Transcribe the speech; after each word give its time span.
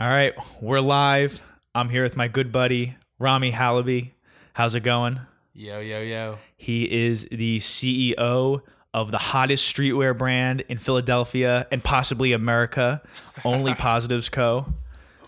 All 0.00 0.08
right, 0.08 0.32
we're 0.62 0.80
live. 0.80 1.42
I'm 1.74 1.90
here 1.90 2.02
with 2.02 2.16
my 2.16 2.26
good 2.26 2.50
buddy 2.50 2.96
Rami 3.18 3.52
Halaby. 3.52 4.12
How's 4.54 4.74
it 4.74 4.80
going? 4.80 5.20
Yo, 5.52 5.78
yo, 5.80 6.00
yo. 6.00 6.38
He 6.56 6.90
is 6.90 7.26
the 7.30 7.58
CEO 7.58 8.62
of 8.94 9.10
the 9.10 9.18
hottest 9.18 9.76
streetwear 9.76 10.16
brand 10.16 10.62
in 10.70 10.78
Philadelphia 10.78 11.66
and 11.70 11.84
possibly 11.84 12.32
America, 12.32 13.02
Only 13.44 13.74
Positives 13.78 14.30
Co. 14.30 14.72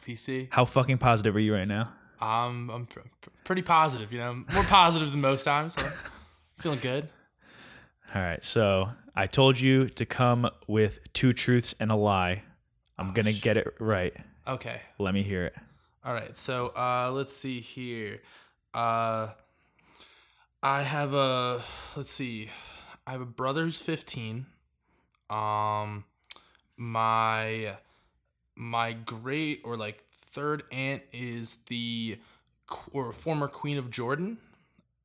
PC. 0.06 0.48
How 0.50 0.64
fucking 0.64 0.96
positive 0.96 1.36
are 1.36 1.40
you 1.40 1.54
right 1.54 1.68
now? 1.68 1.92
Um, 2.22 2.70
I'm 2.70 2.86
pr- 2.86 3.00
pr- 3.20 3.30
pretty 3.44 3.62
positive, 3.62 4.10
you 4.10 4.20
know, 4.20 4.42
more 4.54 4.64
positive 4.64 5.10
than 5.10 5.20
most 5.20 5.44
times. 5.44 5.74
So 5.74 5.86
feeling 6.60 6.78
good. 6.80 7.10
All 8.14 8.22
right, 8.22 8.42
so 8.42 8.88
I 9.14 9.26
told 9.26 9.60
you 9.60 9.90
to 9.90 10.06
come 10.06 10.48
with 10.66 11.12
two 11.12 11.34
truths 11.34 11.74
and 11.78 11.92
a 11.92 11.96
lie. 11.96 12.42
I'm 12.96 13.12
gonna 13.12 13.32
get 13.34 13.58
it 13.58 13.74
right. 13.78 14.14
Okay. 14.46 14.80
Let 14.98 15.14
me 15.14 15.22
hear 15.22 15.44
it. 15.44 15.54
All 16.04 16.12
right. 16.12 16.36
So, 16.36 16.68
uh, 16.68 17.10
let's 17.12 17.32
see 17.32 17.60
here. 17.60 18.20
Uh, 18.74 19.28
I 20.62 20.82
have 20.82 21.14
a, 21.14 21.62
let's 21.96 22.10
see, 22.10 22.48
I 23.06 23.12
have 23.12 23.20
a 23.20 23.26
brother 23.26 23.64
who's 23.64 23.80
15. 23.80 24.46
Um, 25.30 26.04
my, 26.76 27.76
my 28.56 28.92
great 28.92 29.62
or 29.64 29.76
like 29.76 30.04
third 30.26 30.64
aunt 30.70 31.02
is 31.12 31.56
the 31.66 32.18
or 32.92 33.12
former 33.12 33.48
queen 33.48 33.78
of 33.78 33.90
Jordan. 33.90 34.38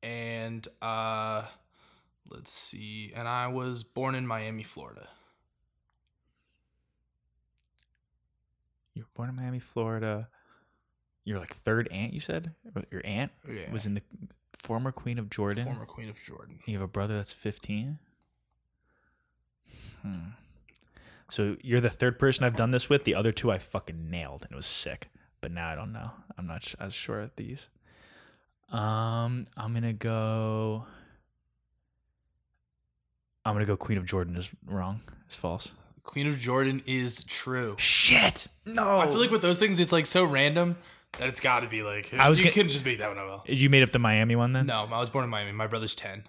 And, 0.02 0.66
uh, 0.80 1.42
let's 2.30 2.52
see, 2.52 3.12
and 3.14 3.26
I 3.26 3.48
was 3.48 3.82
born 3.82 4.14
in 4.14 4.26
Miami, 4.26 4.62
Florida. 4.62 5.08
You 8.98 9.04
were 9.04 9.08
born 9.14 9.28
in 9.28 9.36
Miami, 9.36 9.60
Florida. 9.60 10.28
Your 11.24 11.38
like 11.38 11.54
third 11.58 11.86
aunt, 11.92 12.12
you 12.12 12.18
said? 12.20 12.52
Your 12.90 13.00
aunt 13.04 13.30
Yeah. 13.48 13.70
was 13.70 13.86
in 13.86 13.94
the 13.94 14.02
former 14.58 14.90
queen 14.90 15.18
of 15.20 15.30
Jordan. 15.30 15.64
former 15.66 15.86
queen 15.86 16.08
of 16.08 16.20
Jordan. 16.20 16.58
You 16.66 16.74
have 16.74 16.82
a 16.82 16.88
brother 16.88 17.14
that's 17.16 17.32
15. 17.32 17.98
Hmm. 20.02 20.12
So 21.30 21.56
you're 21.62 21.80
the 21.80 21.90
third 21.90 22.18
person 22.18 22.44
I've 22.44 22.56
done 22.56 22.72
this 22.72 22.88
with. 22.90 23.04
The 23.04 23.14
other 23.14 23.30
two 23.30 23.52
I 23.52 23.58
fucking 23.58 24.10
nailed 24.10 24.42
and 24.42 24.52
it 24.52 24.56
was 24.56 24.66
sick. 24.66 25.10
But 25.40 25.52
now 25.52 25.68
I 25.68 25.74
don't 25.76 25.92
know. 25.92 26.10
I'm 26.36 26.46
not 26.48 26.64
sh- 26.64 26.74
as 26.80 26.92
sure 26.94 27.20
at 27.20 27.36
these. 27.36 27.68
Um, 28.70 29.46
I'm 29.56 29.72
gonna 29.74 29.92
go. 29.92 30.86
I'm 33.44 33.54
gonna 33.54 33.64
go 33.64 33.76
Queen 33.76 33.96
of 33.98 34.04
Jordan 34.06 34.36
is 34.36 34.50
wrong. 34.66 35.02
It's 35.26 35.36
false. 35.36 35.72
Queen 36.08 36.26
of 36.26 36.38
Jordan 36.38 36.82
is 36.86 37.22
true. 37.24 37.76
Shit. 37.78 38.46
No. 38.64 38.98
I 38.98 39.06
feel 39.08 39.18
like 39.20 39.30
with 39.30 39.42
those 39.42 39.58
things, 39.58 39.78
it's 39.78 39.92
like 39.92 40.06
so 40.06 40.24
random 40.24 40.76
that 41.18 41.28
it's 41.28 41.38
got 41.40 41.60
to 41.60 41.68
be 41.68 41.82
like 41.82 42.14
I 42.14 42.30
was 42.30 42.38
you 42.38 42.44
gonna- 42.46 42.54
couldn't 42.54 42.70
just 42.72 42.84
make 42.84 42.98
that 42.98 43.08
one 43.08 43.18
up. 43.18 43.26
Well. 43.28 43.44
You 43.46 43.68
made 43.68 43.82
up 43.82 43.92
the 43.92 43.98
Miami 43.98 44.34
one 44.34 44.54
then? 44.54 44.66
No, 44.66 44.88
I 44.90 44.98
was 45.00 45.10
born 45.10 45.24
in 45.24 45.30
Miami. 45.30 45.52
My 45.52 45.66
brother's 45.66 45.94
ten. 45.94 46.24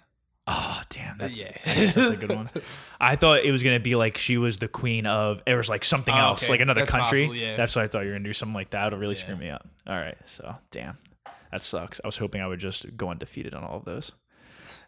Oh 0.48 0.82
damn, 0.90 1.18
that's 1.18 1.40
Yeah. 1.40 1.52
that's, 1.66 1.96
a 1.96 2.16
good 2.18 2.36
one. 2.36 2.50
I 3.00 3.16
thought 3.16 3.46
it 3.46 3.52
was 3.52 3.64
gonna 3.64 3.80
be 3.80 3.96
like 3.96 4.18
she 4.18 4.38
was 4.38 4.60
the 4.60 4.68
queen 4.68 5.06
of. 5.06 5.42
It 5.48 5.56
was 5.56 5.70
like 5.70 5.86
something 5.86 6.14
Oh, 6.14 6.18
else, 6.18 6.44
okay. 6.44 6.52
like 6.54 6.60
another 6.62 6.82
That's 6.82 6.92
country. 6.92 7.20
possible, 7.22 7.36
yeah. 7.36 7.56
That's 7.56 7.74
what 7.76 7.86
I 7.86 7.88
thought 7.88 8.02
you 8.02 8.08
were 8.10 8.16
gonna 8.16 8.26
do 8.28 8.34
something 8.34 8.56
like 8.56 8.72
that. 8.72 8.88
It'll 8.88 9.00
really 9.00 9.16
Yeah. 9.16 9.22
screw 9.22 9.36
me 9.38 9.50
up. 9.50 9.66
All 9.88 9.96
right, 9.98 10.18
so 10.26 10.56
damn, 10.72 10.98
that 11.52 11.64
sucks. 11.64 12.02
I 12.04 12.08
was 12.08 12.18
hoping 12.18 12.42
I 12.42 12.48
would 12.48 12.60
just 12.60 12.98
go 12.98 13.10
undefeated 13.12 13.54
on 13.54 13.64
all 13.64 13.78
of 13.78 13.86
those. 13.86 14.12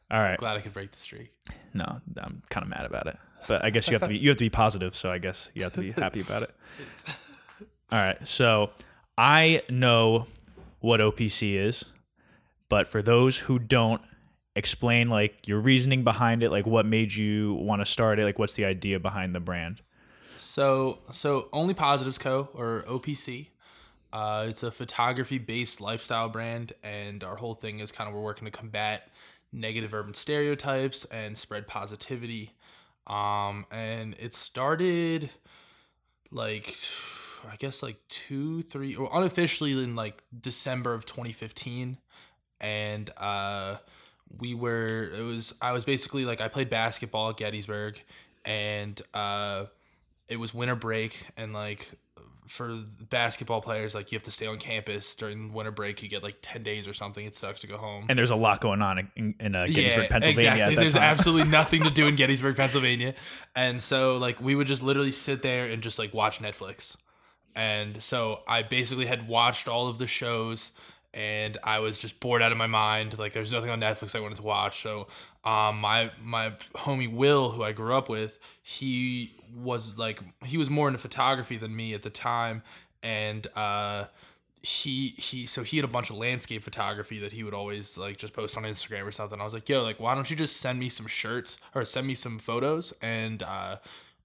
All 0.09 0.20
right, 0.20 0.38
Glad 0.38 0.58
I 0.58 0.59
could 0.61 0.73
break 0.73 0.92
the 0.92 0.98
streak. 0.98 1.31
no, 1.73 2.02
I'm 2.17 2.42
kind 2.50 2.64
of 2.66 2.70
mad 2.70 2.86
about 2.86 3.08
it, 3.08 3.17
but 3.47 3.64
I 3.64 3.70
guess 3.70 3.88
you 3.88 3.94
have 3.94 4.03
to 4.03 4.09
be 4.09 4.17
you 4.17 4.30
have 4.30 4.38
to 4.38 4.45
be 4.45 4.50
positive. 4.50 4.95
So 4.95 5.11
I 5.11 5.17
guess 5.17 5.50
you 5.53 5.64
have 5.64 5.73
to 5.73 5.81
be 5.81 5.92
happy 6.02 6.22
about 6.22 6.44
it. 6.44 6.56
All 7.92 8.00
right, 8.00 8.25
so 8.25 8.70
I 9.17 9.64
know 9.70 10.28
what 10.80 11.02
OPC 11.02 11.56
is, 11.56 11.86
but 12.70 12.88
for 12.88 13.02
those 13.02 13.38
who 13.38 13.59
don't, 13.59 14.02
explain 14.55 15.10
like 15.10 15.48
your 15.48 15.60
reasoning 15.60 16.04
behind 16.04 16.43
it, 16.43 16.52
like 16.52 16.66
what 16.66 16.86
made 16.86 17.14
you 17.14 17.54
want 17.55 17.82
to 17.82 17.86
start 17.86 18.20
it, 18.20 18.26
like 18.26 18.39
what's 18.39 18.54
the 18.54 18.66
idea 18.66 18.99
behind 18.99 19.33
the 19.33 19.39
brand. 19.39 19.82
So, 20.37 20.99
so 21.11 21.49
Only 21.54 21.73
Positives 21.73 22.17
Co. 22.17 22.49
or 22.54 22.83
OPC. 22.87 23.48
Uh, 24.11 24.48
it's 24.49 24.64
a 24.64 24.71
photography-based 24.71 25.80
lifestyle 25.80 26.27
brand, 26.27 26.73
and 26.83 27.23
our 27.23 27.37
whole 27.37 27.55
thing 27.55 27.80
is 27.80 27.93
kind 27.93 28.10
of 28.10 28.14
we're 28.14 28.21
working 28.21 28.43
to 28.43 28.52
combat 28.52 29.10
negative 29.54 29.93
urban 29.93 30.14
stereotypes 30.14 31.05
and 31.05 31.37
spread 31.37 31.66
positivity. 31.66 32.52
Um, 33.08 33.66
and 33.72 34.16
it 34.20 34.34
started 34.34 35.30
like 36.32 36.76
I 37.50 37.56
guess 37.56 37.82
like 37.82 37.98
two, 38.08 38.62
three, 38.64 38.95
or 38.95 39.10
unofficially 39.14 39.72
in 39.72 39.95
like 39.95 40.23
December 40.39 40.94
of 40.94 41.06
2015, 41.06 41.98
and 42.60 43.10
uh, 43.17 43.78
we 44.38 44.54
were 44.54 45.11
it 45.14 45.22
was 45.22 45.54
I 45.61 45.72
was 45.72 45.84
basically 45.84 46.26
like 46.26 46.42
I 46.42 46.48
played 46.48 46.70
basketball 46.70 47.30
at 47.30 47.38
Gettysburg, 47.38 48.02
and 48.45 49.02
uh, 49.14 49.66
it 50.28 50.38
was 50.38 50.54
winter 50.54 50.76
break, 50.76 51.28
and 51.38 51.54
like 51.54 51.90
for 52.48 52.80
basketball 53.10 53.62
players, 53.62 53.96
like 53.96 54.12
you 54.12 54.18
have 54.18 54.24
to 54.24 54.32
stay 54.32 54.46
on 54.46 54.58
campus 54.58 55.16
during 55.16 55.54
winter 55.54 55.72
break. 55.72 56.02
You 56.04 56.10
get 56.10 56.24
like 56.24 56.36
10 56.42 56.64
days 56.64 56.88
or 56.88 56.94
something. 56.94 57.26
It 57.26 57.36
sucks 57.36 57.62
to 57.62 57.68
go 57.68 57.78
home. 57.78 58.06
And 58.10 58.18
there's 58.20 58.30
a 58.30 58.36
lot 58.36 58.62
going 58.62 58.82
on 58.82 59.10
in, 59.16 59.36
in 59.40 59.56
uh, 59.56 59.66
Gettysburg, 59.68 60.04
Yeah, 60.04 60.10
Pennsylvania. 60.10 60.52
Exactly. 60.52 60.62
At 60.62 60.70
that 60.70 60.76
There's 60.82 60.94
time. 60.94 61.04
absolutely 61.04 61.50
nothing 61.60 61.84
to 61.84 61.90
do 61.92 62.08
in 62.08 62.16
Gettysburg, 62.16 62.56
Pennsylvania. 62.58 63.14
And 63.56 63.80
so 63.82 64.18
like 64.18 64.42
we 64.42 64.56
would 64.56 64.68
just 64.68 64.84
literally 64.84 65.12
sit 65.12 65.42
there 65.42 65.66
and 65.68 65.82
just 65.82 65.98
like 66.00 66.14
watch 66.14 66.40
Netflix. 66.40 66.98
And 67.56 68.02
so 68.02 68.42
I 68.48 68.64
basically 68.64 69.06
had 69.06 69.28
watched 69.28 69.68
all 69.68 69.88
of 69.88 69.98
the 69.98 70.08
shows 70.08 70.72
and 71.14 71.58
I 71.64 71.80
was 71.80 71.98
just 71.98 72.20
bored 72.22 72.42
out 72.42 72.52
of 72.54 72.58
my 72.58 72.68
mind. 72.68 73.20
Like 73.20 73.34
there's 73.34 73.52
nothing 73.52 73.70
on 73.70 73.82
Netflix 73.82 74.16
I 74.16 74.20
wanted 74.22 74.36
to 74.38 74.44
watch. 74.44 74.82
So 74.82 75.08
um 75.44 75.80
my 75.82 76.12
my 76.22 76.54
homie 76.76 77.12
Will, 77.14 77.52
who 77.52 77.64
I 77.64 77.72
grew 77.72 77.94
up 77.94 78.08
with, 78.10 78.40
he 78.64 79.36
was 79.56 79.98
like 79.98 80.22
he 80.45 80.58
was 80.58 80.70
more 80.70 80.88
into 80.88 81.00
photography 81.00 81.58
than 81.58 81.76
me 81.76 81.94
at 81.94 82.04
the 82.04 82.10
time. 82.10 82.64
And 83.04 83.45
uh 83.56 84.06
he 84.64 85.10
he 85.17 85.48
so 85.48 85.64
he 85.64 85.78
had 85.78 85.84
a 85.84 85.88
bunch 85.88 86.10
of 86.12 86.17
landscape 86.17 86.64
photography 86.64 87.20
that 87.20 87.32
he 87.32 87.44
would 87.44 87.54
always 87.54 87.98
like 87.98 88.17
just 88.17 88.34
post 88.34 88.56
on 88.58 88.64
Instagram 88.64 89.08
or 89.08 89.11
something. 89.11 89.42
I 89.42 89.44
was 89.44 89.54
like, 89.54 89.67
yo, 89.67 89.82
like 89.84 90.00
why 90.00 90.14
don't 90.14 90.30
you 90.30 90.36
just 90.36 90.58
send 90.58 90.78
me 90.80 90.90
some 90.90 91.08
shirts 91.08 91.58
or 91.73 91.84
send 91.84 92.06
me 92.06 92.16
some 92.16 92.38
photos 92.40 92.94
and 93.02 93.42
uh 93.44 93.78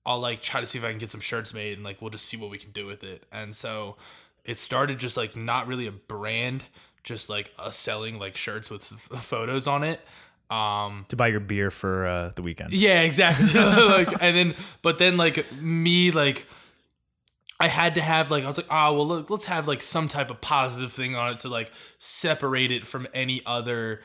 I'll 0.04 0.20
like 0.20 0.40
try 0.42 0.60
to 0.60 0.66
see 0.66 0.78
if 0.78 0.84
I 0.84 0.90
can 0.90 0.98
get 0.98 1.10
some 1.10 1.20
shirts 1.20 1.52
made 1.52 1.74
and 1.74 1.84
like 1.84 2.00
we'll 2.00 2.10
just 2.10 2.26
see 2.26 2.36
what 2.36 2.50
we 2.50 2.58
can 2.58 2.70
do 2.70 2.86
with 2.86 3.02
it. 3.02 3.24
And 3.32 3.56
so 3.56 3.96
it 4.44 4.58
started 4.58 4.98
just 4.98 5.16
like 5.16 5.34
not 5.34 5.66
really 5.66 5.86
a 5.86 5.92
brand, 5.92 6.64
just 7.02 7.28
like 7.28 7.50
us 7.58 7.76
selling 7.76 8.18
like 8.18 8.36
shirts 8.36 8.70
with 8.70 8.92
f- 8.92 9.24
photos 9.24 9.66
on 9.66 9.82
it. 9.82 10.00
Um 10.50 11.06
to 11.08 11.16
buy 11.16 11.28
your 11.28 11.40
beer 11.40 11.70
for 11.70 12.06
uh, 12.06 12.32
the 12.34 12.42
weekend. 12.42 12.72
yeah, 12.72 13.00
exactly. 13.00 13.46
like, 13.60 14.12
and 14.20 14.36
then, 14.36 14.54
but 14.82 14.98
then, 14.98 15.16
like 15.16 15.44
me, 15.60 16.10
like 16.10 16.46
I 17.58 17.68
had 17.68 17.94
to 17.94 18.02
have 18.02 18.30
like 18.30 18.44
I 18.44 18.46
was 18.46 18.56
like, 18.56 18.68
oh 18.70 18.94
well, 18.94 19.06
look, 19.06 19.30
let's 19.30 19.46
have 19.46 19.66
like 19.66 19.82
some 19.82 20.08
type 20.08 20.30
of 20.30 20.40
positive 20.40 20.92
thing 20.92 21.16
on 21.16 21.32
it 21.32 21.40
to 21.40 21.48
like 21.48 21.72
separate 21.98 22.70
it 22.70 22.86
from 22.86 23.08
any 23.14 23.42
other 23.46 24.02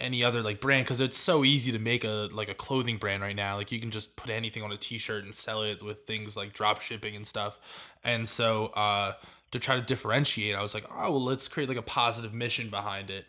any 0.00 0.24
other 0.24 0.42
like 0.42 0.60
brand 0.60 0.84
because 0.84 1.00
it's 1.00 1.16
so 1.16 1.44
easy 1.44 1.70
to 1.72 1.78
make 1.78 2.04
a 2.04 2.28
like 2.32 2.48
a 2.48 2.54
clothing 2.54 2.96
brand 2.96 3.22
right 3.22 3.36
now 3.36 3.56
like 3.56 3.70
you 3.70 3.78
can 3.78 3.90
just 3.90 4.16
put 4.16 4.30
anything 4.30 4.62
on 4.62 4.72
a 4.72 4.76
t-shirt 4.76 5.24
and 5.24 5.34
sell 5.34 5.62
it 5.62 5.82
with 5.82 6.00
things 6.06 6.36
like 6.36 6.52
drop 6.52 6.80
shipping 6.80 7.14
and 7.14 7.26
stuff 7.26 7.58
and 8.02 8.26
so 8.26 8.66
uh 8.68 9.12
to 9.50 9.58
try 9.58 9.76
to 9.76 9.82
differentiate 9.82 10.56
i 10.56 10.62
was 10.62 10.74
like 10.74 10.84
oh 10.90 11.10
well 11.10 11.22
let's 11.22 11.48
create 11.48 11.68
like 11.68 11.78
a 11.78 11.82
positive 11.82 12.32
mission 12.32 12.70
behind 12.70 13.10
it 13.10 13.26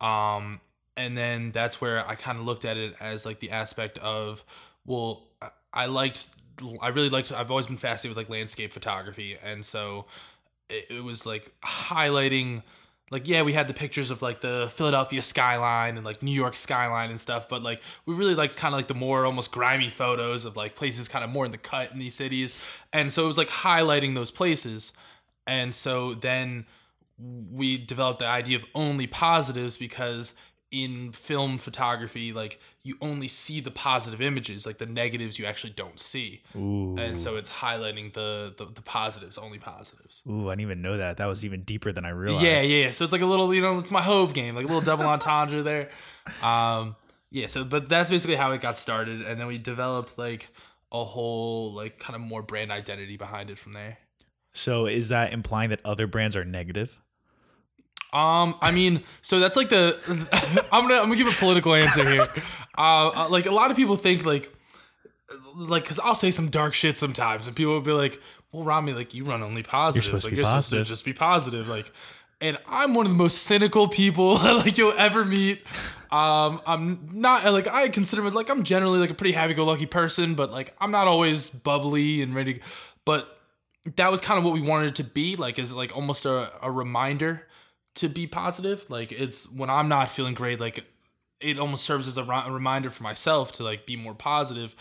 um 0.00 0.60
and 0.96 1.16
then 1.16 1.50
that's 1.52 1.80
where 1.80 2.06
i 2.08 2.14
kind 2.14 2.38
of 2.38 2.44
looked 2.44 2.64
at 2.64 2.76
it 2.76 2.94
as 3.00 3.24
like 3.24 3.40
the 3.40 3.50
aspect 3.50 3.98
of 3.98 4.44
well 4.84 5.24
I- 5.72 5.86
liked 5.86 6.26
i 6.80 6.88
really 6.88 7.08
liked 7.08 7.32
i've 7.32 7.50
always 7.50 7.66
been 7.66 7.76
fascinated 7.76 8.16
with 8.16 8.24
like 8.24 8.30
landscape 8.30 8.72
photography 8.72 9.36
and 9.42 9.64
so 9.64 10.06
it, 10.68 10.86
it 10.90 11.04
was 11.04 11.24
like 11.24 11.52
highlighting 11.64 12.62
like 13.10 13.26
yeah 13.26 13.42
we 13.42 13.52
had 13.52 13.68
the 13.68 13.74
pictures 13.74 14.10
of 14.10 14.22
like 14.22 14.40
the 14.40 14.70
philadelphia 14.72 15.22
skyline 15.22 15.96
and 15.96 16.04
like 16.04 16.22
new 16.22 16.32
york 16.32 16.54
skyline 16.54 17.10
and 17.10 17.20
stuff 17.20 17.48
but 17.48 17.62
like 17.62 17.80
we 18.06 18.14
really 18.14 18.34
liked 18.34 18.56
kind 18.56 18.74
of 18.74 18.78
like 18.78 18.88
the 18.88 18.94
more 18.94 19.24
almost 19.24 19.50
grimy 19.50 19.90
photos 19.90 20.44
of 20.44 20.56
like 20.56 20.74
places 20.76 21.08
kind 21.08 21.24
of 21.24 21.30
more 21.30 21.44
in 21.44 21.50
the 21.52 21.58
cut 21.58 21.90
in 21.92 21.98
these 21.98 22.14
cities 22.14 22.56
and 22.92 23.12
so 23.12 23.24
it 23.24 23.26
was 23.26 23.38
like 23.38 23.48
highlighting 23.48 24.14
those 24.14 24.30
places 24.30 24.92
and 25.46 25.74
so 25.74 26.14
then 26.14 26.66
we 27.52 27.76
developed 27.78 28.18
the 28.18 28.26
idea 28.26 28.56
of 28.56 28.64
only 28.74 29.06
positives 29.06 29.76
because 29.76 30.34
in 30.72 31.12
film 31.12 31.58
photography 31.58 32.32
like 32.32 32.58
you 32.82 32.96
only 33.00 33.28
see 33.28 33.60
the 33.60 33.70
positive 33.70 34.20
images 34.20 34.64
like 34.64 34.78
the 34.78 34.86
negatives 34.86 35.38
you 35.38 35.44
actually 35.44 35.72
don't 35.72 36.00
see 36.00 36.42
Ooh. 36.56 36.96
and 36.98 37.18
so 37.18 37.36
it's 37.36 37.50
highlighting 37.50 38.12
the, 38.14 38.54
the 38.56 38.64
the 38.64 38.82
positives 38.82 39.36
only 39.36 39.58
positives 39.58 40.22
Ooh, 40.28 40.48
I 40.48 40.52
didn't 40.52 40.60
even 40.62 40.82
know 40.82 40.98
that. 40.98 41.16
That 41.16 41.26
was 41.26 41.44
even 41.44 41.62
deeper 41.62 41.92
than 41.92 42.04
I 42.04 42.10
realized. 42.10 42.44
yeah, 42.44 42.60
yeah. 42.60 42.92
So 42.92 43.04
it's 43.04 43.12
like 43.12 43.22
a 43.22 43.26
little, 43.26 43.52
you 43.54 43.60
know, 43.60 43.78
it's 43.78 43.90
my 43.90 44.02
Hove 44.02 44.32
game, 44.32 44.54
like 44.54 44.64
a 44.64 44.68
little 44.68 44.82
double 44.82 45.04
entendre 45.06 45.62
there. 45.62 45.90
Um, 46.42 46.96
yeah. 47.30 47.48
So, 47.48 47.64
but 47.64 47.88
that's 47.88 48.10
basically 48.10 48.36
how 48.36 48.52
it 48.52 48.60
got 48.60 48.78
started, 48.78 49.22
and 49.22 49.40
then 49.40 49.46
we 49.46 49.58
developed 49.58 50.18
like 50.18 50.50
a 50.92 51.04
whole, 51.04 51.72
like, 51.72 51.98
kind 51.98 52.14
of 52.14 52.20
more 52.20 52.42
brand 52.42 52.70
identity 52.70 53.16
behind 53.16 53.50
it 53.50 53.58
from 53.58 53.72
there. 53.72 53.98
So 54.52 54.86
is 54.86 55.08
that 55.08 55.32
implying 55.32 55.70
that 55.70 55.80
other 55.84 56.06
brands 56.06 56.36
are 56.36 56.44
negative? 56.44 57.00
Um, 58.12 58.56
I 58.60 58.70
mean, 58.72 59.02
so 59.22 59.40
that's 59.40 59.56
like 59.56 59.70
the 59.70 59.98
I'm 60.72 60.88
gonna 60.88 61.00
I'm 61.00 61.04
gonna 61.04 61.16
give 61.16 61.28
a 61.28 61.32
political 61.32 61.74
answer 61.74 62.08
here. 62.08 62.28
Uh, 62.76 63.08
uh, 63.08 63.28
like 63.30 63.46
a 63.46 63.50
lot 63.50 63.70
of 63.70 63.76
people 63.76 63.96
think 63.96 64.26
like 64.26 64.54
like 65.54 65.84
because 65.84 65.98
I'll 65.98 66.14
say 66.14 66.30
some 66.30 66.48
dark 66.48 66.74
shit 66.74 66.98
sometimes, 66.98 67.46
and 67.46 67.56
people 67.56 67.72
will 67.72 67.80
be 67.80 67.92
like, 67.92 68.20
"Well, 68.50 68.64
Rami, 68.64 68.92
like 68.92 69.14
you 69.14 69.24
run 69.24 69.42
only 69.42 69.62
positive. 69.62 70.04
supposed 70.04 70.24
to 70.24 70.30
be 70.30 70.36
you're 70.36 70.44
supposed 70.44 70.70
to 70.70 70.84
just 70.84 71.04
be 71.04 71.12
positive." 71.12 71.68
Like, 71.68 71.90
and 72.40 72.58
I'm 72.66 72.94
one 72.94 73.06
of 73.06 73.12
the 73.12 73.18
most 73.18 73.38
cynical 73.38 73.88
people 73.88 74.34
like 74.34 74.76
you'll 74.76 74.94
ever 74.96 75.24
meet. 75.24 75.62
Um, 76.10 76.60
I'm 76.66 77.08
not 77.12 77.50
like 77.50 77.66
I 77.66 77.88
consider 77.88 78.26
it 78.26 78.34
like 78.34 78.50
I'm 78.50 78.64
generally 78.64 78.98
like 78.98 79.10
a 79.10 79.14
pretty 79.14 79.32
happy-go-lucky 79.32 79.86
person, 79.86 80.34
but 80.34 80.50
like 80.50 80.74
I'm 80.78 80.90
not 80.90 81.08
always 81.08 81.48
bubbly 81.48 82.20
and 82.20 82.34
ready. 82.34 82.60
But 83.06 83.38
that 83.96 84.10
was 84.10 84.20
kind 84.20 84.38
of 84.38 84.44
what 84.44 84.52
we 84.52 84.60
wanted 84.60 84.88
it 84.88 84.94
to 84.96 85.04
be 85.04 85.36
like 85.36 85.58
is 85.58 85.72
like 85.72 85.96
almost 85.96 86.26
a, 86.26 86.52
a 86.62 86.70
reminder 86.70 87.46
to 87.94 88.08
be 88.08 88.26
positive 88.26 88.88
like 88.88 89.12
it's 89.12 89.50
when 89.52 89.68
i'm 89.68 89.88
not 89.88 90.08
feeling 90.08 90.34
great 90.34 90.58
like 90.58 90.84
it 91.40 91.58
almost 91.58 91.84
serves 91.84 92.08
as 92.08 92.16
a, 92.16 92.22
a 92.22 92.50
reminder 92.50 92.88
for 92.88 93.02
myself 93.02 93.52
to 93.52 93.62
like 93.62 93.86
be 93.86 93.96
more 93.96 94.14
positive 94.14 94.74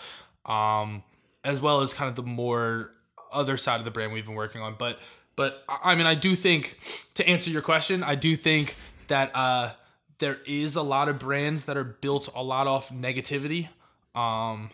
um 0.45 1.03
as 1.43 1.61
well 1.61 1.81
as 1.81 1.93
kind 1.93 2.09
of 2.09 2.15
the 2.15 2.23
more 2.23 2.91
other 3.31 3.57
side 3.57 3.79
of 3.79 3.85
the 3.85 3.91
brand 3.91 4.11
we've 4.11 4.25
been 4.25 4.35
working 4.35 4.61
on. 4.61 4.75
But 4.77 4.99
but 5.35 5.63
I 5.67 5.95
mean 5.95 6.05
i 6.05 6.15
do 6.15 6.35
think 6.35 6.77
to 7.15 7.27
answer 7.27 7.49
your 7.49 7.61
question 7.61 8.03
i 8.03 8.15
do 8.15 8.35
think 8.35 8.75
that 9.07 9.35
uh 9.35 9.73
there 10.19 10.39
is 10.45 10.75
a 10.75 10.81
lot 10.81 11.09
of 11.09 11.17
brands 11.17 11.65
that 11.65 11.77
are 11.77 11.83
built 11.83 12.29
a 12.35 12.43
lot 12.43 12.67
off 12.67 12.89
negativity. 12.89 13.69
Um 14.13 14.69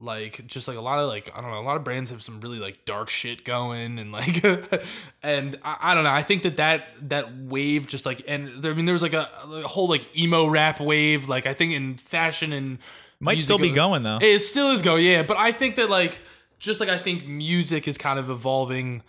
like 0.00 0.46
just 0.46 0.68
like 0.68 0.76
a 0.76 0.80
lot 0.80 1.00
of 1.00 1.08
like 1.08 1.28
I 1.36 1.40
don't 1.40 1.50
know 1.50 1.58
a 1.58 1.62
lot 1.62 1.76
of 1.76 1.82
brands 1.82 2.10
have 2.10 2.22
some 2.22 2.40
really 2.40 2.58
like 2.60 2.84
dark 2.84 3.08
shit 3.10 3.44
going 3.44 3.98
and 3.98 4.12
like 4.12 4.44
and 5.24 5.58
I, 5.64 5.76
I 5.80 5.94
don't 5.94 6.04
know 6.04 6.10
I 6.10 6.22
think 6.22 6.44
that 6.44 6.56
that 6.58 6.84
that 7.08 7.36
wave 7.36 7.88
just 7.88 8.06
like 8.06 8.22
and 8.28 8.62
there, 8.62 8.70
I 8.70 8.74
mean 8.74 8.84
there 8.84 8.92
was 8.92 9.02
like 9.02 9.12
a, 9.14 9.28
a 9.50 9.66
whole 9.66 9.88
like 9.88 10.16
emo 10.16 10.46
rap 10.46 10.78
wave 10.80 11.28
like 11.28 11.46
I 11.46 11.54
think 11.54 11.72
in 11.72 11.96
fashion 11.96 12.52
and 12.52 12.78
Might 13.18 13.40
still 13.40 13.58
be 13.58 13.70
was- 13.70 13.76
going 13.76 14.02
though. 14.04 14.18
it 14.22 14.38
still 14.38 14.70
is 14.70 14.82
going 14.82 15.04
yeah 15.04 15.24
but 15.24 15.36
I 15.36 15.50
think 15.50 15.74
that 15.76 15.90
like 15.90 16.20
just 16.60 16.78
like 16.78 16.88
I 16.88 16.98
think 16.98 17.26
music 17.26 17.88
is 17.88 17.98
kind 17.98 18.20
of 18.20 18.30
evolving 18.30 19.02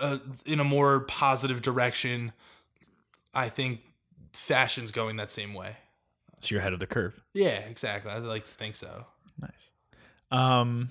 uh, 0.00 0.18
in 0.44 0.60
a 0.60 0.64
more 0.64 1.00
positive 1.00 1.62
direction 1.62 2.32
I 3.32 3.48
think 3.48 3.80
fashion's 4.34 4.90
going 4.90 5.16
that 5.16 5.30
same 5.30 5.54
way 5.54 5.76
so 6.40 6.48
you're 6.54 6.60
ahead 6.60 6.74
of 6.74 6.80
the 6.80 6.86
curve. 6.86 7.18
yeah 7.32 7.48
exactly 7.60 8.10
I 8.10 8.18
like 8.18 8.44
to 8.44 8.50
think 8.50 8.76
so 8.76 9.06
Nice. 9.40 9.70
Um 10.30 10.90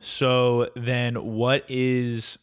so 0.00 0.70
then 0.76 1.16
what 1.34 1.64
is 1.68 2.38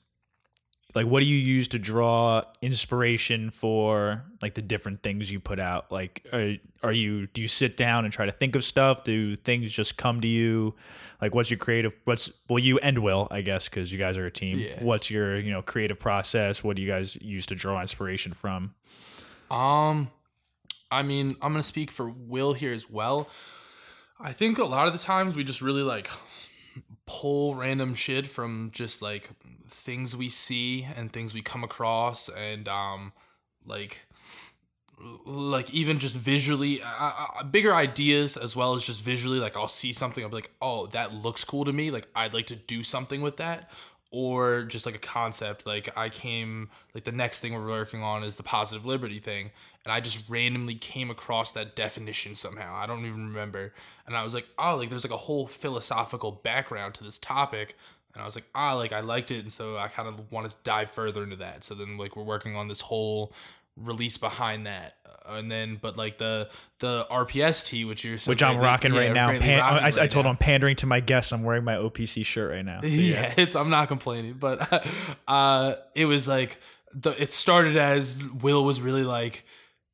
like 0.95 1.05
what 1.05 1.19
do 1.19 1.25
you 1.25 1.37
use 1.37 1.67
to 1.69 1.79
draw 1.79 2.43
inspiration 2.61 3.49
for 3.49 4.23
like 4.41 4.55
the 4.55 4.61
different 4.61 5.03
things 5.03 5.29
you 5.29 5.39
put 5.39 5.59
out? 5.59 5.91
Like 5.91 6.25
are, 6.31 6.55
are 6.81 6.93
you 6.93 7.27
do 7.27 7.41
you 7.41 7.47
sit 7.47 7.75
down 7.77 8.05
and 8.05 8.13
try 8.13 8.25
to 8.25 8.31
think 8.31 8.55
of 8.55 8.63
stuff? 8.63 9.03
Do 9.03 9.35
things 9.35 9.71
just 9.71 9.97
come 9.97 10.21
to 10.21 10.27
you? 10.27 10.73
Like 11.21 11.35
what's 11.35 11.51
your 11.51 11.57
creative 11.57 11.93
what's 12.05 12.31
well 12.49 12.59
you 12.59 12.77
and 12.79 12.99
Will, 12.99 13.27
I 13.29 13.41
guess 13.41 13.67
cuz 13.67 13.91
you 13.91 13.99
guys 13.99 14.17
are 14.17 14.25
a 14.25 14.31
team. 14.31 14.59
Yeah. 14.59 14.81
What's 14.81 15.09
your, 15.09 15.37
you 15.37 15.51
know, 15.51 15.61
creative 15.61 15.99
process? 15.99 16.63
What 16.63 16.77
do 16.77 16.81
you 16.81 16.87
guys 16.87 17.17
use 17.21 17.45
to 17.47 17.55
draw 17.55 17.81
inspiration 17.81 18.33
from? 18.33 18.73
Um, 19.51 20.11
I 20.91 21.03
mean, 21.03 21.35
I'm 21.41 21.51
gonna 21.51 21.63
speak 21.63 21.91
for 21.91 22.09
Will 22.09 22.53
here 22.53 22.73
as 22.73 22.89
well. 22.89 23.29
I 24.19 24.33
think 24.33 24.57
a 24.57 24.63
lot 24.63 24.87
of 24.87 24.93
the 24.93 24.99
times 24.99 25.35
we 25.35 25.43
just 25.43 25.61
really 25.61 25.83
like 25.83 26.09
pull 27.05 27.55
random 27.55 27.95
shit 27.95 28.27
from 28.27 28.71
just 28.73 29.01
like 29.01 29.29
things 29.69 30.15
we 30.15 30.29
see 30.29 30.87
and 30.95 31.11
things 31.11 31.33
we 31.33 31.41
come 31.41 31.63
across, 31.63 32.29
and 32.29 32.67
um, 32.67 33.11
like 33.65 34.05
like 35.25 35.73
even 35.73 35.99
just 35.99 36.15
visually 36.15 36.81
uh, 36.81 37.11
uh, 37.39 37.43
bigger 37.43 37.73
ideas 37.73 38.37
as 38.37 38.55
well 38.55 38.73
as 38.75 38.83
just 38.83 39.01
visually 39.01 39.39
like 39.39 39.57
i'll 39.57 39.67
see 39.67 39.91
something 39.91 40.23
i'll 40.23 40.29
be 40.29 40.37
like 40.37 40.51
oh 40.61 40.87
that 40.87 41.13
looks 41.13 41.43
cool 41.43 41.65
to 41.65 41.73
me 41.73 41.91
like 41.91 42.07
i'd 42.15 42.33
like 42.33 42.47
to 42.47 42.55
do 42.55 42.83
something 42.83 43.21
with 43.21 43.37
that. 43.37 43.69
Or 44.11 44.63
just 44.63 44.85
like 44.85 44.95
a 44.95 44.99
concept 44.99 45.65
like 45.65 45.89
i 45.97 46.07
came 46.07 46.69
like 46.93 47.03
the 47.03 47.11
next 47.11 47.39
thing 47.39 47.53
we're 47.53 47.67
working 47.67 48.01
on 48.01 48.23
is 48.23 48.37
the 48.37 48.43
positive 48.43 48.85
liberty 48.85 49.19
thing 49.19 49.51
and 49.85 49.93
i 49.93 49.99
just 50.01 50.27
randomly 50.27 50.75
came 50.75 51.09
across 51.09 51.51
that 51.53 51.75
definition 51.75 52.35
somehow 52.35 52.75
i 52.75 52.85
don't 52.85 53.05
even 53.05 53.27
remember 53.27 53.71
and 54.07 54.17
i 54.17 54.23
was 54.23 54.33
like 54.33 54.47
oh 54.59 54.75
like 54.75 54.89
there's 54.89 55.05
like 55.05 55.13
a 55.13 55.17
whole 55.17 55.47
philosophical 55.47 56.31
background 56.31 56.93
to 56.93 57.03
this 57.03 57.17
topic 57.19 57.77
and 58.13 58.21
i 58.21 58.25
was 58.25 58.35
like 58.35 58.45
ah 58.55 58.73
like 58.73 58.91
i 58.91 58.99
liked 58.99 59.31
it 59.31 59.39
and 59.39 59.51
so 59.53 59.77
i 59.77 59.87
kind 59.87 60.07
of 60.07 60.31
wanted 60.31 60.49
to 60.49 60.57
dive 60.63 60.89
further 60.91 61.23
into 61.23 61.35
that 61.37 61.63
so 61.63 61.73
then 61.75 61.97
like 61.97 62.15
we're 62.15 62.23
working 62.23 62.55
on 62.55 62.67
this 62.67 62.81
whole 62.81 63.31
release 63.77 64.17
behind 64.17 64.65
that 64.65 64.95
Uh, 65.27 65.33
and 65.35 65.51
then 65.51 65.77
but 65.81 65.97
like 65.97 66.17
the 66.17 66.47
the 66.79 67.05
RPS 67.11 67.25
rpst 67.65 67.87
which 67.87 68.05
you're 68.05 68.17
so 68.17 68.31
Which 68.31 68.41
I'm 68.41 68.57
rocking 68.57 68.93
yeah, 68.93 68.99
right 69.01 69.11
now. 69.13 69.27
Pan- 69.31 69.59
rocking 69.59 69.83
I, 69.83 69.87
I 69.87 69.89
right 69.89 70.09
told 70.09 70.25
now. 70.25 70.31
him 70.31 70.37
pandering 70.37 70.75
to 70.77 70.85
my 70.85 71.01
guests. 71.01 71.33
I'm 71.33 71.43
wearing 71.43 71.63
my 71.65 71.73
OPC 71.75 72.25
shirt 72.25 72.51
right 72.51 72.63
now. 72.63 72.79
So, 72.79 72.87
yeah, 72.87 73.33
it's 73.35 73.53
I'm 73.55 73.69
not 73.69 73.87
complaining, 73.89 74.35
but 74.39 74.85
uh 75.27 75.75
it 75.93 76.05
was 76.05 76.25
like 76.27 76.57
the 76.93 77.09
it 77.21 77.33
started 77.33 77.75
as 77.75 78.17
Will 78.41 78.63
was 78.63 78.79
really 78.79 79.03
like, 79.03 79.43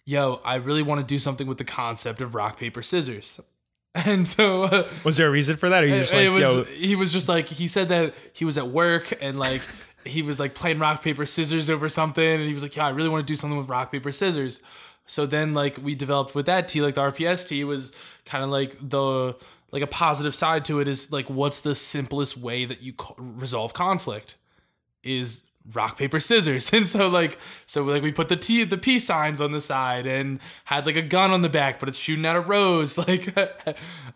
"Yo, 0.05 0.41
I 0.43 0.55
really 0.55 0.81
want 0.81 1.01
to 1.01 1.05
do 1.05 1.19
something 1.19 1.47
with 1.47 1.57
the 1.57 1.63
concept 1.63 2.21
of 2.21 2.35
rock 2.35 2.57
paper 2.57 2.81
scissors." 2.81 3.39
And 3.93 4.25
so 4.25 4.63
uh, 4.63 4.87
Was 5.03 5.17
there 5.17 5.27
a 5.27 5.31
reason 5.31 5.57
for 5.57 5.67
that? 5.67 5.83
Or 5.83 5.87
you 5.87 5.99
just 5.99 6.13
like, 6.13 6.29
was 6.29 6.39
yo, 6.39 6.63
he 6.63 6.95
was 6.95 7.11
just 7.11 7.27
like 7.27 7.49
he 7.49 7.67
said 7.67 7.89
that 7.89 8.13
he 8.31 8.45
was 8.45 8.57
at 8.57 8.69
work 8.69 9.11
and 9.21 9.37
like 9.37 9.61
he 10.05 10.21
was 10.21 10.39
like 10.39 10.55
playing 10.55 10.79
rock 10.79 11.03
paper 11.03 11.25
scissors 11.25 11.69
over 11.69 11.89
something 11.89 12.23
and 12.25 12.47
he 12.47 12.53
was 12.53 12.63
like, 12.63 12.73
"Yeah, 12.73 12.87
I 12.87 12.91
really 12.91 13.09
want 13.09 13.27
to 13.27 13.29
do 13.29 13.35
something 13.35 13.57
with 13.57 13.67
rock 13.67 13.91
paper 13.91 14.13
scissors." 14.13 14.61
So 15.07 15.25
then 15.25 15.53
like 15.53 15.77
we 15.77 15.93
developed 15.93 16.35
with 16.35 16.45
that 16.45 16.69
T 16.69 16.81
like 16.81 16.95
the 16.95 17.01
RPST 17.01 17.65
was 17.65 17.91
kind 18.23 18.45
of 18.45 18.49
like 18.49 18.77
the 18.81 19.35
like 19.71 19.83
a 19.83 19.87
positive 19.87 20.35
side 20.35 20.63
to 20.65 20.79
it 20.79 20.87
is 20.87 21.11
like 21.11 21.29
what's 21.29 21.59
the 21.59 21.75
simplest 21.75 22.37
way 22.37 22.63
that 22.63 22.81
you 22.81 22.93
co- 22.93 23.15
resolve 23.17 23.73
conflict 23.73 24.35
is 25.03 25.50
rock 25.73 25.97
paper 25.97 26.19
scissors 26.19 26.73
and 26.73 26.89
so 26.89 27.07
like 27.07 27.37
so 27.65 27.83
like 27.83 28.01
we 28.01 28.11
put 28.11 28.29
the 28.29 28.35
t 28.35 28.63
the 28.63 28.77
peace 28.77 29.05
signs 29.05 29.39
on 29.39 29.51
the 29.51 29.61
side 29.61 30.05
and 30.05 30.39
had 30.65 30.85
like 30.85 30.95
a 30.95 31.01
gun 31.01 31.31
on 31.31 31.41
the 31.41 31.49
back 31.49 31.79
but 31.79 31.87
it's 31.87 31.97
shooting 31.97 32.25
at 32.25 32.35
a 32.35 32.41
rose 32.41 32.97
like 33.07 33.35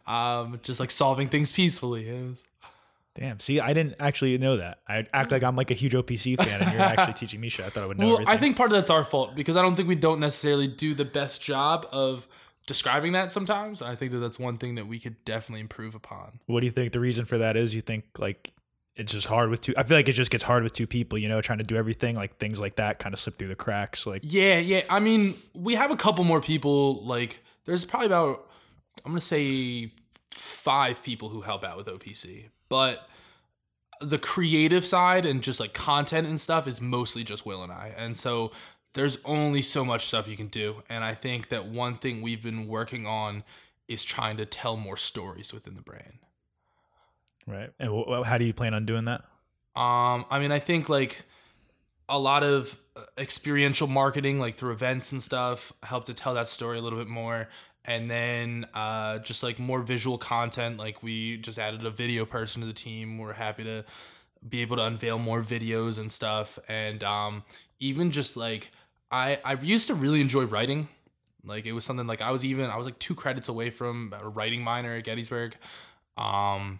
um 0.07 0.59
just 0.63 0.79
like 0.79 0.91
solving 0.91 1.27
things 1.27 1.51
peacefully 1.51 2.09
it 2.09 2.29
was 2.29 2.45
damn. 3.15 3.39
See, 3.39 3.59
I 3.61 3.73
didn't 3.73 3.95
actually 3.99 4.37
know 4.37 4.57
that. 4.57 4.79
I 4.89 5.07
act 5.13 5.31
like 5.31 5.41
I'm 5.41 5.55
like 5.55 5.71
a 5.71 5.73
huge 5.73 5.93
OPC 5.93 6.35
fan, 6.35 6.61
and 6.61 6.73
you're 6.73 6.81
actually 6.81 7.13
teaching 7.21 7.39
me 7.39 7.47
shit. 7.47 7.65
I 7.65 7.69
thought 7.69 7.83
I 7.83 7.87
would 7.87 7.97
know 7.97 8.05
well 8.05 8.15
everything. 8.15 8.33
i 8.33 8.37
think 8.37 8.57
part 8.57 8.71
of 8.71 8.75
that's 8.75 8.89
our 8.89 9.05
fault 9.05 9.35
because 9.35 9.55
i 9.55 9.61
don't 9.61 9.75
think 9.75 9.87
we 9.87 9.95
don't 9.95 10.19
necessarily 10.19 10.67
do 10.67 10.93
the 10.93 11.05
best 11.05 11.41
job 11.41 11.87
of 11.93 12.27
describing 12.67 13.13
that 13.13 13.31
sometimes 13.31 13.81
i 13.81 13.95
think 13.95 14.11
that 14.11 14.17
that's 14.17 14.37
one 14.37 14.57
thing 14.57 14.75
that 14.75 14.87
we 14.87 14.99
could 14.99 15.15
definitely 15.23 15.61
improve 15.61 15.95
upon 15.95 16.39
What 16.47 16.59
do 16.59 16.65
you 16.65 16.71
think 16.73 16.91
the 16.91 16.99
reason 16.99 17.23
for 17.25 17.37
that 17.37 17.55
is? 17.55 17.73
You 17.73 17.81
think 17.81 18.03
like 18.17 18.51
it's 18.95 19.11
just 19.11 19.27
hard 19.27 19.49
with 19.49 19.61
two? 19.61 19.73
I 19.77 19.83
feel 19.83 19.97
like 19.97 20.07
it 20.07 20.13
just 20.13 20.31
gets 20.31 20.43
hard 20.43 20.63
with 20.63 20.73
two 20.73 20.87
people. 20.87 21.17
You 21.17 21.27
know, 21.27 21.41
trying 21.41 21.57
to 21.57 21.63
do 21.63 21.75
everything. 21.75 22.15
Like 22.15 22.37
things 22.37 22.59
like 22.59 22.75
that 22.77 22.99
kind 22.99 23.13
of 23.13 23.19
slip 23.19 23.37
through 23.37 23.49
the 23.49 23.55
cracks. 23.55 24.05
Like 24.05 24.21
Yeah, 24.23 24.59
yeah. 24.59 24.83
I 24.89 24.99
mean, 24.99 25.37
we 25.53 25.75
have 25.75 25.91
a 25.91 25.97
couple 25.97 26.23
more 26.23 26.41
people. 26.41 27.03
Like, 27.05 27.43
there's 27.65 27.85
probably 27.85 28.07
about 28.07 28.47
I'm 29.03 29.11
gonna 29.11 29.21
say 29.21 29.91
five 30.31 31.03
people 31.03 31.29
who 31.29 31.41
help 31.41 31.63
out 31.63 31.77
with 31.77 31.87
OPC, 31.87 32.45
but 32.69 33.07
the 34.01 34.17
creative 34.17 34.85
side 34.85 35.25
and 35.25 35.41
just 35.41 35.59
like 35.59 35.73
content 35.73 36.27
and 36.27 36.39
stuff 36.39 36.67
is 36.67 36.81
mostly 36.81 37.23
just 37.23 37.45
Will 37.45 37.63
and 37.63 37.71
I, 37.71 37.93
and 37.97 38.17
so 38.17 38.51
there's 38.93 39.17
only 39.25 39.61
so 39.61 39.85
much 39.85 40.07
stuff 40.07 40.27
you 40.27 40.37
can 40.37 40.47
do. 40.47 40.81
And 40.89 41.03
I 41.03 41.13
think 41.13 41.49
that 41.49 41.67
one 41.67 41.95
thing 41.95 42.21
we've 42.21 42.41
been 42.41 42.67
working 42.67 43.05
on 43.05 43.43
is 43.87 44.03
trying 44.03 44.37
to 44.37 44.45
tell 44.45 44.77
more 44.77 44.97
stories 44.97 45.53
within 45.53 45.75
the 45.75 45.81
brand. 45.81 46.19
Right. 47.47 47.69
And 47.79 47.91
wh- 47.91 48.23
how 48.25 48.37
do 48.37 48.45
you 48.45 48.53
plan 48.53 48.73
on 48.73 48.85
doing 48.85 49.05
that? 49.05 49.21
Um, 49.75 50.25
I 50.29 50.39
mean, 50.39 50.51
I 50.51 50.59
think 50.59 50.89
like 50.89 51.25
a 52.07 52.17
lot 52.17 52.43
of 52.43 52.77
uh, 52.95 53.01
experiential 53.17 53.87
marketing, 53.87 54.39
like 54.39 54.55
through 54.55 54.71
events 54.71 55.11
and 55.11 55.21
stuff, 55.21 55.73
help 55.83 56.05
to 56.05 56.13
tell 56.13 56.33
that 56.35 56.47
story 56.47 56.77
a 56.77 56.81
little 56.81 56.99
bit 56.99 57.07
more. 57.07 57.49
And 57.83 58.09
then 58.09 58.65
uh, 58.73 59.19
just 59.19 59.43
like 59.43 59.59
more 59.59 59.81
visual 59.81 60.17
content, 60.17 60.77
like 60.77 61.03
we 61.03 61.37
just 61.37 61.59
added 61.59 61.85
a 61.85 61.91
video 61.91 62.25
person 62.25 62.61
to 62.61 62.67
the 62.67 62.73
team. 62.73 63.19
We're 63.19 63.33
happy 63.33 63.63
to 63.63 63.85
be 64.47 64.61
able 64.61 64.77
to 64.77 64.83
unveil 64.83 65.19
more 65.19 65.41
videos 65.41 65.99
and 65.99 66.11
stuff. 66.11 66.57
And 66.67 67.03
um, 67.03 67.43
even 67.79 68.11
just 68.11 68.37
like 68.37 68.71
I, 69.11 69.39
I 69.43 69.53
used 69.53 69.87
to 69.87 69.93
really 69.93 70.21
enjoy 70.21 70.45
writing. 70.45 70.87
Like 71.43 71.67
it 71.67 71.73
was 71.73 71.85
something 71.85 72.07
like 72.07 72.21
I 72.21 72.31
was 72.31 72.43
even 72.43 72.71
I 72.71 72.77
was 72.77 72.85
like 72.85 72.97
two 72.97 73.13
credits 73.13 73.49
away 73.49 73.69
from 73.69 74.13
a 74.19 74.27
writing 74.27 74.63
minor 74.63 74.95
at 74.95 75.03
Gettysburg. 75.03 75.55
Um, 76.17 76.79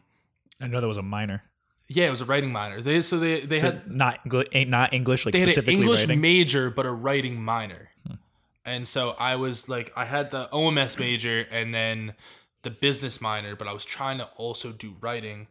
I 0.62 0.67
know 0.67 0.81
that 0.81 0.88
was 0.88 0.97
a 0.97 1.01
minor. 1.01 1.43
yeah, 1.88 2.07
it 2.07 2.12
was 2.12 2.21
a 2.21 2.25
writing 2.25 2.51
minor. 2.51 2.81
They 2.81 3.01
so 3.01 3.19
they 3.19 3.41
they 3.41 3.59
So 3.59 3.71
had 3.71 3.91
not 3.91 4.19
ain't 4.53 4.69
not 4.69 4.93
English 4.93 5.25
like 5.25 5.33
they 5.33 5.41
had 5.41 5.57
an 5.57 5.69
English 5.69 6.01
writing. 6.01 6.17
Hmm. 6.17 6.21
major 6.21 6.69
but 6.69 6.85
a 6.85 6.91
writing 6.91 7.41
minor. 7.41 7.89
And 8.67 8.88
so 8.88 9.12
I 9.12 9.35
was 9.35 9.69
like 9.69 9.91
I 9.95 10.05
had 10.05 10.31
the 10.31 10.50
OMS 10.51 10.97
major 11.00 11.41
and 11.51 11.74
then 11.74 12.13
the 12.63 12.71
business 12.71 13.21
minor, 13.21 13.55
but 13.55 13.67
I 13.67 13.74
was 13.74 13.85
trying 13.85 14.17
to 14.17 14.25
also 14.38 14.71
do 14.71 14.95
writing 15.00 15.47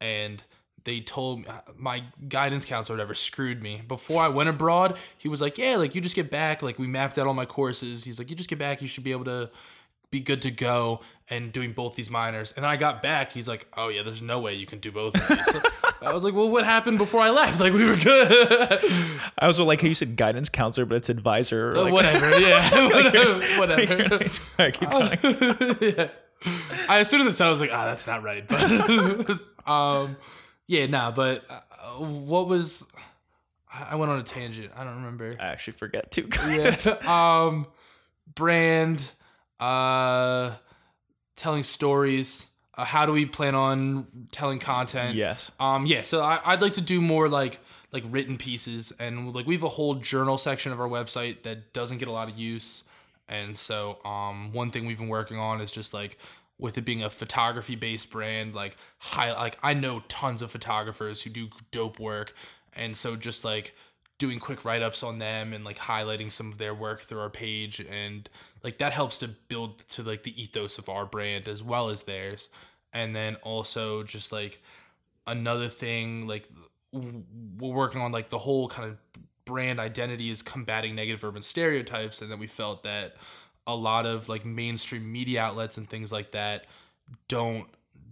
and 0.00 0.42
they 0.82 1.00
told 1.00 1.40
me 1.40 1.46
my 1.76 2.04
guidance 2.28 2.64
counselor 2.64 2.96
whatever 2.96 3.14
screwed 3.14 3.60
me 3.60 3.82
before 3.88 4.22
i 4.22 4.28
went 4.28 4.48
abroad 4.48 4.96
he 5.18 5.26
was 5.28 5.40
like 5.40 5.58
yeah 5.58 5.74
like 5.76 5.94
you 5.96 6.00
just 6.00 6.14
get 6.14 6.30
back 6.30 6.62
like 6.62 6.78
we 6.78 6.86
mapped 6.86 7.18
out 7.18 7.26
all 7.26 7.34
my 7.34 7.46
courses 7.46 8.04
he's 8.04 8.18
like 8.20 8.30
you 8.30 8.36
just 8.36 8.48
get 8.48 8.58
back 8.58 8.80
you 8.80 8.86
should 8.86 9.02
be 9.02 9.10
able 9.10 9.24
to 9.24 9.50
be 10.18 10.24
good 10.24 10.42
to 10.42 10.50
go 10.50 11.00
and 11.28 11.52
doing 11.52 11.72
both 11.72 11.94
these 11.96 12.10
minors 12.10 12.52
and 12.56 12.64
i 12.64 12.76
got 12.76 13.02
back 13.02 13.32
he's 13.32 13.48
like 13.48 13.66
oh 13.76 13.88
yeah 13.88 14.02
there's 14.02 14.22
no 14.22 14.38
way 14.38 14.54
you 14.54 14.66
can 14.66 14.78
do 14.78 14.92
both 14.92 15.14
of 15.14 15.28
these 15.28 15.46
So 15.46 15.60
i 16.02 16.12
was 16.12 16.24
like 16.24 16.34
well 16.34 16.48
what 16.48 16.64
happened 16.64 16.98
before 16.98 17.20
i 17.20 17.30
left 17.30 17.58
like 17.60 17.72
we 17.72 17.84
were 17.84 17.96
good 17.96 18.90
I 19.38 19.46
also 19.46 19.64
like 19.64 19.82
how 19.82 19.88
you 19.88 19.94
said 19.94 20.16
guidance 20.16 20.48
counselor, 20.48 20.86
but 20.86 20.96
it's 20.96 21.08
advisor. 21.08 21.72
Or 21.72 21.82
like, 21.84 21.92
whatever 21.92 22.38
yeah 22.40 22.88
whatever, 22.90 23.40
whatever. 23.58 24.14
All 24.14 24.20
right, 24.58 24.74
keep 24.74 24.90
yeah. 25.82 26.08
I, 26.88 26.98
as 26.98 27.08
soon 27.08 27.20
as 27.20 27.26
it 27.26 27.36
said, 27.36 27.46
I 27.46 27.50
was 27.50 27.60
like, 27.60 27.70
ah, 27.72 27.86
that's 27.86 28.06
not 28.06 28.22
right. 28.22 28.46
But 28.46 29.40
um, 29.70 30.16
yeah, 30.66 30.86
nah. 30.86 31.10
But 31.10 31.44
uh, 31.48 32.04
what 32.04 32.48
was? 32.48 32.86
I 33.72 33.88
I 33.90 33.94
went 33.96 34.10
on 34.10 34.18
a 34.18 34.22
tangent. 34.22 34.72
I 34.76 34.84
don't 34.84 34.96
remember. 34.96 35.36
I 35.38 35.46
actually 35.46 35.74
forget 35.74 36.10
too. 36.10 36.28
Yeah. 36.48 36.96
um, 37.06 37.66
brand. 38.34 39.10
Uh, 39.60 40.52
telling 41.36 41.62
stories. 41.62 42.46
Uh, 42.74 42.84
how 42.84 43.06
do 43.06 43.12
we 43.12 43.24
plan 43.24 43.54
on 43.54 44.06
telling 44.32 44.58
content? 44.58 45.14
yes. 45.14 45.50
Um, 45.58 45.86
yeah, 45.86 46.02
so 46.02 46.22
I, 46.22 46.40
I'd 46.44 46.60
like 46.60 46.74
to 46.74 46.80
do 46.80 47.00
more 47.00 47.28
like 47.28 47.58
like 47.92 48.04
written 48.08 48.36
pieces, 48.36 48.92
and 48.98 49.34
like 49.34 49.46
we 49.46 49.54
have 49.54 49.62
a 49.62 49.68
whole 49.70 49.94
journal 49.94 50.36
section 50.36 50.72
of 50.72 50.80
our 50.80 50.88
website 50.88 51.42
that 51.44 51.72
doesn't 51.72 51.98
get 51.98 52.08
a 52.08 52.12
lot 52.12 52.28
of 52.28 52.36
use, 52.36 52.84
and 53.28 53.56
so 53.56 53.98
um, 54.04 54.52
one 54.52 54.70
thing 54.70 54.86
we've 54.86 54.98
been 54.98 55.08
working 55.08 55.38
on 55.38 55.60
is 55.60 55.70
just 55.70 55.94
like 55.94 56.18
with 56.58 56.76
it 56.78 56.82
being 56.82 57.02
a 57.02 57.10
photography 57.10 57.76
based 57.76 58.10
brand, 58.10 58.54
like 58.54 58.76
high 58.98 59.32
like 59.32 59.58
I 59.62 59.72
know 59.72 60.02
tons 60.08 60.42
of 60.42 60.50
photographers 60.50 61.22
who 61.22 61.30
do 61.30 61.48
dope 61.70 61.98
work, 61.98 62.34
and 62.74 62.94
so 62.96 63.16
just 63.16 63.44
like 63.44 63.74
doing 64.18 64.38
quick 64.38 64.64
write 64.64 64.82
ups 64.82 65.02
on 65.02 65.18
them 65.18 65.52
and 65.52 65.64
like 65.64 65.76
highlighting 65.76 66.32
some 66.32 66.50
of 66.50 66.58
their 66.58 66.74
work 66.74 67.02
through 67.02 67.20
our 67.20 67.30
page 67.30 67.80
and 67.80 68.28
like 68.66 68.78
that 68.78 68.92
helps 68.92 69.18
to 69.18 69.28
build 69.28 69.78
to 69.90 70.02
like 70.02 70.24
the 70.24 70.42
ethos 70.42 70.76
of 70.76 70.88
our 70.88 71.06
brand 71.06 71.46
as 71.46 71.62
well 71.62 71.88
as 71.88 72.02
theirs. 72.02 72.48
And 72.92 73.14
then 73.14 73.36
also 73.36 74.02
just 74.02 74.32
like 74.32 74.60
another 75.24 75.68
thing 75.68 76.26
like 76.26 76.48
we're 76.92 77.72
working 77.72 78.00
on 78.00 78.10
like 78.10 78.28
the 78.28 78.38
whole 78.38 78.68
kind 78.68 78.90
of 78.90 78.98
brand 79.44 79.78
identity 79.78 80.30
is 80.30 80.42
combating 80.42 80.96
negative 80.96 81.22
urban 81.22 81.42
stereotypes 81.42 82.22
and 82.22 82.28
then 82.28 82.40
we 82.40 82.48
felt 82.48 82.82
that 82.82 83.14
a 83.68 83.74
lot 83.74 84.04
of 84.04 84.28
like 84.28 84.44
mainstream 84.44 85.12
media 85.12 85.40
outlets 85.40 85.76
and 85.76 85.88
things 85.88 86.10
like 86.10 86.32
that 86.32 86.64
don't 87.28 87.68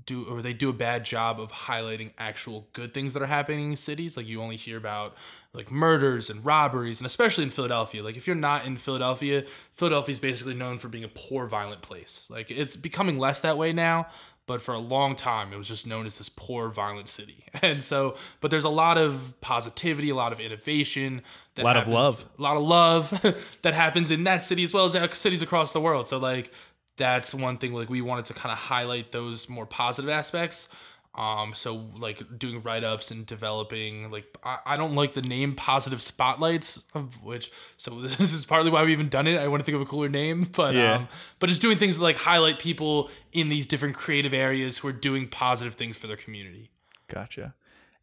do 0.07 0.25
or 0.25 0.43
they 0.43 0.53
do 0.53 0.69
a 0.69 0.73
bad 0.73 1.05
job 1.05 1.41
of 1.41 1.51
highlighting 1.53 2.11
actual 2.19 2.67
good 2.73 2.93
things 2.93 3.13
that 3.15 3.23
are 3.23 3.27
happening 3.27 3.71
in 3.71 3.77
cities 3.77 4.17
like 4.17 4.27
you 4.27 4.41
only 4.41 4.57
hear 4.57 4.77
about 4.77 5.15
like 5.53 5.71
murders 5.71 6.31
and 6.31 6.45
robberies 6.45 7.01
and 7.01 7.07
especially 7.07 7.45
in 7.45 7.51
Philadelphia. 7.51 8.03
Like 8.03 8.17
if 8.17 8.27
you're 8.27 8.37
not 8.37 8.65
in 8.65 8.77
Philadelphia 8.77 9.45
Philadelphia 9.73 10.13
is 10.13 10.19
basically 10.19 10.55
known 10.55 10.79
for 10.79 10.89
being 10.89 11.05
a 11.05 11.09
poor 11.09 11.47
violent 11.47 11.83
place. 11.83 12.27
Like 12.29 12.51
it's 12.51 12.77
becoming 12.77 13.19
less 13.19 13.41
that 13.41 13.57
way 13.57 13.73
now 13.73 14.07
but 14.47 14.61
for 14.61 14.75
a 14.75 14.79
long 14.79 15.17
time 15.17 15.53
it 15.53 15.57
was 15.57 15.69
just 15.69 15.87
known 15.87 16.05
as 16.07 16.19
this 16.19 16.29
poor 16.29 16.69
violent 16.69 17.09
city. 17.09 17.45
And 17.63 17.83
so 17.83 18.17
but 18.41 18.51
there's 18.51 18.65
a 18.65 18.69
lot 18.69 18.99
of 18.99 19.35
positivity 19.41 20.11
a 20.11 20.15
lot 20.15 20.33
of 20.33 20.41
innovation 20.41 21.23
that 21.55 21.63
A 21.63 21.65
lot 21.65 21.77
of 21.77 21.89
love. 21.89 22.25
a 22.39 22.43
lot 22.43 22.57
of 22.57 22.63
love 22.63 23.37
that 23.63 23.75
happens 23.75 24.11
in 24.11 24.25
that 24.25 24.43
city 24.43 24.65
as 24.65 24.75
well 24.75 24.85
as 24.85 25.19
cities 25.19 25.41
across 25.43 25.73
the 25.73 25.81
world. 25.81 26.09
So 26.09 26.19
like 26.19 26.51
that's 26.97 27.35
one 27.35 27.59
thing 27.59 27.73
like 27.73 27.89
we 27.91 28.01
wanted 28.01 28.25
to 28.27 28.35
kind 28.35 28.53
of 28.53 28.59
highlight 28.59 29.13
those 29.13 29.49
more 29.49 29.67
positive 29.67 30.09
aspects 30.11 30.69
um 31.17 31.53
so 31.55 31.87
like 31.97 32.23
doing 32.39 32.61
write-ups 32.63 33.11
and 33.13 33.25
developing 33.27 34.11
like 34.11 34.25
I, 34.43 34.59
I 34.67 34.77
don't 34.77 34.95
like 34.97 35.13
the 35.15 35.23
name 35.23 35.55
positive 35.55 36.03
spotlights 36.03 36.83
of 36.95 37.23
which 37.23 37.53
so 37.77 38.01
this 38.01 38.33
is 38.33 38.45
partly 38.45 38.71
why 38.71 38.83
we 38.85 38.91
even 38.93 39.09
done 39.09 39.27
it 39.29 39.39
i 39.39 39.47
want 39.47 39.61
to 39.61 39.65
think 39.65 39.77
of 39.77 39.83
a 39.83 39.87
cooler 39.87 40.09
name 40.09 40.51
but 40.53 40.75
Yeah. 40.75 40.95
um 40.97 41.09
but 41.39 41.47
just 41.49 41.63
doing 41.63 41.79
things 41.79 41.97
that 41.97 42.03
like 42.03 42.17
highlight 42.17 42.59
people 42.59 43.11
in 43.33 43.49
these 43.49 43.67
different 43.67 43.95
creative 43.95 44.35
areas 44.35 44.79
who 44.79 44.89
are 44.89 44.93
doing 44.93 45.29
positive 45.29 45.75
things 45.75 45.97
for 45.97 46.07
their 46.09 46.17
community 46.17 46.71
Gotcha. 47.07 47.55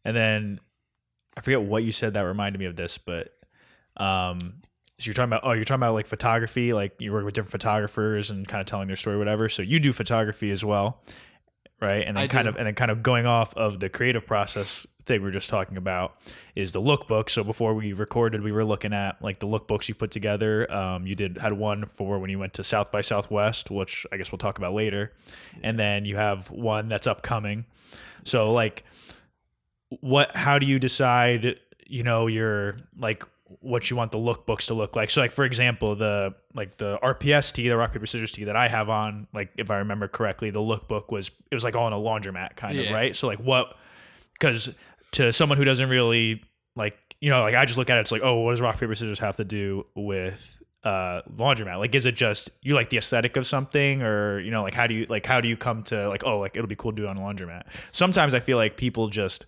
And 0.04 0.16
then 0.16 0.60
I 1.36 1.40
forget 1.40 1.60
what 1.62 1.82
you 1.82 1.90
said 1.92 2.14
that 2.14 2.22
reminded 2.22 2.58
me 2.60 2.66
of 2.66 2.76
this, 2.76 2.98
but 2.98 3.32
um, 3.96 4.62
so 5.02 5.08
you're 5.08 5.14
talking 5.14 5.30
about 5.30 5.40
oh, 5.42 5.52
you're 5.52 5.64
talking 5.64 5.80
about 5.80 5.94
like 5.94 6.06
photography, 6.06 6.72
like 6.72 6.94
you 7.00 7.12
work 7.12 7.24
with 7.24 7.34
different 7.34 7.50
photographers 7.50 8.30
and 8.30 8.46
kind 8.46 8.60
of 8.60 8.66
telling 8.68 8.86
their 8.86 8.96
story, 8.96 9.18
whatever. 9.18 9.48
So 9.48 9.62
you 9.62 9.80
do 9.80 9.92
photography 9.92 10.52
as 10.52 10.64
well, 10.64 11.02
right? 11.80 12.06
And 12.06 12.16
then 12.16 12.24
I 12.24 12.28
kind 12.28 12.44
do. 12.44 12.50
of 12.50 12.56
and 12.56 12.66
then 12.66 12.74
kind 12.76 12.90
of 12.90 13.02
going 13.02 13.26
off 13.26 13.52
of 13.54 13.80
the 13.80 13.88
creative 13.88 14.24
process 14.24 14.86
thing 15.04 15.20
we 15.20 15.24
were 15.24 15.32
just 15.32 15.48
talking 15.48 15.76
about 15.76 16.16
is 16.54 16.70
the 16.70 16.80
lookbook. 16.80 17.30
So 17.30 17.42
before 17.42 17.74
we 17.74 17.92
recorded, 17.92 18.42
we 18.42 18.52
were 18.52 18.64
looking 18.64 18.92
at 18.92 19.20
like 19.20 19.40
the 19.40 19.48
lookbooks 19.48 19.88
you 19.88 19.96
put 19.96 20.12
together. 20.12 20.72
Um, 20.72 21.04
you 21.04 21.16
did 21.16 21.38
had 21.38 21.54
one 21.54 21.86
for 21.86 22.20
when 22.20 22.30
you 22.30 22.38
went 22.38 22.54
to 22.54 22.64
South 22.64 22.92
by 22.92 23.00
Southwest, 23.00 23.72
which 23.72 24.06
I 24.12 24.18
guess 24.18 24.30
we'll 24.30 24.38
talk 24.38 24.58
about 24.58 24.72
later, 24.72 25.12
and 25.64 25.80
then 25.80 26.04
you 26.04 26.16
have 26.16 26.48
one 26.48 26.88
that's 26.88 27.08
upcoming. 27.08 27.64
So 28.22 28.52
like 28.52 28.84
what 30.00 30.36
how 30.36 30.60
do 30.60 30.66
you 30.66 30.78
decide 30.78 31.58
you 31.88 32.04
know 32.04 32.28
your 32.28 32.76
like 32.96 33.24
what 33.60 33.90
you 33.90 33.96
want 33.96 34.12
the 34.12 34.18
lookbooks 34.18 34.66
to 34.66 34.74
look 34.74 34.96
like. 34.96 35.10
So 35.10 35.20
like 35.20 35.32
for 35.32 35.44
example 35.44 35.94
the 35.94 36.34
like 36.54 36.76
the 36.76 36.98
rps 37.02 37.52
tee 37.52 37.68
the 37.68 37.76
rock 37.76 37.92
paper 37.92 38.06
scissors 38.06 38.32
tee 38.32 38.44
that 38.44 38.56
i 38.56 38.68
have 38.68 38.88
on 38.88 39.26
like 39.32 39.50
if 39.56 39.70
i 39.70 39.78
remember 39.78 40.08
correctly 40.08 40.50
the 40.50 40.60
lookbook 40.60 41.10
was 41.10 41.30
it 41.50 41.54
was 41.54 41.64
like 41.64 41.76
all 41.76 41.86
in 41.86 41.92
a 41.92 41.96
laundromat 41.96 42.56
kind 42.56 42.78
of 42.78 42.92
right? 42.92 43.16
So 43.16 43.26
like 43.26 43.38
what 43.38 43.76
because 44.34 44.74
to 45.12 45.32
someone 45.32 45.58
who 45.58 45.64
doesn't 45.64 45.88
really 45.88 46.42
like 46.76 46.96
you 47.20 47.30
know 47.30 47.40
like 47.42 47.54
i 47.54 47.64
just 47.64 47.78
look 47.78 47.90
at 47.90 47.98
it 47.98 48.00
it's 48.00 48.12
like 48.12 48.22
oh 48.22 48.40
what 48.40 48.50
does 48.52 48.60
rock 48.60 48.78
paper 48.78 48.94
scissors 48.94 49.18
have 49.18 49.36
to 49.36 49.44
do 49.44 49.86
with 49.94 50.62
uh 50.84 51.22
laundromat? 51.36 51.78
Like 51.78 51.94
is 51.94 52.06
it 52.06 52.16
just 52.16 52.50
you 52.60 52.74
like 52.74 52.90
the 52.90 52.96
aesthetic 52.96 53.36
of 53.36 53.46
something 53.46 54.02
or 54.02 54.40
you 54.40 54.50
know 54.50 54.62
like 54.62 54.74
how 54.74 54.86
do 54.86 54.94
you 54.94 55.06
like 55.08 55.24
how 55.24 55.40
do 55.40 55.48
you 55.48 55.56
come 55.56 55.82
to 55.84 56.08
like 56.08 56.24
oh 56.26 56.38
like 56.38 56.56
it'll 56.56 56.66
be 56.66 56.74
cool 56.76 56.92
to 56.92 57.02
do 57.02 57.06
on 57.06 57.16
a 57.18 57.20
laundromat? 57.20 57.64
Sometimes 57.92 58.34
i 58.34 58.40
feel 58.40 58.56
like 58.56 58.76
people 58.76 59.08
just 59.08 59.46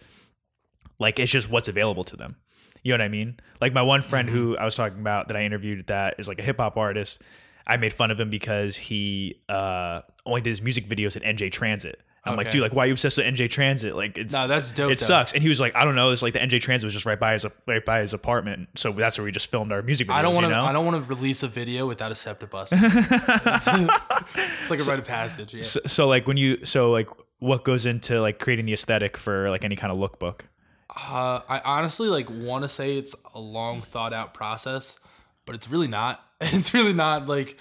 like 0.98 1.18
it's 1.18 1.30
just 1.30 1.50
what's 1.50 1.68
available 1.68 2.04
to 2.04 2.16
them. 2.16 2.36
You 2.84 2.92
know 2.92 3.02
what 3.02 3.04
I 3.06 3.08
mean? 3.08 3.40
Like 3.60 3.72
my 3.72 3.82
one 3.82 4.02
friend 4.02 4.28
Mm-hmm. 4.28 4.38
who 4.38 4.56
I 4.56 4.64
was 4.64 4.76
talking 4.76 5.00
about 5.00 5.26
that 5.28 5.36
I 5.36 5.42
interviewed 5.42 5.86
that 5.88 6.14
is 6.18 6.28
like 6.28 6.38
a 6.38 6.42
hip 6.42 6.58
hop 6.58 6.76
artist. 6.76 7.20
I 7.66 7.76
made 7.78 7.92
fun 7.92 8.10
of 8.12 8.20
him 8.20 8.30
because 8.30 8.76
he 8.76 9.40
uh, 9.48 10.02
only 10.26 10.42
did 10.42 10.50
his 10.50 10.62
music 10.62 10.86
videos 10.86 11.16
at 11.16 11.22
NJ 11.22 11.50
Transit. 11.50 11.98
I'm 12.26 12.36
like, 12.36 12.50
dude, 12.50 12.62
like, 12.62 12.72
why 12.72 12.84
are 12.84 12.86
you 12.86 12.92
obsessed 12.94 13.18
with 13.18 13.26
NJ 13.26 13.50
Transit? 13.50 13.94
Like, 13.94 14.16
it's 14.16 14.32
No, 14.32 14.48
that's 14.48 14.70
dope, 14.70 14.90
It 14.92 14.98
though. 14.98 15.04
sucks. 15.04 15.34
And 15.34 15.42
he 15.42 15.48
was 15.50 15.60
like, 15.60 15.74
I 15.76 15.84
don't 15.84 15.94
know. 15.94 16.08
It's 16.10 16.22
like 16.22 16.32
the 16.32 16.38
NJ 16.38 16.58
Transit 16.62 16.86
was 16.86 16.94
just 16.94 17.04
right 17.04 17.20
by 17.20 17.32
his 17.34 17.44
right 17.66 17.84
by 17.84 18.00
his 18.00 18.14
apartment, 18.14 18.68
so 18.76 18.92
that's 18.92 19.18
where 19.18 19.26
we 19.26 19.30
just 19.32 19.50
filmed 19.50 19.72
our 19.72 19.82
music 19.82 20.08
videos. 20.08 20.14
I 20.14 20.22
don't 20.22 20.32
want 20.34 20.44
you 20.44 20.50
to. 20.52 20.56
know? 20.56 20.64
I 20.64 20.72
don't 20.72 20.86
want 20.86 21.02
to 21.04 21.08
release 21.14 21.42
a 21.42 21.48
video 21.48 21.86
without 21.86 22.12
a 22.12 22.14
SEPTA 22.14 22.46
bus. 22.48 22.70
it's, 22.72 24.70
like 24.70 24.80
a 24.80 24.84
rite 24.84 24.98
of 24.98 25.04
passage. 25.04 25.54
Yeah. 25.54 25.62
So, 25.62 25.80
so 25.86 26.08
like 26.08 26.26
when 26.26 26.36
you 26.36 26.64
so 26.64 26.90
like 26.90 27.08
what 27.40 27.64
goes 27.64 27.84
into 27.86 28.20
like 28.20 28.38
creating 28.38 28.66
the 28.66 28.72
aesthetic 28.72 29.16
for 29.16 29.50
like 29.50 29.64
any 29.64 29.76
kind 29.76 29.92
of 29.92 29.98
lookbook? 29.98 30.40
Uh, 30.96 31.40
I 31.48 31.60
honestly 31.64 32.08
like 32.08 32.30
want 32.30 32.62
to 32.62 32.68
say 32.68 32.96
it's 32.96 33.14
a 33.34 33.40
long 33.40 33.82
thought 33.82 34.12
out 34.12 34.34
process, 34.34 34.98
but 35.46 35.54
it's 35.54 35.68
really 35.68 35.88
not. 35.88 36.20
It's 36.40 36.74
really 36.74 36.92
not 36.92 37.26
like 37.26 37.56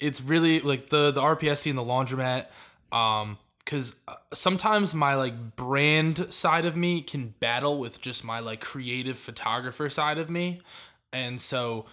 it's 0.00 0.20
really 0.20 0.58
like 0.60 0.90
the 0.90 1.12
the 1.12 1.20
RPST 1.20 1.68
and 1.68 1.78
the 1.78 1.82
laundromat. 1.82 2.46
Um, 2.90 3.38
because 3.64 3.94
sometimes 4.32 4.94
my 4.94 5.14
like 5.14 5.56
brand 5.56 6.32
side 6.32 6.64
of 6.64 6.76
me 6.76 7.00
can 7.00 7.34
battle 7.40 7.78
with 7.78 8.00
just 8.00 8.24
my 8.24 8.40
like 8.40 8.60
creative 8.60 9.18
photographer 9.18 9.88
side 9.88 10.18
of 10.18 10.28
me, 10.28 10.62
and 11.12 11.40
so 11.40 11.86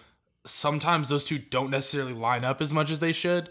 sometimes 0.45 1.09
those 1.09 1.25
two 1.25 1.37
don't 1.37 1.69
necessarily 1.69 2.13
line 2.13 2.43
up 2.43 2.61
as 2.61 2.73
much 2.73 2.89
as 2.89 2.99
they 2.99 3.11
should. 3.11 3.49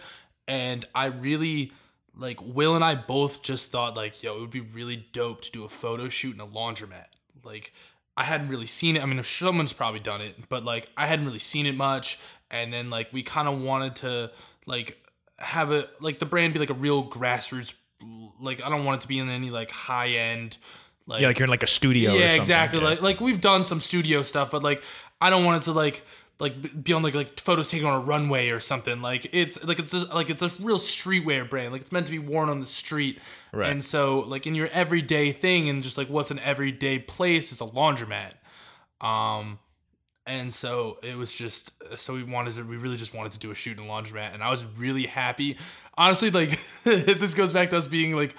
And 0.48 0.84
I 0.94 1.06
really 1.06 1.72
like 2.16 2.38
Will 2.42 2.74
and 2.74 2.84
I 2.84 2.94
both 2.94 3.42
just 3.42 3.70
thought 3.70 3.96
like, 3.96 4.22
yo, 4.22 4.36
it 4.36 4.40
would 4.40 4.50
be 4.50 4.60
really 4.60 5.06
dope 5.12 5.42
to 5.42 5.52
do 5.52 5.64
a 5.64 5.68
photo 5.68 6.08
shoot 6.08 6.34
in 6.34 6.40
a 6.40 6.46
laundromat. 6.46 7.06
Like 7.44 7.72
I 8.16 8.24
hadn't 8.24 8.48
really 8.48 8.66
seen 8.66 8.96
it. 8.96 9.02
I 9.02 9.06
mean, 9.06 9.22
someone's 9.24 9.72
probably 9.72 10.00
done 10.00 10.20
it, 10.20 10.48
but 10.48 10.64
like 10.64 10.88
I 10.96 11.06
hadn't 11.06 11.24
really 11.26 11.38
seen 11.38 11.66
it 11.66 11.74
much. 11.74 12.18
And 12.50 12.72
then 12.72 12.90
like 12.90 13.12
we 13.12 13.22
kind 13.22 13.48
of 13.48 13.60
wanted 13.60 13.96
to 13.96 14.30
like 14.66 14.98
have 15.38 15.70
a 15.72 15.88
like 16.00 16.18
the 16.18 16.26
brand 16.26 16.52
be 16.52 16.58
like 16.60 16.70
a 16.70 16.74
real 16.74 17.08
grassroots. 17.08 17.72
Like 18.40 18.62
I 18.62 18.68
don't 18.68 18.84
want 18.84 19.00
it 19.00 19.02
to 19.02 19.08
be 19.08 19.18
in 19.18 19.28
any 19.28 19.50
like 19.50 19.70
high 19.70 20.08
end. 20.10 20.58
Like 21.06 21.20
Yeah, 21.20 21.28
like 21.28 21.38
you're 21.38 21.44
in 21.44 21.50
like 21.50 21.62
a 21.62 21.66
studio. 21.68 22.12
or 22.12 22.14
yeah, 22.14 22.20
something. 22.28 22.40
exactly. 22.40 22.78
Yeah. 22.80 22.84
Like 22.88 23.02
like 23.02 23.20
we've 23.20 23.40
done 23.40 23.62
some 23.64 23.80
studio 23.80 24.22
stuff, 24.22 24.50
but 24.50 24.62
like 24.62 24.82
I 25.20 25.30
don't 25.30 25.44
want 25.44 25.62
it 25.62 25.64
to 25.66 25.72
like 25.72 26.02
like 26.40 26.60
b- 26.60 26.68
be 26.68 26.92
on 26.92 27.02
like 27.02 27.14
like 27.14 27.38
photos 27.40 27.68
taken 27.68 27.86
on 27.86 28.02
a 28.02 28.04
runway 28.04 28.48
or 28.48 28.60
something. 28.60 29.02
Like 29.02 29.28
it's 29.32 29.62
like 29.64 29.78
it's 29.78 29.92
a, 29.92 29.98
like 30.06 30.30
it's 30.30 30.42
a 30.42 30.50
real 30.60 30.78
streetwear 30.78 31.48
brand. 31.48 31.72
Like 31.72 31.82
it's 31.82 31.92
meant 31.92 32.06
to 32.06 32.12
be 32.12 32.18
worn 32.18 32.48
on 32.48 32.60
the 32.60 32.66
street. 32.66 33.18
Right. 33.52 33.70
And 33.70 33.84
so 33.84 34.20
like 34.20 34.46
in 34.46 34.54
your 34.54 34.68
everyday 34.68 35.32
thing 35.32 35.68
and 35.68 35.82
just 35.82 35.98
like 35.98 36.08
what's 36.08 36.30
an 36.30 36.38
everyday 36.40 36.98
place 36.98 37.52
is 37.52 37.60
a 37.60 37.64
laundromat. 37.66 38.32
Um 39.00 39.58
and 40.26 40.52
so 40.52 40.98
it 41.02 41.16
was 41.16 41.32
just 41.32 41.72
so 41.98 42.14
we 42.14 42.22
wanted 42.22 42.54
to 42.54 42.62
we 42.62 42.76
really 42.76 42.96
just 42.96 43.14
wanted 43.14 43.32
to 43.32 43.38
do 43.38 43.50
a 43.50 43.54
shoot 43.54 43.78
in 43.78 43.84
a 43.84 43.86
laundromat 43.86 44.34
and 44.34 44.42
I 44.42 44.50
was 44.50 44.64
really 44.64 45.06
happy. 45.06 45.56
Honestly, 45.96 46.30
like 46.30 46.58
this 46.84 47.34
goes 47.34 47.52
back 47.52 47.70
to 47.70 47.76
us 47.76 47.86
being 47.86 48.14
like 48.14 48.34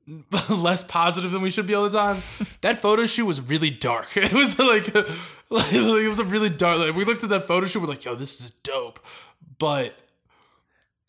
less 0.48 0.82
positive 0.84 1.30
than 1.32 1.42
we 1.42 1.50
should 1.50 1.66
be 1.66 1.74
all 1.74 1.88
the 1.88 1.96
time. 1.96 2.22
that 2.60 2.82
photo 2.82 3.06
shoot 3.06 3.26
was 3.26 3.40
really 3.40 3.70
dark. 3.70 4.08
It 4.16 4.32
was 4.32 4.58
like, 4.58 4.94
like, 4.94 5.08
like 5.50 5.72
it 5.72 6.08
was 6.08 6.18
a 6.18 6.24
really 6.24 6.50
dark. 6.50 6.78
Like 6.78 6.94
we 6.94 7.04
looked 7.04 7.22
at 7.22 7.30
that 7.30 7.46
photo 7.46 7.66
shoot, 7.66 7.80
we're 7.80 7.88
like, 7.88 8.04
yo, 8.04 8.14
this 8.14 8.40
is 8.40 8.50
dope, 8.50 9.00
but 9.58 9.94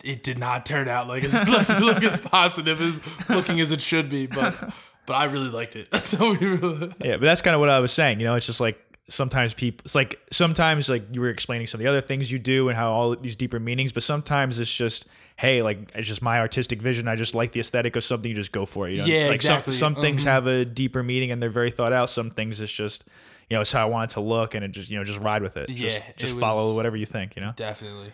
it 0.03 0.23
did 0.23 0.37
not 0.37 0.65
turn 0.65 0.87
out 0.87 1.07
like 1.07 1.23
as 1.23 1.33
like, 1.33 1.69
look 1.79 2.03
as 2.03 2.17
positive 2.19 2.81
as 2.81 3.29
looking 3.29 3.59
as 3.59 3.71
it 3.71 3.81
should 3.81 4.09
be. 4.09 4.25
But 4.27 4.73
but 5.05 5.13
I 5.13 5.25
really 5.25 5.49
liked 5.49 5.75
it. 5.75 5.87
So 6.03 6.31
we 6.31 6.45
really, 6.45 6.93
Yeah, 6.99 7.17
but 7.17 7.21
that's 7.21 7.41
kind 7.41 7.55
of 7.55 7.59
what 7.59 7.69
I 7.69 7.79
was 7.79 7.91
saying. 7.91 8.19
You 8.19 8.25
know, 8.25 8.35
it's 8.35 8.45
just 8.45 8.59
like 8.59 8.79
sometimes 9.09 9.53
people, 9.53 9.83
it's 9.85 9.95
like 9.95 10.19
sometimes 10.31 10.89
like 10.89 11.03
you 11.11 11.21
were 11.21 11.29
explaining 11.29 11.67
some 11.67 11.79
of 11.79 11.83
the 11.83 11.89
other 11.89 12.01
things 12.01 12.31
you 12.31 12.39
do 12.39 12.69
and 12.69 12.77
how 12.77 12.91
all 12.91 13.15
these 13.15 13.35
deeper 13.35 13.59
meanings, 13.59 13.91
but 13.91 14.03
sometimes 14.03 14.59
it's 14.59 14.73
just, 14.73 15.07
hey, 15.35 15.61
like 15.61 15.91
it's 15.95 16.07
just 16.07 16.21
my 16.21 16.39
artistic 16.39 16.81
vision. 16.81 17.07
I 17.07 17.15
just 17.15 17.35
like 17.35 17.51
the 17.51 17.59
aesthetic 17.59 17.95
of 17.95 18.03
something. 18.03 18.29
You 18.29 18.35
just 18.35 18.51
go 18.51 18.65
for 18.65 18.87
it. 18.87 18.93
You 18.93 18.97
know? 18.99 19.05
Yeah, 19.05 19.25
like 19.27 19.35
exactly. 19.35 19.73
Some, 19.73 19.95
some 19.95 20.01
things 20.01 20.23
Mhm. 20.23 20.27
have 20.27 20.47
a 20.47 20.63
deeper 20.65 21.03
meaning 21.03 21.31
and 21.31 21.41
they're 21.41 21.49
very 21.49 21.71
thought 21.71 21.91
out. 21.91 22.09
Some 22.09 22.29
things 22.29 22.61
it's 22.61 22.71
just, 22.71 23.03
you 23.49 23.57
know, 23.57 23.61
it's 23.61 23.71
how 23.71 23.81
I 23.81 23.89
want 23.89 24.11
it 24.11 24.13
to 24.13 24.21
look 24.21 24.55
and 24.55 24.63
it 24.63 24.71
just, 24.71 24.89
you 24.89 24.97
know, 24.97 25.03
just 25.03 25.19
ride 25.19 25.41
with 25.41 25.57
it. 25.57 25.67
Just, 25.69 25.97
Yeah, 25.97 26.03
just 26.17 26.35
it 26.37 26.39
follow 26.39 26.75
whatever 26.75 26.95
you 26.95 27.05
think, 27.05 27.35
you 27.35 27.41
know? 27.41 27.51
definitely. 27.55 28.13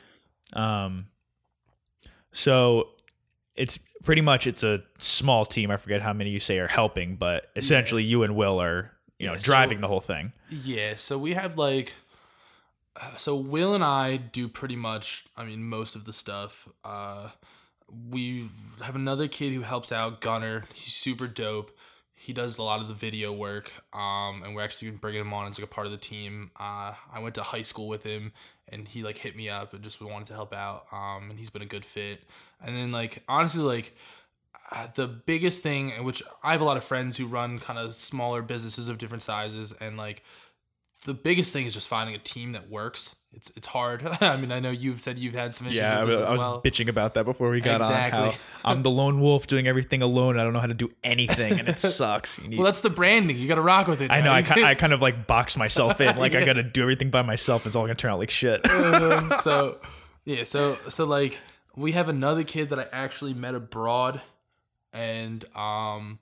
Um, 0.54 1.06
so 2.32 2.90
it's 3.56 3.78
pretty 4.04 4.22
much 4.22 4.48
it's 4.48 4.64
a 4.64 4.82
small 4.98 5.46
team. 5.46 5.72
I 5.72 5.78
forget 5.78 6.02
how 6.02 6.14
many 6.14 6.30
you 6.30 6.40
say 6.40 6.58
are 6.60 6.68
helping, 6.68 7.16
but 7.16 7.50
essentially 7.56 8.04
you 8.04 8.24
and 8.24 8.36
Will 8.36 8.62
are 8.62 8.92
you 9.20 9.28
know 9.28 9.34
Yeah, 9.34 9.40
so- 9.40 9.46
driving 9.46 9.82
the 9.82 9.88
whole 9.88 10.00
thing. 10.02 10.34
Yeah, 10.50 10.96
so 10.96 11.18
we 11.18 11.34
have 11.34 11.58
like 11.58 11.94
uh, 13.00 13.16
so 13.18 13.36
Will 13.36 13.74
and 13.76 13.84
I 13.84 14.18
do 14.18 14.48
pretty 14.48 14.76
much 14.76 15.26
I 15.38 15.44
mean 15.46 15.64
most 15.64 15.96
of 15.96 16.06
the 16.06 16.14
stuff. 16.14 16.68
Uh 16.84 17.30
we 18.12 18.50
have 18.82 18.96
another 18.96 19.28
kid 19.28 19.52
who 19.54 19.62
helps 19.62 19.92
out, 19.92 20.22
Gunner. 20.22 20.64
He's 20.74 20.94
super 20.94 21.26
dope. 21.28 21.72
He 22.14 22.34
does 22.34 22.58
a 22.60 22.64
lot 22.64 22.82
of 22.82 22.88
the 22.88 22.94
video 22.94 23.32
work. 23.34 23.72
Um 23.94 24.44
and 24.44 24.56
we're 24.56 24.64
actually 24.64 24.92
bringing 24.92 25.22
him 25.22 25.34
on 25.34 25.50
as 25.50 25.58
like 25.60 25.68
a 25.70 25.74
part 25.74 25.88
of 25.88 25.92
the 25.92 25.98
team. 25.98 26.52
Uh 26.60 26.94
I 27.14 27.20
went 27.20 27.36
to 27.36 27.44
high 27.44 27.62
school 27.64 27.88
with 27.88 28.04
him 28.04 28.32
and 28.72 28.88
he 28.88 29.02
like 29.04 29.18
hit 29.18 29.36
me 29.36 29.50
up 29.50 29.74
and 29.74 29.84
just 29.84 30.00
wanted 30.02 30.28
to 30.28 30.34
help 30.34 30.54
out. 30.54 30.86
Um 30.92 31.30
and 31.30 31.40
he's 31.40 31.50
been 31.50 31.62
a 31.62 31.66
good 31.68 31.86
fit. 31.86 32.24
And 32.62 32.76
then 32.76 32.92
like 32.92 33.24
honestly 33.28 33.64
like 33.64 33.96
uh, 34.72 34.88
the 34.96 35.08
biggest 35.08 35.62
thing 35.62 35.92
which 36.04 36.22
i 36.44 36.52
have 36.52 36.62
a 36.62 36.64
lot 36.64 36.78
of 36.78 36.84
friends 36.84 37.18
who 37.18 37.26
run 37.26 37.60
kind 37.60 37.80
of 37.80 37.94
smaller 37.96 38.42
businesses 38.42 38.88
of 38.90 38.98
different 38.98 39.24
sizes 39.24 39.74
and 39.82 39.98
like 39.98 40.24
the 41.06 41.14
biggest 41.14 41.54
thing 41.54 41.66
is 41.66 41.74
just 41.74 41.88
finding 41.88 42.14
a 42.14 42.20
team 42.20 42.52
that 42.52 42.70
works 42.70 43.16
it's 43.32 43.52
it's 43.56 43.68
hard 43.68 44.06
i 44.22 44.36
mean 44.36 44.52
i 44.52 44.60
know 44.60 44.70
you've 44.70 45.00
said 45.00 45.18
you've 45.18 45.34
had 45.36 45.56
some 45.56 45.68
issues 45.68 45.78
Yeah, 45.80 46.00
I 46.00 46.04
with 46.04 46.10
was, 46.10 46.20
this 46.20 46.28
I 46.28 46.34
as 46.34 46.38
was 46.40 46.42
well 46.42 46.62
bitching 46.62 46.90
about 46.90 47.14
that 47.14 47.24
before 47.26 47.50
we 47.52 47.62
got 47.62 47.82
on. 47.82 47.92
How 47.92 48.06
Exactly. 48.08 48.42
I'm 48.66 48.82
the 48.82 48.90
lone 48.90 49.22
wolf 49.22 49.48
doing 49.48 49.66
everything 49.68 50.02
alone. 50.02 50.38
I 50.38 50.44
don't 50.44 50.52
know 50.52 50.60
how 50.60 50.66
to 50.68 50.74
do 50.74 50.92
anything, 51.04 51.58
and 51.60 51.70
it 51.70 51.80
sucks. 52.00 52.38
You 52.40 52.50
need, 52.50 52.58
well 52.58 52.66
that's 52.66 52.82
the 52.82 52.90
branding 52.90 53.38
you 53.38 53.48
gotta 53.48 53.62
rock 53.62 53.88
with 53.88 54.02
it 54.02 54.12
I 54.12 54.20
know. 54.22 54.32
I, 54.32 54.40
You 54.40 54.46
ki- 54.46 54.64
I 54.64 54.76
kind 54.76 54.92
of 54.94 55.02
like 55.02 55.26
box 55.26 55.56
myself 55.56 56.02
in. 56.02 56.16
Like 56.18 56.36
I 56.36 56.44
got 56.44 56.54
to 56.54 56.64
do 56.64 56.82
everything 56.82 57.12
by 57.12 57.22
myself. 57.22 57.66
It's 57.66 57.76
all 57.76 57.84
gonna 57.84 57.96
turn 57.96 58.12
out 58.12 58.20
like 58.20 58.30
shit. 58.32 58.70
Um, 58.70 59.32
so 59.42 59.80
yeah 60.26 60.44
so 60.44 60.78
so 60.90 61.06
like 61.06 61.40
we 61.76 61.94
have 61.94 62.10
another 62.10 62.44
kid 62.44 62.70
that 62.72 62.80
i 62.80 62.86
actually 62.92 63.34
met 63.34 63.56
abroad 63.56 64.22
and 64.94 65.46
um 65.56 66.20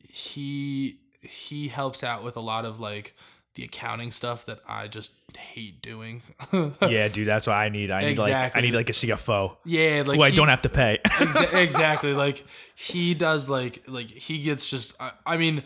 he 0.00 0.98
he 1.20 1.68
helps 1.68 2.02
out 2.02 2.22
with 2.24 2.36
a 2.36 2.40
lot 2.40 2.64
of 2.64 2.80
like 2.80 3.14
the 3.54 3.64
accounting 3.64 4.12
stuff 4.12 4.44
that 4.44 4.60
i 4.68 4.86
just 4.86 5.12
hate 5.36 5.80
doing 5.82 6.22
yeah, 6.82 7.08
dude. 7.08 7.26
That's 7.26 7.46
what 7.46 7.54
I 7.54 7.68
need. 7.68 7.90
I 7.90 8.02
need 8.08 8.18
like 8.18 8.56
I 8.56 8.60
need 8.60 8.74
like 8.74 8.88
a 8.88 8.92
CFO 8.92 9.56
yeah 9.64 10.02
like 10.06 10.16
who 10.16 10.22
I 10.22 10.30
don't 10.30 10.48
have 10.48 10.62
to 10.62 10.68
pay. 10.68 10.98
Exa- 11.04 11.54
exactly 11.62 12.14
like 12.14 12.44
he 12.74 13.14
does 13.14 13.48
like 13.48 13.82
like 13.86 14.10
he 14.10 14.38
gets 14.38 14.68
just 14.68 14.94
I, 15.00 15.12
I 15.24 15.36
mean 15.36 15.62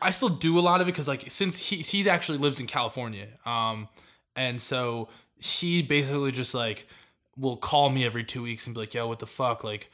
i 0.00 0.10
still 0.10 0.28
do 0.28 0.58
a 0.58 0.60
lot 0.60 0.80
of 0.80 0.88
it 0.88 0.92
because 0.92 1.06
like 1.08 1.30
since 1.30 1.56
he 1.68 1.76
he 1.76 2.08
actually 2.10 2.38
lives 2.38 2.58
in 2.58 2.66
california 2.66 3.28
um 3.46 3.88
and 4.34 4.60
so 4.60 5.08
he 5.38 5.80
basically 5.80 6.32
just 6.32 6.54
like 6.54 6.86
will 7.36 7.56
call 7.56 7.88
me 7.88 8.04
every 8.04 8.24
two 8.24 8.42
weeks 8.42 8.66
and 8.66 8.74
be 8.74 8.80
like 8.80 8.94
yo 8.94 9.06
what 9.06 9.20
the 9.20 9.26
fuck 9.26 9.62
like 9.62 9.90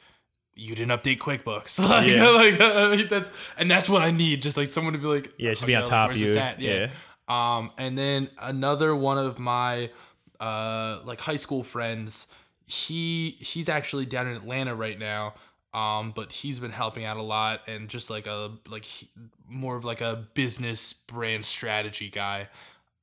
you 0.59 0.75
didn't 0.75 0.91
update 0.91 1.19
QuickBooks, 1.19 1.79
like, 1.89 2.09
Yeah. 2.09 2.27
like 2.29 2.59
uh, 2.59 3.07
that's 3.09 3.31
and 3.57 3.69
that's 3.69 3.89
what 3.89 4.01
I 4.01 4.11
need. 4.11 4.41
Just 4.41 4.57
like 4.57 4.69
someone 4.69 4.93
to 4.93 4.99
be 4.99 5.05
like, 5.05 5.33
Yeah, 5.37 5.51
just 5.51 5.63
"Oh, 5.63 5.67
be 5.67 5.75
on 5.75 5.83
top 5.85 6.11
of 6.11 6.17
you." 6.17 6.37
at?" 6.37 6.59
Yeah. 6.59 6.91
Um, 7.27 7.71
and 7.77 7.97
then 7.97 8.29
another 8.39 8.95
one 8.95 9.17
of 9.17 9.39
my 9.39 9.91
uh 10.39 10.99
like 11.05 11.19
high 11.21 11.35
school 11.35 11.63
friends, 11.63 12.27
he 12.65 13.37
he's 13.39 13.69
actually 13.69 14.05
down 14.05 14.27
in 14.27 14.35
Atlanta 14.35 14.75
right 14.75 14.97
now. 14.97 15.35
Um, 15.71 16.13
but 16.15 16.31
he's 16.31 16.59
been 16.59 16.71
helping 16.71 17.05
out 17.05 17.17
a 17.17 17.21
lot 17.21 17.61
and 17.67 17.89
just 17.89 18.09
like 18.09 18.25
a 18.25 18.51
like 18.67 18.85
he, 18.85 19.07
more 19.47 19.75
of 19.75 19.85
like 19.85 20.01
a 20.01 20.25
business 20.33 20.93
brand 20.93 21.45
strategy 21.45 22.09
guy. 22.09 22.47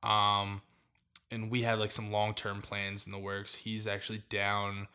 Um, 0.03 0.61
and 1.31 1.49
we 1.49 1.61
have 1.63 1.79
like 1.79 1.91
some 1.91 2.11
long 2.11 2.33
term 2.33 2.61
plans 2.61 3.05
in 3.05 3.11
the 3.11 3.19
works. 3.19 3.55
He's 3.55 3.87
actually 3.87 4.23
down 4.29 4.87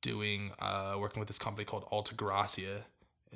doing 0.00 0.52
uh 0.58 0.96
working 0.98 1.20
with 1.20 1.28
this 1.28 1.38
company 1.38 1.64
called 1.64 1.84
Alta 1.90 2.14
Gracia 2.14 2.84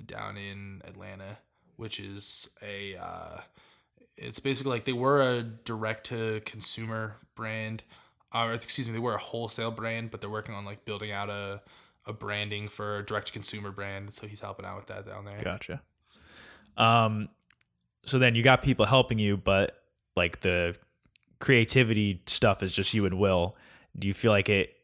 down 0.06 0.36
in 0.36 0.82
Atlanta, 0.84 1.38
which 1.76 1.98
is 2.00 2.48
a 2.62 2.96
uh 2.96 3.40
it's 4.16 4.38
basically 4.38 4.70
like 4.70 4.84
they 4.84 4.92
were 4.92 5.22
a 5.22 5.42
direct 5.42 6.06
to 6.06 6.40
consumer 6.44 7.16
brand 7.34 7.82
or 8.34 8.52
excuse 8.52 8.86
me, 8.88 8.94
they 8.94 8.98
were 8.98 9.14
a 9.14 9.18
wholesale 9.18 9.70
brand, 9.70 10.10
but 10.10 10.20
they're 10.20 10.30
working 10.30 10.54
on 10.54 10.64
like 10.64 10.84
building 10.84 11.12
out 11.12 11.30
a 11.30 11.60
a 12.06 12.12
branding 12.12 12.68
for 12.68 12.98
a 12.98 13.04
direct 13.04 13.28
to 13.28 13.32
consumer 13.32 13.70
brand. 13.70 14.14
So 14.14 14.26
he's 14.26 14.40
helping 14.40 14.66
out 14.66 14.76
with 14.76 14.86
that 14.86 15.06
down 15.06 15.24
there. 15.24 15.40
Gotcha. 15.42 15.82
Um, 16.76 17.28
so 18.04 18.18
then 18.18 18.34
you 18.34 18.42
got 18.42 18.62
people 18.62 18.86
helping 18.86 19.18
you, 19.18 19.36
but 19.36 19.82
like 20.16 20.40
the 20.40 20.76
creativity 21.38 22.22
stuff 22.26 22.62
is 22.62 22.72
just 22.72 22.92
you 22.94 23.06
and 23.06 23.18
Will. 23.18 23.56
Do 23.96 24.08
you 24.08 24.14
feel 24.14 24.32
like 24.32 24.48
it? 24.48 24.74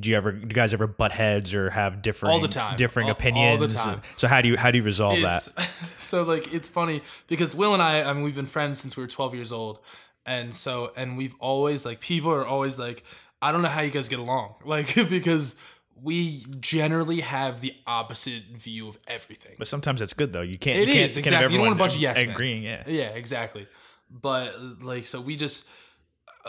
Do 0.00 0.10
you 0.10 0.16
ever? 0.16 0.32
Do 0.32 0.40
you 0.40 0.46
guys 0.48 0.72
ever 0.74 0.86
butt 0.86 1.12
heads 1.12 1.54
or 1.54 1.70
have 1.70 2.02
different 2.02 2.32
All 2.32 2.40
the 2.40 2.48
time. 2.48 2.76
differing 2.76 3.04
All- 3.04 3.10
all 3.10 3.14
the 3.14 3.28
opinions? 3.28 3.74
time. 3.74 4.02
So 4.16 4.28
how 4.28 4.40
do 4.40 4.48
you 4.48 4.56
how 4.56 4.70
do 4.70 4.78
you 4.78 4.84
resolve 4.84 5.20
that? 5.22 5.48
So 5.98 6.22
like 6.22 6.52
it's 6.52 6.68
funny 6.68 7.02
because 7.28 7.54
Will 7.54 7.72
and 7.74 7.82
I, 7.82 8.02
I 8.02 8.12
mean, 8.12 8.22
we've 8.22 8.34
been 8.34 8.46
friends 8.46 8.78
since 8.80 8.96
we 8.96 9.02
were 9.02 9.08
12 9.08 9.34
years 9.34 9.52
old, 9.52 9.78
and 10.26 10.54
so 10.54 10.92
and 10.96 11.16
we've 11.16 11.34
always 11.40 11.84
like 11.84 12.00
people 12.00 12.30
are 12.32 12.46
always 12.46 12.78
like, 12.78 13.04
I 13.40 13.52
don't 13.52 13.62
know 13.62 13.68
how 13.68 13.80
you 13.80 13.90
guys 13.90 14.08
get 14.08 14.18
along, 14.18 14.54
like 14.64 14.94
because 15.08 15.56
we 16.02 16.44
generally 16.60 17.20
have 17.20 17.60
the 17.60 17.72
opposite 17.86 18.42
view 18.56 18.88
of 18.88 18.98
everything. 19.06 19.54
But 19.58 19.68
sometimes 19.68 20.00
that's 20.00 20.12
good 20.12 20.32
though. 20.32 20.42
You 20.42 20.58
can't. 20.58 20.78
It 20.80 20.88
you 20.88 20.94
can't, 20.94 21.06
is, 21.06 21.16
you 21.16 21.22
can't 21.22 21.34
exactly. 21.34 21.52
You 21.52 21.58
don't 21.58 21.66
want 21.68 21.78
a 21.78 21.82
bunch 21.82 21.94
of 21.94 22.00
yes 22.00 22.16
men. 22.16 22.30
agreeing. 22.30 22.62
Yeah. 22.64 22.82
Yeah, 22.86 23.08
exactly. 23.10 23.66
But 24.10 24.82
like, 24.82 25.06
so 25.06 25.20
we 25.20 25.36
just 25.36 25.66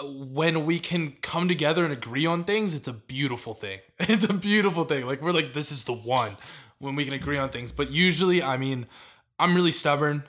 when 0.04 0.66
we 0.66 0.80
can 0.80 1.14
come 1.22 1.48
together 1.48 1.84
and 1.84 1.94
agree 1.94 2.26
on 2.26 2.44
things, 2.44 2.74
it's 2.74 2.88
a 2.88 2.94
beautiful 2.94 3.54
thing. 3.54 3.80
It's 4.00 4.26
a 4.26 4.34
beautiful 4.34 4.86
thing. 4.86 5.06
Like 5.06 5.22
we're 5.22 5.32
like, 5.32 5.54
this 5.54 5.72
is 5.72 5.86
the 5.86 5.94
one 5.94 6.32
when 6.80 6.96
we 6.96 7.06
can 7.06 7.14
agree 7.14 7.38
on 7.38 7.50
things. 7.50 7.72
But 7.72 7.92
usually, 7.92 8.44
I 8.44 8.58
mean, 8.58 8.88
I'm 9.40 9.56
really 9.56 9.72
stubborn, 9.72 10.24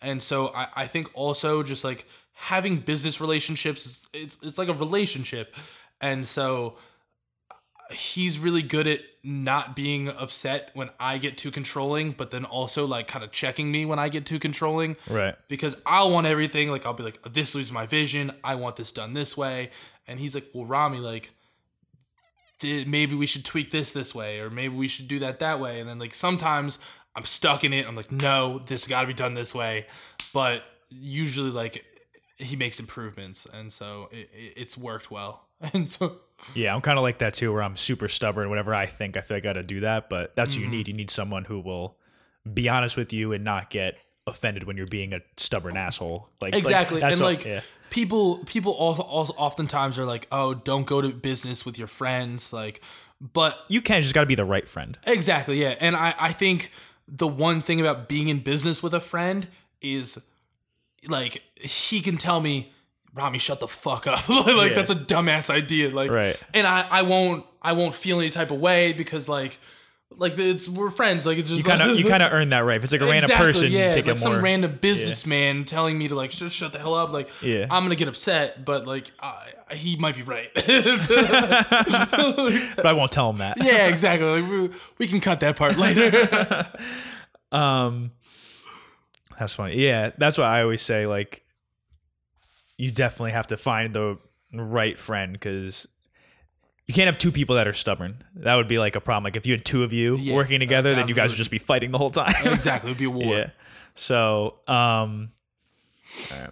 and 0.00 0.22
so 0.22 0.48
I, 0.48 0.68
I 0.74 0.86
think 0.86 1.10
also 1.14 1.62
just 1.62 1.84
like 1.84 2.06
having 2.32 2.78
business 2.78 3.20
relationships, 3.20 4.08
it's 4.12 4.38
it's 4.42 4.58
like 4.58 4.68
a 4.68 4.74
relationship, 4.74 5.54
and 6.00 6.26
so 6.26 6.76
uh, 7.50 7.94
he's 7.94 8.38
really 8.38 8.62
good 8.62 8.86
at 8.86 9.00
not 9.26 9.74
being 9.74 10.08
upset 10.08 10.70
when 10.74 10.90
I 11.00 11.16
get 11.16 11.38
too 11.38 11.50
controlling, 11.50 12.12
but 12.12 12.30
then 12.30 12.44
also 12.44 12.86
like 12.86 13.08
kind 13.08 13.24
of 13.24 13.32
checking 13.32 13.72
me 13.72 13.86
when 13.86 13.98
I 13.98 14.08
get 14.10 14.26
too 14.26 14.38
controlling 14.38 14.96
Right. 15.08 15.34
because 15.48 15.74
I 15.86 16.02
want 16.04 16.26
everything. 16.26 16.70
Like 16.70 16.84
I'll 16.84 16.92
be 16.92 17.02
like, 17.04 17.18
this 17.32 17.54
loses 17.54 17.72
my 17.72 17.86
vision. 17.86 18.32
I 18.44 18.54
want 18.56 18.76
this 18.76 18.92
done 18.92 19.14
this 19.14 19.34
way, 19.36 19.70
and 20.06 20.20
he's 20.20 20.34
like, 20.34 20.48
well, 20.52 20.66
Rami, 20.66 20.98
like, 20.98 21.30
th- 22.60 22.86
maybe 22.86 23.14
we 23.14 23.26
should 23.26 23.44
tweak 23.44 23.70
this 23.70 23.92
this 23.92 24.14
way, 24.14 24.38
or 24.40 24.50
maybe 24.50 24.74
we 24.74 24.88
should 24.88 25.08
do 25.08 25.18
that 25.20 25.38
that 25.38 25.60
way. 25.60 25.80
And 25.80 25.88
then 25.88 25.98
like 25.98 26.14
sometimes 26.14 26.78
I'm 27.16 27.24
stuck 27.24 27.64
in 27.64 27.72
it. 27.72 27.86
I'm 27.86 27.96
like, 27.96 28.12
no, 28.12 28.60
this 28.66 28.86
got 28.86 29.02
to 29.02 29.06
be 29.06 29.14
done 29.14 29.34
this 29.34 29.54
way. 29.54 29.86
But 30.32 30.62
usually 30.90 31.50
like 31.50 31.84
he 32.36 32.56
makes 32.56 32.80
improvements, 32.80 33.46
and 33.52 33.72
so 33.72 34.08
it, 34.12 34.28
it, 34.34 34.52
it's 34.56 34.76
worked 34.76 35.10
well. 35.10 35.46
And 35.74 35.88
so 35.88 36.16
Yeah, 36.54 36.74
I'm 36.74 36.80
kind 36.82 36.98
of 36.98 37.02
like 37.02 37.18
that 37.18 37.34
too, 37.34 37.52
where 37.52 37.62
I'm 37.62 37.76
super 37.76 38.08
stubborn. 38.08 38.48
Whatever 38.50 38.74
I 38.74 38.86
think, 38.86 39.16
I 39.16 39.20
feel 39.20 39.36
like 39.36 39.44
I 39.44 39.48
got 39.48 39.52
to 39.54 39.62
do 39.62 39.80
that. 39.80 40.08
But 40.10 40.34
that's 40.34 40.54
what 40.54 40.62
Mm-hmm. 40.62 40.70
you 40.72 40.76
need. 40.78 40.88
You 40.88 40.94
need 40.94 41.10
someone 41.10 41.44
who 41.44 41.60
will 41.60 41.96
be 42.52 42.68
honest 42.68 42.96
with 42.96 43.12
you 43.12 43.32
and 43.32 43.42
not 43.44 43.70
get 43.70 43.96
offended 44.26 44.64
when 44.64 44.76
you're 44.76 44.86
being 44.86 45.12
a 45.14 45.20
stubborn 45.36 45.76
asshole. 45.76 46.28
Like 46.40 46.52
like, 46.54 46.62
exactly 46.62 47.00
that's 47.00 47.16
and 47.18 47.22
all- 47.24 47.30
like 47.30 47.44
yeah. 47.44 47.60
people 47.90 48.38
people 48.46 48.72
also, 48.72 49.02
also 49.02 49.32
oftentimes 49.34 49.98
are 49.98 50.04
like 50.06 50.26
oh 50.32 50.54
don't 50.54 50.86
go 50.86 51.00
to 51.02 51.08
business 51.10 51.64
with 51.66 51.78
your 51.78 51.88
friends 51.88 52.52
like 52.52 52.80
but 53.20 53.58
you 53.68 53.80
can 53.82 54.00
just 54.02 54.14
got 54.14 54.20
to 54.22 54.26
be 54.26 54.34
the 54.34 54.44
right 54.46 54.66
friend. 54.68 54.98
exactly 55.06 55.60
yeah 55.60 55.74
and 55.78 55.94
i 55.94 56.14
i 56.18 56.32
think 56.32 56.70
the 57.06 57.26
one 57.28 57.60
thing 57.60 57.80
about 57.82 58.08
being 58.08 58.28
in 58.28 58.38
business 58.40 58.82
with 58.82 58.94
a 58.94 59.00
friend 59.00 59.46
is 59.82 60.18
like 61.08 61.42
he 61.60 62.00
can 62.00 62.16
tell 62.16 62.40
me 62.40 62.72
Rami, 63.14 63.38
shut 63.38 63.60
the 63.60 63.68
fuck 63.68 64.06
up. 64.06 64.28
like 64.28 64.70
Yeah. 64.70 64.74
that's 64.76 64.90
a 64.90 64.94
dumbass 64.96 65.48
idea. 65.50 65.90
Like 65.90 66.10
Right. 66.10 66.36
and 66.52 66.66
I, 66.66 66.86
I 66.90 67.02
won't 67.02 67.46
I 67.62 67.72
won't 67.72 67.94
feel 67.94 68.18
any 68.20 68.30
type 68.30 68.50
of 68.50 68.58
way 68.60 68.92
because 68.92 69.28
like 69.28 69.58
like 70.16 70.38
it's 70.38 70.68
we're 70.68 70.90
friends. 70.90 71.24
Like 71.26 71.38
it's 71.38 71.48
just 71.48 71.58
You 71.58 71.64
kind 71.70 71.80
of 71.82 71.98
you 71.98 72.04
kind 72.06 72.22
of 72.22 72.32
earn 72.32 72.50
that 72.50 72.60
right. 72.64 72.76
If 72.76 72.84
it's 72.84 72.92
like 72.92 73.02
a 73.02 73.06
random 73.06 73.30
person, 73.30 73.70
yeah, 73.72 73.92
take 73.92 74.06
like 74.06 74.18
some 74.18 74.32
more. 74.32 74.40
random 74.40 74.78
businessman 74.80 75.64
telling 75.64 75.96
me 75.98 76.08
to 76.08 76.14
like 76.14 76.30
just 76.30 76.54
shut 76.56 76.72
the 76.72 76.78
hell 76.78 76.94
up. 76.94 77.12
Like 77.12 77.28
Yeah. 77.40 77.66
I'm 77.70 77.82
gonna 77.84 77.94
get 77.96 78.08
upset, 78.08 78.64
but 78.64 78.86
like 78.86 79.10
I, 79.20 79.50
he 79.74 79.96
might 79.96 80.14
be 80.16 80.22
right. 80.22 80.50
but 80.54 80.66
I 82.86 82.92
won't 82.92 83.12
tell 83.12 83.30
him 83.30 83.38
that. 83.38 83.56
yeah, 83.62 83.86
exactly. 83.86 84.40
Like 84.40 84.50
we, 84.50 84.70
we 84.98 85.06
can 85.08 85.20
cut 85.20 85.40
that 85.40 85.56
part 85.56 85.76
later. 85.78 86.66
Um, 87.52 88.10
that's 89.38 89.54
funny. 89.54 89.76
Yeah, 89.76 90.10
that's 90.18 90.36
what 90.38 90.46
I 90.46 90.62
always 90.62 90.82
say. 90.82 91.06
Like, 91.06 91.43
you 92.76 92.90
definitely 92.90 93.32
have 93.32 93.46
to 93.48 93.56
find 93.56 93.94
the 93.94 94.18
right 94.52 94.98
friend 94.98 95.32
because 95.32 95.86
you 96.86 96.94
can't 96.94 97.06
have 97.06 97.18
two 97.18 97.32
people 97.32 97.56
that 97.56 97.66
are 97.66 97.72
stubborn. 97.72 98.22
That 98.36 98.56
would 98.56 98.68
be 98.68 98.78
like 98.78 98.94
a 98.96 99.00
problem. 99.00 99.24
Like 99.24 99.36
if 99.36 99.46
you 99.46 99.52
had 99.54 99.64
two 99.64 99.82
of 99.84 99.92
you 99.92 100.16
Yeah, 100.16 100.34
working 100.34 100.56
a 100.56 100.58
together, 100.60 100.94
then 100.94 101.08
you 101.08 101.14
guys 101.14 101.30
would 101.30 101.38
just 101.38 101.50
be 101.50 101.58
fighting 101.58 101.90
the 101.92 101.98
whole 101.98 102.10
time. 102.10 102.34
exactly, 102.52 102.90
it'd 102.90 102.98
be 102.98 103.04
a 103.04 103.10
war. 103.10 103.36
yeah. 103.36 103.50
So, 103.94 104.56
um, 104.66 105.30
right. 106.30 106.50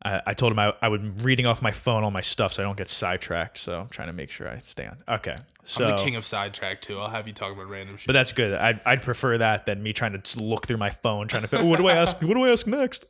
I, 0.00 0.22
I 0.28 0.34
told 0.34 0.52
him 0.52 0.60
I, 0.60 0.72
I 0.80 0.88
would 0.88 1.22
reading 1.24 1.44
off 1.44 1.60
my 1.60 1.72
phone 1.72 2.04
all 2.04 2.12
my 2.12 2.20
stuff 2.20 2.52
so 2.52 2.62
I 2.62 2.66
don't 2.66 2.78
get 2.78 2.88
sidetracked. 2.88 3.58
So 3.58 3.80
I'm 3.80 3.88
trying 3.88 4.06
to 4.06 4.12
make 4.12 4.30
sure 4.30 4.48
I 4.48 4.58
stay 4.58 4.86
on. 4.86 4.96
Okay. 5.08 5.36
So 5.64 5.84
I'm 5.84 5.96
the 5.96 6.02
king 6.04 6.14
of 6.14 6.24
sidetrack 6.24 6.80
too. 6.80 7.00
I'll 7.00 7.10
have 7.10 7.26
you 7.26 7.32
talk 7.34 7.52
about 7.52 7.68
random 7.68 7.96
shit. 7.96 8.06
but 8.06 8.12
that's 8.12 8.30
good. 8.30 8.54
I'd, 8.54 8.80
I'd 8.86 9.02
prefer 9.02 9.38
that 9.38 9.66
than 9.66 9.82
me 9.82 9.92
trying 9.92 10.20
to 10.20 10.42
look 10.42 10.66
through 10.68 10.76
my 10.76 10.90
phone 10.90 11.26
trying 11.26 11.42
to 11.42 11.48
figure 11.48 11.66
what 11.66 11.78
do 11.78 11.88
I 11.88 11.94
ask 11.94 12.16
what 12.22 12.34
do 12.34 12.44
I 12.44 12.50
ask 12.50 12.64
next. 12.66 13.06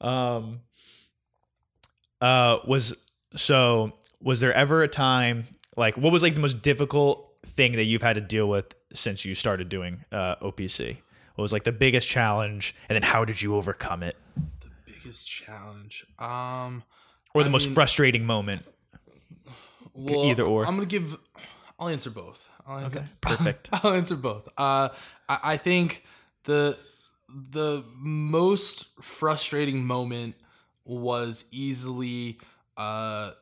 Um 0.00 0.60
uh 2.22 2.58
was 2.66 2.94
so 3.36 3.92
was 4.22 4.40
there 4.40 4.52
ever 4.54 4.82
a 4.82 4.88
time 4.88 5.44
like 5.76 5.96
what 5.98 6.12
was 6.12 6.22
like 6.22 6.34
the 6.34 6.40
most 6.40 6.62
difficult 6.62 7.28
thing 7.44 7.72
that 7.72 7.84
you've 7.84 8.02
had 8.02 8.14
to 8.14 8.20
deal 8.22 8.48
with 8.48 8.74
since 8.94 9.24
you 9.26 9.34
started 9.34 9.68
doing 9.68 10.04
uh 10.12 10.36
OPC? 10.36 10.96
What 11.34 11.42
was 11.42 11.52
like 11.52 11.64
the 11.64 11.72
biggest 11.72 12.08
challenge 12.08 12.74
and 12.88 12.94
then 12.96 13.02
how 13.02 13.24
did 13.24 13.40
you 13.42 13.56
overcome 13.56 14.02
it? 14.02 14.14
The 14.60 14.68
biggest 14.92 15.26
challenge. 15.26 16.06
Um, 16.18 16.82
Or 17.34 17.42
the 17.42 17.48
I 17.48 17.52
most 17.52 17.66
mean- 17.66 17.74
frustrating 17.74 18.24
moment? 18.26 18.62
well, 19.94 20.24
either 20.26 20.44
or. 20.44 20.66
I'm 20.66 20.74
gonna 20.76 20.86
give. 20.86 21.16
I'll 21.78 21.88
answer 21.88 22.10
both. 22.10 22.48
I'll 22.66 22.84
Okay. 22.86 23.04
Perfect. 23.20 23.68
I'll 23.72 23.92
answer 23.94 24.14
both. 24.16 24.48
Uh, 24.56 24.90
I, 25.28 25.38
I 25.54 25.56
think 25.56 26.04
the 26.44 26.76
the 27.28 27.82
most 27.96 28.86
frustrating 29.00 29.84
moment 29.84 30.34
was 30.84 31.44
easily 31.50 32.38
uh 32.76 33.32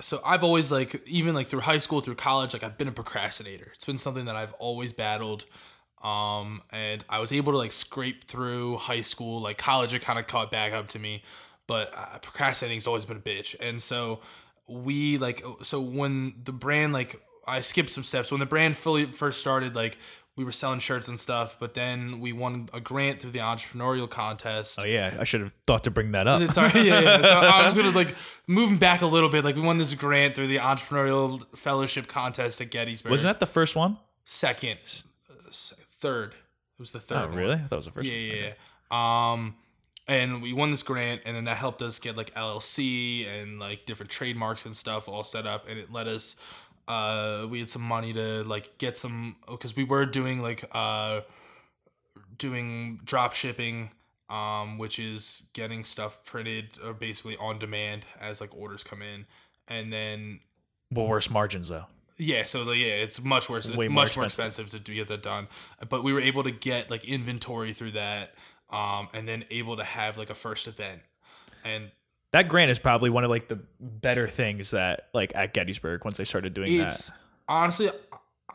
so 0.00 0.20
I've 0.24 0.42
always 0.42 0.72
like 0.72 1.02
even 1.06 1.34
like 1.34 1.48
through 1.48 1.60
high 1.60 1.78
school 1.78 2.00
through 2.00 2.16
college 2.16 2.52
like 2.52 2.64
I've 2.64 2.76
been 2.76 2.88
a 2.88 2.92
procrastinator. 2.92 3.70
It's 3.74 3.84
been 3.84 3.98
something 3.98 4.24
that 4.24 4.36
I've 4.36 4.52
always 4.54 4.92
battled. 4.92 5.44
Um 6.02 6.62
and 6.70 7.04
I 7.08 7.20
was 7.20 7.32
able 7.32 7.52
to 7.52 7.58
like 7.58 7.72
scrape 7.72 8.24
through 8.24 8.78
high 8.78 9.02
school, 9.02 9.40
like 9.40 9.58
college 9.58 9.94
it 9.94 10.02
kind 10.02 10.18
of 10.18 10.26
caught 10.26 10.50
back 10.50 10.72
up 10.72 10.88
to 10.88 10.98
me, 10.98 11.22
but 11.66 11.92
uh, 11.96 12.18
procrastinating's 12.18 12.86
always 12.86 13.04
been 13.04 13.16
a 13.16 13.20
bitch. 13.20 13.54
And 13.60 13.82
so 13.82 14.20
we 14.66 15.18
like 15.18 15.44
so 15.62 15.80
when 15.80 16.34
the 16.44 16.52
brand 16.52 16.92
like 16.92 17.20
I 17.46 17.60
skipped 17.60 17.90
some 17.90 18.04
steps 18.04 18.30
when 18.30 18.40
the 18.40 18.46
brand 18.46 18.76
fully 18.76 19.06
first 19.06 19.40
started 19.40 19.74
like 19.74 19.98
we 20.36 20.42
were 20.44 20.50
selling 20.52 20.80
shirts 20.80 21.06
and 21.06 21.18
stuff, 21.20 21.56
but 21.60 21.74
then 21.74 22.18
we 22.20 22.32
won 22.32 22.68
a 22.72 22.80
grant 22.80 23.20
through 23.20 23.30
the 23.30 23.38
entrepreneurial 23.38 24.10
contest. 24.10 24.78
Oh 24.80 24.84
yeah, 24.84 25.16
I 25.20 25.24
should 25.24 25.42
have 25.42 25.52
thought 25.66 25.84
to 25.84 25.90
bring 25.90 26.10
that 26.12 26.26
up. 26.26 26.50
Sorry, 26.52 26.72
yeah, 26.88 27.00
yeah. 27.00 27.22
So 27.22 27.28
I 27.40 27.66
was 27.66 27.76
gonna 27.76 27.90
like 27.90 28.14
moving 28.48 28.76
back 28.78 29.02
a 29.02 29.06
little 29.06 29.28
bit. 29.28 29.44
Like 29.44 29.54
we 29.54 29.62
won 29.62 29.78
this 29.78 29.92
grant 29.94 30.34
through 30.34 30.48
the 30.48 30.56
entrepreneurial 30.58 31.44
fellowship 31.56 32.08
contest 32.08 32.60
at 32.60 32.70
Gettysburg. 32.70 33.10
Wasn't 33.12 33.28
that 33.32 33.40
the 33.40 33.50
first 33.50 33.76
one? 33.76 33.98
second, 34.24 34.78
third? 36.00 36.30
It 36.32 36.80
was 36.80 36.90
the 36.90 37.00
third. 37.00 37.18
Oh 37.32 37.34
really? 37.36 37.54
I 37.54 37.58
thought 37.58 37.72
it 37.72 37.76
was 37.76 37.84
the 37.86 37.90
first 37.92 38.08
Yeah, 38.08 38.14
one. 38.16 38.22
yeah, 38.26 38.32
Okay. 38.32 38.54
yeah. 38.90 39.32
Um, 39.32 39.54
and 40.06 40.42
we 40.42 40.52
won 40.52 40.70
this 40.70 40.82
grant, 40.82 41.22
and 41.24 41.34
then 41.34 41.44
that 41.44 41.56
helped 41.56 41.80
us 41.80 41.98
get 41.98 42.16
like 42.16 42.34
LLC 42.34 43.26
and 43.26 43.58
like 43.58 43.86
different 43.86 44.10
trademarks 44.10 44.66
and 44.66 44.76
stuff 44.76 45.08
all 45.08 45.24
set 45.24 45.46
up, 45.46 45.66
and 45.68 45.78
it 45.78 45.90
let 45.92 46.06
us. 46.06 46.36
Uh, 46.86 47.46
we 47.48 47.58
had 47.60 47.70
some 47.70 47.82
money 47.82 48.12
to 48.12 48.42
like 48.44 48.76
get 48.78 48.98
some 48.98 49.36
because 49.48 49.74
we 49.74 49.84
were 49.84 50.04
doing 50.04 50.42
like 50.42 50.64
uh, 50.72 51.22
doing 52.38 53.00
drop 53.04 53.32
shipping, 53.32 53.90
um, 54.28 54.78
which 54.78 54.98
is 54.98 55.44
getting 55.52 55.84
stuff 55.84 56.22
printed 56.24 56.78
or 56.84 56.92
basically 56.92 57.36
on 57.38 57.58
demand 57.58 58.04
as 58.20 58.40
like 58.40 58.54
orders 58.54 58.84
come 58.84 59.02
in, 59.02 59.26
and 59.68 59.92
then 59.92 60.40
Well, 60.90 61.06
worse 61.06 61.30
margins 61.30 61.68
though. 61.68 61.86
yeah, 62.18 62.44
so 62.44 62.62
like, 62.62 62.78
yeah, 62.78 62.86
it's 62.86 63.22
much 63.22 63.48
worse. 63.48 63.66
It's 63.66 63.76
Way 63.76 63.88
much 63.88 64.16
more 64.16 64.26
expensive 64.26 64.70
to 64.70 64.78
get 64.94 65.08
that 65.08 65.22
done. 65.22 65.48
But 65.88 66.04
we 66.04 66.12
were 66.12 66.20
able 66.20 66.42
to 66.44 66.50
get 66.50 66.90
like 66.90 67.04
inventory 67.04 67.72
through 67.72 67.92
that, 67.92 68.34
um, 68.70 69.08
and 69.14 69.26
then 69.26 69.44
able 69.50 69.76
to 69.76 69.84
have 69.84 70.18
like 70.18 70.30
a 70.30 70.34
first 70.34 70.66
event. 70.66 71.00
And 71.64 71.90
That 72.34 72.48
grant 72.48 72.70
is 72.70 72.78
probably 72.78 73.10
one 73.10 73.24
of 73.24 73.30
like 73.30 73.48
the 73.48 73.58
better 73.80 74.26
things 74.28 74.72
that 74.72 75.08
like 75.14 75.32
at 75.34 75.54
Gettysburg 75.54 76.04
once 76.04 76.16
they 76.18 76.24
started 76.24 76.52
doing 76.52 76.80
it's 76.80 77.06
that. 77.08 77.16
honestly, 77.48 77.90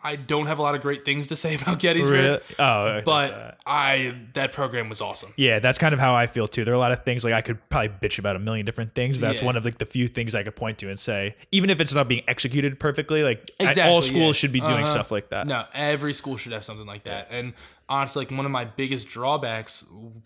I 0.02 0.16
don't 0.16 0.48
have 0.48 0.60
a 0.60 0.62
lot 0.62 0.76
of 0.76 0.82
great 0.82 1.04
things 1.04 1.28
to 1.28 1.36
say 1.36 1.56
about 1.62 1.80
Gettysburg, 1.80 2.14
Really? 2.16 2.40
Oh, 2.58 3.02
but 3.04 3.58
I 3.66 4.16
that 4.34 4.52
program 4.54 4.88
was 4.88 5.02
awesome. 5.02 5.34
yeah, 5.36 5.60
that's 5.60 5.78
kind 5.78 5.94
of 5.94 6.00
how 6.00 6.14
I 6.16 6.26
feel 6.28 6.48
too. 6.48 6.64
There 6.64 6.74
are 6.74 6.78
a 6.78 6.80
lot 6.80 6.92
of 6.94 7.04
things 7.04 7.24
like 7.26 7.34
I 7.34 7.42
could 7.42 7.58
probably 7.70 7.90
bitch 7.90 8.18
about 8.20 8.36
a 8.38 8.40
million 8.40 8.66
different 8.66 8.96
things, 8.96 9.18
but 9.18 9.28
that's 9.28 9.40
Yeah. 9.42 9.46
one 9.48 9.56
of 9.58 9.66
like 9.66 9.78
the 9.78 9.86
few 9.86 10.08
things 10.08 10.34
I 10.36 10.44
could 10.44 10.56
point 10.56 10.78
to 10.80 10.90
and 10.90 10.98
say, 11.00 11.36
even 11.52 11.70
if 11.70 11.82
it's 11.82 11.94
not 11.94 12.08
being 12.08 12.24
executed 12.30 12.80
perfectly, 12.80 13.24
like 13.24 13.50
I- 13.60 13.82
all 13.90 14.02
schools 14.02 14.38
yeah. 14.38 14.40
should 14.40 14.52
be 14.54 14.62
doing 14.62 14.84
Uh-huh. 14.84 14.92
stuff 14.92 15.12
like 15.12 15.30
that. 15.32 15.48
No, 15.48 15.66
every 15.74 16.14
school 16.14 16.38
should 16.38 16.52
have 16.54 16.64
something 16.64 16.88
like 16.88 17.04
that. 17.04 17.28
And 17.30 17.54
honestly, 17.90 18.26
like 18.26 18.32
one 18.36 18.46
of 18.46 18.52
my 18.52 18.64
biggest 18.66 19.08
drawbacks, 19.10 19.84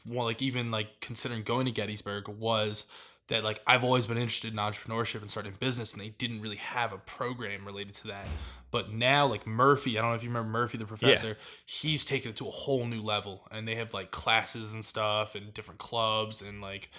well, 0.08 0.26
like 0.26 0.42
even 0.44 0.70
like 0.70 1.00
considering 1.02 1.42
going 1.44 1.66
to 1.66 1.72
Gettysburg, 1.72 2.28
was 2.28 2.86
that 3.34 3.44
like 3.44 3.62
I've 3.66 3.84
always 3.84 4.06
been 4.06 4.18
interested 4.18 4.54
in 4.54 4.60
entrepreneurship 4.60 5.22
and 5.22 5.30
starting 5.30 5.54
business, 5.60 5.94
and 5.94 6.02
they 6.02 6.10
didn't 6.10 6.42
really 6.42 6.58
have 6.58 6.94
a 6.94 6.98
program 6.98 7.66
related 7.66 7.96
to 7.96 8.08
that. 8.08 8.26
But 8.70 8.92
now, 8.92 9.26
like 9.28 9.46
Murphy, 9.48 9.98
I 9.98 10.02
don't 10.02 10.12
know 10.12 10.16
if 10.16 10.24
you 10.24 10.30
remember 10.30 10.50
Murphy, 10.50 10.78
the 10.78 10.86
professor, 10.86 11.28
yeah. 11.28 11.34
he's 11.66 12.06
taken 12.06 12.32
it 12.32 12.38
to 12.38 12.48
a 12.48 12.52
whole 12.52 12.86
new 12.86 13.02
level, 13.02 13.48
and 13.52 13.68
they 13.68 13.76
have 13.76 13.94
like 13.94 14.12
classes 14.12 14.74
and 14.74 14.86
stuff, 14.86 15.36
and 15.36 15.54
different 15.54 15.80
clubs, 15.80 16.42
and 16.42 16.62
like, 16.62 16.90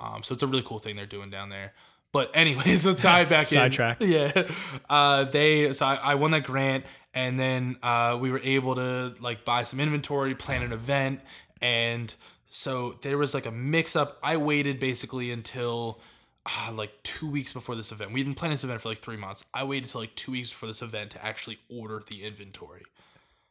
um, 0.00 0.22
so 0.22 0.32
it's 0.32 0.42
a 0.42 0.46
really 0.46 0.62
cool 0.62 0.78
thing 0.78 0.96
they're 0.96 1.06
doing 1.06 1.30
down 1.30 1.50
there. 1.50 1.74
But 2.12 2.30
anyways, 2.34 2.82
so 2.82 2.92
tie 2.94 3.24
back 3.26 3.52
in. 3.52 3.58
Sidetracked. 3.58 4.04
Yeah. 4.04 4.46
Uh, 4.88 5.24
they 5.24 5.72
so 5.72 5.86
I, 5.86 5.94
I 5.96 6.14
won 6.14 6.30
that 6.30 6.44
grant 6.44 6.84
and 7.14 7.38
then 7.38 7.78
uh, 7.82 8.18
we 8.20 8.30
were 8.30 8.40
able 8.40 8.74
to 8.74 9.14
like 9.20 9.44
buy 9.44 9.62
some 9.62 9.80
inventory, 9.80 10.34
plan 10.34 10.62
an 10.62 10.72
event, 10.72 11.20
and 11.62 12.12
so 12.56 12.94
there 13.02 13.18
was 13.18 13.34
like 13.34 13.46
a 13.46 13.50
mix 13.50 13.96
up. 13.96 14.16
I 14.22 14.36
waited 14.36 14.78
basically 14.78 15.32
until 15.32 16.00
uh, 16.46 16.70
like 16.72 16.92
two 17.02 17.28
weeks 17.28 17.52
before 17.52 17.74
this 17.74 17.90
event. 17.90 18.12
We'd 18.12 18.26
been 18.26 18.34
planning 18.36 18.54
this 18.54 18.62
event 18.62 18.80
for 18.80 18.90
like 18.90 18.98
three 18.98 19.16
months. 19.16 19.44
I 19.52 19.64
waited 19.64 19.90
till 19.90 20.02
like 20.02 20.14
two 20.14 20.30
weeks 20.30 20.50
before 20.50 20.68
this 20.68 20.80
event 20.80 21.10
to 21.10 21.24
actually 21.24 21.58
order 21.68 22.00
the 22.06 22.22
inventory. 22.22 22.82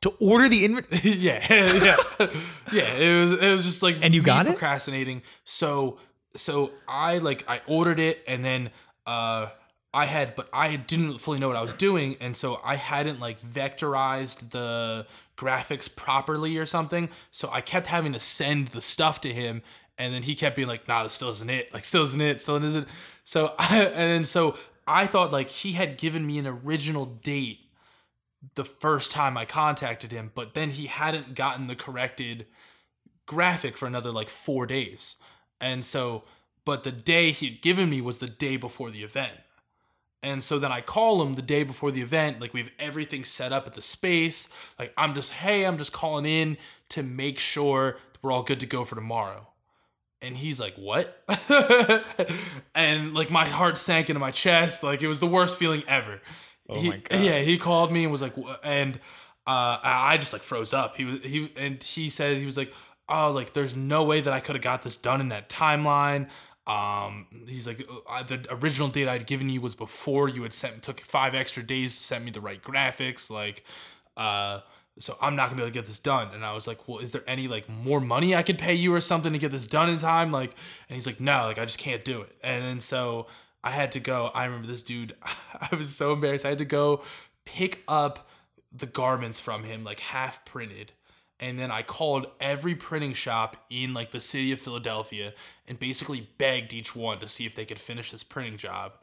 To 0.04 0.10
order 0.22 0.48
the 0.48 0.64
inventory. 0.64 1.02
yeah, 1.12 1.46
yeah, 1.54 2.28
yeah. 2.72 2.94
It 2.94 3.20
was 3.20 3.34
it 3.34 3.52
was 3.52 3.66
just 3.66 3.84
like 3.84 3.98
And 4.02 4.16
you 4.16 4.22
got 4.22 4.46
it? 4.46 4.52
procrastinating. 4.52 5.22
So 5.44 5.98
so 6.38 6.72
I 6.88 7.18
like 7.18 7.44
I 7.50 7.60
ordered 7.68 8.00
it 8.00 8.24
and 8.26 8.44
then 8.46 8.70
uh 9.06 9.48
I 9.94 10.06
had 10.06 10.36
but 10.36 10.50
I 10.52 10.76
didn't 10.76 11.20
fully 11.20 11.40
know 11.40 11.48
what 11.48 11.58
I 11.58 11.62
was 11.62 11.74
doing 11.74 12.18
and 12.20 12.36
so 12.36 12.60
I 12.64 12.76
hadn't 12.76 13.20
like 13.20 13.42
vectorized 13.42 14.52
the 14.52 15.06
graphics 15.38 15.94
properly 15.94 16.58
or 16.58 16.66
something. 16.66 17.10
So 17.32 17.50
I 17.52 17.62
kept 17.62 17.88
having 17.88 18.14
to 18.14 18.20
send 18.20 18.70
the 18.70 18.82
stuff 18.82 19.22
to 19.22 19.34
him 19.34 19.62
and 19.98 20.14
then 20.14 20.24
he 20.24 20.34
kept 20.34 20.56
being 20.56 20.68
like, 20.68 20.88
"Nah, 20.88 21.04
this 21.04 21.14
still 21.14 21.30
isn't 21.30 21.50
it. 21.50 21.74
Like 21.74 21.86
still 21.86 22.04
isn't 22.04 22.22
it. 22.22 22.42
Still 22.42 22.64
isn't." 22.64 22.88
So 23.24 23.54
I, 23.60 23.84
and 23.86 23.96
then 23.96 24.26
so 24.26 24.58
I 24.88 25.08
thought 25.08 25.32
like 25.32 25.50
he 25.50 25.74
had 25.74 25.98
given 25.98 26.26
me 26.26 26.40
an 26.40 26.48
original 26.48 27.06
date 27.06 27.60
the 28.56 28.66
first 28.66 29.12
time 29.12 29.38
I 29.38 29.46
contacted 29.46 30.12
him, 30.12 30.32
but 30.36 30.54
then 30.54 30.72
he 30.72 30.88
hadn't 30.88 31.36
gotten 31.36 31.68
the 31.68 31.76
corrected 31.76 32.46
graphic 33.26 33.78
for 33.78 33.86
another 33.86 34.12
like 34.12 34.30
four 34.30 34.66
days. 34.66 35.18
And 35.62 35.86
so, 35.86 36.24
but 36.66 36.84
the 36.84 36.92
day 36.92 37.32
he'd 37.32 37.62
given 37.62 37.90
me 37.90 38.02
was 38.02 38.18
the 38.18 38.28
day 38.28 38.58
before 38.58 38.92
the 38.92 39.04
event. 39.04 39.34
And 40.24 40.42
so 40.44 40.58
then 40.58 40.72
I 40.72 40.82
call 40.82 41.22
him 41.22 41.36
the 41.36 41.42
day 41.42 41.64
before 41.64 41.92
the 41.92 42.02
event. 42.02 42.40
Like 42.40 42.54
we 42.54 42.62
have 42.62 42.72
everything 42.80 43.24
set 43.26 43.52
up 43.52 43.68
at 43.68 43.74
the 43.74 43.82
space. 43.82 44.50
Like 44.80 44.94
I'm 44.98 45.14
just, 45.14 45.32
hey, 45.34 45.66
I'm 45.66 45.78
just 45.78 45.92
calling 45.92 46.26
in 46.26 46.58
to 46.90 47.04
make 47.04 47.38
sure 47.40 47.98
we're 48.22 48.32
all 48.32 48.44
good 48.44 48.62
to 48.62 48.66
go 48.66 48.86
for 48.86 48.96
tomorrow. 48.96 49.48
And 50.22 50.38
he's 50.38 50.60
like, 50.60 50.76
what? 50.76 51.22
and 52.76 53.14
like 53.14 53.30
my 53.30 53.46
heart 53.46 53.78
sank 53.78 54.10
into 54.10 54.20
my 54.20 54.32
chest. 54.32 54.84
Like 54.84 55.02
it 55.02 55.08
was 55.08 55.20
the 55.20 55.28
worst 55.28 55.58
feeling 55.58 55.84
ever. 55.88 56.22
Oh 56.70 56.80
He- 56.80 56.90
my 56.90 56.98
God. 56.98 57.20
Yeah, 57.20 57.40
he 57.42 57.58
called 57.58 57.92
me 57.92 58.04
and 58.04 58.12
was 58.12 58.22
like, 58.22 58.34
and 58.64 58.96
uh, 59.46 59.78
I 59.84 60.14
I 60.14 60.18
just 60.18 60.32
like 60.34 60.42
froze 60.42 60.74
up. 60.74 60.96
He 60.96 61.06
was 61.06 61.20
he 61.24 61.52
and 61.58 61.82
he 61.84 62.10
said 62.10 62.38
he 62.38 62.46
was 62.46 62.56
like, 62.58 62.74
oh, 63.10 63.32
like 63.32 63.52
there's 63.54 63.76
no 63.76 64.04
way 64.06 64.22
that 64.22 64.32
I 64.32 64.40
could 64.40 64.56
have 64.56 64.64
got 64.64 64.84
this 64.84 64.96
done 64.96 65.20
in 65.20 65.28
that 65.30 65.50
timeline. 65.50 66.30
Um, 66.66 67.28
he's 67.48 67.68
like, 67.68 67.86
uh, 68.08 68.24
the 68.24 68.46
original 68.52 68.88
date 68.88 69.08
I'd 69.08 69.28
given 69.28 69.50
you 69.50 69.60
was 69.60 69.76
before 69.76 70.30
you 70.30 70.44
had 70.44 70.54
sent 70.54 70.82
took 70.82 71.02
five 71.02 71.36
extra 71.36 71.62
days 71.62 71.98
to 71.98 72.04
send 72.04 72.24
me 72.24 72.32
the 72.32 72.42
right 72.42 72.62
graphics. 72.62 73.30
Like, 73.30 73.66
uh, 74.16 74.62
so 75.00 75.18
I'm 75.22 75.36
not 75.36 75.50
gonna 75.50 75.58
be 75.58 75.64
able 75.64 75.72
to 75.72 75.80
get 75.80 75.88
this 75.88 76.00
done. 76.00 76.34
And 76.34 76.46
I 76.46 76.54
was 76.54 76.68
like, 76.68 76.88
well, 76.88 77.00
is 77.00 77.12
there 77.12 77.24
any 77.28 77.48
like 77.48 77.68
more 77.68 78.00
money 78.00 78.36
I 78.36 78.44
could 78.44 78.60
pay 78.60 78.74
you 78.76 78.94
or 78.94 79.02
something 79.02 79.34
to 79.34 79.40
get 79.40 79.52
this 79.52 79.66
done 79.68 79.90
in 79.90 79.98
time? 79.98 80.32
Like, 80.32 80.52
and 80.88 80.96
he's 80.96 81.06
like, 81.08 81.20
no, 81.20 81.46
like 81.46 81.58
I 81.58 81.66
just 81.66 81.80
can't 81.80 82.06
do 82.06 82.22
it. 82.22 82.36
And 82.44 82.64
then 82.64 82.80
so 82.80 83.28
I 83.64 83.72
had 83.72 83.92
to 83.94 84.00
go. 84.00 84.32
I 84.34 84.46
remember 84.46 84.68
this 84.68 84.82
dude. 84.82 85.16
I 85.24 85.76
was 85.76 85.96
so 85.96 86.14
embarrassed. 86.14 86.46
I 86.46 86.50
had 86.50 86.58
to 86.60 86.66
go 86.66 87.04
pick 87.46 87.84
up 87.88 88.30
the 88.72 88.86
garments 88.86 89.40
from 89.40 89.64
him, 89.64 89.84
like 89.84 90.00
half 90.00 90.44
printed. 90.46 90.92
And 91.44 91.60
then 91.60 91.72
I 91.72 91.82
called 91.84 92.28
every 92.40 92.74
printing 92.74 93.12
shop 93.12 93.58
in 93.70 93.94
like 93.94 94.12
the 94.12 94.22
city 94.22 94.54
of 94.54 94.62
Philadelphia 94.62 95.34
and 95.68 95.78
basically 95.78 96.30
begged 96.38 96.74
each 96.74 96.96
one 96.96 97.20
to 97.20 97.28
see 97.28 97.46
if 97.46 97.54
they 97.54 97.66
could 97.66 97.80
finish 97.80 98.12
this 98.12 98.24
printing 98.24 98.56
job. 98.56 98.94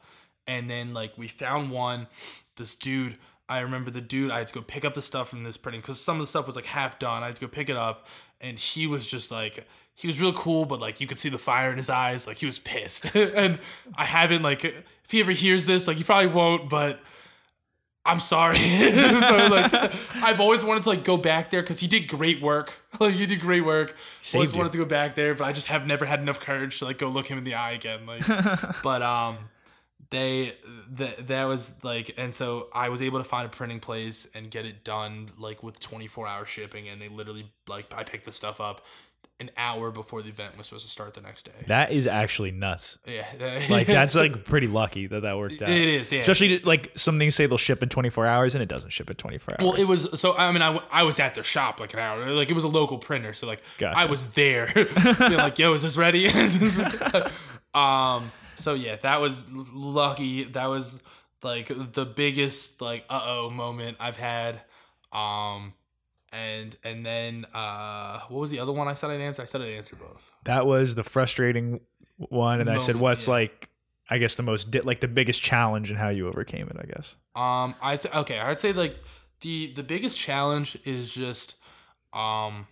And 0.47 0.67
then 0.67 0.91
like 0.91 1.15
we 1.19 1.27
found 1.27 1.69
one, 1.69 2.07
this 2.55 2.73
dude 2.73 3.19
I 3.47 3.59
remember 3.59 3.91
the 3.91 4.01
dude, 4.01 4.31
I 4.31 4.39
had 4.39 4.47
to 4.47 4.53
go 4.53 4.61
pick 4.61 4.85
up 4.85 4.93
the 4.93 5.01
stuff 5.01 5.29
from 5.29 5.43
this 5.43 5.57
printing 5.57 5.81
because 5.81 5.99
some 5.99 6.15
of 6.15 6.21
the 6.21 6.27
stuff 6.27 6.47
was 6.47 6.55
like 6.55 6.65
half 6.65 6.97
done. 6.99 7.21
I 7.21 7.25
had 7.25 7.35
to 7.35 7.41
go 7.41 7.49
pick 7.49 7.69
it 7.69 7.75
up, 7.75 8.07
and 8.39 8.57
he 8.57 8.87
was 8.87 9.05
just 9.05 9.29
like, 9.29 9.67
he 9.93 10.07
was 10.07 10.21
real 10.21 10.31
cool, 10.31 10.63
but 10.63 10.79
like 10.79 11.01
you 11.01 11.05
could 11.05 11.19
see 11.19 11.27
the 11.27 11.37
fire 11.37 11.69
in 11.69 11.77
his 11.77 11.89
eyes. 11.89 12.25
Like 12.25 12.37
he 12.37 12.45
was 12.45 12.59
pissed. 12.59 13.13
and 13.15 13.59
I 13.93 14.05
haven't, 14.05 14.41
like, 14.41 14.63
if 14.63 14.85
he 15.09 15.19
ever 15.19 15.33
hears 15.33 15.65
this, 15.65 15.85
like 15.85 15.97
he 15.97 16.03
probably 16.05 16.31
won't, 16.31 16.69
but 16.69 17.01
I'm 18.05 18.19
sorry. 18.19 18.57
so 19.21 19.47
like, 19.47 19.93
I've 20.15 20.39
always 20.39 20.63
wanted 20.63 20.83
to 20.83 20.89
like 20.89 21.03
go 21.03 21.17
back 21.17 21.51
there 21.51 21.61
because 21.61 21.79
he 21.79 21.87
did 21.87 22.07
great 22.07 22.41
work. 22.41 22.73
Like 22.99 23.15
you 23.15 23.25
did 23.25 23.39
great 23.39 23.65
work. 23.65 23.95
Saved 24.19 24.35
always 24.35 24.51
you. 24.51 24.57
wanted 24.59 24.73
to 24.73 24.77
go 24.77 24.85
back 24.85 25.15
there, 25.15 25.33
but 25.33 25.45
I 25.45 25.53
just 25.53 25.67
have 25.67 25.87
never 25.87 26.05
had 26.05 26.19
enough 26.19 26.39
courage 26.39 26.77
to 26.79 26.85
like 26.85 26.99
go 26.99 27.07
look 27.07 27.25
him 27.25 27.39
in 27.39 27.43
the 27.43 27.55
eye 27.55 27.71
again. 27.71 28.05
Like, 28.05 28.23
but 28.83 29.01
um, 29.01 29.37
they 30.11 30.53
that 30.91 31.25
that 31.27 31.45
was 31.45 31.83
like, 31.83 32.13
and 32.17 32.35
so 32.35 32.67
I 32.73 32.89
was 32.89 33.01
able 33.01 33.17
to 33.17 33.23
find 33.23 33.47
a 33.47 33.49
printing 33.49 33.79
place 33.79 34.27
and 34.35 34.51
get 34.51 34.67
it 34.67 34.83
done 34.83 35.31
like 35.39 35.63
with 35.63 35.79
24 35.79 36.27
hour 36.27 36.45
shipping, 36.45 36.89
and 36.89 37.01
they 37.01 37.07
literally 37.07 37.49
like 37.67 37.91
I 37.91 38.03
picked 38.03 38.25
the 38.25 38.31
stuff 38.31 38.61
up 38.61 38.85
an 39.41 39.51
hour 39.57 39.91
before 39.91 40.21
the 40.21 40.29
event 40.29 40.57
was 40.57 40.67
supposed 40.67 40.85
to 40.85 40.91
start 40.91 41.13
the 41.13 41.19
next 41.21 41.43
day. 41.43 41.65
That 41.67 41.91
is 41.91 42.07
actually 42.07 42.51
nuts. 42.51 42.97
yeah, 43.05 43.25
Like 43.69 43.87
that's 43.97 44.15
like 44.15 44.45
pretty 44.45 44.67
lucky 44.67 45.07
that 45.07 45.21
that 45.23 45.37
worked 45.37 45.61
out. 45.61 45.69
it 45.69 45.87
is. 45.89 46.11
Yeah, 46.11 46.19
Especially 46.21 46.59
like 46.59 46.91
some 46.95 47.19
things 47.19 47.35
say 47.35 47.47
they'll 47.47 47.57
ship 47.57 47.83
in 47.83 47.89
24 47.89 48.25
hours 48.25 48.55
and 48.55 48.61
it 48.61 48.69
doesn't 48.69 48.91
ship 48.91 49.09
in 49.09 49.17
24 49.17 49.55
hours. 49.59 49.65
Well, 49.65 49.81
it 49.81 49.87
was 49.87 50.07
so. 50.19 50.37
I 50.37 50.51
mean, 50.53 50.61
I, 50.61 50.79
I 50.91 51.03
was 51.03 51.19
at 51.19 51.35
their 51.35 51.43
shop 51.43 51.79
like 51.81 51.93
an 51.93 51.99
hour. 51.99 52.29
Like 52.31 52.49
it 52.49 52.53
was 52.53 52.63
a 52.63 52.69
local 52.69 52.97
printer, 52.99 53.33
so 53.33 53.47
like 53.47 53.61
Gotcha. 53.77 53.97
I 53.97 54.05
was 54.05 54.21
there. 54.31 54.71
They're 55.19 55.29
like, 55.31 55.59
"Yo, 55.59 55.73
is 55.73 55.83
this 55.83 55.97
ready?" 55.97 56.25
Is 56.25 56.59
this 56.59 56.75
ready?" 56.77 57.31
um. 57.73 58.31
So 58.55 58.75
yeah, 58.75 58.95
that 58.97 59.19
was 59.19 59.43
lucky. 59.51 60.43
That 60.43 60.67
was 60.67 61.01
like 61.41 61.67
the 61.93 62.05
biggest 62.05 62.79
like 62.81 63.05
uh 63.09 63.21
oh 63.25 63.49
moment 63.49 63.97
I've 63.99 64.17
had. 64.17 64.61
Um. 65.11 65.73
And 66.31 66.77
and 66.83 67.05
then 67.05 67.45
uh, 67.53 68.21
what 68.29 68.39
was 68.39 68.51
the 68.51 68.59
other 68.59 68.71
one 68.71 68.87
I 68.87 68.93
said 68.93 69.09
I'd 69.11 69.19
answer? 69.19 69.41
I 69.41 69.45
said 69.45 69.61
I'd 69.61 69.69
answer 69.69 69.95
both. 69.95 70.31
that 70.45 70.65
was 70.65 70.95
the 70.95 71.03
frustrating 71.03 71.81
one 72.17 72.61
and 72.61 72.69
I 72.69 72.77
said 72.77 72.95
what's 72.95 73.27
yeah. 73.27 73.33
like 73.33 73.69
I 74.09 74.17
guess 74.17 74.35
the 74.35 74.43
most 74.43 74.71
di- 74.71 74.81
like 74.81 74.99
the 74.99 75.07
biggest 75.07 75.41
challenge 75.41 75.89
and 75.89 75.97
how 75.97 76.09
you 76.09 76.27
overcame 76.27 76.67
it, 76.67 76.77
I 76.79 76.85
guess. 76.85 77.15
Um, 77.35 77.75
I'd 77.81 78.01
say, 78.03 78.09
okay, 78.13 78.39
I'd 78.39 78.59
say 78.59 78.73
like 78.73 78.97
the 79.41 79.73
the 79.73 79.83
biggest 79.83 80.17
challenge 80.17 80.77
is 80.85 81.13
just 81.13 81.55
um 82.13 82.67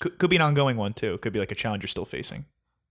Could, 0.00 0.18
could 0.18 0.30
be 0.30 0.36
an 0.36 0.42
ongoing 0.42 0.76
one 0.76 0.92
too. 0.92 1.18
Could 1.18 1.32
be 1.32 1.38
like 1.38 1.52
a 1.52 1.56
challenge 1.56 1.82
you're 1.82 1.88
still 1.88 2.04
facing. 2.04 2.46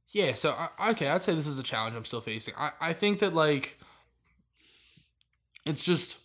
Yeah, 0.10 0.34
so 0.34 0.54
I, 0.78 0.92
okay, 0.92 1.08
I'd 1.08 1.24
say 1.24 1.34
this 1.34 1.48
is 1.48 1.58
a 1.60 1.64
challenge 1.64 1.96
I'm 1.96 2.04
still 2.04 2.20
facing. 2.20 2.54
I, 2.58 2.72
I 2.82 2.94
think 2.94 3.20
that 3.20 3.34
like 3.34 3.80
it's 5.66 5.84
just 5.84 6.18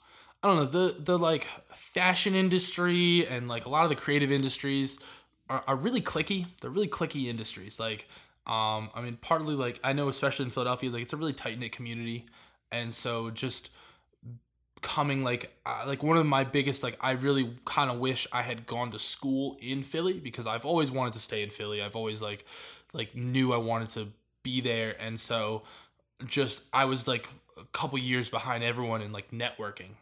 I 0.42 0.48
don't 0.48 0.56
know 0.56 0.64
the 0.66 0.94
the 0.98 1.18
like 1.18 1.46
fashion 1.74 2.34
industry 2.34 3.26
and 3.26 3.48
like 3.48 3.66
a 3.66 3.68
lot 3.68 3.84
of 3.84 3.90
the 3.90 3.96
creative 3.96 4.30
industries 4.30 4.98
are, 5.48 5.64
are 5.66 5.76
really 5.76 6.00
cliquey. 6.00 6.46
They're 6.60 6.70
really 6.70 6.88
cliquey 6.88 7.26
industries. 7.26 7.80
Like 7.80 8.08
um 8.46 8.90
I 8.94 9.00
mean 9.02 9.18
partly 9.20 9.54
like 9.54 9.80
I 9.82 9.92
know 9.92 10.08
especially 10.08 10.44
in 10.44 10.50
Philadelphia 10.50 10.90
like 10.90 11.02
it's 11.02 11.12
a 11.12 11.16
really 11.16 11.32
tight 11.32 11.58
knit 11.58 11.72
community, 11.72 12.26
and 12.70 12.94
so 12.94 13.30
just 13.30 13.70
coming 14.82 15.24
like 15.24 15.50
uh, 15.64 15.84
like 15.86 16.02
one 16.02 16.16
of 16.16 16.26
my 16.26 16.44
biggest 16.44 16.82
like 16.82 16.96
I 17.00 17.12
really 17.12 17.56
kind 17.64 17.90
of 17.90 17.98
wish 17.98 18.26
I 18.30 18.42
had 18.42 18.66
gone 18.66 18.90
to 18.92 18.98
school 18.98 19.56
in 19.60 19.82
Philly 19.82 20.20
because 20.20 20.46
I've 20.46 20.64
always 20.64 20.90
wanted 20.90 21.14
to 21.14 21.18
stay 21.20 21.42
in 21.42 21.50
Philly. 21.50 21.82
I've 21.82 21.96
always 21.96 22.22
like 22.22 22.44
like 22.92 23.16
knew 23.16 23.52
I 23.52 23.56
wanted 23.56 23.90
to 23.90 24.08
be 24.42 24.60
there 24.60 24.94
and 25.00 25.18
so 25.18 25.62
just 26.26 26.60
I 26.72 26.84
was 26.84 27.08
like 27.08 27.28
a 27.56 27.64
couple 27.72 27.98
years 27.98 28.28
behind 28.28 28.62
everyone 28.62 29.02
in 29.02 29.12
like 29.12 29.30
networking. 29.30 29.96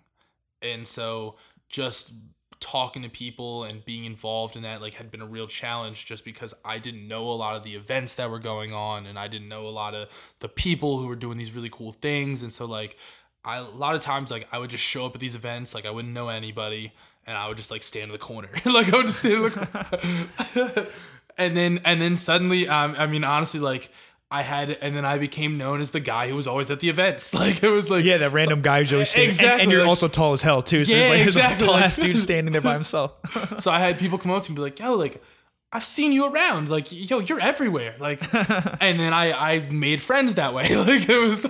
And 0.64 0.86
so 0.88 1.36
just 1.68 2.12
talking 2.60 3.02
to 3.02 3.10
people 3.10 3.64
and 3.64 3.84
being 3.84 4.06
involved 4.06 4.56
in 4.56 4.62
that 4.62 4.80
like 4.80 4.94
had 4.94 5.10
been 5.10 5.20
a 5.20 5.26
real 5.26 5.46
challenge 5.46 6.06
just 6.06 6.24
because 6.24 6.54
I 6.64 6.78
didn't 6.78 7.06
know 7.06 7.28
a 7.28 7.34
lot 7.34 7.56
of 7.56 7.62
the 7.62 7.74
events 7.74 8.14
that 8.14 8.30
were 8.30 8.38
going 8.38 8.72
on 8.72 9.04
and 9.06 9.18
I 9.18 9.28
didn't 9.28 9.48
know 9.48 9.66
a 9.66 9.68
lot 9.68 9.94
of 9.94 10.08
the 10.40 10.48
people 10.48 10.98
who 10.98 11.06
were 11.06 11.16
doing 11.16 11.36
these 11.36 11.52
really 11.52 11.68
cool 11.68 11.92
things. 11.92 12.42
And 12.42 12.50
so 12.52 12.64
like 12.64 12.96
I 13.44 13.58
a 13.58 13.64
lot 13.64 13.94
of 13.94 14.00
times 14.00 14.30
like 14.30 14.48
I 14.50 14.58
would 14.58 14.70
just 14.70 14.82
show 14.82 15.04
up 15.04 15.14
at 15.14 15.20
these 15.20 15.34
events 15.34 15.74
like 15.74 15.84
I 15.84 15.90
wouldn't 15.90 16.14
know 16.14 16.28
anybody 16.28 16.94
and 17.26 17.36
I 17.36 17.48
would 17.48 17.58
just 17.58 17.70
like 17.70 17.82
stand 17.82 18.04
in 18.04 18.12
the 18.12 18.18
corner. 18.18 18.48
Like 18.64 18.92
I 18.92 18.96
would 18.96 19.06
just 19.06 19.18
stand 19.18 19.34
in 19.34 19.42
the 19.42 19.50
corner 19.50 20.86
and 21.36 21.56
then 21.56 21.80
and 21.84 22.00
then 22.00 22.16
suddenly 22.16 22.66
um 22.66 22.94
I 22.96 23.06
mean 23.06 23.24
honestly 23.24 23.60
like 23.60 23.90
I 24.38 24.42
had 24.42 24.70
and 24.70 24.96
then 24.96 25.04
I 25.04 25.18
became 25.18 25.56
known 25.58 25.80
as 25.80 25.90
the 25.90 26.00
guy 26.00 26.28
who 26.28 26.34
was 26.36 26.46
always 26.46 26.70
at 26.70 26.80
the 26.80 26.88
events 26.88 27.32
like 27.42 27.62
it 27.62 27.68
was 27.70 27.88
like 27.90 28.04
Yeah, 28.04 28.18
that 28.18 28.32
random 28.32 28.60
guy 28.62 28.80
who's 28.80 28.92
always 28.92 29.10
standing. 29.10 29.38
and- 29.40 29.60
and, 29.62 29.70
you're 29.70 29.80
like- 29.82 29.88
also 29.88 30.08
tall 30.08 30.32
as 30.32 30.42
hell 30.42 30.62
too. 30.62 30.84
So 30.84 30.94
Yeah, 30.94 31.02
it's 31.02 31.10
like 31.10 31.20
exactly, 31.26 31.66
tall 31.66 31.76
ass 31.76 31.96
dude 31.96 32.18
standing 32.28 32.52
there 32.52 32.62
by 32.62 32.74
himself. 32.74 33.12
so 33.60 33.70
I 33.70 33.78
had 33.78 33.98
people 33.98 34.18
come 34.18 34.32
up 34.32 34.42
to 34.44 34.50
me 34.50 34.54
and 34.54 34.56
be 34.56 34.62
like, 34.62 34.78
"Yo, 34.80 34.94
like 34.94 35.22
I've 35.72 35.84
seen 35.84 36.12
you 36.12 36.26
around. 36.32 36.68
Like, 36.70 36.86
yo, 36.90 37.18
you're 37.18 37.40
everywhere." 37.40 37.96
Like, 37.98 38.20
and 38.80 39.00
then 39.00 39.12
I 39.12 39.32
I 39.54 39.58
made 39.70 40.00
friends 40.00 40.34
that 40.36 40.54
way. 40.54 40.64
Like 40.76 41.08
it 41.08 41.18
was 41.18 41.46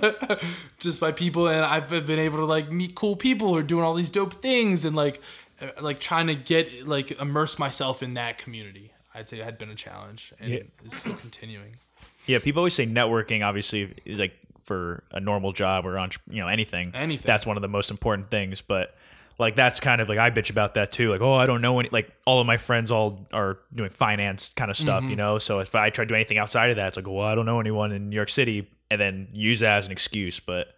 just 0.79 0.99
by 0.99 1.11
people, 1.11 1.47
and 1.47 1.59
I've 1.63 1.89
been 1.89 2.19
able 2.27 2.37
to 2.37 2.45
like 2.45 2.71
meet 2.71 2.95
cool 2.95 3.15
people 3.15 3.49
who 3.49 3.55
are 3.57 3.63
doing 3.73 3.83
all 3.83 3.93
these 3.93 4.09
dope 4.09 4.41
things, 4.41 4.83
and 4.85 4.95
like 4.95 5.21
uh, 5.61 5.67
like 5.81 5.99
trying 5.99 6.27
to 6.27 6.35
get 6.35 6.87
like 6.87 7.11
immerse 7.19 7.59
myself 7.59 8.01
in 8.01 8.15
that 8.15 8.37
community. 8.39 8.91
I'd 9.13 9.29
say 9.29 9.39
it 9.39 9.45
had 9.45 9.57
been 9.57 9.69
a 9.69 9.75
challenge, 9.75 10.33
and 10.39 10.49
Yeah. 10.51 10.59
is 10.85 10.93
still 10.95 11.13
continuing. 11.15 11.77
Yeah, 12.25 12.39
people 12.39 12.59
always 12.61 12.73
say 12.73 12.85
networking. 12.85 13.45
Obviously, 13.45 13.93
like 14.05 14.33
for 14.63 15.03
a 15.11 15.19
normal 15.19 15.51
job 15.51 15.85
or 15.85 15.93
you 16.29 16.41
know 16.41 16.47
anything. 16.47 16.91
Anything. 16.95 17.25
That's 17.25 17.45
one 17.45 17.57
of 17.57 17.61
the 17.61 17.67
most 17.67 17.91
important 17.91 18.31
things. 18.31 18.61
But 18.61 18.95
like 19.37 19.55
that's 19.55 19.79
kind 19.79 20.01
of 20.01 20.09
like 20.09 20.17
I 20.17 20.31
bitch 20.31 20.49
about 20.49 20.73
that 20.75 20.91
too. 20.91 21.11
Like 21.11 21.21
oh, 21.21 21.33
I 21.33 21.45
don't 21.45 21.61
know 21.61 21.79
any. 21.79 21.89
Like 21.91 22.09
all 22.25 22.39
of 22.39 22.47
my 22.47 22.57
friends 22.57 22.91
all 22.91 23.27
are 23.33 23.59
doing 23.73 23.89
finance 23.89 24.53
kind 24.55 24.71
of 24.71 24.77
stuff, 24.77 25.01
Mm-hmm. 25.01 25.09
you 25.11 25.15
know. 25.15 25.37
So 25.39 25.59
if 25.59 25.75
I 25.75 25.89
try 25.89 26.05
to 26.05 26.09
do 26.09 26.15
anything 26.15 26.37
outside 26.37 26.69
of 26.69 26.77
that, 26.77 26.89
it's 26.89 26.97
like 26.97 27.07
well, 27.07 27.21
I 27.21 27.35
don't 27.35 27.45
know 27.45 27.59
anyone 27.59 27.91
in 27.91 28.09
New 28.09 28.15
York 28.15 28.29
City, 28.29 28.67
and 28.89 28.99
then 28.99 29.27
use 29.33 29.59
that 29.59 29.77
as 29.79 29.85
an 29.85 29.91
excuse. 29.91 30.39
But 30.39 30.69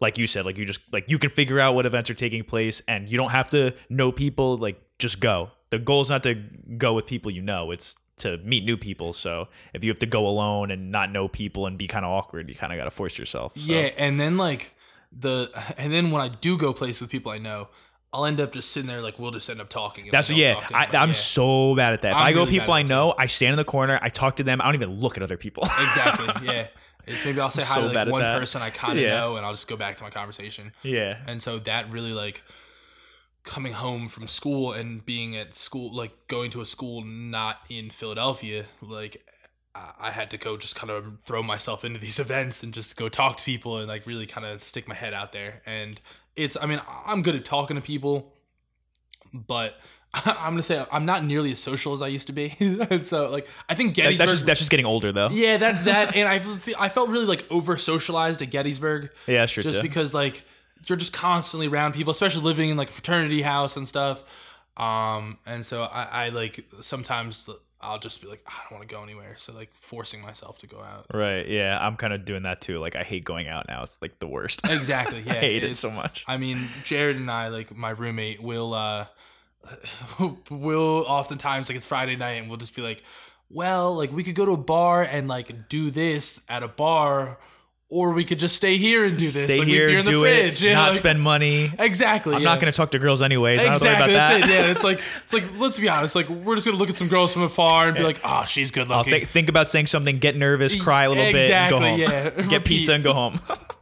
like 0.00 0.16
you 0.18 0.26
said, 0.26 0.44
like 0.46 0.56
you 0.56 0.64
just 0.64 0.80
like 0.92 1.08
you 1.08 1.18
can 1.18 1.30
figure 1.30 1.60
out 1.60 1.74
what 1.74 1.86
events 1.86 2.08
are 2.10 2.14
taking 2.14 2.42
place, 2.42 2.82
and 2.88 3.08
you 3.08 3.16
don't 3.18 3.30
have 3.30 3.50
to 3.50 3.74
know 3.88 4.10
people. 4.12 4.56
Like 4.56 4.80
just 4.98 5.20
go. 5.20 5.50
The 5.70 5.78
goal 5.78 6.00
is 6.00 6.10
not 6.10 6.22
to 6.24 6.34
go 6.78 6.94
with 6.94 7.06
people 7.06 7.30
you 7.30 7.42
know. 7.42 7.70
It's 7.70 7.94
to 8.20 8.38
meet 8.38 8.64
new 8.64 8.76
people. 8.76 9.12
So 9.12 9.48
if 9.74 9.84
you 9.84 9.90
have 9.90 9.98
to 10.00 10.06
go 10.06 10.26
alone 10.26 10.70
and 10.70 10.90
not 10.90 11.10
know 11.12 11.28
people 11.28 11.66
and 11.66 11.76
be 11.76 11.86
kind 11.86 12.04
of 12.04 12.10
awkward, 12.10 12.48
you 12.48 12.54
kind 12.54 12.72
of 12.72 12.78
got 12.78 12.84
to 12.84 12.90
force 12.90 13.18
yourself. 13.18 13.54
So. 13.56 13.72
Yeah, 13.72 13.90
and 13.96 14.18
then 14.20 14.36
like 14.36 14.74
the 15.12 15.50
and 15.76 15.92
then 15.92 16.10
when 16.10 16.22
I 16.22 16.28
do 16.28 16.56
go 16.56 16.72
places 16.72 17.02
with 17.02 17.10
people 17.10 17.32
I 17.32 17.38
know, 17.38 17.68
I'll 18.12 18.24
end 18.24 18.40
up 18.40 18.52
just 18.52 18.70
sitting 18.72 18.88
there 18.88 19.00
like 19.02 19.18
we'll 19.18 19.30
just 19.30 19.48
end 19.50 19.60
up 19.60 19.68
talking. 19.68 20.08
That's 20.10 20.30
yeah. 20.30 20.54
talk 20.54 20.72
I, 20.74 20.84
I'm 20.96 21.10
Yeah. 21.10 21.12
so 21.14 21.74
bad 21.76 21.92
at 21.92 22.02
that. 22.02 22.10
If 22.10 22.16
I'm 22.16 22.22
I 22.24 22.32
go 22.32 22.40
really 22.40 22.58
people 22.58 22.72
I 22.74 22.82
know, 22.82 23.14
I 23.16 23.26
stand 23.26 23.52
in 23.52 23.56
the 23.56 23.64
corner, 23.64 23.98
I 24.02 24.08
talk 24.08 24.36
to 24.36 24.42
them. 24.42 24.60
I 24.60 24.64
don't 24.64 24.74
even 24.74 24.90
look 24.94 25.16
at 25.16 25.22
other 25.22 25.36
people. 25.36 25.62
exactly. 25.80 26.28
Yeah. 26.52 26.66
It's 27.06 27.24
maybe 27.24 27.40
I'll 27.40 27.50
say 27.50 27.62
hi 27.62 27.74
So 27.76 27.88
to 27.88 27.94
like 27.94 28.08
one 28.08 28.20
person 28.22 28.62
I 28.62 28.70
kind 28.70 28.98
of 28.98 29.02
Yeah. 29.02 29.16
know, 29.16 29.36
and 29.36 29.44
I'll 29.46 29.52
just 29.52 29.66
go 29.66 29.76
back 29.76 29.96
to 29.96 30.04
my 30.04 30.10
conversation. 30.10 30.72
yeah. 30.82 31.18
And 31.26 31.42
so 31.42 31.58
that 31.60 31.90
really 31.90 32.12
like 32.12 32.42
coming 33.44 33.72
home 33.72 34.08
from 34.08 34.28
school 34.28 34.72
and 34.72 35.04
being 35.04 35.36
at 35.36 35.54
school, 35.54 35.94
like 35.94 36.12
going 36.28 36.50
to 36.52 36.60
a 36.60 36.66
school 36.66 37.02
not 37.02 37.58
in 37.68 37.90
Philadelphia, 37.90 38.66
like 38.82 39.24
I 39.74 40.10
had 40.10 40.30
to 40.32 40.36
go 40.36 40.56
just 40.56 40.74
kind 40.74 40.90
of 40.90 41.06
throw 41.24 41.42
myself 41.42 41.84
into 41.84 42.00
these 42.00 42.18
events 42.26 42.62
and 42.62 42.74
just 42.74 42.96
go 42.96 43.08
talk 43.08 43.36
to 43.38 43.44
people 43.44 43.78
and 43.78 43.88
like 43.88 44.06
really 44.06 44.26
kind 44.26 44.46
of 44.46 44.62
stick 44.62 44.88
my 44.88 44.94
head 44.94 45.14
out 45.14 45.32
there. 45.32 45.62
And 45.64 46.00
it's, 46.36 46.56
I 46.60 46.66
mean, 46.66 46.80
I'm 47.06 47.22
good 47.22 47.34
at 47.36 47.44
talking 47.44 47.76
to 47.76 47.82
people, 47.82 48.34
but 49.32 49.76
I'm 50.14 50.52
gonna 50.54 50.62
say 50.64 50.84
I'm 50.90 51.04
not 51.04 51.24
nearly 51.24 51.52
as 51.52 51.60
social 51.60 51.92
as 51.92 52.02
I 52.02 52.08
used 52.08 52.26
to 52.26 52.32
be. 52.32 52.56
and 52.60 53.06
so 53.06 53.30
like 53.30 53.46
I 53.68 53.76
think 53.76 53.94
Gettysburg. 53.94 54.18
that's 54.18 54.32
just 54.32 54.46
that's 54.46 54.58
just 54.58 54.70
getting 54.70 54.86
older 54.86 55.12
though. 55.12 55.28
Yeah, 55.30 55.56
that's 55.56 55.84
that, 55.84 56.16
and 56.16 56.28
I 56.28 56.42
I 56.84 56.88
felt 56.88 57.10
really 57.10 57.26
like 57.26 57.44
over 57.48 57.76
socialized 57.76 58.42
at 58.42 58.50
Gettysburg, 58.50 59.10
Yeah, 59.28 59.46
true 59.46 59.62
just 59.62 59.76
too. 59.76 59.82
because 59.82 60.12
like 60.12 60.42
you're 60.86 60.98
just 60.98 61.12
constantly 61.12 61.68
around 61.68 61.94
people, 61.94 62.10
especially 62.10 62.42
living 62.42 62.70
in 62.70 62.76
like 62.76 62.88
a 62.88 62.92
fraternity 62.92 63.42
house 63.42 63.76
and 63.76 63.86
stuff. 63.86 64.22
Um, 64.76 65.38
and 65.46 65.64
so 65.64 65.82
I, 65.82 66.26
I 66.26 66.28
like 66.30 66.64
sometimes 66.80 67.48
I'll 67.80 67.98
just 67.98 68.20
be 68.20 68.28
like 68.28 68.42
I 68.46 68.52
don't 68.62 68.78
want 68.78 68.88
to 68.88 68.94
go 68.94 69.02
anywhere, 69.02 69.34
so 69.38 69.52
like 69.52 69.70
forcing 69.74 70.20
myself 70.20 70.58
to 70.58 70.66
go 70.66 70.80
out. 70.80 71.06
right. 71.12 71.46
Yeah, 71.48 71.78
I'm 71.80 71.96
kind 71.96 72.12
of 72.12 72.24
doing 72.24 72.42
that 72.44 72.60
too. 72.60 72.78
Like 72.78 72.96
I 72.96 73.02
hate 73.02 73.24
going 73.24 73.48
out 73.48 73.68
now. 73.68 73.82
It's 73.82 74.00
like 74.02 74.18
the 74.20 74.26
worst. 74.26 74.60
Exactly. 74.70 75.22
Yeah, 75.24 75.34
I 75.34 75.36
hate 75.36 75.64
it 75.64 75.76
so 75.76 75.90
much. 75.90 76.24
I 76.26 76.36
mean, 76.36 76.68
Jared 76.84 77.16
and 77.16 77.30
I, 77.30 77.48
like 77.48 77.74
my 77.76 77.90
roommate, 77.90 78.42
will 78.42 78.74
uh, 78.74 79.06
we'll 80.50 81.04
oftentimes 81.06 81.68
like 81.68 81.76
it's 81.76 81.86
Friday 81.86 82.16
night 82.16 82.40
and 82.40 82.48
we'll 82.48 82.58
just 82.58 82.74
be 82.74 82.82
like, 82.82 83.02
well, 83.50 83.94
like 83.96 84.12
we 84.12 84.22
could 84.24 84.34
go 84.34 84.46
to 84.46 84.52
a 84.52 84.56
bar 84.56 85.02
and 85.02 85.28
like 85.28 85.68
do 85.68 85.90
this 85.90 86.42
at 86.48 86.62
a 86.62 86.68
bar, 86.68 87.38
or 87.92 88.12
we 88.12 88.24
could 88.24 88.38
just 88.38 88.54
stay 88.54 88.76
here 88.78 89.04
and 89.04 89.18
do 89.18 89.30
this. 89.30 89.42
Stay 89.44 89.58
like, 89.58 89.66
here, 89.68 89.88
in 89.98 90.04
the 90.04 90.10
do 90.12 90.20
fridge. 90.20 90.62
it, 90.62 90.68
Yeah, 90.68 90.74
not 90.74 90.90
like- 90.90 90.98
spend 90.98 91.20
money. 91.20 91.72
Exactly. 91.78 92.34
I'm 92.36 92.40
yeah. 92.42 92.48
not 92.48 92.60
going 92.60 92.72
to 92.72 92.76
talk 92.76 92.92
to 92.92 92.98
girls 93.00 93.20
anyways. 93.20 93.60
I 93.60 93.64
don't 93.64 93.72
Exactly. 93.74 94.06
to 94.08 94.12
That's 94.14 94.36
about 94.38 94.48
it. 94.48 94.52
Yeah. 94.52 94.70
It's 94.70 94.84
like 94.84 95.00
it's 95.24 95.32
like 95.32 95.44
let's 95.58 95.78
be 95.78 95.88
honest. 95.88 96.14
Like 96.14 96.28
we're 96.28 96.54
just 96.54 96.66
gonna 96.66 96.78
look 96.78 96.88
at 96.88 96.96
some 96.96 97.08
girls 97.08 97.32
from 97.32 97.42
afar 97.42 97.88
and 97.88 97.96
be 97.96 98.04
like, 98.04 98.20
oh, 98.22 98.44
she's 98.46 98.70
good 98.70 98.88
looking. 98.88 99.12
think, 99.12 99.28
think 99.30 99.48
about 99.48 99.68
saying 99.68 99.88
something, 99.88 100.18
get 100.18 100.36
nervous, 100.36 100.74
cry 100.80 101.04
a 101.04 101.08
little 101.08 101.24
Exactly, 101.26 101.42
bit, 101.42 101.52
and 101.52 101.70
go 101.70 101.78
home. 101.80 102.00
yeah. 102.00 102.22
Get 102.48 102.52
Repeat. 102.52 102.64
pizza 102.64 102.92
and 102.92 103.02
go 103.04 103.12
home. 103.12 103.40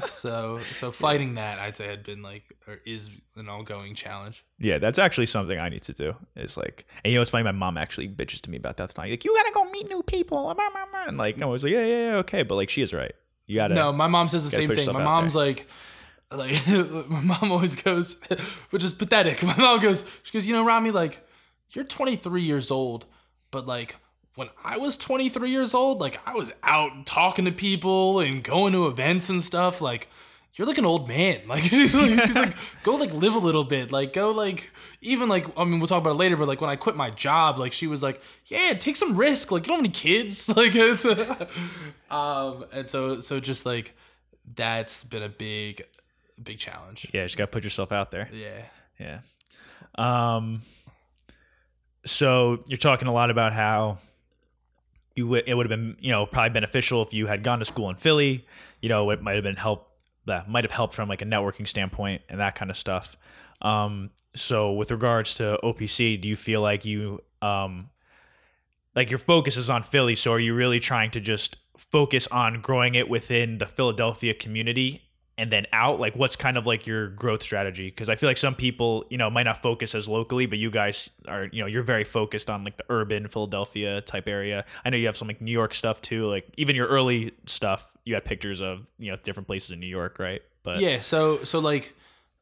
so 0.00 0.58
so 0.72 0.90
fighting 0.90 1.34
that 1.34 1.58
I'd 1.58 1.76
say 1.76 1.86
had 1.86 2.02
been 2.02 2.22
like 2.22 2.44
or 2.66 2.80
is 2.84 3.10
an 3.36 3.48
ongoing 3.48 3.94
challenge. 3.94 4.44
yeah, 4.58 4.78
that's 4.78 4.98
actually 4.98 5.26
something 5.26 5.58
I 5.58 5.68
need 5.68 5.82
to 5.82 5.92
do. 5.92 6.14
Is 6.36 6.56
like, 6.56 6.86
and 7.04 7.12
you 7.12 7.18
know, 7.18 7.22
it's 7.22 7.30
funny. 7.30 7.44
My 7.44 7.52
mom 7.52 7.76
actually 7.76 8.08
bitches 8.08 8.40
to 8.42 8.50
me 8.50 8.56
about 8.56 8.76
that. 8.76 8.94
Time. 8.94 9.10
Like, 9.10 9.24
you 9.24 9.34
gotta 9.34 9.52
go 9.52 9.64
meet 9.70 9.88
new 9.88 10.02
people. 10.02 10.54
And 11.06 11.18
like, 11.18 11.36
no, 11.36 11.48
I 11.48 11.50
was 11.50 11.64
like, 11.64 11.72
yeah, 11.72 11.84
yeah, 11.84 12.10
yeah, 12.10 12.16
okay. 12.16 12.42
But 12.42 12.56
like, 12.56 12.70
she 12.70 12.82
is 12.82 12.92
right. 12.92 13.12
You 13.46 13.56
gotta. 13.56 13.74
No, 13.74 13.92
my 13.92 14.06
mom 14.06 14.28
says 14.28 14.44
the 14.44 14.50
same 14.50 14.68
thing. 14.68 14.92
My 14.92 15.02
mom's 15.02 15.34
like, 15.34 15.66
like 16.30 16.66
my 17.08 17.20
mom 17.20 17.52
always 17.52 17.76
goes, 17.76 18.20
which 18.70 18.84
is 18.84 18.92
pathetic. 18.92 19.42
My 19.42 19.56
mom 19.56 19.80
goes, 19.80 20.04
she 20.22 20.32
goes, 20.32 20.46
you 20.46 20.52
know, 20.52 20.64
Rami, 20.64 20.90
like 20.90 21.26
you're 21.70 21.84
23 21.84 22.42
years 22.42 22.70
old, 22.70 23.06
but 23.50 23.66
like 23.66 23.96
when 24.34 24.48
I 24.64 24.78
was 24.78 24.96
23 24.96 25.50
years 25.50 25.74
old, 25.74 26.00
like 26.00 26.18
I 26.26 26.34
was 26.34 26.52
out 26.62 27.06
talking 27.06 27.44
to 27.44 27.52
people 27.52 28.20
and 28.20 28.42
going 28.42 28.72
to 28.72 28.86
events 28.86 29.28
and 29.28 29.42
stuff. 29.42 29.80
Like 29.80 30.08
you're 30.54 30.66
like 30.66 30.78
an 30.78 30.86
old 30.86 31.08
man. 31.08 31.40
Like 31.46 31.64
she's 31.64 31.94
like, 31.94 32.20
she's 32.26 32.34
like 32.34 32.54
go 32.82 32.94
like 32.94 33.12
live 33.12 33.34
a 33.34 33.38
little 33.38 33.64
bit. 33.64 33.92
Like 33.92 34.12
go 34.12 34.30
like 34.30 34.70
even 35.00 35.28
like 35.28 35.46
I 35.58 35.64
mean 35.64 35.78
we'll 35.78 35.88
talk 35.88 36.00
about 36.00 36.10
it 36.10 36.14
later. 36.14 36.36
But 36.36 36.48
like 36.48 36.60
when 36.60 36.70
I 36.70 36.76
quit 36.76 36.96
my 36.96 37.10
job, 37.10 37.58
like 37.58 37.72
she 37.72 37.86
was 37.86 38.02
like, 38.02 38.22
yeah, 38.46 38.72
take 38.74 38.96
some 38.96 39.16
risk. 39.16 39.50
Like 39.52 39.66
you 39.66 39.68
don't 39.68 39.78
have 39.78 39.84
any 39.84 39.92
kids. 39.92 40.48
Like 40.56 40.74
it's 40.74 41.04
um 42.10 42.64
and 42.72 42.88
so 42.88 43.20
so 43.20 43.40
just 43.40 43.66
like 43.66 43.94
that's 44.54 45.04
been 45.04 45.22
a 45.22 45.28
big 45.28 45.82
big 46.42 46.58
challenge. 46.58 47.08
Yeah, 47.12 47.22
you 47.22 47.26
just 47.26 47.36
gotta 47.36 47.50
put 47.50 47.64
yourself 47.64 47.92
out 47.92 48.10
there. 48.10 48.28
Yeah. 48.32 48.62
Yeah. 48.98 50.36
Um. 50.36 50.62
So 52.04 52.64
you're 52.66 52.78
talking 52.78 53.08
a 53.08 53.12
lot 53.12 53.30
about 53.30 53.52
how 53.52 53.98
you 55.14 55.26
would 55.28 55.44
it 55.46 55.54
would 55.54 55.68
have 55.70 55.78
been 55.78 55.96
you 56.00 56.10
know 56.10 56.26
probably 56.26 56.50
beneficial 56.50 57.02
if 57.02 57.12
you 57.12 57.26
had 57.26 57.42
gone 57.42 57.58
to 57.58 57.64
school 57.64 57.88
in 57.90 57.96
Philly. 57.96 58.46
You 58.80 58.88
know, 58.88 59.10
it 59.10 59.22
might 59.22 59.34
have 59.34 59.44
been 59.44 59.56
help 59.56 59.90
that 60.26 60.48
might 60.48 60.64
have 60.64 60.70
helped 60.70 60.94
from 60.94 61.08
like 61.08 61.22
a 61.22 61.24
networking 61.24 61.66
standpoint 61.66 62.22
and 62.28 62.40
that 62.40 62.54
kind 62.54 62.70
of 62.70 62.76
stuff. 62.76 63.16
Um. 63.60 64.10
So 64.34 64.72
with 64.72 64.90
regards 64.90 65.34
to 65.34 65.58
OPC, 65.62 66.20
do 66.20 66.26
you 66.28 66.36
feel 66.36 66.60
like 66.60 66.84
you 66.84 67.20
um 67.42 67.90
like 68.94 69.10
your 69.10 69.18
focus 69.18 69.56
is 69.56 69.70
on 69.70 69.82
Philly? 69.82 70.14
So 70.14 70.32
are 70.32 70.40
you 70.40 70.54
really 70.54 70.80
trying 70.80 71.10
to 71.12 71.20
just 71.20 71.56
focus 71.76 72.26
on 72.28 72.60
growing 72.60 72.94
it 72.94 73.08
within 73.08 73.58
the 73.58 73.66
Philadelphia 73.66 74.34
community 74.34 75.11
and 75.42 75.50
then 75.50 75.66
out 75.72 76.00
like 76.00 76.14
what's 76.14 76.36
kind 76.36 76.56
of 76.56 76.66
like 76.66 76.86
your 76.86 77.08
growth 77.08 77.42
strategy 77.42 77.88
because 77.88 78.08
i 78.08 78.14
feel 78.14 78.28
like 78.28 78.38
some 78.38 78.54
people 78.54 79.04
you 79.10 79.18
know 79.18 79.28
might 79.28 79.42
not 79.42 79.60
focus 79.60 79.94
as 79.94 80.08
locally 80.08 80.46
but 80.46 80.58
you 80.58 80.70
guys 80.70 81.10
are 81.28 81.48
you 81.52 81.60
know 81.60 81.66
you're 81.66 81.82
very 81.82 82.04
focused 82.04 82.48
on 82.48 82.64
like 82.64 82.76
the 82.76 82.84
urban 82.88 83.28
philadelphia 83.28 84.00
type 84.02 84.28
area 84.28 84.64
i 84.84 84.90
know 84.90 84.96
you 84.96 85.06
have 85.06 85.16
some 85.16 85.28
like 85.28 85.40
new 85.40 85.52
york 85.52 85.74
stuff 85.74 86.00
too 86.00 86.26
like 86.26 86.48
even 86.56 86.76
your 86.76 86.86
early 86.86 87.32
stuff 87.46 87.92
you 88.04 88.14
had 88.14 88.24
pictures 88.24 88.60
of 88.60 88.90
you 88.98 89.10
know 89.10 89.16
different 89.24 89.46
places 89.46 89.72
in 89.72 89.80
new 89.80 89.86
york 89.86 90.18
right 90.18 90.42
but 90.62 90.80
Yeah, 90.80 91.00
so 91.00 91.42
so 91.44 91.58
like 91.58 91.94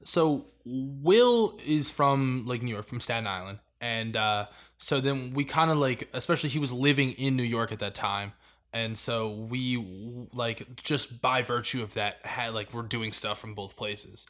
so 0.05 0.47
Will 0.65 1.59
is 1.65 1.91
from 1.91 2.45
like 2.47 2.63
New 2.63 2.73
York, 2.73 2.87
from 2.87 3.01
Staten 3.01 3.27
Island. 3.27 3.59
And 3.81 4.17
uh 4.17 4.47
so 4.79 5.01
then 5.01 5.33
we 5.35 5.45
kind 5.45 5.71
of 5.71 5.79
like 5.79 6.09
especially 6.13 6.51
he 6.51 6.59
was 6.59 6.73
living 6.73 7.13
in 7.13 7.37
New 7.37 7.43
York 7.43 7.73
at 7.73 7.79
that 7.81 7.95
time. 7.95 8.33
And 8.73 8.97
so 8.97 9.31
we 9.31 10.29
like 10.33 10.77
just 10.77 11.21
by 11.21 11.43
virtue 11.43 11.83
of 11.83 11.95
that 11.95 12.25
had 12.25 12.55
like 12.55 12.73
we're 12.73 12.83
doing 12.83 13.13
stuff 13.13 13.39
from 13.41 13.55
both 13.55 13.77
places. 13.77 14.27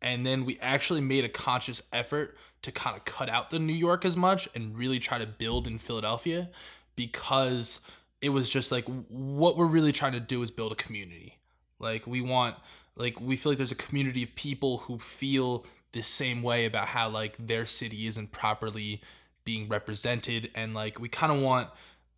And 0.00 0.26
then 0.26 0.44
we 0.44 0.58
actually 0.60 1.00
made 1.00 1.24
a 1.24 1.28
conscious 1.28 1.82
effort 1.92 2.36
to 2.62 2.72
kind 2.72 2.96
of 2.96 3.04
cut 3.04 3.28
out 3.28 3.50
the 3.50 3.58
New 3.58 3.72
York 3.72 4.04
as 4.04 4.16
much 4.16 4.48
and 4.54 4.76
really 4.76 4.98
try 4.98 5.18
to 5.18 5.26
build 5.26 5.66
in 5.66 5.78
Philadelphia 5.78 6.48
because 6.96 7.80
it 8.20 8.30
was 8.30 8.48
just 8.48 8.72
like 8.72 8.86
what 9.08 9.56
we're 9.56 9.66
really 9.66 9.92
trying 9.92 10.12
to 10.12 10.20
do 10.20 10.42
is 10.42 10.50
build 10.50 10.72
a 10.72 10.76
community. 10.76 11.38
Like 11.78 12.06
we 12.06 12.20
want 12.20 12.56
like 12.96 13.20
we 13.20 13.36
feel 13.36 13.52
like 13.52 13.58
there's 13.58 13.72
a 13.72 13.76
community 13.76 14.22
of 14.22 14.34
people 14.34 14.78
who 14.78 14.98
feel 14.98 15.66
the 15.92 16.02
same 16.02 16.42
way 16.42 16.64
about 16.64 16.88
how 16.88 17.08
like 17.08 17.36
their 17.38 17.66
city 17.66 18.06
isn't 18.06 18.32
properly 18.32 19.02
being 19.44 19.68
represented 19.68 20.50
and 20.54 20.72
like 20.72 20.98
we 21.00 21.08
kind 21.08 21.32
of 21.32 21.40
want 21.40 21.68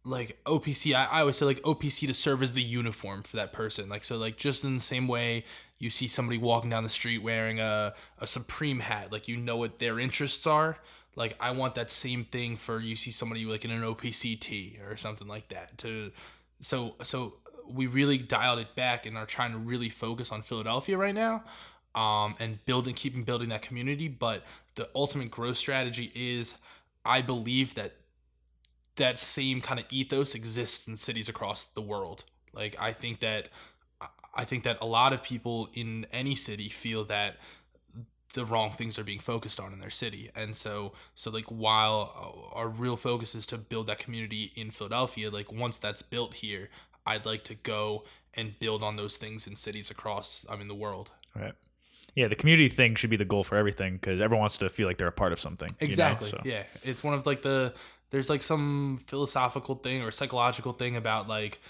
like 0.05 0.39
OPC 0.45 0.95
I, 0.95 1.05
I 1.07 1.21
always 1.21 1.37
say 1.37 1.47
like 1.47 1.63
OPC 1.63 2.07
to 2.07 2.15
serve 2.15 2.43
as 2.43 2.53
the 2.53 2.63
uniform 2.63 3.23
for 3.23 3.37
that 3.37 3.53
person. 3.53 3.89
Like 3.89 4.05
so 4.05 4.17
like 4.17 4.37
just 4.37 4.65
in 4.65 4.75
the 4.75 4.83
same 4.83 5.09
way 5.09 5.45
you 5.79 5.91
see 5.91 6.09
somebody 6.09 6.39
walking 6.39 6.71
down 6.71 6.83
the 6.83 6.89
street 6.89 7.19
wearing 7.19 7.61
a, 7.61 7.95
a 8.19 8.27
supreme 8.27 8.81
hat 8.81 9.11
like 9.11 9.29
you 9.29 9.37
know 9.37 9.57
what 9.57 9.79
their 9.79 9.99
interests 9.99 10.47
are. 10.47 10.79
Like 11.17 11.37
I 11.41 11.53
want 11.53 11.75
that 11.77 11.91
same 11.91 12.25
thing 12.25 12.57
for 12.57 12.81
you 12.81 12.97
see 12.97 13.11
somebody 13.11 13.45
like 13.45 13.65
in 13.65 13.71
an 13.71 13.83
OPC 13.83 14.39
tee 14.39 14.79
or 14.87 14.97
something 14.97 15.29
like 15.29 15.49
that 15.49 15.79
to 15.79 16.13
so 16.61 16.97
so 17.03 17.35
we 17.67 17.87
really 17.87 18.19
dialed 18.19 18.59
it 18.59 18.75
back 18.75 19.07
and 19.07 19.17
are 19.17 19.27
trying 19.27 19.53
to 19.53 19.59
really 19.59 19.89
focus 19.89 20.31
on 20.31 20.43
Philadelphia 20.43 20.99
right 20.99 21.15
now 21.15 21.43
um, 21.95 22.35
and 22.39 22.65
building 22.67 22.95
keeping 22.95 23.25
building 23.25 23.49
that 23.49 23.63
community. 23.63 24.09
But 24.09 24.43
the 24.75 24.89
ultimate 24.95 25.31
growth 25.31 25.57
strategy 25.57 26.13
is 26.15 26.55
I 27.05 27.23
believe 27.23 27.75
that 27.75 27.93
that 28.97 29.19
same 29.19 29.61
kind 29.61 29.81
of 29.81 29.87
ethos 29.91 30.35
exists 30.35 30.87
in 30.87 30.97
cities 30.97 31.29
across 31.29 31.65
the 31.65 31.81
world. 31.83 32.25
Like 32.53 32.77
I 32.79 32.93
think 32.93 33.21
that 33.21 33.49
I 34.35 34.45
think 34.45 34.65
that 34.65 34.79
a 34.81 34.87
lot 34.87 35.13
of 35.13 35.23
people 35.23 35.69
in 35.75 36.07
any 36.13 36.35
city 36.35 36.69
feel 36.69 37.05
that 37.05 37.37
the 38.35 38.45
wrong 38.45 38.73
things 38.73 38.99
are 38.99 39.05
being 39.05 39.21
focused 39.21 39.61
on 39.61 39.73
in 39.73 39.79
their 39.79 39.91
city. 39.91 40.31
And 40.35 40.57
so 40.57 40.93
so 41.15 41.31
like 41.31 41.47
while 41.47 42.51
our 42.53 42.69
real 42.69 42.97
focus 42.97 43.35
is 43.35 43.47
to 43.47 43.59
build 43.59 43.87
that 43.87 43.99
community 43.99 44.53
in 44.57 44.71
Philadelphia 44.71 45.31
like 45.31 45.53
once 45.53 45.79
that's 45.79 46.03
built 46.03 46.35
here 46.35 46.69
I'd 47.07 47.27
like 47.27 47.45
to 47.45 47.55
go 47.55 48.05
and 48.35 48.59
build 48.59 48.83
on 48.83 48.97
those 48.97 49.17
things 49.17 49.47
in 49.47 49.57
cities 49.57 49.91
across 49.91 50.45
I 50.51 50.57
mean 50.57 50.69
the 50.69 50.75
world. 50.75 51.11
Right. 51.35 51.55
Yeah 52.15 52.29
the 52.29 52.37
community 52.37 52.69
thing 52.69 52.95
should 52.97 53.11
be 53.11 53.17
the 53.17 53.25
goal 53.25 53.45
for 53.45 53.57
everything 53.57 53.95
because 53.95 54.21
everyone 54.21 54.41
wants 54.41 54.59
to 54.59 54.69
feel 54.69 54.87
like 54.87 54.99
they're 54.99 55.09
a 55.09 55.13
part 55.13 55.33
of 55.33 55.41
something 55.41 55.69
you 55.81 55.87
know? 55.87 55.91
exactly. 55.91 56.31
So- 56.31 56.41
yeah. 56.45 56.65
It's 56.83 57.03
one 57.05 57.15
of 57.15 57.27
like 57.27 57.43
the 57.43 57.73
there's 58.11 58.31
like 58.31 58.43
some 58.43 59.01
philosophical 59.07 59.75
thing 59.77 60.03
or 60.03 60.11
psychological 60.11 60.73
thing 60.73 60.97
about 60.97 61.29
like 61.29 61.61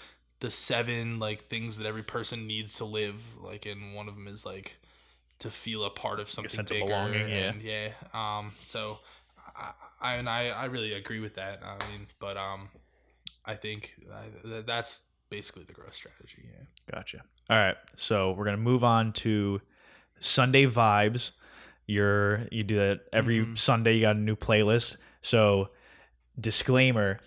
the 0.41 0.51
seven 0.51 1.17
like 1.19 1.47
things 1.47 1.77
that 1.77 1.87
every 1.87 2.03
person 2.03 2.45
needs 2.47 2.75
to 2.75 2.85
live 2.85 3.21
like 3.41 3.65
and 3.65 3.95
one 3.95 4.07
of 4.07 4.15
them 4.15 4.27
is 4.27 4.45
like 4.45 4.77
to 5.39 5.49
feel 5.49 5.83
a 5.85 5.89
part 5.89 6.19
of 6.19 6.29
something 6.29 6.49
sense 6.49 6.69
of 6.71 6.75
bigger 6.75 6.85
belonging, 6.87 7.29
yeah. 7.29 7.35
and 7.49 7.61
yeah 7.61 7.89
um 8.13 8.51
so 8.61 8.99
I, 9.57 9.71
I 10.01 10.13
and 10.15 10.29
I 10.29 10.49
I 10.49 10.65
really 10.65 10.93
agree 10.93 11.19
with 11.19 11.35
that 11.35 11.61
I 11.63 11.73
mean 11.89 12.07
but 12.19 12.37
um 12.37 12.69
I 13.45 13.55
think 13.55 13.95
I, 14.13 14.47
th- 14.47 14.65
that's 14.65 15.01
basically 15.29 15.63
the 15.63 15.73
growth 15.73 15.95
strategy 15.95 16.43
yeah 16.45 16.65
Gotcha. 16.91 17.23
All 17.49 17.57
right. 17.57 17.75
So 17.95 18.31
we're 18.33 18.45
gonna 18.45 18.57
move 18.57 18.83
on 18.83 19.11
to 19.13 19.59
Sunday 20.19 20.67
vibes. 20.67 21.31
You're 21.87 22.47
you 22.51 22.61
do 22.63 22.75
that 22.75 23.01
every 23.11 23.39
Mhm. 23.43 23.57
Sunday. 23.57 23.95
You 23.95 24.01
got 24.01 24.15
a 24.17 24.19
new 24.19 24.35
playlist. 24.35 24.97
So 25.23 25.69
disclaimer. 26.39 27.19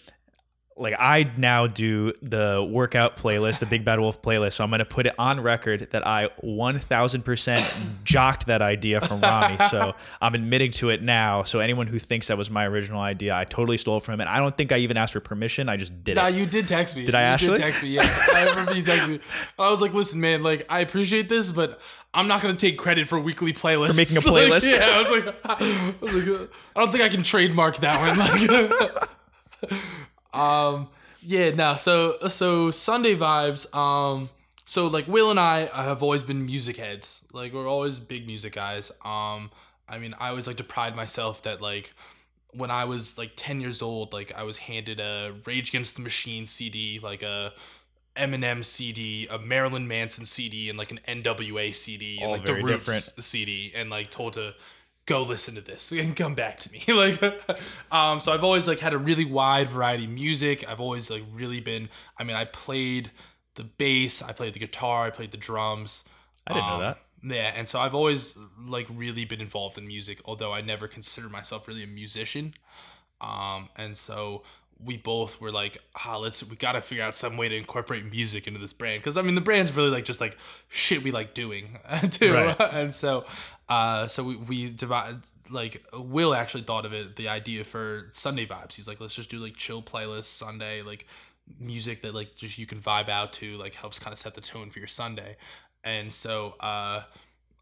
Like 0.80 0.94
I 0.96 1.28
now 1.36 1.66
do 1.66 2.12
the 2.22 2.64
workout 2.70 3.16
playlist, 3.16 3.58
the 3.58 3.66
Big 3.66 3.84
Bad 3.84 3.98
Wolf 3.98 4.22
playlist. 4.22 4.52
So 4.52 4.62
I'm 4.62 4.70
gonna 4.70 4.84
put 4.84 5.06
it 5.06 5.14
on 5.18 5.40
record 5.40 5.88
that 5.90 6.06
I 6.06 6.28
1,000 6.38 7.22
percent 7.22 7.68
jocked 8.04 8.46
that 8.46 8.62
idea 8.62 9.00
from 9.00 9.20
Rami. 9.20 9.56
So 9.70 9.94
I'm 10.22 10.36
admitting 10.36 10.70
to 10.72 10.90
it 10.90 11.02
now. 11.02 11.42
So 11.42 11.58
anyone 11.58 11.88
who 11.88 11.98
thinks 11.98 12.28
that 12.28 12.38
was 12.38 12.48
my 12.48 12.64
original 12.64 13.00
idea, 13.00 13.34
I 13.34 13.42
totally 13.44 13.76
stole 13.76 13.98
from 13.98 14.14
him, 14.14 14.20
and 14.20 14.30
I 14.30 14.38
don't 14.38 14.56
think 14.56 14.70
I 14.70 14.78
even 14.78 14.96
asked 14.96 15.14
for 15.14 15.20
permission. 15.20 15.68
I 15.68 15.76
just 15.78 16.04
did 16.04 16.14
Nah, 16.14 16.28
it. 16.28 16.36
you 16.36 16.46
did 16.46 16.68
text 16.68 16.94
me. 16.94 17.04
Did 17.04 17.16
I 17.16 17.22
ask 17.22 17.42
you 17.42 17.54
actually? 17.54 17.58
Did 17.58 17.64
text 17.64 17.82
me, 17.82 17.88
yeah. 17.88 18.24
I 18.36 18.48
remember 18.50 18.74
you 18.74 18.84
texted 18.84 19.08
me. 19.08 19.20
I 19.58 19.70
was 19.70 19.80
like, 19.80 19.92
"Listen, 19.94 20.20
man, 20.20 20.44
like 20.44 20.64
I 20.70 20.78
appreciate 20.78 21.28
this, 21.28 21.50
but 21.50 21.80
I'm 22.14 22.28
not 22.28 22.40
gonna 22.40 22.54
take 22.54 22.78
credit 22.78 23.08
for 23.08 23.18
weekly 23.18 23.52
playlists. 23.52 23.96
making 23.96 24.16
a 24.16 24.20
Like, 24.30 24.44
playlist? 24.48 24.68
yeah, 24.68 24.92
I 24.94 24.98
was 25.00 25.10
like, 25.10 25.34
I, 25.44 25.94
was 26.00 26.14
like, 26.14 26.50
I 26.76 26.80
don't 26.80 26.92
think 26.92 27.02
I 27.02 27.08
can 27.08 27.24
trademark 27.24 27.78
that 27.78 28.00
one. 28.00 28.16
Like, 28.16 29.07
um, 30.32 30.88
yeah, 31.20 31.50
no. 31.50 31.76
So 31.76 32.28
so 32.28 32.70
Sunday 32.70 33.16
vibes. 33.16 33.74
Um, 33.74 34.30
so 34.64 34.86
like 34.86 35.08
Will 35.08 35.30
and 35.30 35.40
I 35.40 35.66
have 35.66 36.02
always 36.02 36.22
been 36.22 36.44
music 36.44 36.76
heads. 36.76 37.24
Like 37.32 37.52
we're 37.52 37.68
always 37.68 37.98
big 37.98 38.26
music 38.26 38.54
guys. 38.54 38.90
Um, 39.04 39.50
I 39.88 39.98
mean, 39.98 40.14
I 40.18 40.28
always 40.28 40.46
like 40.46 40.56
to 40.58 40.64
pride 40.64 40.94
myself 40.94 41.42
that 41.42 41.60
like 41.60 41.94
when 42.52 42.70
I 42.70 42.84
was 42.84 43.18
like 43.18 43.32
10 43.36 43.60
years 43.60 43.82
old, 43.82 44.12
like 44.12 44.32
I 44.34 44.42
was 44.42 44.58
handed 44.58 45.00
a 45.00 45.34
Rage 45.46 45.70
Against 45.70 45.96
the 45.96 46.02
Machine 46.02 46.46
CD, 46.46 46.98
like 47.02 47.22
a 47.22 47.52
Eminem 48.16 48.64
CD, 48.64 49.26
a 49.30 49.38
Marilyn 49.38 49.86
Manson 49.86 50.24
CD, 50.24 50.68
and 50.68 50.78
like 50.78 50.90
an 50.90 51.00
NWA 51.08 51.74
CD, 51.74 52.16
and 52.16 52.26
All 52.26 52.32
like 52.32 52.44
the 52.44 52.54
Roots 52.54 52.84
different. 52.84 53.24
CD, 53.24 53.72
and 53.74 53.90
like 53.90 54.10
told 54.10 54.34
to 54.34 54.54
go 55.08 55.22
listen 55.22 55.54
to 55.56 55.60
this 55.60 55.90
and 55.92 56.14
come 56.14 56.34
back 56.34 56.58
to 56.58 56.70
me. 56.72 56.84
Like 56.88 57.20
um 57.90 58.20
so 58.20 58.32
i've 58.32 58.44
always 58.44 58.68
like 58.68 58.78
had 58.80 58.92
a 58.92 58.98
really 58.98 59.24
wide 59.24 59.68
variety 59.70 60.04
of 60.04 60.10
music. 60.10 60.68
I've 60.68 60.80
always 60.80 61.10
like 61.10 61.24
really 61.32 61.60
been 61.60 61.88
i 62.18 62.24
mean 62.24 62.36
i 62.36 62.44
played 62.44 63.10
the 63.56 63.64
bass 63.64 64.22
i 64.22 64.32
played 64.32 64.52
the 64.54 64.60
guitar 64.60 65.06
i 65.06 65.10
played 65.10 65.32
the 65.32 65.36
drums. 65.50 66.04
I 66.46 66.54
didn't 66.54 66.66
know 66.68 66.74
Um, 66.74 66.80
that. 66.80 66.98
yeah 67.36 67.52
and 67.56 67.68
so 67.68 67.80
i've 67.80 67.94
always 67.94 68.38
like 68.76 68.86
really 69.04 69.24
been 69.24 69.40
involved 69.40 69.76
in 69.78 69.86
music 69.86 70.20
although 70.24 70.52
i 70.52 70.60
never 70.60 70.86
considered 70.86 71.32
myself 71.32 71.66
really 71.68 71.82
a 71.82 71.86
musician. 72.02 72.54
Um 73.20 73.68
and 73.76 73.96
so 73.98 74.42
we 74.84 74.96
both 74.96 75.40
were 75.40 75.50
like 75.50 75.78
ah 76.04 76.16
let's 76.16 76.42
we 76.44 76.56
gotta 76.56 76.80
figure 76.80 77.02
out 77.02 77.14
some 77.14 77.36
way 77.36 77.48
to 77.48 77.56
incorporate 77.56 78.04
music 78.10 78.46
into 78.46 78.58
this 78.58 78.72
brand. 78.72 79.00
Because 79.00 79.16
i 79.16 79.22
mean 79.22 79.34
the 79.34 79.40
brand's 79.40 79.72
really 79.72 79.90
like 79.90 80.04
just 80.04 80.20
like 80.20 80.36
shit 80.68 81.02
we 81.02 81.10
like 81.10 81.34
doing 81.34 81.78
too. 82.10 82.32
Right. 82.32 82.56
and 82.72 82.94
so 82.94 83.24
uh 83.68 84.06
so 84.06 84.22
we 84.22 84.36
we 84.36 84.70
divide 84.70 85.16
like 85.50 85.84
will 85.92 86.34
actually 86.34 86.62
thought 86.62 86.86
of 86.86 86.92
it 86.92 87.16
the 87.16 87.28
idea 87.28 87.64
for 87.64 88.06
sunday 88.10 88.46
vibes. 88.46 88.74
He's 88.74 88.88
like 88.88 89.00
let's 89.00 89.14
just 89.14 89.30
do 89.30 89.38
like 89.38 89.56
chill 89.56 89.82
playlists 89.82 90.24
sunday 90.24 90.82
like 90.82 91.06
music 91.58 92.02
that 92.02 92.14
like 92.14 92.36
just 92.36 92.58
you 92.58 92.66
can 92.66 92.80
vibe 92.80 93.08
out 93.08 93.32
to 93.32 93.56
like 93.56 93.74
helps 93.74 93.98
kind 93.98 94.12
of 94.12 94.18
set 94.18 94.34
the 94.34 94.40
tone 94.40 94.70
for 94.70 94.78
your 94.78 94.88
sunday. 94.88 95.36
And 95.82 96.12
so 96.12 96.54
uh 96.60 97.02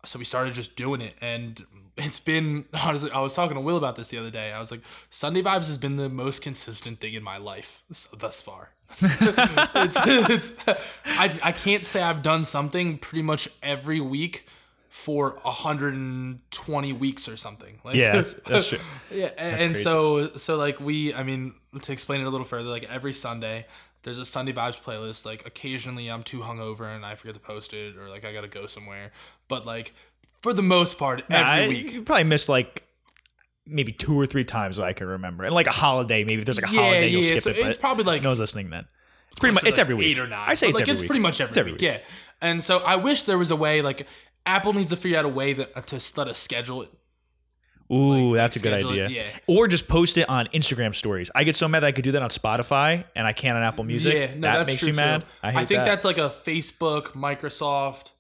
so 0.07 0.19
we 0.19 0.25
started 0.25 0.55
just 0.55 0.77
doing 0.77 1.01
it. 1.01 1.15
And 1.21 1.65
it's 1.97 2.19
been 2.19 2.67
honestly 2.85 3.11
i 3.11 3.21
was 3.21 3.35
talking 3.35 3.55
to 3.55 3.61
will 3.61 3.77
about 3.77 3.97
this 3.97 4.09
the 4.09 4.19
other 4.19 4.31
day. 4.31 4.53
I 4.53 4.61
was 4.61 4.71
like 4.71 4.81
sunday 5.11 5.43
vibes 5.43 5.67
has 5.67 5.79
been 5.79 5.97
the 5.97 6.09
most 6.09 6.43
consistent 6.43 7.01
thing 7.01 7.15
in 7.15 7.23
my 7.23 7.37
life 7.39 7.83
thus 8.17 8.43
far. 8.43 8.71
It's, 9.01 9.97
it's 10.07 10.53
I, 11.05 11.39
I 11.43 11.53
can't 11.53 11.85
say 11.85 12.03
i've 12.03 12.23
done 12.23 12.45
something 12.45 12.99
pretty 12.99 13.23
much 13.23 13.49
every 13.63 14.01
week 14.01 14.47
for 14.97 15.39
120 15.43 16.93
weeks 16.95 17.29
or 17.29 17.37
something. 17.37 17.79
Like 17.85 17.97
Yeah, 17.97 18.13
that's, 18.13 18.33
that's 18.47 18.69
true. 18.69 18.79
yeah, 19.13 19.31
and, 19.37 19.61
and 19.61 19.77
so 19.77 20.35
so 20.37 20.57
like 20.57 20.81
we, 20.81 21.13
I 21.13 21.23
mean, 21.23 21.53
to 21.83 21.93
explain 21.93 22.23
it 22.23 22.27
a 22.27 22.31
little 22.31 22.47
further, 22.47 22.71
like 22.71 22.85
every 22.85 23.13
Sunday, 23.13 23.67
there's 24.07 24.19
a 24.21 24.25
Sunday 24.25 24.53
vibes 24.53 24.81
playlist. 24.81 25.27
Like 25.27 25.45
occasionally, 25.45 26.09
I'm 26.09 26.23
too 26.23 26.39
hungover 26.39 26.95
and 26.95 27.05
I 27.05 27.17
forget 27.17 27.35
to 27.35 27.41
post 27.41 27.75
it, 27.75 27.97
or 27.97 28.09
like 28.09 28.25
I 28.25 28.33
gotta 28.33 28.47
go 28.47 28.69
somewhere. 28.69 29.11
But 29.49 29.67
like 29.67 29.95
for 30.43 30.53
the 30.53 30.63
most 30.63 30.97
part, 30.97 31.25
every 31.29 31.67
week, 31.69 31.93
You 31.93 32.03
probably 32.03 32.23
miss 32.23 32.49
like 32.49 32.85
maybe 33.67 33.91
two 33.91 34.19
or 34.19 34.25
three 34.27 34.45
times 34.45 34.77
that 34.77 34.85
I 34.85 34.93
can 34.93 35.09
remember. 35.09 35.43
And 35.43 35.53
like 35.53 35.67
a 35.67 35.73
holiday, 35.73 36.23
maybe 36.23 36.43
if 36.43 36.45
there's 36.45 36.61
like 36.61 36.71
a 36.71 36.75
yeah, 36.75 36.83
holiday, 36.83 37.09
you'll 37.09 37.23
skip 37.25 37.41
So 37.41 37.51
it. 37.51 37.57
But 37.61 37.67
it's 37.67 37.79
probably 37.79 38.05
like 38.05 38.23
no 38.23 38.29
one's 38.29 38.39
listening 38.39 38.71
then. 38.71 38.87
It's 39.33 39.41
pretty 39.41 39.55
much 39.55 39.65
it's 39.65 39.77
like, 39.77 39.81
every 39.81 39.97
week. 39.97 40.07
eight 40.07 40.19
or 40.21 40.29
nine. 40.29 40.49
I 40.51 40.55
say 40.55 40.69
it's 40.69 40.75
like 40.77 40.83
every 40.83 40.93
it's 40.93 41.01
week. 41.03 41.09
pretty 41.09 41.21
much 41.23 41.41
every, 41.41 41.49
It's 41.51 41.59
every 41.59 41.73
week. 41.73 41.81
week. 41.81 41.91
Yeah, 41.91 41.99
and 42.41 42.63
so 42.63 42.79
I 42.79 42.95
wish 42.95 43.25
there 43.25 43.39
was 43.39 43.51
a 43.51 43.57
way 43.57 43.83
like 43.83 44.07
Apple 44.47 44.73
needs 44.73 44.91
to 44.91 44.97
figure 44.97 45.19
out 45.19 45.25
a 45.25 45.29
way 45.29 45.53
that 45.53 45.73
uh, 45.75 45.81
to 45.83 46.01
let 46.17 46.29
us 46.29 46.39
schedule 46.39 46.83
it. 46.83 46.91
Ooh, 47.91 48.31
like, 48.31 48.37
that's 48.37 48.57
a 48.57 48.61
good 48.61 48.73
it, 48.73 48.87
idea. 48.87 49.09
yeah. 49.09 49.23
Or 49.47 49.69
just 49.69 49.87
post 49.87 50.19
it 50.19 50.29
on 50.29 50.47
Instagram 50.49 50.95
stories. 50.95 51.31
I 51.35 51.45
get 51.45 51.55
so 51.55 51.69
mad 51.69 51.81
that 51.81 51.89
I 51.89 51.93
could 51.93 52.05
do 52.05 52.13
that 52.13 52.23
on 52.23 52.31
Spotify 52.31 53.05
and 53.15 53.27
I 53.27 53.33
can't 53.33 53.57
on 53.57 53.63
Apple 53.63 53.85
Music. 53.85 54.15
Yeah, 54.15 54.35
no, 54.35 54.59
that 54.59 54.67
makes 54.67 54.83
me 54.83 54.93
mad. 54.93 55.23
too. 55.23 55.27
I 55.43 55.53
hate 55.53 55.69
think 55.69 55.79
that. 55.79 55.85
that's 55.85 56.05
like 56.05 56.19
a 56.19 56.31
Facebook, 56.31 57.09
Microsoft. 57.13 58.13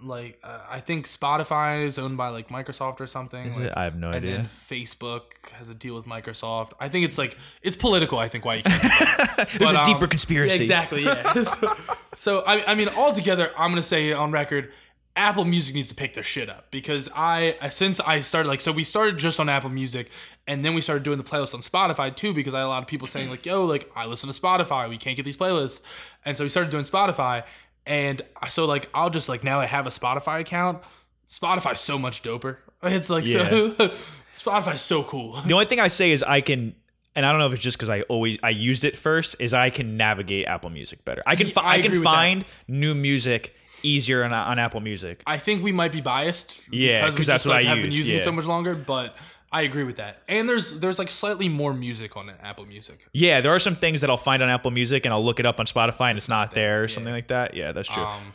Like 0.00 0.38
uh, 0.44 0.60
I 0.70 0.78
think 0.78 1.08
Spotify 1.08 1.84
is 1.84 1.98
owned 1.98 2.16
by 2.16 2.28
like 2.28 2.50
Microsoft 2.50 3.00
or 3.00 3.08
something. 3.08 3.52
Like? 3.52 3.76
I 3.76 3.82
have 3.82 3.96
no 3.96 4.08
and 4.08 4.16
idea. 4.18 4.36
then 4.36 4.48
Facebook 4.70 5.22
has 5.54 5.68
a 5.68 5.74
deal 5.74 5.96
with 5.96 6.04
Microsoft. 6.04 6.70
I 6.78 6.88
think 6.88 7.04
it's 7.04 7.18
like 7.18 7.36
it's 7.62 7.74
political. 7.74 8.16
I 8.16 8.28
think 8.28 8.44
why 8.44 8.56
you 8.56 8.62
can't. 8.62 9.36
There's 9.36 9.58
but, 9.58 9.74
a 9.74 9.80
um, 9.80 9.84
deeper 9.86 10.06
conspiracy. 10.06 10.54
Yeah, 10.54 10.60
exactly. 10.60 11.02
Yeah. 11.02 11.32
so, 11.42 11.74
so 12.14 12.40
I, 12.42 12.70
I 12.70 12.74
mean, 12.76 12.88
altogether, 12.90 13.50
I'm 13.58 13.72
gonna 13.72 13.82
say 13.82 14.12
on 14.12 14.30
record, 14.30 14.72
Apple 15.18 15.44
Music 15.44 15.74
needs 15.74 15.88
to 15.90 15.94
pick 15.94 16.14
their 16.14 16.22
shit 16.24 16.48
up 16.48 16.70
because 16.70 17.08
I 17.14 17.56
I- 17.60 17.68
since 17.68 18.00
I 18.00 18.20
started 18.20 18.48
like 18.48 18.60
so 18.60 18.72
we 18.72 18.84
started 18.84 19.18
just 19.18 19.38
on 19.40 19.48
Apple 19.48 19.68
Music 19.70 20.08
and 20.46 20.64
then 20.64 20.72
we 20.74 20.80
started 20.80 21.02
doing 21.02 21.18
the 21.18 21.24
playlist 21.24 21.54
on 21.54 21.60
Spotify 21.60 22.14
too 22.14 22.32
because 22.32 22.54
I 22.54 22.58
had 22.60 22.66
a 22.66 22.68
lot 22.68 22.82
of 22.82 22.88
people 22.88 23.06
saying 23.06 23.28
like 23.28 23.44
yo 23.44 23.64
like 23.64 23.90
I 23.96 24.06
listen 24.06 24.32
to 24.32 24.40
Spotify 24.40 24.88
we 24.88 24.96
can't 24.96 25.16
get 25.16 25.24
these 25.24 25.36
playlists 25.36 25.80
and 26.24 26.36
so 26.36 26.44
we 26.44 26.48
started 26.48 26.70
doing 26.70 26.84
Spotify 26.84 27.44
and 27.86 28.22
so 28.48 28.64
like 28.64 28.88
I'll 28.94 29.10
just 29.10 29.28
like 29.28 29.42
now 29.44 29.60
I 29.60 29.66
have 29.66 29.86
a 29.86 29.90
Spotify 29.90 30.40
account. 30.40 30.82
Spotify's 31.28 31.80
so 31.80 31.98
much 31.98 32.22
doper. 32.22 32.56
It's 32.82 33.10
like 33.10 33.26
so 33.26 33.72
Spotify's 34.36 34.80
so 34.80 35.02
cool. 35.02 35.32
The 35.42 35.52
only 35.52 35.66
thing 35.66 35.80
I 35.80 35.88
say 35.88 36.12
is 36.12 36.22
I 36.22 36.40
can, 36.40 36.74
and 37.14 37.26
I 37.26 37.30
don't 37.32 37.40
know 37.40 37.48
if 37.48 37.54
it's 37.54 37.62
just 37.62 37.76
because 37.76 37.88
I 37.88 38.02
always 38.02 38.38
I 38.42 38.50
used 38.50 38.84
it 38.84 38.94
first. 38.96 39.36
Is 39.38 39.52
I 39.52 39.70
can 39.70 39.96
navigate 39.96 40.46
Apple 40.46 40.70
Music 40.70 41.04
better. 41.04 41.22
I 41.26 41.34
can 41.36 41.48
Yeah, 41.48 41.54
I 41.60 41.74
I, 41.76 41.80
can 41.82 41.90
with 41.90 42.00
that. 42.02 42.04
find 42.04 42.44
new 42.68 42.94
music 42.94 43.54
easier 43.82 44.24
on, 44.24 44.32
on 44.32 44.58
Apple 44.58 44.80
Music. 44.80 45.22
I 45.26 45.38
think 45.38 45.62
we 45.62 45.72
might 45.72 45.92
be 45.92 46.00
biased. 46.00 46.58
Yeah, 46.70 47.00
because 47.00 47.14
we 47.14 47.24
that's 47.24 47.44
just 47.44 47.46
what 47.46 47.54
like 47.54 47.66
I 47.66 47.68
have 47.68 47.76
been 47.76 47.86
used, 47.86 48.08
using 48.08 48.16
it 48.16 48.24
so 48.24 48.32
much 48.32 48.46
longer. 48.46 48.74
But 48.74 49.16
I 49.50 49.62
agree 49.62 49.84
with 49.84 49.96
that. 49.96 50.18
And 50.28 50.48
there's 50.48 50.80
there's 50.80 50.98
like 50.98 51.10
slightly 51.10 51.48
more 51.48 51.72
music 51.72 52.16
on 52.16 52.30
Apple 52.42 52.66
Music. 52.66 53.06
Yeah, 53.12 53.40
there 53.40 53.52
are 53.52 53.58
some 53.58 53.76
things 53.76 54.02
that 54.02 54.10
I'll 54.10 54.16
find 54.16 54.42
on 54.42 54.50
Apple 54.50 54.70
Music 54.70 55.06
and 55.06 55.14
I'll 55.14 55.24
look 55.24 55.40
it 55.40 55.46
up 55.46 55.58
on 55.58 55.66
Spotify 55.66 56.10
and 56.10 56.18
it's, 56.18 56.28
not 56.28 56.52
there 56.52 56.80
or 56.80 56.82
yeah. 56.82 56.94
something 56.94 57.12
like 57.12 57.28
that. 57.28 57.54
Yeah, 57.54 57.72
that's 57.72 57.88
true. 57.88 58.02
Um, 58.02 58.34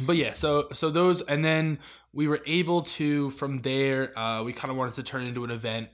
but 0.00 0.16
yeah, 0.16 0.32
so 0.32 0.68
so 0.72 0.90
those, 0.90 1.22
and 1.22 1.44
then 1.44 1.78
we 2.12 2.28
were 2.28 2.40
able 2.46 2.82
to 2.82 3.30
from 3.32 3.60
there. 3.60 4.18
Uh, 4.18 4.42
we 4.42 4.52
kind 4.52 4.70
of 4.70 4.76
wanted 4.78 4.94
to 4.94 5.02
turn 5.02 5.24
into 5.24 5.44
an 5.44 5.50
event. 5.50 5.88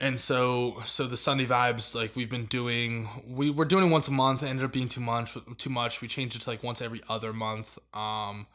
And 0.00 0.18
so, 0.18 0.82
so 0.86 1.06
the 1.06 1.18
Sunday 1.18 1.44
vibes, 1.44 1.94
like 1.94 2.16
we've 2.16 2.30
been 2.30 2.46
doing, 2.46 3.08
we 3.28 3.50
were 3.50 3.66
doing 3.66 3.84
it 3.84 3.90
once 3.90 4.08
a 4.08 4.12
month. 4.12 4.42
It 4.42 4.46
ended 4.46 4.64
up 4.64 4.72
being 4.72 4.88
too 4.88 5.02
much. 5.02 5.36
Too 5.58 5.68
much. 5.68 6.00
We 6.00 6.08
changed 6.08 6.34
it 6.36 6.42
to 6.42 6.50
like 6.50 6.62
once 6.62 6.80
every 6.80 7.02
other 7.06 7.34
month. 7.34 7.78
Um, 7.92 8.46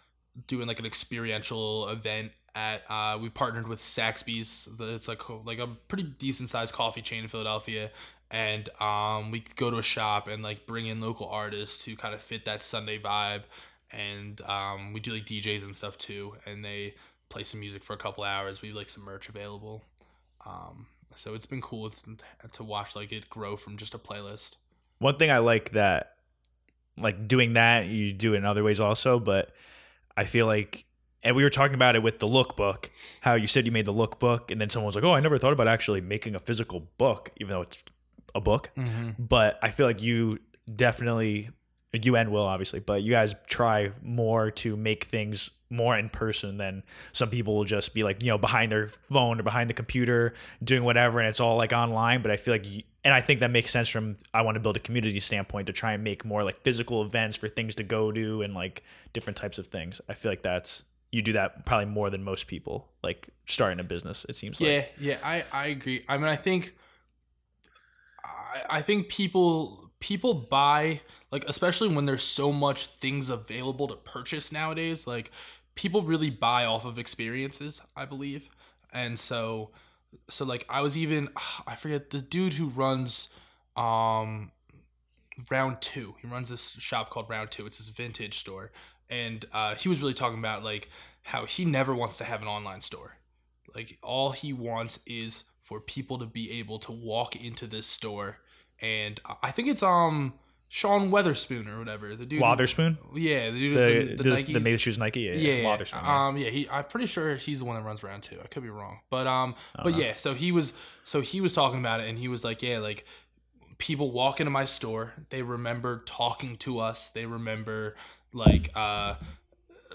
doing 0.47 0.67
like 0.67 0.79
an 0.79 0.87
experiential 0.87 1.87
event 1.89 2.31
at. 2.55 2.81
Uh, 2.89 3.19
we 3.21 3.29
partnered 3.29 3.67
with 3.67 3.79
Saxby's. 3.79 4.67
It's 4.79 5.07
like 5.07 5.21
like 5.45 5.59
a 5.59 5.67
pretty 5.87 6.03
decent 6.03 6.49
sized 6.49 6.73
coffee 6.73 7.03
chain 7.03 7.21
in 7.23 7.29
Philadelphia, 7.29 7.91
and 8.31 8.67
um, 8.81 9.29
we 9.29 9.43
go 9.55 9.69
to 9.69 9.77
a 9.77 9.83
shop 9.83 10.27
and 10.27 10.41
like 10.41 10.65
bring 10.65 10.87
in 10.87 10.99
local 10.99 11.27
artists 11.27 11.83
to 11.85 11.95
kind 11.95 12.15
of 12.15 12.21
fit 12.21 12.45
that 12.45 12.63
Sunday 12.63 12.97
vibe. 12.97 13.43
And 13.91 14.41
um, 14.41 14.93
we 14.93 14.99
do 14.99 15.13
like 15.13 15.25
DJs 15.25 15.63
and 15.63 15.75
stuff 15.75 15.95
too, 15.97 16.35
and 16.45 16.65
they 16.65 16.95
play 17.29 17.43
some 17.43 17.59
music 17.59 17.83
for 17.83 17.93
a 17.93 17.97
couple 17.97 18.23
hours. 18.23 18.63
We 18.63 18.69
have 18.69 18.75
like 18.75 18.89
some 18.89 19.03
merch 19.03 19.29
available. 19.29 19.83
Um, 20.45 20.87
so 21.15 21.33
it's 21.33 21.45
been 21.45 21.61
cool 21.61 21.89
to, 21.89 22.63
watch 22.63 22.95
like 22.95 23.11
it 23.11 23.29
grow 23.29 23.55
from 23.57 23.77
just 23.77 23.93
a 23.93 23.97
playlist. 23.97 24.55
One 24.99 25.17
thing 25.17 25.31
I 25.31 25.39
like 25.39 25.71
that, 25.71 26.15
like 26.97 27.27
doing 27.27 27.53
that, 27.53 27.87
you 27.87 28.13
do 28.13 28.33
it 28.33 28.37
in 28.37 28.45
other 28.45 28.63
ways 28.63 28.79
also, 28.79 29.19
but 29.19 29.51
I 30.15 30.23
feel 30.25 30.45
like, 30.45 30.85
and 31.23 31.35
we 31.35 31.43
were 31.43 31.49
talking 31.49 31.75
about 31.75 31.95
it 31.95 32.03
with 32.03 32.19
the 32.19 32.27
lookbook, 32.27 32.89
how 33.21 33.33
you 33.33 33.47
said 33.47 33.65
you 33.65 33.71
made 33.71 33.85
the 33.85 33.93
lookbook, 33.93 34.51
and 34.51 34.61
then 34.61 34.69
someone 34.69 34.85
was 34.85 34.95
like, 34.95 35.03
oh, 35.03 35.13
I 35.13 35.19
never 35.19 35.37
thought 35.37 35.53
about 35.53 35.67
actually 35.67 35.99
making 36.01 36.35
a 36.35 36.39
physical 36.39 36.87
book, 36.97 37.31
even 37.37 37.49
though 37.49 37.63
it's 37.63 37.77
a 38.33 38.41
book. 38.41 38.69
Mm-hmm. 38.77 39.23
But 39.23 39.59
I 39.61 39.71
feel 39.71 39.87
like 39.87 40.01
you 40.01 40.39
definitely, 40.73 41.49
you 42.03 42.15
and 42.15 42.31
Will 42.31 42.43
obviously, 42.43 42.79
but 42.79 43.03
you 43.03 43.11
guys 43.11 43.35
try 43.47 43.91
more 44.01 44.51
to 44.51 44.75
make 44.75 45.05
things 45.05 45.51
more 45.69 45.97
in 45.97 46.09
person 46.09 46.57
than 46.57 46.83
some 47.11 47.29
people 47.29 47.55
will 47.55 47.63
just 47.63 47.93
be 47.93 48.03
like, 48.03 48.21
you 48.21 48.27
know, 48.27 48.37
behind 48.37 48.71
their 48.71 48.89
phone 49.11 49.39
or 49.39 49.43
behind 49.43 49.69
the 49.69 49.73
computer 49.73 50.33
doing 50.63 50.83
whatever 50.83 51.19
and 51.19 51.27
it's 51.27 51.39
all 51.39 51.57
like 51.57 51.73
online. 51.73 52.21
But 52.21 52.31
I 52.31 52.37
feel 52.37 52.53
like, 52.53 52.69
you, 52.69 52.83
and 53.03 53.13
I 53.13 53.21
think 53.21 53.39
that 53.39 53.51
makes 53.51 53.71
sense 53.71 53.89
from 53.89 54.17
I 54.33 54.41
want 54.41 54.55
to 54.55 54.59
build 54.59 54.77
a 54.77 54.79
community 54.79 55.19
standpoint 55.19 55.67
to 55.67 55.73
try 55.73 55.93
and 55.93 56.03
make 56.03 56.25
more 56.25 56.43
like 56.43 56.61
physical 56.61 57.03
events 57.03 57.37
for 57.37 57.47
things 57.47 57.75
to 57.75 57.83
go 57.83 58.11
to 58.11 58.41
and 58.41 58.53
like 58.53 58.83
different 59.13 59.37
types 59.37 59.57
of 59.57 59.67
things. 59.67 60.01
I 60.09 60.13
feel 60.13 60.31
like 60.31 60.43
that's, 60.43 60.83
you 61.11 61.21
do 61.21 61.33
that 61.33 61.65
probably 61.65 61.85
more 61.85 62.09
than 62.09 62.23
most 62.23 62.47
people 62.47 62.89
like 63.03 63.29
starting 63.45 63.79
a 63.79 63.83
business, 63.83 64.25
it 64.27 64.35
seems 64.35 64.59
like. 64.59 64.69
Yeah, 64.69 64.85
yeah, 64.99 65.17
I, 65.23 65.43
I 65.51 65.67
agree. 65.67 66.03
I 66.07 66.17
mean, 66.17 66.27
I 66.27 66.35
think, 66.35 66.75
I, 68.23 68.77
I 68.77 68.81
think 68.81 69.09
people 69.09 69.84
people 69.99 70.33
buy 70.33 71.01
like 71.31 71.45
especially 71.47 71.93
when 71.93 72.05
there's 72.05 72.23
so 72.23 72.51
much 72.51 72.87
things 72.87 73.29
available 73.29 73.87
to 73.87 73.95
purchase 73.95 74.51
nowadays. 74.51 75.07
Like 75.07 75.31
people 75.75 76.01
really 76.01 76.29
buy 76.29 76.65
off 76.65 76.85
of 76.85 76.97
experiences, 76.97 77.81
I 77.95 78.05
believe, 78.05 78.49
and 78.93 79.19
so 79.19 79.71
so 80.29 80.45
like 80.45 80.65
I 80.69 80.81
was 80.81 80.97
even 80.97 81.29
I 81.67 81.75
forget 81.75 82.09
the 82.09 82.21
dude 82.21 82.53
who 82.53 82.67
runs 82.67 83.29
um 83.75 84.51
round 85.51 85.81
two 85.81 86.15
he 86.21 86.27
runs 86.27 86.49
this 86.49 86.71
shop 86.79 87.09
called 87.09 87.29
round 87.29 87.51
two 87.51 87.65
it's 87.65 87.77
this 87.77 87.89
vintage 87.89 88.39
store 88.39 88.71
and 89.09 89.45
uh, 89.51 89.75
he 89.75 89.89
was 89.89 90.01
really 90.01 90.13
talking 90.13 90.39
about 90.39 90.63
like 90.63 90.89
how 91.23 91.45
he 91.45 91.65
never 91.65 91.93
wants 91.93 92.17
to 92.17 92.23
have 92.23 92.41
an 92.41 92.47
online 92.47 92.79
store 92.79 93.17
like 93.75 93.97
all 94.01 94.31
he 94.31 94.53
wants 94.53 94.99
is 95.05 95.43
for 95.61 95.79
people 95.81 96.17
to 96.19 96.25
be 96.25 96.51
able 96.51 96.79
to 96.79 96.91
walk 96.91 97.35
into 97.35 97.67
this 97.67 97.85
store 97.85 98.37
and 98.81 99.19
I- 99.41 99.51
think 99.51 99.67
it's 99.69 99.83
um 99.83 100.33
sean 100.67 101.11
weatherspoon 101.11 101.67
or 101.67 101.77
whatever 101.79 102.15
the 102.15 102.25
dude 102.25 102.41
Wotherspoon? 102.41 102.97
yeah 103.13 103.49
the 103.51 103.59
dude 103.59 104.17
The, 104.17 104.23
the, 104.23 104.43
the, 104.43 104.59
made 104.59 104.73
the 104.73 104.77
shoes 104.77 104.97
Nike? 104.97 105.21
Yeah, 105.21 105.33
yeah, 105.33 105.77
yeah. 105.93 106.27
Um, 106.27 106.37
yeah, 106.37 106.49
he. 106.49 106.67
I'm 106.69 106.85
pretty 106.85 107.05
sure 107.05 107.35
he's 107.35 107.59
the 107.59 107.65
one 107.65 107.77
that 107.77 107.83
runs 107.83 108.03
around 108.03 108.23
too. 108.23 108.37
I 108.43 108.47
could 108.47 108.63
be 108.63 108.69
wrong, 108.69 108.99
but 109.09 109.27
um, 109.27 109.55
but 109.83 109.95
yeah. 109.95 110.13
So 110.17 110.33
he 110.33 110.51
was, 110.51 110.73
so 111.03 111.21
he 111.21 111.39
was 111.39 111.53
talking 111.53 111.79
about 111.79 111.99
it, 112.01 112.09
and 112.09 112.17
he 112.17 112.27
was 112.27 112.43
like, 112.43 112.61
yeah, 112.61 112.79
like 112.79 113.05
people 113.77 114.11
walk 114.11 114.39
into 114.39 114.49
my 114.49 114.65
store, 114.65 115.13
they 115.29 115.41
remember 115.41 116.01
talking 116.05 116.57
to 116.57 116.79
us, 116.79 117.09
they 117.09 117.25
remember 117.25 117.95
like 118.33 118.69
uh, 118.75 119.15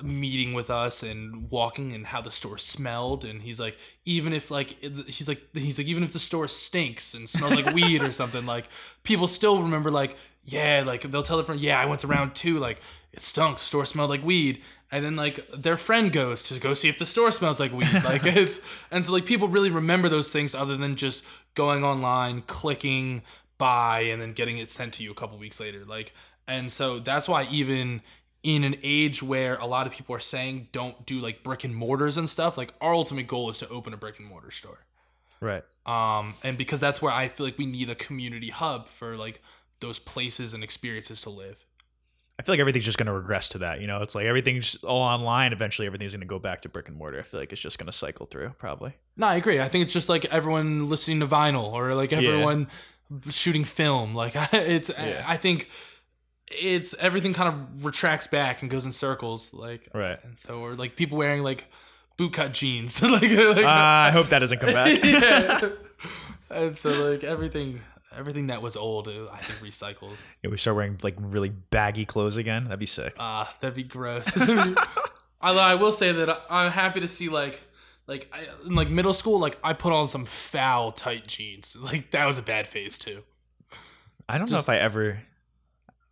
meeting 0.03 0.53
with 0.53 0.71
us 0.71 1.03
and 1.03 1.51
walking 1.51 1.93
and 1.93 2.07
how 2.07 2.21
the 2.21 2.31
store 2.31 2.59
smelled. 2.59 3.25
And 3.25 3.43
he's 3.43 3.61
like 3.61 3.77
even 4.05 4.33
if 4.33 4.51
like 4.51 4.71
he's 4.81 5.29
like 5.29 5.43
he's 5.55 5.79
like 5.79 5.87
even 5.87 6.03
if 6.03 6.13
the 6.13 6.19
store 6.19 6.49
stinks 6.49 7.15
and 7.15 7.29
smells 7.29 7.57
like 7.57 7.75
weed 7.75 8.03
or 8.03 8.13
something 8.13 8.47
like 8.47 8.69
people 9.03 9.27
still 9.29 9.63
remember 9.63 9.91
like 9.91 10.17
yeah 10.45 10.83
like 10.85 11.03
they'll 11.11 11.23
tell 11.23 11.37
their 11.37 11.45
friend 11.45 11.61
yeah 11.61 11.79
I 11.79 11.87
went 11.87 12.01
to 12.01 12.07
round 12.07 12.35
two 12.35 12.59
like 12.59 12.81
it 13.13 13.21
stunk 13.21 13.59
the 13.59 13.65
store 13.65 13.87
smelled 13.87 14.11
like 14.11 14.25
weed. 14.25 14.63
And 14.93 15.05
then 15.05 15.15
like 15.15 15.47
their 15.57 15.77
friend 15.77 16.13
goes 16.13 16.43
to 16.45 16.59
go 16.59 16.75
see 16.75 16.89
if 16.89 16.99
the 16.99 17.07
store 17.07 17.31
smells 17.31 17.61
like 17.61 17.73
weed. 17.73 17.93
Like 18.05 18.25
it's 18.27 18.61
and 18.91 19.05
so 19.05 19.13
like 19.13 19.27
people 19.27 19.49
really 19.49 19.71
remember 19.71 20.09
those 20.09 20.31
things 20.31 20.55
other 20.55 20.77
than 20.77 20.97
just 20.97 21.25
going 21.55 21.85
online 21.85 22.43
clicking 22.43 23.23
buy 23.59 24.01
and 24.01 24.23
then 24.23 24.33
getting 24.33 24.59
it 24.59 24.71
sent 24.71 24.95
to 24.95 25.03
you 25.03 25.11
a 25.11 25.15
couple 25.15 25.39
weeks 25.39 25.61
later. 25.61 25.85
Like 25.85 26.13
and 26.49 26.73
so 26.73 26.99
that's 26.99 27.29
why 27.29 27.45
even 27.45 28.03
in 28.43 28.65
an 28.65 28.77
age 28.83 29.23
where 29.23 29.57
a 29.57 29.67
lot 29.67 29.87
of 29.87 29.93
people 29.93 30.15
are 30.17 30.21
saying 30.21 30.69
don't 30.73 31.05
do 31.07 31.21
like 31.21 31.43
brick 31.43 31.63
and 31.65 31.75
mortars 31.75 32.17
and 32.17 32.29
stuff 32.29 32.57
like 32.57 32.73
our 32.81 32.95
ultimate 32.95 33.27
goal 33.27 33.51
is 33.51 33.59
to 33.59 33.69
open 33.69 33.93
a 33.93 33.97
brick 33.97 34.19
and 34.19 34.27
mortar 34.29 34.51
store 34.51 34.79
Right. 35.41 35.63
um 35.87 36.35
and 36.43 36.57
because 36.59 36.81
that's 36.81 37.01
where 37.03 37.13
i 37.13 37.29
feel 37.29 37.45
like 37.47 37.59
we 37.59 37.67
need 37.67 37.89
a 37.91 37.95
community 37.95 38.49
hub 38.51 38.89
for 38.89 39.17
like 39.17 39.43
those 39.81 39.99
places 39.99 40.53
and 40.55 40.63
experiences 40.65 41.23
to 41.23 41.31
live 41.31 41.57
I 42.39 42.43
feel 42.43 42.55
like 42.55 42.61
everything's 42.61 42.87
just 42.87 42.97
going 42.97 43.07
to 43.09 43.13
regress 43.13 43.51
to 43.51 43.59
that. 43.59 43.83
You 43.83 43.87
know, 43.87 44.01
it's 44.01 44.15
like 44.15 44.25
everything's 44.25 44.75
all 44.83 45.03
online. 45.03 45.53
Eventually, 45.53 45.85
everything's 45.87 46.13
going 46.13 46.23
to 46.23 46.27
go 46.27 46.39
back 46.39 46.63
to 46.63 46.71
brick 46.71 46.89
and 46.89 46.97
mortar. 46.97 47.19
I 47.19 47.23
feel 47.23 47.39
like 47.39 47.53
it's 47.53 47.61
just 47.61 47.79
going 47.79 47.89
to 47.89 47.93
cycle 47.93 48.25
through, 48.25 48.55
probably. 48.57 48.95
no 49.19 49.27
i 49.27 49.35
agree 49.35 49.61
i 49.61 49.69
think 49.69 49.83
it's 49.85 49.93
just 49.93 50.09
like 50.09 50.25
everyone 50.27 50.89
listening 50.89 51.21
to 51.21 51.27
vinyl 51.27 51.71
or 51.71 51.93
like 51.95 52.15
everyone 52.15 52.69
shooting 53.29 53.65
film 53.65 54.15
like 54.15 54.33
it's 54.55 54.89
Yeah. 54.89 55.23
I, 55.27 55.35
I 55.35 55.37
think 55.37 55.69
it's 56.51 56.95
everything 56.99 57.33
kind 57.33 57.49
of 57.49 57.85
retracts 57.85 58.27
back 58.27 58.63
and 58.63 58.71
goes 58.71 58.85
in 58.85 58.93
circles 58.93 59.53
like 59.55 59.89
Right. 59.95 60.19
and 60.25 60.39
so 60.39 60.61
or 60.61 60.75
like 60.75 60.97
people 60.97 61.17
wearing 61.19 61.43
like 61.43 61.67
bootcut 62.19 62.53
jeans 62.53 63.01
like, 63.03 63.23
like 63.23 63.65
Uh, 63.65 63.69
I 63.69 64.11
hope 64.13 64.29
that 64.31 64.41
doesn't 64.41 64.59
come 64.59 64.73
back. 64.73 64.99
yeah. 65.05 65.69
and 66.51 66.77
so 66.77 66.91
like 67.11 67.25
everything 67.25 67.81
everything 68.17 68.49
that 68.49 68.61
was 68.61 68.75
old 68.77 69.07
uh, 69.07 69.29
i 69.33 69.39
think 69.41 69.61
recycles 69.73 70.19
Yeah, 70.43 70.51
we 70.51 70.57
start 70.57 70.77
wearing 70.77 70.99
like 71.03 71.15
really 71.19 71.51
baggy 71.51 72.05
clothes 72.05 72.37
again. 72.37 72.65
That'd 72.65 72.81
be 72.81 72.87
sick. 72.87 73.15
ah 73.21 73.55
that'd 73.61 73.77
be 73.77 73.85
gross 73.85 74.37
although 74.37 75.61
i 75.61 75.75
will 75.77 75.93
say 75.93 76.11
that 76.13 76.43
i'm 76.51 76.71
happy 76.73 77.01
to 77.01 77.09
see 77.09 77.29
like 77.29 77.63
like 78.09 78.29
I, 78.33 78.49
in 78.67 78.75
like 78.75 78.91
middle 78.91 79.15
school 79.15 79.39
like 79.39 79.57
i 79.63 79.73
put 79.73 79.93
on 79.93 80.09
some 80.09 80.25
foul 80.25 80.91
tight 80.91 81.27
jeans 81.29 81.77
like 81.81 82.11
that 82.11 82.27
was 82.27 82.37
a 82.39 82.43
bad 82.43 82.67
phase 82.67 82.99
too 82.99 83.23
I 84.29 84.39
don't 84.39 84.49
know 84.49 84.59
if 84.59 84.69
I 84.69 84.77
ever, 84.77 85.21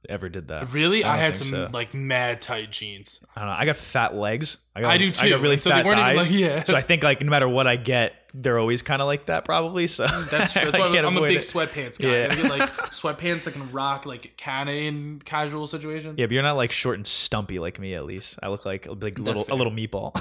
ever 0.08 0.28
did 0.28 0.48
that. 0.48 0.72
really 0.72 1.02
I 1.04 1.14
i, 1.14 1.16
had 1.16 1.36
some 1.36 1.50
so. 1.50 1.68
like 1.72 1.92
mad 1.94 2.40
tight 2.40 2.70
jeans 2.70 3.24
I 3.34 3.40
don't 3.40 3.48
know. 3.50 3.56
I 3.56 3.64
got 3.66 3.76
fat 3.76 4.14
legs. 4.14 4.58
I, 4.74 4.80
got, 4.80 4.90
I 4.90 4.98
do 4.98 5.08
I 5.08 5.10
too, 5.10 5.30
got 5.30 5.40
really 5.40 5.56
so 5.56 5.70
fat 5.70 5.84
thighs. 5.84 6.16
like- 6.16 6.30
yeah. 6.30 6.62
So 6.64 6.76
I 6.76 6.82
think 6.82 7.02
like 7.02 7.20
no 7.20 7.30
matter 7.30 7.48
what 7.48 7.66
I 7.66 7.76
get, 7.76 8.14
they're 8.34 8.58
always 8.58 8.82
kind 8.82 9.02
of 9.02 9.06
like 9.06 9.26
that, 9.26 9.44
probably. 9.44 9.86
So 9.86 10.06
that's 10.06 10.52
true. 10.54 10.70
That's 10.70 10.90
I 10.90 10.98
I'm 10.98 11.16
a 11.16 11.22
big 11.22 11.38
it. 11.38 11.40
sweatpants 11.40 11.98
guy. 11.98 12.08
Yeah. 12.08 12.28
I 12.30 12.34
get 12.34 12.50
like 12.50 12.70
sweatpants 12.92 13.44
that 13.44 13.52
can 13.52 13.70
rock 13.72 14.06
like 14.06 14.36
kind 14.38 14.68
of 14.68 14.74
in 14.74 15.20
casual 15.24 15.66
situations. 15.66 16.18
Yeah, 16.18 16.26
but 16.26 16.32
you're 16.32 16.42
not 16.42 16.56
like 16.56 16.70
short 16.72 16.96
and 16.96 17.06
stumpy 17.06 17.58
like 17.58 17.78
me. 17.78 17.94
At 17.94 18.04
least 18.04 18.38
I 18.42 18.48
look 18.48 18.64
like 18.64 18.86
a 18.86 18.94
big 18.94 19.18
little 19.18 19.44
a 19.48 19.54
little 19.54 19.72
meatball. 19.72 20.18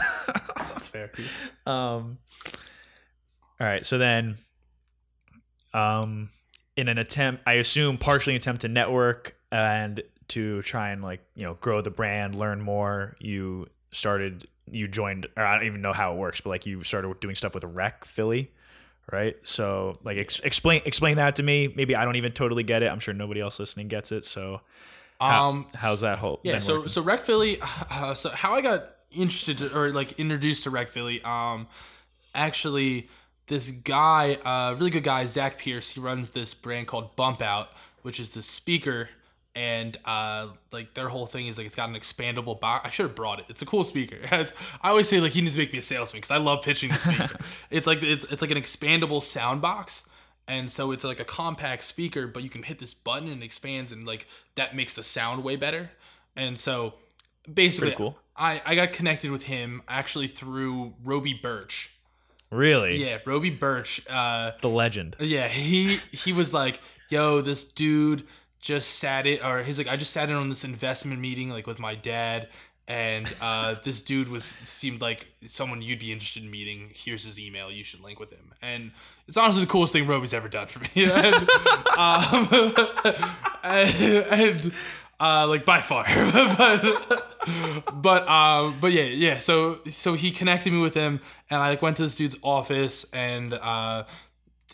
That's 0.57 0.87
fair. 0.87 1.11
um. 1.65 2.17
All 3.59 3.65
right, 3.65 3.83
so 3.83 3.97
then, 3.97 4.37
um, 5.73 6.29
in 6.75 6.89
an 6.89 6.99
attempt, 6.99 7.41
I 7.47 7.53
assume 7.53 7.97
partially 7.97 8.35
attempt 8.35 8.61
to 8.61 8.67
network 8.67 9.36
and 9.51 10.01
to 10.29 10.61
try 10.63 10.89
and 10.91 11.01
like 11.01 11.21
you 11.35 11.43
know 11.43 11.55
grow 11.55 11.81
the 11.81 11.91
brand, 11.91 12.35
learn 12.35 12.61
more. 12.61 13.15
You 13.19 13.67
started, 13.91 14.47
you 14.71 14.87
joined, 14.87 15.27
or 15.37 15.43
I 15.43 15.55
don't 15.57 15.65
even 15.67 15.81
know 15.81 15.93
how 15.93 16.13
it 16.13 16.17
works, 16.17 16.41
but 16.41 16.49
like 16.49 16.65
you 16.65 16.83
started 16.83 17.19
doing 17.19 17.35
stuff 17.35 17.53
with 17.55 17.63
Rec 17.63 18.05
Philly, 18.05 18.51
right? 19.11 19.35
So 19.43 19.95
like 20.03 20.17
ex- 20.17 20.39
explain 20.43 20.81
explain 20.85 21.17
that 21.17 21.35
to 21.37 21.43
me. 21.43 21.73
Maybe 21.75 21.95
I 21.95 22.03
don't 22.05 22.17
even 22.17 22.31
totally 22.33 22.63
get 22.63 22.83
it. 22.83 22.91
I'm 22.91 22.99
sure 22.99 23.13
nobody 23.13 23.39
else 23.41 23.59
listening 23.59 23.87
gets 23.87 24.11
it. 24.11 24.25
So 24.25 24.61
how, 25.21 25.49
Um, 25.49 25.67
how's 25.73 26.01
that 26.01 26.19
whole? 26.19 26.39
Yeah, 26.43 26.59
so 26.59 26.75
working? 26.75 26.89
so 26.89 27.01
Rec 27.01 27.21
Philly. 27.21 27.59
Uh, 27.89 28.13
so 28.13 28.29
how 28.29 28.53
I 28.53 28.61
got 28.61 28.89
interested 29.11 29.57
to, 29.59 29.75
or 29.77 29.89
like 29.91 30.19
introduced 30.19 30.65
to 30.65 30.69
Rec 30.69 30.89
Philly. 30.89 31.21
Um, 31.23 31.67
actually, 32.35 33.07
this 33.47 33.71
guy, 33.71 34.35
uh, 34.43 34.75
really 34.77 34.89
good 34.91 35.03
guy, 35.03 35.25
Zach 35.25 35.57
Pierce. 35.57 35.91
He 35.91 35.99
runs 36.01 36.31
this 36.31 36.53
brand 36.53 36.87
called 36.87 37.15
Bump 37.15 37.41
Out, 37.41 37.69
which 38.01 38.19
is 38.19 38.31
the 38.31 38.41
speaker. 38.41 39.09
And 39.57 39.97
uh, 40.05 40.49
like 40.71 40.93
their 40.93 41.09
whole 41.09 41.25
thing 41.25 41.47
is 41.47 41.57
like 41.57 41.65
it's 41.65 41.75
got 41.75 41.89
an 41.89 41.95
expandable 41.95 42.59
box. 42.59 42.85
I 42.85 42.91
should 42.91 43.07
have 43.07 43.15
brought 43.15 43.39
it. 43.39 43.45
It's 43.49 43.63
a 43.63 43.65
cool 43.65 43.83
speaker. 43.83 44.17
It's, 44.31 44.53
I 44.83 44.89
always 44.89 45.09
say 45.09 45.19
like 45.19 45.31
he 45.31 45.41
needs 45.41 45.55
to 45.55 45.59
make 45.59 45.73
me 45.73 45.79
a 45.79 45.81
salesman 45.81 46.19
because 46.19 46.29
I 46.29 46.37
love 46.37 46.61
pitching 46.61 46.91
the 46.91 46.97
speaker. 46.97 47.39
it's 47.71 47.87
like 47.87 48.03
it's 48.03 48.23
it's 48.25 48.43
like 48.43 48.51
an 48.51 48.57
expandable 48.59 49.21
sound 49.21 49.59
box, 49.59 50.07
and 50.47 50.71
so 50.71 50.91
it's 50.91 51.03
like 51.03 51.19
a 51.19 51.25
compact 51.25 51.85
speaker, 51.85 52.27
but 52.27 52.43
you 52.43 52.51
can 52.51 52.61
hit 52.61 52.77
this 52.77 52.93
button 52.93 53.29
and 53.29 53.41
it 53.41 53.45
expands, 53.45 53.91
and 53.91 54.05
like 54.05 54.27
that 54.53 54.75
makes 54.75 54.93
the 54.93 55.01
sound 55.01 55.43
way 55.43 55.55
better. 55.55 55.89
And 56.35 56.59
so 56.59 56.93
basically, 57.51 57.93
cool. 57.93 58.15
I, 58.35 58.61
I 58.63 58.75
got 58.75 58.91
connected 58.93 59.31
with 59.31 59.43
him 59.43 59.81
actually 59.87 60.27
through 60.27 60.93
Roby 61.03 61.33
Birch. 61.33 61.97
really, 62.51 63.03
Yeah, 63.03 63.17
Roby 63.25 63.49
Birch. 63.49 64.05
Uh, 64.07 64.51
the 64.61 64.69
legend. 64.69 65.15
yeah, 65.19 65.47
he 65.47 65.95
he 66.11 66.31
was 66.31 66.53
like, 66.53 66.79
"Yo, 67.09 67.41
this 67.41 67.63
dude 67.63 68.27
just 68.59 68.95
sat 68.95 69.25
it, 69.27 69.43
or 69.43 69.63
he's 69.63 69.77
like, 69.77 69.87
I 69.87 69.95
just 69.95 70.11
sat 70.11 70.29
in 70.29 70.35
on 70.35 70.49
this 70.49 70.63
investment 70.63 71.19
meeting 71.19 71.49
like 71.49 71.67
with 71.67 71.79
my 71.79 71.95
dad." 71.95 72.49
And 72.87 73.31
uh, 73.41 73.75
this 73.83 74.01
dude 74.01 74.29
was 74.29 74.45
seemed 74.45 75.01
like 75.01 75.27
someone 75.45 75.81
you'd 75.81 75.99
be 75.99 76.11
interested 76.11 76.43
in 76.43 76.51
meeting. 76.51 76.91
Here's 76.93 77.25
his 77.25 77.39
email. 77.39 77.71
You 77.71 77.83
should 77.83 78.01
link 78.01 78.19
with 78.19 78.31
him. 78.31 78.53
And 78.61 78.91
it's 79.27 79.37
honestly 79.37 79.61
the 79.63 79.69
coolest 79.69 79.93
thing 79.93 80.07
Roby's 80.07 80.33
ever 80.33 80.47
done 80.47 80.67
for 80.67 80.79
me. 80.79 80.89
and, 80.95 81.35
um, 81.97 82.49
and, 83.63 83.93
and, 84.03 84.73
uh, 85.19 85.47
like 85.47 85.65
by 85.65 85.81
far, 85.81 86.05
but 86.05 87.25
but 87.91 88.27
um, 88.27 88.77
but 88.79 88.91
yeah, 88.91 89.05
yeah. 89.05 89.39
So 89.39 89.79
so 89.89 90.13
he 90.13 90.29
connected 90.29 90.71
me 90.71 90.79
with 90.79 90.93
him, 90.93 91.21
and 91.49 91.59
I 91.59 91.69
like 91.69 91.81
went 91.81 91.97
to 91.97 92.03
this 92.03 92.13
dude's 92.13 92.35
office, 92.43 93.03
and 93.11 93.55
uh, 93.55 94.03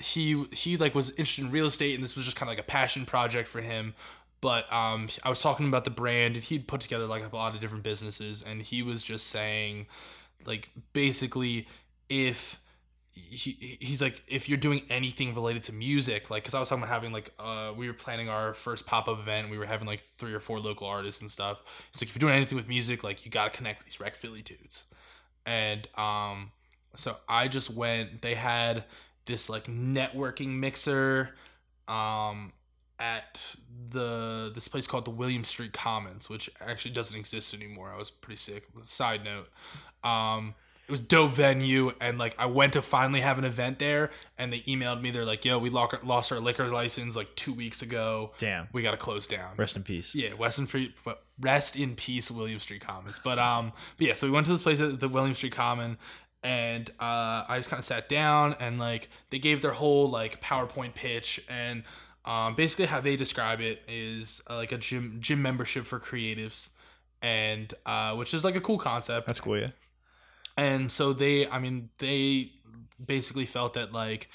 he 0.03 0.45
he 0.51 0.77
like 0.77 0.93
was 0.93 1.11
interested 1.11 1.45
in 1.45 1.51
real 1.51 1.65
estate, 1.65 1.95
and 1.95 2.03
this 2.03 2.15
was 2.15 2.25
just 2.25 2.37
kind 2.37 2.49
of 2.49 2.57
like 2.57 2.63
a 2.63 2.67
passion 2.67 3.05
project 3.05 3.47
for 3.47 3.61
him. 3.61 3.93
But 4.41 4.71
um, 4.73 5.07
I 5.23 5.29
was 5.29 5.41
talking 5.41 5.67
about 5.67 5.85
the 5.85 5.89
brand, 5.89 6.35
and 6.35 6.43
he'd 6.43 6.67
put 6.67 6.81
together 6.81 7.05
like 7.05 7.23
a 7.31 7.35
lot 7.35 7.55
of 7.55 7.61
different 7.61 7.83
businesses, 7.83 8.41
and 8.41 8.61
he 8.61 8.83
was 8.83 9.03
just 9.03 9.27
saying, 9.27 9.87
like 10.45 10.69
basically, 10.91 11.67
if 12.09 12.59
he, 13.15 13.77
he's 13.79 14.01
like 14.01 14.23
if 14.27 14.49
you're 14.49 14.57
doing 14.57 14.81
anything 14.89 15.35
related 15.35 15.61
to 15.63 15.71
music 15.71 16.31
like 16.31 16.41
because 16.41 16.55
i 16.55 16.59
was 16.59 16.67
talking 16.67 16.81
about 16.83 16.91
having 16.91 17.11
like 17.11 17.31
uh 17.37 17.71
we 17.75 17.85
were 17.85 17.93
planning 17.93 18.27
our 18.27 18.55
first 18.55 18.87
pop-up 18.87 19.19
event 19.19 19.51
we 19.51 19.57
were 19.57 19.67
having 19.67 19.87
like 19.87 20.01
three 20.17 20.33
or 20.33 20.39
four 20.39 20.59
local 20.59 20.87
artists 20.87 21.21
and 21.21 21.29
stuff 21.29 21.59
it's 21.91 22.01
like 22.01 22.09
if 22.09 22.15
you're 22.15 22.27
doing 22.27 22.35
anything 22.35 22.55
with 22.55 22.67
music 22.67 23.03
like 23.03 23.23
you 23.23 23.29
gotta 23.29 23.51
connect 23.51 23.79
with 23.79 23.85
these 23.85 23.99
rec 23.99 24.15
philly 24.15 24.41
dudes 24.41 24.85
and 25.45 25.87
um 25.95 26.51
so 26.95 27.17
i 27.29 27.47
just 27.47 27.69
went 27.69 28.23
they 28.23 28.33
had 28.33 28.83
this 29.25 29.49
like 29.49 29.65
networking 29.65 30.49
mixer 30.59 31.29
um 31.87 32.53
at 32.99 33.39
the 33.89 34.51
this 34.53 34.67
place 34.67 34.87
called 34.87 35.05
the 35.05 35.11
william 35.11 35.43
street 35.43 35.73
commons 35.73 36.29
which 36.29 36.49
actually 36.61 36.91
doesn't 36.91 37.17
exist 37.17 37.53
anymore 37.53 37.91
i 37.93 37.97
was 37.97 38.11
pretty 38.11 38.37
sick 38.37 38.65
side 38.83 39.21
note 39.23 39.47
um 40.09 40.53
it 40.87 40.91
was 40.91 40.99
dope 40.99 41.33
venue 41.33 41.91
and 41.99 42.17
like 42.19 42.35
i 42.37 42.45
went 42.45 42.73
to 42.73 42.81
finally 42.81 43.21
have 43.21 43.37
an 43.37 43.45
event 43.45 43.79
there 43.79 44.11
and 44.37 44.53
they 44.53 44.59
emailed 44.61 45.01
me 45.01 45.11
they're 45.11 45.25
like 45.25 45.43
yo 45.43 45.57
we 45.57 45.69
lo- 45.69 45.87
lost 46.03 46.31
our 46.31 46.39
liquor 46.39 46.67
license 46.67 47.15
like 47.15 47.33
two 47.35 47.53
weeks 47.53 47.81
ago 47.81 48.31
Damn. 48.37 48.67
we 48.73 48.81
gotta 48.81 48.97
close 48.97 49.25
down 49.25 49.55
Rest 49.57 49.75
in 49.77 49.83
peace. 49.83 50.13
yeah, 50.13 50.33
Weston 50.33 50.67
Street. 50.67 50.93
Rest 51.39 51.75
in 51.75 51.95
peace, 51.95 52.29
William 52.29 52.59
Street 52.59 52.81
Commons. 52.85 53.19
But 53.23 53.39
um, 53.39 53.73
but 53.97 54.05
yeah. 54.07 54.13
So 54.13 54.27
we 54.27 54.31
went 54.31 54.45
to 54.45 54.51
this 54.51 54.61
place 54.61 54.79
at 54.79 54.99
the 54.99 55.09
William 55.09 55.33
Street 55.33 55.51
Common, 55.51 55.97
and 56.43 56.89
uh, 56.99 57.45
I 57.47 57.57
just 57.57 57.69
kind 57.69 57.79
of 57.79 57.85
sat 57.85 58.09
down 58.09 58.55
and 58.59 58.77
like 58.77 59.09
they 59.29 59.39
gave 59.39 59.61
their 59.61 59.71
whole 59.71 60.09
like 60.09 60.41
PowerPoint 60.41 60.93
pitch 60.93 61.43
and 61.49 61.83
um, 62.25 62.55
basically 62.55 62.85
how 62.85 63.01
they 63.01 63.15
describe 63.15 63.59
it 63.59 63.81
is 63.87 64.41
uh, 64.49 64.55
like 64.55 64.71
a 64.71 64.77
gym 64.77 65.17
gym 65.19 65.41
membership 65.41 65.85
for 65.85 65.99
creatives, 65.99 66.69
and 67.21 67.73
uh, 67.85 68.15
which 68.15 68.33
is 68.33 68.43
like 68.43 68.55
a 68.55 68.61
cool 68.61 68.77
concept. 68.77 69.27
That's 69.27 69.39
cool. 69.39 69.57
Yeah. 69.57 69.71
And 70.55 70.91
so 70.91 71.13
they, 71.13 71.47
I 71.47 71.59
mean, 71.59 71.89
they 71.97 72.51
basically 73.03 73.45
felt 73.45 73.73
that 73.73 73.91
like 73.91 74.29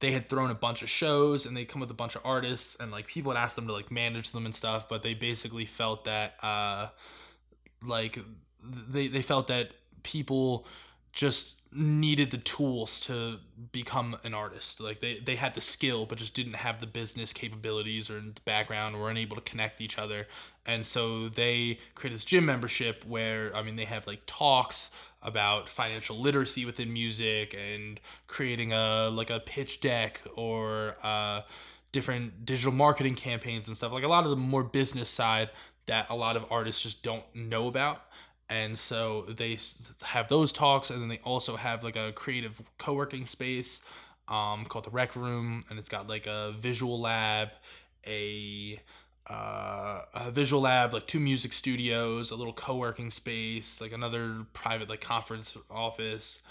they 0.00 0.12
had 0.12 0.28
thrown 0.28 0.50
a 0.50 0.54
bunch 0.54 0.82
of 0.82 0.90
shows 0.90 1.46
and 1.46 1.56
they 1.56 1.64
come 1.64 1.80
with 1.80 1.90
a 1.90 1.94
bunch 1.94 2.14
of 2.14 2.22
artists 2.24 2.76
and 2.76 2.90
like 2.92 3.06
people 3.06 3.32
had 3.32 3.42
asked 3.42 3.56
them 3.56 3.66
to 3.66 3.72
like 3.72 3.90
manage 3.90 4.30
them 4.30 4.44
and 4.44 4.54
stuff, 4.54 4.88
but 4.88 5.02
they 5.02 5.14
basically 5.14 5.64
felt 5.66 6.04
that 6.04 6.34
uh 6.42 6.88
like 7.84 8.18
they 8.62 9.08
they 9.08 9.22
felt 9.22 9.48
that 9.48 9.70
people 10.02 10.66
just 11.12 11.56
needed 11.74 12.30
the 12.30 12.38
tools 12.38 13.00
to 13.00 13.38
become 13.72 14.16
an 14.24 14.34
artist. 14.34 14.80
Like 14.80 15.00
they, 15.00 15.20
they 15.24 15.36
had 15.36 15.54
the 15.54 15.60
skill, 15.60 16.04
but 16.04 16.18
just 16.18 16.34
didn't 16.34 16.54
have 16.54 16.80
the 16.80 16.86
business 16.86 17.32
capabilities 17.32 18.10
or 18.10 18.20
the 18.20 18.40
background 18.44 18.94
or 18.94 19.02
weren't 19.02 19.18
able 19.18 19.36
to 19.36 19.42
connect 19.42 19.80
each 19.80 19.98
other. 19.98 20.26
And 20.66 20.84
so 20.84 21.28
they 21.28 21.78
created 21.94 22.16
this 22.16 22.24
gym 22.24 22.44
membership 22.44 23.04
where, 23.06 23.54
I 23.56 23.62
mean, 23.62 23.76
they 23.76 23.86
have 23.86 24.06
like 24.06 24.22
talks 24.26 24.90
about 25.22 25.68
financial 25.68 26.18
literacy 26.18 26.66
within 26.66 26.92
music 26.92 27.54
and 27.54 28.00
creating 28.26 28.72
a, 28.72 29.08
like 29.08 29.30
a 29.30 29.40
pitch 29.40 29.80
deck 29.80 30.20
or, 30.36 30.96
uh, 31.02 31.42
different 31.92 32.44
digital 32.46 32.72
marketing 32.72 33.14
campaigns 33.14 33.68
and 33.68 33.76
stuff 33.76 33.92
like 33.92 34.02
a 34.02 34.08
lot 34.08 34.24
of 34.24 34.30
the 34.30 34.36
more 34.36 34.62
business 34.64 35.10
side 35.10 35.50
that 35.86 36.06
a 36.08 36.16
lot 36.16 36.36
of 36.36 36.44
artists 36.50 36.82
just 36.82 37.02
don't 37.02 37.24
know 37.34 37.68
about 37.68 38.02
and 38.52 38.78
so 38.78 39.24
they 39.28 39.58
have 40.02 40.28
those 40.28 40.52
talks 40.52 40.90
and 40.90 41.00
then 41.00 41.08
they 41.08 41.20
also 41.24 41.56
have 41.56 41.82
like 41.82 41.96
a 41.96 42.12
creative 42.12 42.60
co-working 42.78 43.26
space 43.26 43.82
um, 44.28 44.66
called 44.66 44.84
the 44.84 44.90
rec 44.90 45.16
room 45.16 45.64
and 45.70 45.78
it's 45.78 45.88
got 45.88 46.06
like 46.06 46.26
a 46.26 46.54
visual 46.60 47.00
lab 47.00 47.48
a, 48.06 48.78
uh, 49.30 50.00
a 50.14 50.30
visual 50.30 50.62
lab 50.62 50.92
like 50.92 51.06
two 51.06 51.18
music 51.18 51.52
studios 51.54 52.30
a 52.30 52.36
little 52.36 52.52
co-working 52.52 53.10
space 53.10 53.80
like 53.80 53.92
another 53.92 54.44
private 54.52 54.88
like 54.88 55.00
conference 55.00 55.56
office 55.70 56.42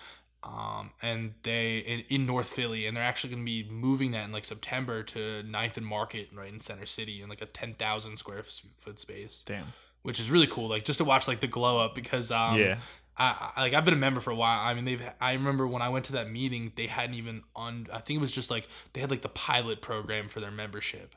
um, 0.43 0.89
and 1.04 1.36
they 1.43 1.78
in, 1.78 2.04
in 2.10 2.26
north 2.26 2.49
philly 2.49 2.88
and 2.88 2.95
they're 2.95 3.04
actually 3.04 3.30
going 3.30 3.43
to 3.43 3.45
be 3.45 3.64
moving 3.70 4.10
that 4.10 4.26
in 4.26 4.32
like 4.32 4.45
september 4.45 5.04
to 5.04 5.43
ninth 5.43 5.78
and 5.78 5.86
market 5.86 6.30
right 6.34 6.52
in 6.52 6.60
center 6.60 6.88
city 6.88 7.22
in 7.22 7.30
like 7.30 7.43
a 7.43 7.45
10000 7.45 8.18
square 8.18 8.41
foot 8.80 8.99
space 8.99 9.43
Damn. 9.45 9.74
Which 10.04 10.20
is 10.20 10.30
really 10.32 10.47
cool. 10.47 10.68
Like 10.70 10.86
just 10.86 10.97
to 10.99 11.06
watch 11.06 11.28
like 11.28 11.39
the 11.39 11.47
glow 11.47 11.78
up 11.78 11.95
because 11.95 12.32
um 12.32 12.58
Yeah. 12.60 12.80
I, 13.18 13.52
I 13.56 13.62
like 13.62 13.74
I've 13.74 13.86
been 13.86 13.93
a 13.93 13.97
member 13.97 14.22
for 14.22 14.32
a 14.32 14.36
while. 14.36 14.60
I 14.66 14.74
mean 14.74 14.86
they've 14.86 15.02
I 15.20 15.34
remember 15.34 15.68
when 15.68 15.82
I 15.82 15.89
went 15.89 16.06
to 16.06 16.14
that 16.14 16.30
meeting 16.30 16.72
they 16.76 16.88
hadn't 16.88 17.16
even 17.16 17.43
on 17.56 17.88
I 17.91 17.99
think 17.99 18.18
it 18.18 18.22
was 18.22 18.32
just 18.32 18.49
like 18.49 18.68
they 18.93 19.02
had 19.02 19.12
like 19.12 19.22
the 19.22 19.30
pilot 19.30 19.82
program 19.82 20.28
for 20.30 20.39
their 20.39 20.52
membership. 20.52 21.14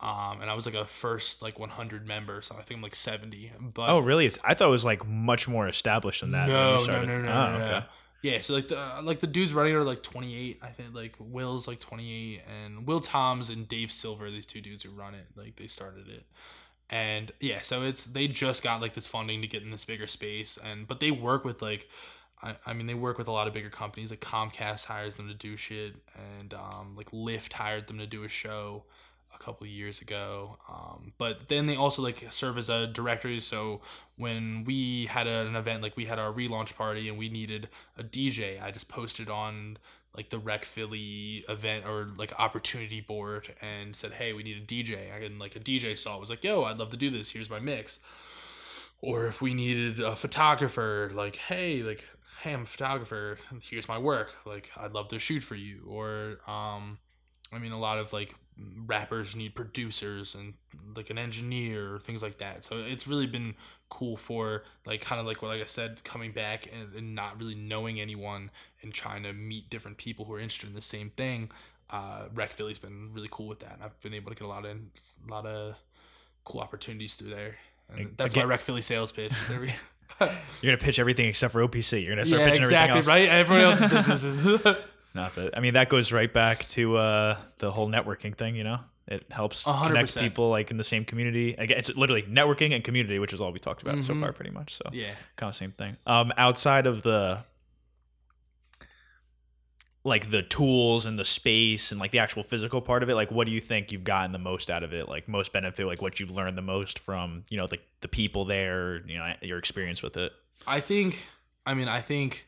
Um 0.00 0.40
and 0.40 0.48
I 0.50 0.54
was 0.54 0.66
like 0.66 0.74
a 0.76 0.84
first 0.84 1.42
like 1.42 1.58
100 1.58 2.06
member 2.06 2.42
so 2.42 2.54
I 2.58 2.62
think 2.62 2.78
I'm 2.78 2.82
like 2.82 2.94
70. 2.94 3.50
But 3.74 3.88
Oh, 3.90 3.98
really? 3.98 4.26
It's, 4.26 4.38
I 4.44 4.54
thought 4.54 4.68
it 4.68 4.70
was 4.72 4.84
like 4.84 5.06
much 5.06 5.48
more 5.48 5.66
established 5.66 6.20
than 6.20 6.32
that. 6.32 6.48
no, 6.48 6.76
no, 6.84 7.04
no, 7.04 7.20
no, 7.22 7.28
Oh, 7.28 7.52
no, 7.52 7.58
no. 7.58 7.64
okay. 7.64 7.86
Yeah, 8.20 8.40
so 8.40 8.52
like 8.54 8.66
the 8.66 8.74
like 9.02 9.20
the 9.20 9.28
dudes 9.28 9.54
running 9.54 9.74
are 9.74 9.84
like 9.84 10.02
28. 10.02 10.58
I 10.60 10.68
think 10.70 10.92
like 10.92 11.14
Will's 11.20 11.68
like 11.68 11.78
28 11.78 12.42
and 12.64 12.84
Will 12.84 13.00
Toms 13.00 13.48
and 13.48 13.68
Dave 13.68 13.92
Silver, 13.92 14.28
these 14.28 14.44
two 14.44 14.60
dudes 14.60 14.82
who 14.82 14.90
run 14.90 15.14
it, 15.14 15.26
like 15.36 15.54
they 15.54 15.68
started 15.68 16.08
it. 16.08 16.24
And 16.90 17.32
yeah, 17.40 17.60
so 17.60 17.82
it's 17.82 18.04
they 18.04 18.28
just 18.28 18.62
got 18.62 18.80
like 18.80 18.94
this 18.94 19.06
funding 19.06 19.42
to 19.42 19.46
get 19.46 19.62
in 19.62 19.70
this 19.70 19.84
bigger 19.84 20.06
space 20.06 20.58
and 20.62 20.88
but 20.88 21.00
they 21.00 21.10
work 21.10 21.44
with 21.44 21.60
like 21.60 21.88
I, 22.42 22.56
I 22.64 22.72
mean 22.72 22.86
they 22.86 22.94
work 22.94 23.18
with 23.18 23.28
a 23.28 23.32
lot 23.32 23.46
of 23.46 23.52
bigger 23.52 23.70
companies 23.70 24.10
like 24.10 24.20
Comcast 24.20 24.86
hires 24.86 25.16
them 25.16 25.28
to 25.28 25.34
do 25.34 25.56
shit 25.56 25.96
and 26.38 26.54
um 26.54 26.94
like 26.96 27.10
Lyft 27.10 27.52
hired 27.52 27.88
them 27.88 27.98
to 27.98 28.06
do 28.06 28.24
a 28.24 28.28
show 28.28 28.84
a 29.34 29.42
couple 29.42 29.66
years 29.66 30.00
ago. 30.00 30.58
Um, 30.68 31.12
but 31.18 31.48
then 31.48 31.66
they 31.66 31.76
also 31.76 32.02
like 32.02 32.26
serve 32.30 32.58
as 32.58 32.68
a 32.68 32.86
directory. 32.86 33.40
So 33.40 33.80
when 34.16 34.64
we 34.64 35.06
had 35.06 35.26
an 35.26 35.56
event, 35.56 35.82
like 35.82 35.96
we 35.96 36.06
had 36.06 36.18
our 36.18 36.32
relaunch 36.32 36.74
party 36.74 37.08
and 37.08 37.18
we 37.18 37.28
needed 37.28 37.68
a 37.96 38.02
DJ, 38.02 38.62
I 38.62 38.70
just 38.70 38.88
posted 38.88 39.28
on 39.28 39.78
like 40.16 40.30
the 40.30 40.38
Rec 40.38 40.64
Philly 40.64 41.44
event 41.48 41.84
or 41.86 42.08
like 42.16 42.32
opportunity 42.38 43.00
board 43.00 43.54
and 43.60 43.94
said, 43.94 44.12
hey, 44.12 44.32
we 44.32 44.42
need 44.42 44.56
a 44.56 44.66
DJ. 44.66 45.24
And 45.24 45.38
like 45.38 45.56
a 45.56 45.60
DJ 45.60 45.96
saw 45.96 46.16
it 46.16 46.20
was 46.20 46.30
like, 46.30 46.42
yo, 46.42 46.64
I'd 46.64 46.78
love 46.78 46.90
to 46.90 46.96
do 46.96 47.10
this. 47.10 47.30
Here's 47.30 47.50
my 47.50 47.60
mix. 47.60 48.00
Or 49.00 49.26
if 49.26 49.40
we 49.40 49.54
needed 49.54 50.00
a 50.00 50.16
photographer, 50.16 51.12
like, 51.14 51.36
hey, 51.36 51.82
like, 51.84 52.04
hey, 52.42 52.52
I'm 52.52 52.62
a 52.62 52.66
photographer. 52.66 53.38
Here's 53.62 53.86
my 53.86 53.98
work. 53.98 54.30
Like, 54.44 54.70
I'd 54.76 54.92
love 54.92 55.08
to 55.08 55.20
shoot 55.20 55.42
for 55.42 55.54
you. 55.54 55.82
Or, 55.86 56.38
um, 56.48 56.98
I 57.52 57.58
mean, 57.58 57.72
a 57.72 57.78
lot 57.78 57.98
of 57.98 58.12
like 58.12 58.34
rappers 58.86 59.36
need 59.36 59.54
producers 59.54 60.34
and 60.34 60.54
like 60.96 61.10
an 61.10 61.18
engineer 61.18 61.94
or 61.94 61.98
things 62.00 62.22
like 62.22 62.38
that. 62.38 62.64
So 62.64 62.78
it's 62.78 63.06
really 63.06 63.26
been 63.26 63.54
cool 63.90 64.16
for 64.16 64.62
like 64.86 65.00
kind 65.00 65.20
of 65.20 65.26
like 65.26 65.42
what 65.42 65.48
like 65.48 65.62
I 65.62 65.66
said, 65.66 66.02
coming 66.04 66.32
back 66.32 66.68
and, 66.72 66.94
and 66.94 67.14
not 67.14 67.38
really 67.38 67.54
knowing 67.54 68.00
anyone 68.00 68.50
and 68.82 68.92
trying 68.92 69.22
to 69.24 69.32
meet 69.32 69.70
different 69.70 69.96
people 69.96 70.24
who 70.24 70.34
are 70.34 70.40
interested 70.40 70.68
in 70.68 70.74
the 70.74 70.82
same 70.82 71.10
thing. 71.10 71.50
Uh, 71.90 72.24
Rec 72.34 72.50
Philly's 72.50 72.78
been 72.78 73.12
really 73.14 73.28
cool 73.30 73.48
with 73.48 73.60
that. 73.60 73.74
And 73.74 73.82
I've 73.82 73.98
been 74.02 74.14
able 74.14 74.30
to 74.30 74.36
get 74.36 74.44
a 74.44 74.48
lot 74.48 74.64
of 74.66 74.76
a 74.76 75.30
lot 75.30 75.46
of 75.46 75.74
cool 76.44 76.60
opportunities 76.60 77.14
through 77.14 77.30
there. 77.30 77.56
And 77.90 78.14
that's 78.16 78.34
Again- 78.34 78.46
my 78.46 78.50
Rec 78.50 78.60
Philly 78.60 78.82
sales 78.82 79.12
pitch. 79.12 79.32
There 79.48 79.60
we 79.60 79.72
You're 80.20 80.72
gonna 80.72 80.78
pitch 80.78 80.98
everything 80.98 81.26
except 81.26 81.52
for 81.52 81.66
OPC. 81.66 82.02
You're 82.04 82.12
gonna 82.14 82.24
start 82.24 82.40
yeah, 82.40 82.48
pitching 82.48 82.62
exactly, 82.62 82.98
everything 82.98 82.98
else. 82.98 83.06
right? 83.06 83.28
Everyone 83.28 83.64
else's 83.64 83.90
businesses. 84.08 84.76
Not 85.14 85.34
that. 85.36 85.56
I 85.56 85.60
mean, 85.60 85.74
that 85.74 85.88
goes 85.88 86.12
right 86.12 86.32
back 86.32 86.66
to 86.70 86.96
uh, 86.96 87.38
the 87.58 87.70
whole 87.70 87.88
networking 87.88 88.34
thing. 88.36 88.56
You 88.56 88.64
know, 88.64 88.78
it 89.08 89.24
helps 89.32 89.66
A 89.66 89.72
hundred 89.72 89.94
connect 89.94 90.18
people 90.18 90.48
like 90.50 90.70
in 90.70 90.76
the 90.76 90.84
same 90.84 91.04
community. 91.04 91.54
Again, 91.54 91.78
it's 91.78 91.94
literally 91.96 92.22
networking 92.22 92.72
and 92.74 92.84
community, 92.84 93.18
which 93.18 93.32
is 93.32 93.40
all 93.40 93.50
we 93.52 93.58
talked 93.58 93.82
about 93.82 94.02
so 94.04 94.12
Mhm. 94.14 94.20
far, 94.20 94.32
pretty 94.32 94.50
much. 94.50 94.74
So 94.74 94.84
yeah. 94.92 95.14
kind 95.36 95.48
of 95.48 95.56
same 95.56 95.72
thing. 95.72 95.96
Um, 96.06 96.32
outside 96.36 96.86
of 96.86 97.02
the 97.02 97.44
like 100.04 100.30
the 100.30 100.42
tools 100.42 101.04
and 101.06 101.18
the 101.18 101.24
space 101.24 101.90
and 101.90 102.00
like 102.00 102.12
the 102.12 102.18
actual 102.20 102.42
physical 102.42 102.80
part 102.80 103.02
of 103.02 103.08
it, 103.10 103.14
like 103.14 103.30
what 103.30 103.46
do 103.46 103.52
you 103.52 103.60
think 103.60 103.92
you've 103.92 104.04
gotten 104.04 104.32
the 104.32 104.38
most 104.38 104.70
out 104.70 104.82
of 104.82 104.92
it? 104.94 105.08
Like 105.08 105.28
most 105.28 105.52
benefit, 105.52 105.86
like 105.86 106.00
what 106.00 106.18
you've 106.20 106.30
learned 106.30 106.56
the 106.56 106.62
most 106.62 106.98
from 106.98 107.44
you 107.50 107.56
know 107.56 107.66
the 107.66 107.78
the 108.00 108.08
people 108.08 108.44
there, 108.44 109.04
you 109.06 109.18
know, 109.18 109.32
your 109.42 109.58
experience 109.58 110.02
with 110.02 110.16
it. 110.16 110.32
I 110.66 110.80
think, 110.80 111.26
I 111.66 111.74
mean, 111.74 111.88
I 111.88 112.00
think 112.00 112.46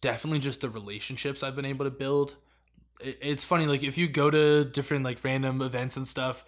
definitely 0.00 0.38
just 0.40 0.60
the 0.60 0.68
relationships 0.70 1.42
I've 1.42 1.56
been 1.56 1.66
able 1.66 1.84
to 1.86 1.90
build. 1.90 2.36
It, 3.00 3.18
it's 3.20 3.44
funny, 3.44 3.66
like 3.66 3.82
if 3.82 3.98
you 3.98 4.08
go 4.08 4.30
to 4.30 4.64
different 4.64 5.04
like 5.04 5.22
random 5.24 5.62
events 5.62 5.96
and 5.96 6.06
stuff, 6.06 6.44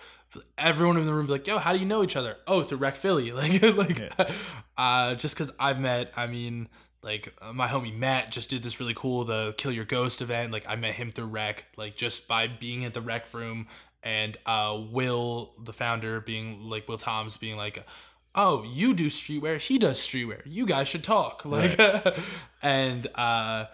everyone 0.57 0.97
in 0.97 1.07
the 1.07 1.15
room 1.15 1.27
be 1.27 1.33
like, 1.33 1.47
"Yo, 1.47 1.59
how 1.59 1.73
do 1.73 1.79
you 1.79 1.87
know 1.87 2.03
each 2.03 2.17
other?" 2.17 2.37
Oh, 2.47 2.63
through 2.63 2.79
Rec 2.79 2.97
Philly, 2.97 3.33
like, 3.33 3.63
like, 3.77 4.13
uh, 4.79 5.15
just 5.15 5.35
because 5.35 5.53
I've 5.59 5.81
met. 5.81 6.13
I 6.17 6.27
mean, 6.27 6.69
like 7.03 7.35
uh, 7.41 7.53
my 7.53 7.69
homie 7.69 7.97
Matt 7.97 8.31
just 8.31 8.51
did 8.51 8.63
this 8.63 8.81
really 8.81 8.95
cool 8.95 9.25
the 9.25 9.55
Kill 9.57 9.73
Your 9.73 9.85
Ghost 9.85 10.21
event. 10.21 10.53
Like 10.53 10.65
I 10.69 10.77
met 10.77 10.95
him 10.95 11.13
through 11.13 11.27
Rec, 11.27 11.67
like 11.77 11.97
just 11.97 12.29
by 12.29 12.47
being 12.47 12.85
at 12.85 12.95
the 12.95 13.01
Rec 13.01 13.33
room, 13.33 13.69
and 14.03 14.37
uh, 14.47 14.81
Will, 14.91 15.53
the 15.63 15.73
founder, 15.73 16.21
being 16.21 16.63
like 16.63 16.89
Will 16.89 16.99
Toms, 16.99 17.37
being 17.37 17.57
like 17.57 17.85
oh, 18.35 18.63
you 18.63 18.95
do 18.95 19.09
streetwear, 19.09 19.59
he 19.59 19.79
does 19.79 19.99
streetwear. 19.99 20.43
You 20.45 20.65
guys 20.65 20.87
should 20.87 21.03
talk. 21.03 21.45
Like, 21.45 21.79
and 22.63 23.07
uh, 23.17 23.67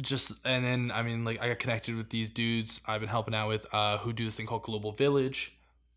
just 0.00 0.32
and 0.44 0.64
then 0.64 0.90
I 0.92 1.02
mean, 1.02 1.24
like 1.24 1.40
I 1.42 1.48
got 1.48 1.58
connected 1.58 1.96
with 1.96 2.10
these 2.10 2.28
dudes 2.28 2.80
I've 2.86 3.00
been 3.00 3.08
helping 3.10 3.34
out 3.34 3.48
with 3.48 3.66
uh, 3.72 3.98
who 3.98 4.12
do 4.12 4.24
this 4.24 4.36
thing 4.36 4.46
called 4.46 4.62
Global 4.62 4.92
Village, 4.92 5.56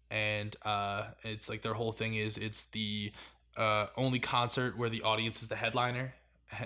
and 0.09 0.55
uh, 0.63 1.05
it's 1.23 1.47
like 1.49 1.61
their 1.61 1.73
whole 1.75 1.91
thing 1.91 2.15
is 2.15 2.37
it's 2.37 2.63
the 2.65 3.11
uh, 3.57 3.87
only 3.97 4.19
concert 4.19 4.77
where 4.77 4.89
the 4.89 5.01
audience 5.03 5.41
is 5.41 5.47
the 5.49 5.55
headliner. 5.55 6.13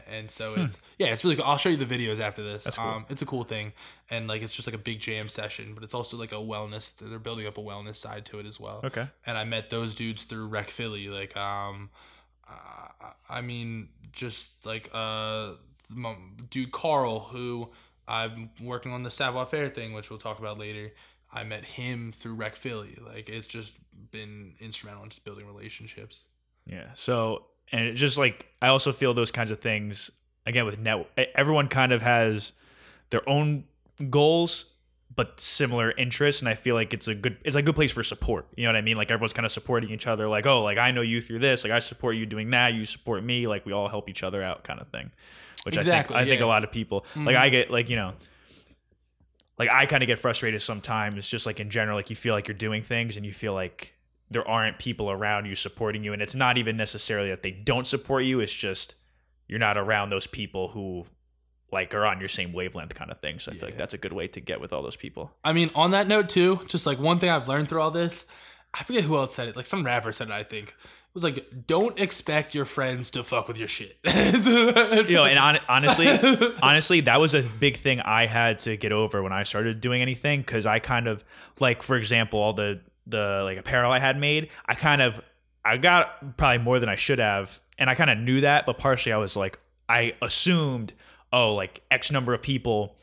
And 0.10 0.32
so 0.32 0.56
it's 0.58 0.80
yeah, 0.98 1.08
it's 1.14 1.24
really 1.24 1.36
cool. 1.36 1.46
I'll 1.46 1.60
show 1.60 1.70
you 1.70 1.78
the 1.78 1.86
videos 1.86 2.20
after 2.20 2.44
this. 2.44 2.64
That's 2.64 2.76
cool. 2.76 2.88
Um, 2.88 3.06
it's 3.08 3.22
a 3.22 3.26
cool 3.28 3.44
thing, 3.44 3.72
and 4.10 4.28
like 4.28 4.42
it's 4.42 4.56
just 4.56 4.68
like 4.68 4.74
a 4.74 4.80
big 4.80 5.00
jam 5.00 5.30
session, 5.30 5.76
but 5.76 5.84
it's 5.84 5.94
also 5.94 6.18
like 6.18 6.32
a 6.32 6.38
wellness. 6.38 6.92
They're 6.98 7.20
building 7.20 7.46
up 7.46 7.60
a 7.60 7.62
wellness 7.62 7.98
side 7.98 8.26
to 8.26 8.40
it 8.40 8.48
as 8.48 8.60
well 8.60 8.82
Okay. 8.84 9.08
and 9.28 9.38
I 9.38 9.44
met 9.44 9.70
those 9.70 9.94
dudes 9.94 10.24
through 10.24 10.48
Rec 10.48 10.70
Philly. 10.70 11.08
Like, 11.08 11.38
um, 11.38 11.92
uh, 12.50 13.12
I 13.30 13.42
mean, 13.42 13.90
just 14.12 14.66
like 14.66 14.90
uh, 14.92 15.52
dude 16.50 16.72
Carl, 16.72 17.20
who 17.20 17.70
I'm 18.08 18.50
working 18.62 18.92
on 18.92 19.04
the 19.04 19.12
Savoir 19.12 19.46
Faire 19.46 19.70
thing, 19.70 19.94
which 19.94 20.10
we'll 20.10 20.20
talk 20.20 20.40
about 20.40 20.60
later. 20.60 20.92
I 21.34 21.44
met 21.44 21.66
him 21.66 22.14
through 22.16 22.36
Rec 22.36 22.56
Philly. 22.56 22.98
Like, 23.06 23.30
it's 23.30 23.48
just 23.48 23.74
been 24.12 24.54
instrumental 24.60 25.04
in 25.04 25.10
just 25.10 25.26
building 25.26 25.46
relationships. 25.46 26.22
Yeah. 26.66 26.88
So, 26.94 27.46
and 27.72 27.86
it 27.86 27.94
just 27.94 28.18
like 28.18 28.48
I 28.62 28.68
also 28.68 28.92
feel 28.92 29.14
those 29.14 29.32
kinds 29.32 29.52
of 29.52 29.60
things 29.60 30.12
again 30.46 30.66
with 30.66 30.80
net. 30.80 31.10
Everyone 31.36 31.68
kind 31.68 31.92
of 31.92 32.02
has 32.02 32.54
their 33.10 33.28
own 33.28 33.66
goals, 34.10 34.66
but 35.16 35.40
similar 35.40 35.92
interests, 35.92 36.42
and 36.42 36.50
I 36.50 36.54
feel 36.54 36.76
like 36.76 36.94
it's 36.94 37.08
a 37.08 37.16
good 37.16 37.38
it's 37.44 37.56
a 37.56 37.62
good 37.62 37.76
place 37.76 37.92
for 37.92 38.04
support. 38.04 38.48
You 38.56 38.64
know 38.64 38.70
what 38.70 38.78
I 38.78 38.82
mean? 38.82 38.98
Like 38.98 39.12
everyone's 39.12 39.34
kind 39.34 39.46
of 39.46 39.52
supporting 39.52 39.92
each 39.92 40.08
other. 40.08 40.28
Like, 40.28 40.46
oh, 40.46 40.64
like 40.64 40.78
I 40.78 40.92
know 40.92 41.02
you 41.02 41.22
through 41.22 41.40
this. 41.40 41.64
Like 41.64 41.74
I 41.74 41.80
support 41.80 42.16
you 42.16 42.26
doing 42.26 42.50
that. 42.52 42.74
You 42.74 42.86
support 42.86 43.24
me. 43.24 43.48
Like 43.48 43.66
we 43.66 43.74
all 43.74 43.88
help 43.88 44.10
each 44.10 44.24
other 44.24 44.44
out, 44.44 44.64
kind 44.64 44.80
of 44.80 44.88
thing. 44.90 45.12
Which 45.66 45.78
Exactly, 45.78 46.16
I 46.16 46.20
think 46.20 46.28
I 46.28 46.30
think 46.30 46.40
yeah. 46.40 46.46
a 46.46 46.48
lot 46.48 46.64
of 46.64 46.72
people 46.72 47.06
like 47.16 47.36
Mhm. 47.36 47.40
I 47.40 47.50
get 47.50 47.70
like 47.70 47.90
you 47.90 47.96
know. 47.96 48.14
Like 49.58 49.70
I 49.70 49.86
kind 49.86 50.04
of 50.04 50.08
get 50.08 50.20
frustrated 50.20 50.62
sometimes, 50.62 51.16
it's 51.18 51.30
just 51.30 51.46
like 51.46 51.60
in 51.62 51.70
general, 51.70 51.96
like 51.96 52.10
you 52.10 52.16
feel 52.16 52.34
like 52.34 52.48
you're 52.48 52.58
doing 52.58 52.82
things 52.82 53.16
and 53.16 53.26
you 53.26 53.32
feel 53.32 53.54
like 53.54 53.94
there 54.30 54.46
aren't 54.46 54.80
people 54.80 55.10
around 55.10 55.46
you 55.46 55.56
supporting 55.56 56.04
you 56.04 56.12
and 56.12 56.22
it's 56.22 56.36
not 56.36 56.58
even 56.58 56.76
necessarily 56.76 57.30
that 57.30 57.44
they 57.44 57.52
don't 57.52 57.86
support 57.86 58.24
you 58.26 58.40
it's 58.40 58.52
just 58.52 58.96
you're 59.48 59.60
not 59.60 59.78
around 59.78 60.10
those 60.10 60.26
people 60.26 60.70
who 60.70 61.06
like 61.72 61.94
are 61.94 62.08
on 62.08 62.20
your 62.20 62.28
same 62.28 62.52
wavelength 62.52 62.96
kind 62.96 63.12
of 63.12 63.20
thing 63.22 63.38
so 63.38 63.52
i 63.52 63.56
feel 63.56 63.70
like 63.70 63.78
that's 63.78 63.94
a 63.94 64.00
good 64.00 64.12
way 64.12 64.28
to 64.28 64.42
get 64.42 64.60
with 64.60 64.74
all 64.74 64.82
those 64.82 64.96
people 64.96 65.32
I 65.44 65.54
mean, 65.54 65.70
on 65.76 65.92
that 65.92 66.08
note 66.08 66.28
too, 66.28 66.60
just 66.68 66.88
like 66.88 66.98
one 67.00 67.20
thing 67.20 67.30
I've 67.30 67.48
learned 67.48 67.70
through 67.70 67.82
all 67.82 67.92
this, 67.92 68.26
I 68.74 68.84
forget 68.84 69.04
who 69.04 69.16
else 69.16 69.36
said 69.36 69.48
it. 69.48 69.56
Like 69.56 69.68
some 69.68 69.86
rapper 69.86 70.12
said 70.12 70.28
it. 70.30 70.34
I 70.34 70.44
think 70.44 70.76
was 71.16 71.24
like, 71.24 71.66
"Don't 71.66 72.00
expect 72.00 72.54
your 72.54 72.66
friends 72.66 73.10
to 73.12 73.24
fuck 73.24 73.48
with 73.48 73.58
your 73.58 73.68
shit." 73.68 73.98
It's- 74.06 74.46
it's 74.46 75.10
you 75.10 75.16
know, 75.16 75.26
and 75.26 75.40
hon- 75.40 75.60
honestly, 75.68 76.08
honestly, 76.62 77.02
that 77.02 77.20
was 77.20 77.34
a 77.34 77.42
big 77.42 77.78
thing 77.78 78.00
I 78.02 78.28
had 78.28 78.60
to 78.60 78.78
get 78.78 78.92
over 78.92 79.24
when 79.24 79.34
I 79.34 79.44
started 79.44 79.82
doing 79.82 80.02
anything 80.02 80.42
because 80.42 80.66
I 80.68 80.80
kind 80.80 81.08
of 81.08 81.24
like, 81.60 81.82
for 81.82 81.96
example, 81.96 82.40
all 82.40 82.54
the 82.54 82.82
the 83.08 83.42
like 83.44 83.58
apparel 83.58 83.92
I 83.92 84.00
had 84.00 84.20
made, 84.20 84.50
I 84.68 84.76
kind 84.76 85.02
of 85.02 85.22
I 85.64 85.78
got 85.78 86.38
probably 86.38 86.60
more 86.64 86.80
than 86.80 86.90
I 86.90 86.96
should 86.96 87.20
have, 87.20 87.60
and 87.80 87.90
I 87.90 87.96
kind 87.96 88.10
of 88.12 88.18
knew 88.20 88.42
that, 88.42 88.66
but 88.68 88.78
partially 88.78 89.14
I 89.14 89.18
was 89.18 89.36
like, 89.36 89.58
I 89.90 90.14
assumed, 90.22 90.94
oh, 91.34 91.56
like 91.56 91.82
X 91.90 92.12
number 92.12 92.34
of 92.34 92.42
people. 92.42 92.96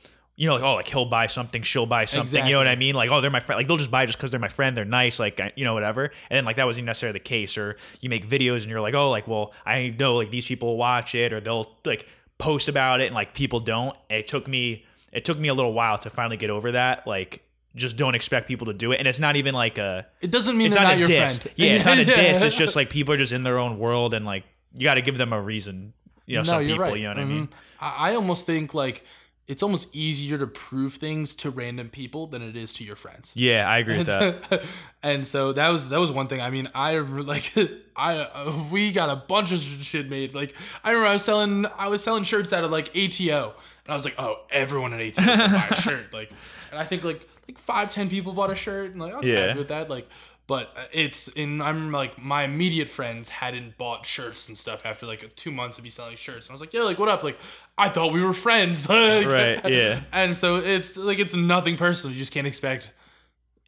You 0.43 0.49
know, 0.49 0.55
like 0.55 0.65
oh, 0.65 0.75
like 0.75 0.89
he'll 0.89 1.05
buy 1.05 1.29
something, 1.29 1.63
she'll 1.63 1.87
buy 1.87 2.05
something. 2.05 2.45
You 2.45 2.55
know 2.55 2.59
what 2.59 2.67
I 2.67 2.75
mean? 2.75 2.97
Like, 2.97 3.13
oh, 3.13 3.21
they're 3.21 3.31
my 3.31 3.39
friend. 3.39 3.61
Like, 3.61 3.69
they'll 3.69 3.77
just 3.77 3.93
buy 3.93 4.07
just 4.07 4.19
because 4.19 4.33
they're 4.33 4.41
my 4.41 4.49
friend. 4.49 4.77
They're 4.77 4.85
nice. 4.85 5.21
Like, 5.21 5.41
you 5.55 5.65
know, 5.65 5.73
whatever. 5.73 6.07
And 6.07 6.37
then 6.37 6.45
like 6.45 6.57
that 6.57 6.67
wasn't 6.67 6.87
necessarily 6.87 7.21
the 7.21 7.23
case. 7.23 7.57
Or 7.57 7.77
you 8.01 8.11
make 8.11 8.29
videos 8.29 8.63
and 8.63 8.67
you're 8.67 8.81
like, 8.81 8.95
oh, 8.95 9.09
like, 9.09 9.29
well, 9.29 9.53
I 9.65 9.95
know 9.97 10.17
like 10.17 10.33
these 10.33 10.45
people 10.45 10.77
watch 10.77 11.15
it, 11.15 11.33
or 11.33 11.39
they'll 11.39 11.73
like 11.85 12.09
post 12.39 12.67
about 12.67 13.01
it, 13.01 13.07
and 13.07 13.15
like 13.15 13.35
people 13.35 13.61
don't. 13.61 13.97
It 14.11 14.27
took 14.27 14.49
me, 14.49 14.85
it 15.13 15.25
took 15.25 15.39
me 15.39 15.47
a 15.47 15.55
little 15.55 15.75
while 15.75 15.97
to 15.99 16.11
finally 16.11 16.39
get 16.39 16.51
over 16.51 16.73
that. 16.73 17.07
Like, 17.07 17.45
just 17.77 17.97
don't 17.97 18.17
expect 18.17 18.49
people 18.49 18.67
to 18.67 18.75
do 18.75 18.91
it. 18.91 18.99
And 18.99 19.07
it's 19.07 19.21
not 19.21 19.37
even 19.37 19.55
like 19.55 19.79
a, 19.79 20.09
it 20.21 20.33
doesn't 20.33 20.57
mean 20.57 20.67
it's 20.67 20.75
not, 20.75 20.83
not, 20.83 20.95
a 20.95 20.99
your 20.99 21.07
diss. 21.07 21.39
friend. 21.39 21.55
Yeah, 21.55 21.71
it's 21.75 21.85
not 21.85 21.99
a 21.99 22.05
diss. 22.17 22.43
It's 22.43 22.57
just 22.57 22.75
like 22.75 22.91
people 22.91 23.15
are 23.15 23.19
just 23.19 23.33
in 23.33 23.45
their 23.45 23.61
own 23.61 23.79
world, 23.79 24.13
and 24.13 24.27
like 24.27 24.43
you 24.75 24.83
got 24.83 24.95
to 24.95 25.03
give 25.03 25.19
them 25.19 25.33
a 25.33 25.41
reason. 25.41 25.93
You 26.27 26.39
know, 26.39 26.43
some 26.43 26.65
people. 26.65 26.97
You 26.97 27.05
know 27.05 27.11
what 27.11 27.19
I 27.21 27.25
mean? 27.27 27.47
Mm-hmm. 27.47 27.55
I 27.79 28.17
almost 28.17 28.45
think 28.45 28.75
like 28.75 29.05
it's 29.49 29.63
almost 29.63 29.95
easier 29.95 30.39
to 30.39 30.47
prove 30.47 30.95
things 30.95 31.35
to 31.35 31.51
random 31.51 31.89
people 31.89 32.27
than 32.29 32.43
it 32.43 32.57
is 32.57 32.73
to 32.75 32.85
your 32.85 32.95
friends. 32.97 33.33
Yeah, 33.35 33.69
I 33.69 33.79
agree 33.79 33.99
with 33.99 34.07
that. 34.07 34.63
and 35.03 35.27
so 35.27 35.53
that 35.53 35.69
was 35.69 35.89
that 35.89 35.99
was 35.99 36.13
one 36.13 36.29
thing. 36.29 36.41
I 36.41 36.51
mean, 36.51 36.69
I 36.75 36.97
like 36.99 37.53
I 37.97 38.19
uh, 38.19 38.55
we 38.71 38.93
got 38.93 39.11
a 39.11 39.17
bunch 39.17 39.53
of 39.53 39.59
shit 39.61 40.09
made. 40.09 40.35
Like 40.35 40.55
I 40.85 40.91
remember 40.91 41.09
I 41.09 41.13
was 41.15 41.25
selling 41.25 41.67
I 41.77 41.89
was 41.89 42.03
selling 42.03 42.25
shirts 42.25 42.53
out 42.53 42.65
of 42.65 42.71
like 42.71 42.89
ATO, 42.97 43.55
and 43.85 43.93
I 43.93 43.95
was 43.97 44.05
like, 44.05 44.15
oh, 44.19 44.37
everyone 44.51 44.93
at 44.95 45.01
ATO 45.19 45.25
buy 45.37 45.67
a 45.71 45.75
shirt. 45.81 46.13
Like, 46.13 46.31
and 46.71 46.79
I 46.79 46.85
think 46.85 47.03
like 47.05 47.29
like 47.49 47.59
five 47.59 47.91
ten 47.91 48.09
people 48.09 48.33
bought 48.33 48.51
a 48.51 48.55
shirt, 48.55 48.93
and 48.93 49.01
like 49.01 49.13
I 49.13 49.17
was 49.19 49.27
Yeah. 49.27 49.47
happy 49.49 49.59
with 49.59 49.69
that. 49.69 49.91
Like. 49.91 50.09
But 50.49 50.73
uh, 50.77 50.83
it's 50.93 51.29
in. 51.29 51.63
I'm 51.63 51.93
like 51.93 52.19
my 52.19 52.43
immediate 52.45 52.89
friends 52.89 53.29
hadn't 53.29 53.79
bought 53.79 54.05
shirts 54.05 54.49
and 54.49 54.59
stuff 54.59 54.83
after 54.85 55.07
like 55.07 55.35
two 55.37 55.51
months 55.53 55.79
of 55.79 55.85
me 55.85 55.91
selling 55.91 56.17
shirts. 56.17 56.47
And 56.47 56.51
I 56.53 56.55
was 56.55 56.61
like, 56.61 56.73
yeah, 56.75 56.83
like 56.83 56.99
what 56.99 57.09
up? 57.09 57.23
Like 57.23 57.39
I 57.79 57.89
thought 57.89 58.13
we 58.13 58.23
were 58.23 58.33
friends. 58.33 58.87
Like, 58.89 59.27
Right, 59.27 59.61
yeah. 59.71 60.01
And 60.13 60.37
so 60.37 60.57
it's 60.57 60.97
like 60.97 61.19
it's 61.21 61.35
nothing 61.35 61.77
personal. 61.77 62.13
You 62.13 62.19
just 62.19 62.33
can't 62.33 62.47
expect 62.47 62.93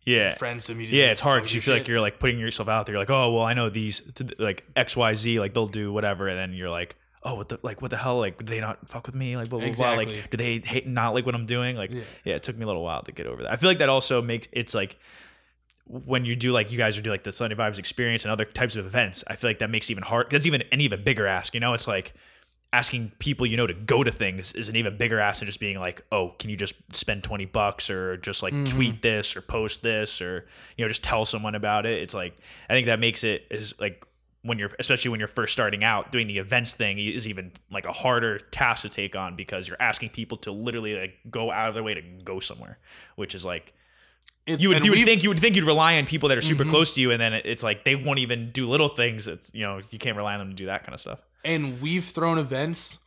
Yeah. 0.04 0.34
friends 0.34 0.68
immediately. 0.68 0.98
Yeah, 1.00 1.12
it's 1.12 1.20
hard 1.20 1.42
because 1.42 1.54
you 1.54 1.60
feel 1.60 1.74
like 1.74 1.88
you're 1.88 2.00
like 2.00 2.18
putting 2.18 2.38
yourself 2.38 2.68
out 2.68 2.86
there. 2.86 2.94
You're 2.94 3.02
like, 3.02 3.10
oh, 3.10 3.32
well, 3.32 3.44
I 3.44 3.54
know 3.54 3.70
these, 3.70 4.02
like 4.38 4.66
X, 4.76 4.96
Y, 4.96 5.14
Z, 5.14 5.40
like 5.40 5.54
they'll 5.54 5.68
do 5.68 5.92
whatever, 5.92 6.28
and 6.28 6.36
then 6.38 6.52
you're 6.52 6.68
like, 6.70 6.96
oh, 7.22 7.36
what 7.36 7.48
the, 7.48 7.58
like, 7.62 7.80
what 7.80 7.90
the 7.90 7.96
hell, 7.96 8.18
like, 8.18 8.36
do 8.38 8.44
they 8.44 8.60
not 8.60 8.86
fuck 8.86 9.06
with 9.06 9.14
me, 9.14 9.34
like, 9.36 9.48
blah 9.48 9.58
blah 9.60 9.72
blah, 9.72 9.92
Exactly. 9.94 10.20
like, 10.20 10.30
do 10.30 10.36
they 10.36 10.58
hate 10.58 10.86
not 10.86 11.14
like 11.14 11.24
what 11.24 11.34
I'm 11.34 11.46
doing, 11.46 11.74
like, 11.76 11.90
Yeah. 11.90 12.02
yeah. 12.24 12.34
it 12.34 12.42
took 12.42 12.56
me 12.58 12.64
a 12.64 12.66
little 12.66 12.82
while 12.82 13.02
to 13.04 13.12
get 13.12 13.26
over 13.26 13.42
that. 13.44 13.52
I 13.52 13.56
feel 13.56 13.70
like 13.70 13.78
that 13.78 13.88
also 13.88 14.20
makes 14.20 14.48
it's 14.52 14.74
like 14.74 14.98
when 15.86 16.24
you 16.24 16.34
do 16.34 16.50
like 16.50 16.72
you 16.72 16.78
guys 16.78 16.96
are 16.96 17.02
doing 17.02 17.14
like 17.14 17.24
the 17.24 17.32
Sunday 17.32 17.56
Vibes 17.56 17.78
experience 17.78 18.24
and 18.24 18.32
other 18.32 18.44
types 18.44 18.76
of 18.76 18.86
events. 18.86 19.22
I 19.26 19.36
feel 19.36 19.50
like 19.50 19.58
that 19.58 19.70
makes 19.70 19.88
it 19.88 19.92
even 19.92 20.04
hard. 20.04 20.28
That's 20.30 20.46
even 20.46 20.62
an 20.72 20.80
even 20.80 21.04
bigger 21.04 21.26
ask. 21.26 21.54
You 21.54 21.60
know, 21.60 21.74
it's 21.74 21.86
like 21.86 22.14
asking 22.72 23.12
people 23.20 23.46
you 23.46 23.56
know 23.56 23.66
to 23.68 23.74
go 23.74 24.02
to 24.02 24.10
things 24.10 24.52
is 24.54 24.68
an 24.68 24.76
even 24.76 24.96
bigger 24.96 25.20
ask 25.20 25.38
than 25.38 25.46
just 25.46 25.60
being 25.60 25.78
like, 25.78 26.04
oh, 26.10 26.34
can 26.38 26.50
you 26.50 26.56
just 26.56 26.74
spend 26.92 27.22
20 27.22 27.44
bucks 27.46 27.90
or 27.90 28.16
just 28.16 28.42
like 28.42 28.52
Mm-hmm. 28.52 28.76
tweet 28.76 29.02
this 29.02 29.36
or 29.36 29.42
post 29.42 29.82
this 29.82 30.20
or, 30.20 30.46
you 30.76 30.84
know, 30.84 30.88
just 30.88 31.04
tell 31.04 31.24
someone 31.24 31.54
about 31.54 31.86
it. 31.86 32.02
It's 32.02 32.14
like, 32.14 32.36
I 32.68 32.72
think 32.72 32.86
that 32.86 32.98
makes 32.98 33.22
it 33.22 33.46
is 33.50 33.74
like 33.78 34.04
when 34.42 34.58
you're, 34.58 34.70
especially 34.78 35.10
when 35.10 35.20
you're 35.20 35.28
first 35.28 35.52
starting 35.52 35.84
out 35.84 36.12
doing 36.12 36.26
the 36.26 36.38
events 36.38 36.72
thing 36.72 36.98
is 36.98 37.28
even 37.28 37.52
like 37.70 37.86
a 37.86 37.92
harder 37.92 38.38
task 38.38 38.82
to 38.82 38.88
take 38.88 39.14
on 39.14 39.36
because 39.36 39.68
you're 39.68 39.80
asking 39.80 40.10
people 40.10 40.38
to 40.38 40.50
literally 40.50 40.98
like 40.98 41.14
go 41.30 41.50
out 41.50 41.68
of 41.68 41.74
their 41.74 41.82
way 41.82 41.94
to 41.94 42.02
go 42.24 42.40
somewhere, 42.40 42.78
which 43.16 43.34
is 43.34 43.44
like, 43.44 43.72
It's- 44.46 44.62
you 44.62 44.68
would, 44.68 44.84
you 44.84 44.90
would 44.90 45.04
think 45.04 45.22
you 45.22 45.30
would 45.30 45.38
think 45.40 45.56
you'd 45.56 45.64
rely 45.64 45.96
on 45.96 46.04
people 46.06 46.28
that 46.28 46.36
are 46.38 46.42
super 46.42 46.64
Mhm. 46.64 46.70
close 46.70 46.94
to 46.94 47.00
you, 47.00 47.10
and 47.12 47.20
then 47.20 47.32
it's 47.32 47.62
like 47.62 47.84
they 47.84 47.94
won't 47.96 48.18
even 48.18 48.50
do 48.50 48.68
little 48.68 48.88
things. 48.88 49.26
It's 49.26 49.50
you 49.54 49.62
know 49.62 49.80
you 49.90 49.98
can't 49.98 50.16
rely 50.16 50.34
on 50.34 50.40
them 50.40 50.50
to 50.50 50.54
do 50.54 50.66
that 50.66 50.84
kind 50.84 50.94
of 50.94 51.00
stuff. 51.00 51.20
and 51.44 51.80
we've 51.82 52.04
thrown 52.04 52.38
events 52.38 52.98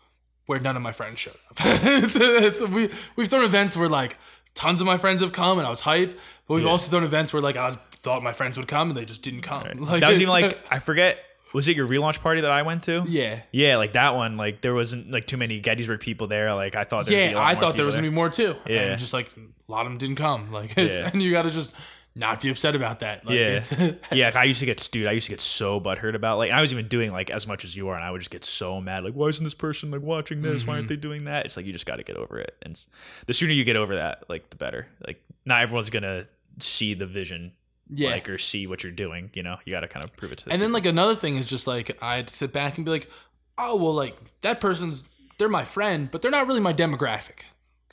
where 0.48 0.60
none 0.60 0.76
of 0.76 0.82
my 0.82 0.92
friends 0.92 1.20
showed 1.20 1.32
up. 1.52 1.58
it's, 1.60 2.16
it's, 2.16 2.62
we 2.62 2.90
we've 3.16 3.28
thrown 3.30 3.44
events 3.44 3.76
where 3.78 3.90
like 3.90 4.18
tons 4.56 4.80
of 4.82 4.88
my 4.88 4.98
friends 4.98 5.22
have 5.22 5.32
come 5.32 5.58
and 5.60 5.68
I 5.68 5.70
was 5.70 5.82
hype, 5.82 6.18
but 6.48 6.54
we've 6.56 6.64
Yeah. 6.64 6.70
also 6.72 6.90
thrown 6.90 7.04
events 7.04 7.34
where 7.34 7.42
like 7.42 7.56
I 7.58 7.68
was, 7.68 7.78
thought 8.04 8.24
my 8.24 8.34
friends 8.34 8.58
would 8.58 8.68
come 8.68 8.90
and 8.90 8.98
they 8.98 9.06
just 9.06 9.22
didn't 9.22 9.42
come. 9.42 9.64
Right. 9.64 9.76
Like, 9.80 10.02
that 10.02 10.10
was 10.10 10.22
even 10.22 10.32
like 10.32 10.58
I 10.72 10.80
forget. 10.80 11.20
Was 11.54 11.68
it 11.68 11.76
your 11.78 11.88
relaunch 11.88 12.22
party 12.22 12.42
that 12.42 12.52
I 12.52 12.62
went 12.64 12.84
to? 12.84 13.04
yeah. 13.08 13.42
Yeah, 13.52 13.78
like 13.78 13.94
that 13.94 14.16
one. 14.16 14.38
Like 14.38 14.62
there 14.62 14.74
wasn't 14.74 15.12
like 15.12 15.28
too 15.28 15.38
many 15.38 15.60
Gettysburg 15.60 16.00
people 16.02 16.28
there. 16.28 16.54
Like 16.54 16.76
I 16.76 16.84
thought. 16.84 17.08
A 17.10 17.12
Yeah, 17.12 17.40
I 17.42 17.56
thought 17.56 17.76
there 17.78 17.86
was 17.86 17.96
gonna 17.96 18.08
be 18.10 18.14
more 18.14 18.30
too. 18.30 18.56
Yeah. 18.68 18.82
and 18.82 19.00
just 19.00 19.14
like 19.14 19.30
a 19.36 19.72
lot 19.72 19.86
of 19.86 19.92
them 19.92 19.98
didn't 19.98 20.18
come. 20.18 20.52
Like, 20.58 20.78
it's, 20.78 20.98
Yeah. 20.98 21.10
and 21.12 21.22
you 21.24 21.32
got 21.32 21.44
to 21.44 21.52
just 21.52 21.74
not 22.16 22.42
be 22.42 22.50
upset 22.50 22.76
about 22.76 23.00
that. 23.02 23.24
Like, 23.26 23.36
Yeah. 23.36 23.46
it's, 23.58 23.72
yeah, 24.12 24.26
like, 24.26 24.36
I 24.36 24.44
used 24.46 24.60
to 24.62 24.66
get, 24.66 24.90
dude. 24.92 25.06
I 25.08 25.12
used 25.12 25.28
to 25.28 25.32
get 25.32 25.40
so 25.42 25.80
butthurt 25.80 26.16
about 26.16 26.38
like 26.40 26.52
I 26.52 26.62
was 26.62 26.72
even 26.74 26.88
doing 26.88 27.12
like 27.12 27.30
as 27.30 27.46
much 27.48 27.64
as 27.64 27.76
you 27.76 27.88
are, 27.90 27.96
and 27.96 28.04
I 28.04 28.10
would 28.12 28.20
just 28.20 28.32
get 28.32 28.44
so 28.44 28.82
mad. 28.82 29.04
Like, 29.04 29.14
why 29.14 29.28
isn't 29.28 29.44
this 29.44 29.54
person 29.54 29.92
like 29.92 30.02
watching 30.02 30.42
this? 30.42 30.64
Why 30.66 30.72
Mm-hmm. 30.74 30.78
aren't 30.78 30.88
they 30.90 30.96
doing 30.96 31.26
that? 31.26 31.46
It's 31.46 31.56
like 31.56 31.66
you 31.68 31.74
just 31.74 31.86
got 31.86 31.98
to 31.98 32.04
get 32.04 32.18
over 32.18 32.40
it, 32.40 32.56
and 32.64 32.84
the 33.28 33.34
sooner 33.34 33.54
you 33.54 33.64
get 33.64 33.76
over 33.76 33.96
that, 33.96 34.24
like 34.30 34.50
the 34.50 34.56
better. 34.58 34.88
Like, 35.06 35.22
not 35.46 35.62
everyone's 35.62 35.90
gonna 35.92 36.26
see 36.60 36.94
the 36.96 37.06
vision, 37.06 37.52
yeah. 37.94 38.10
like 38.12 38.30
or 38.30 38.38
see 38.38 38.68
what 38.68 38.84
you're 38.84 38.92
doing. 38.92 39.30
You 39.34 39.44
know, 39.44 39.58
you 39.66 39.72
got 39.72 39.82
to 39.82 39.88
kind 39.88 40.04
of 40.04 40.16
prove 40.16 40.32
it 40.32 40.40
to. 40.40 40.46
Them. 40.46 40.54
And 40.54 40.62
then 40.62 40.72
like 40.72 40.86
another 40.86 41.16
thing 41.16 41.38
is 41.38 41.48
just 41.48 41.68
like 41.68 41.98
I'd 42.02 42.30
sit 42.30 42.52
back 42.54 42.78
and 42.78 42.86
be 42.86 42.92
like, 42.92 43.10
oh 43.58 43.76
well, 43.76 43.94
like 43.94 44.16
that 44.42 44.60
person's 44.60 45.04
they're 45.38 45.50
my 45.50 45.66
friend, 45.66 46.10
but 46.12 46.22
they're 46.22 46.32
not 46.32 46.48
really 46.48 46.60
my 46.62 46.74
demographic. 46.74 47.44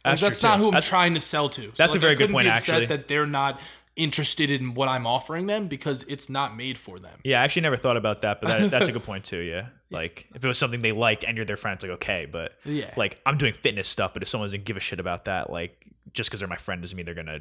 Like, 0.06 0.18
That's 0.18 0.20
that's 0.20 0.42
not 0.42 0.56
too. 0.56 0.62
who 0.62 0.66
I'm 0.68 0.72
That's- 0.74 0.88
trying 0.88 1.14
to 1.14 1.20
sell 1.20 1.48
to. 1.50 1.62
So, 1.62 1.72
that's 1.76 1.94
a 1.94 1.98
very 1.98 2.12
I 2.12 2.16
good 2.16 2.30
point, 2.30 2.46
actually. 2.46 2.86
That 2.86 3.08
they're 3.08 3.26
not 3.26 3.60
interested 3.96 4.50
in 4.50 4.74
what 4.74 4.88
I'm 4.88 5.06
offering 5.06 5.46
them 5.46 5.68
because 5.68 6.02
it's 6.08 6.28
not 6.28 6.56
made 6.56 6.76
for 6.78 6.98
them. 6.98 7.20
Yeah, 7.22 7.40
I 7.40 7.44
actually 7.44 7.62
never 7.62 7.76
thought 7.76 7.96
about 7.96 8.22
that, 8.22 8.40
but 8.40 8.48
that, 8.48 8.70
that's 8.70 8.88
a 8.88 8.92
good 8.92 9.04
point 9.10 9.24
too. 9.24 9.38
Yeah, 9.38 9.66
like 9.90 10.26
if 10.34 10.44
it 10.44 10.48
was 10.48 10.58
something 10.58 10.82
they 10.82 10.92
liked 10.92 11.22
and 11.24 11.36
you're 11.36 11.46
their 11.46 11.56
friend, 11.56 11.76
it's 11.76 11.84
like 11.84 11.92
okay, 11.92 12.26
but 12.30 12.52
Yeah. 12.64 12.92
like 12.96 13.20
I'm 13.24 13.38
doing 13.38 13.52
fitness 13.52 13.86
stuff, 13.88 14.12
but 14.12 14.22
if 14.22 14.28
someone 14.28 14.46
doesn't 14.48 14.64
give 14.64 14.76
a 14.76 14.80
shit 14.80 14.98
about 15.00 15.26
that, 15.26 15.48
like 15.50 15.86
just 16.12 16.28
because 16.28 16.40
they're 16.40 16.48
my 16.48 16.56
friend 16.56 16.80
doesn't 16.82 16.96
mean 16.96 17.06
they're 17.06 17.14
gonna 17.14 17.40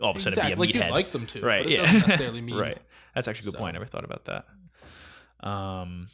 all 0.00 0.10
of 0.10 0.16
a 0.16 0.20
sudden 0.20 0.38
Exactly. 0.38 0.66
be 0.68 0.78
a 0.78 0.80
Like 0.80 0.84
meathead. 0.84 0.88
you 0.88 0.92
like 0.94 1.12
them 1.12 1.26
to, 1.26 1.40
right? 1.40 1.62
But 1.64 1.72
it 1.72 1.78
yeah, 1.78 1.84
doesn't 1.84 2.00
necessarily 2.08 2.40
mean 2.40 2.56
right. 2.56 2.78
That's 3.14 3.28
actually 3.28 3.48
a 3.48 3.50
good 3.52 3.54
So. 3.54 3.58
point. 3.60 3.76
I 3.76 3.78
never 3.78 3.86
thought 3.86 4.04
about 4.04 4.24
that. 4.26 4.44
Um. 5.40 6.08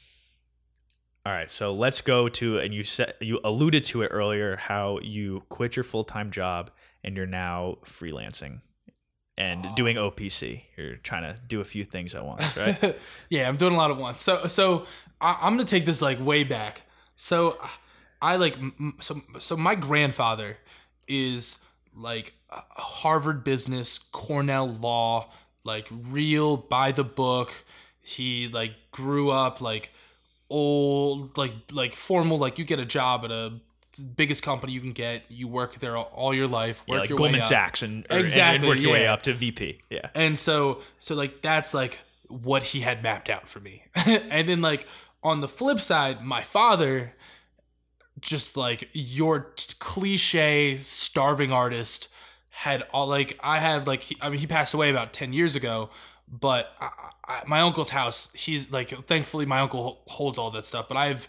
All 1.27 1.33
right, 1.35 1.51
so 1.51 1.75
let's 1.75 2.01
go 2.01 2.31
to 2.31 2.59
and 2.59 2.73
you 2.73 2.83
said 2.83 3.13
you 3.21 3.41
alluded 3.45 3.85
to 3.85 4.01
it 4.03 4.09
earlier 4.09 4.57
how 4.57 4.99
you 5.03 5.43
quit 5.51 5.77
your 5.77 5.83
full 5.85 6.03
time 6.03 6.31
job 6.31 6.71
and 7.05 7.15
you're 7.15 7.27
now 7.27 7.77
freelancing 7.85 8.63
and 9.37 9.67
doing 9.77 9.97
OPC. 9.97 10.63
You're 10.79 10.97
trying 10.97 11.23
to 11.35 11.39
do 11.47 11.61
a 11.61 11.65
few 11.65 11.85
things 11.85 12.15
at 12.15 12.25
once, 12.25 12.57
right? 12.57 12.99
yeah, 13.29 13.47
I'm 13.49 13.57
doing 13.57 13.75
a 13.75 13.77
lot 13.77 13.91
at 13.91 13.99
once. 13.99 14.23
So 14.23 14.47
so 14.47 14.87
I, 15.21 15.37
I'm 15.43 15.53
gonna 15.57 15.65
take 15.67 15.85
this 15.85 16.01
like 16.01 16.19
way 16.25 16.43
back. 16.43 16.83
So 17.17 17.59
I 18.23 18.37
like 18.37 18.57
so 19.01 19.21
so 19.41 19.57
my 19.59 19.75
grandfather 19.75 20.57
is 21.07 21.59
like 21.95 22.35
Harvard 22.49 23.45
business, 23.45 23.99
Cornell 24.13 24.69
law, 24.69 25.31
like 25.65 25.89
real 25.91 26.57
by 26.57 26.93
the 26.93 27.05
book. 27.05 27.53
He 28.01 28.49
like 28.49 28.73
grew 28.93 29.31
up 29.31 29.61
like 29.61 29.93
old 30.49 31.37
like 31.39 31.53
like 31.71 31.95
formal 31.95 32.39
like 32.39 32.59
you 32.59 32.65
get 32.65 32.79
a 32.81 32.85
job 32.85 33.25
at 33.25 33.31
a 33.31 33.53
biggest 34.17 34.43
company 34.43 34.73
you 34.73 34.81
can 34.81 34.93
get 34.93 35.23
you 35.29 35.47
work 35.47 35.79
there 35.79 35.97
all, 35.97 36.33
your 36.35 36.49
life 36.49 36.81
work 36.89 36.95
yeah, 36.97 37.01
like 37.01 37.09
your 37.11 37.19
Goldman 37.19 37.41
way. 37.41 37.47
Sachs 37.47 37.83
and, 37.83 38.05
or, 38.05 38.07
and- 38.11 38.11
and 38.13 38.21
Exactly, 38.23 38.69
work 38.69 38.79
your 38.81 38.93
way 38.93 39.07
up 39.07 39.23
to 39.23 39.35
VP. 39.35 39.79
Yeah. 39.91 40.09
And 40.15 40.39
so 40.39 40.81
so 40.99 41.15
like 41.15 41.43
that's 41.43 41.75
like 41.75 42.01
what 42.29 42.63
he 42.63 42.81
had 42.81 43.03
mapped 43.03 43.29
out 43.29 43.49
for 43.49 43.61
me. 43.61 43.85
and 43.95 44.49
then 44.49 44.61
like 44.61 44.87
on 45.23 45.41
the 45.41 45.49
flip 45.49 45.79
side, 45.81 46.23
my 46.23 46.43
father 46.43 47.15
just 48.21 48.57
like 48.57 48.89
your 48.93 49.41
t- 49.57 49.75
cliche 49.79 50.77
starving 50.79 51.53
artist 51.53 52.09
had 52.51 52.83
all 52.93 53.07
like 53.07 53.39
I 53.43 53.59
have 53.59 53.87
like 53.87 54.03
he, 54.03 54.17
I 54.21 54.29
mean 54.31 54.39
he 54.41 54.47
passed 54.47 54.75
away 54.75 54.91
about 54.91 55.13
10 55.13 55.33
years 55.33 55.55
ago, 55.57 55.91
but 56.29 56.73
I, 56.81 56.91
I, 57.27 57.43
my 57.47 57.61
uncle's 57.61 57.91
house, 57.91 58.33
he's 58.35 58.71
like 58.71 58.91
thankfully 59.07 59.47
my 59.47 59.61
uncle 59.61 60.03
holds 60.09 60.39
all 60.39 60.51
that 60.53 60.67
stuff, 60.67 60.87
but 60.89 60.97
I 60.97 61.07
have 61.07 61.29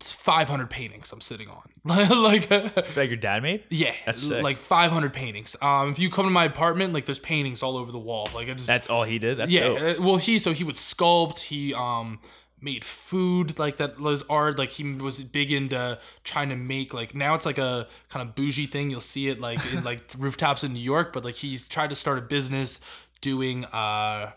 500 0.00 0.68
paintings 0.68 1.12
I'm 1.12 1.20
sitting 1.20 1.48
on. 1.48 1.62
like 2.22 2.48
That 2.48 3.06
your 3.08 3.16
dad 3.16 3.42
made? 3.42 3.64
yeah, 3.70 3.94
That's 4.06 4.22
sick. 4.22 4.42
like 4.42 4.56
500 4.58 5.12
paintings. 5.12 5.56
Um, 5.62 5.90
if 5.90 5.98
you 5.98 6.10
come 6.10 6.24
to 6.26 6.30
my 6.30 6.44
apartment, 6.44 6.92
like 6.92 7.06
there's 7.06 7.18
paintings 7.18 7.62
all 7.62 7.76
over 7.76 7.92
the 7.92 7.98
wall. 7.98 8.28
Like 8.34 8.48
I 8.48 8.54
just 8.54 8.66
That's 8.66 8.86
all 8.88 9.04
he 9.04 9.18
did. 9.18 9.36
That's 9.38 9.52
yeah. 9.52 9.68
dope. 9.68 9.98
uh, 9.98 10.02
Well, 10.02 10.16
he 10.16 10.38
so 10.38 10.52
he 10.52 10.64
would 10.64 10.74
sculpt. 10.76 11.40
He 11.40 11.72
um 11.74 12.18
made 12.64 12.84
food 12.84 13.58
like 13.58 13.76
that 13.76 14.00
was 14.00 14.22
art. 14.30 14.58
Like 14.58 14.70
he 14.70 14.92
was 14.94 15.22
big 15.22 15.52
into 15.52 15.98
trying 16.24 16.48
to 16.48 16.56
make 16.56 16.94
like 16.94 17.14
now 17.14 17.34
it's 17.34 17.46
like 17.46 17.58
a 17.58 17.86
kind 18.08 18.26
of 18.26 18.34
bougie 18.34 18.66
thing. 18.66 18.90
You'll 18.90 19.00
see 19.00 19.28
it 19.28 19.40
like 19.40 19.60
in 19.72 19.84
like 19.90 20.00
rooftops 20.18 20.64
in 20.64 20.72
New 20.72 20.80
York, 20.80 21.12
but 21.12 21.24
like 21.24 21.34
he's 21.36 21.68
tried 21.68 21.90
to 21.90 21.96
start 21.96 22.18
a 22.18 22.22
business 22.22 22.80
doing 23.20 23.64
uh 23.66 24.32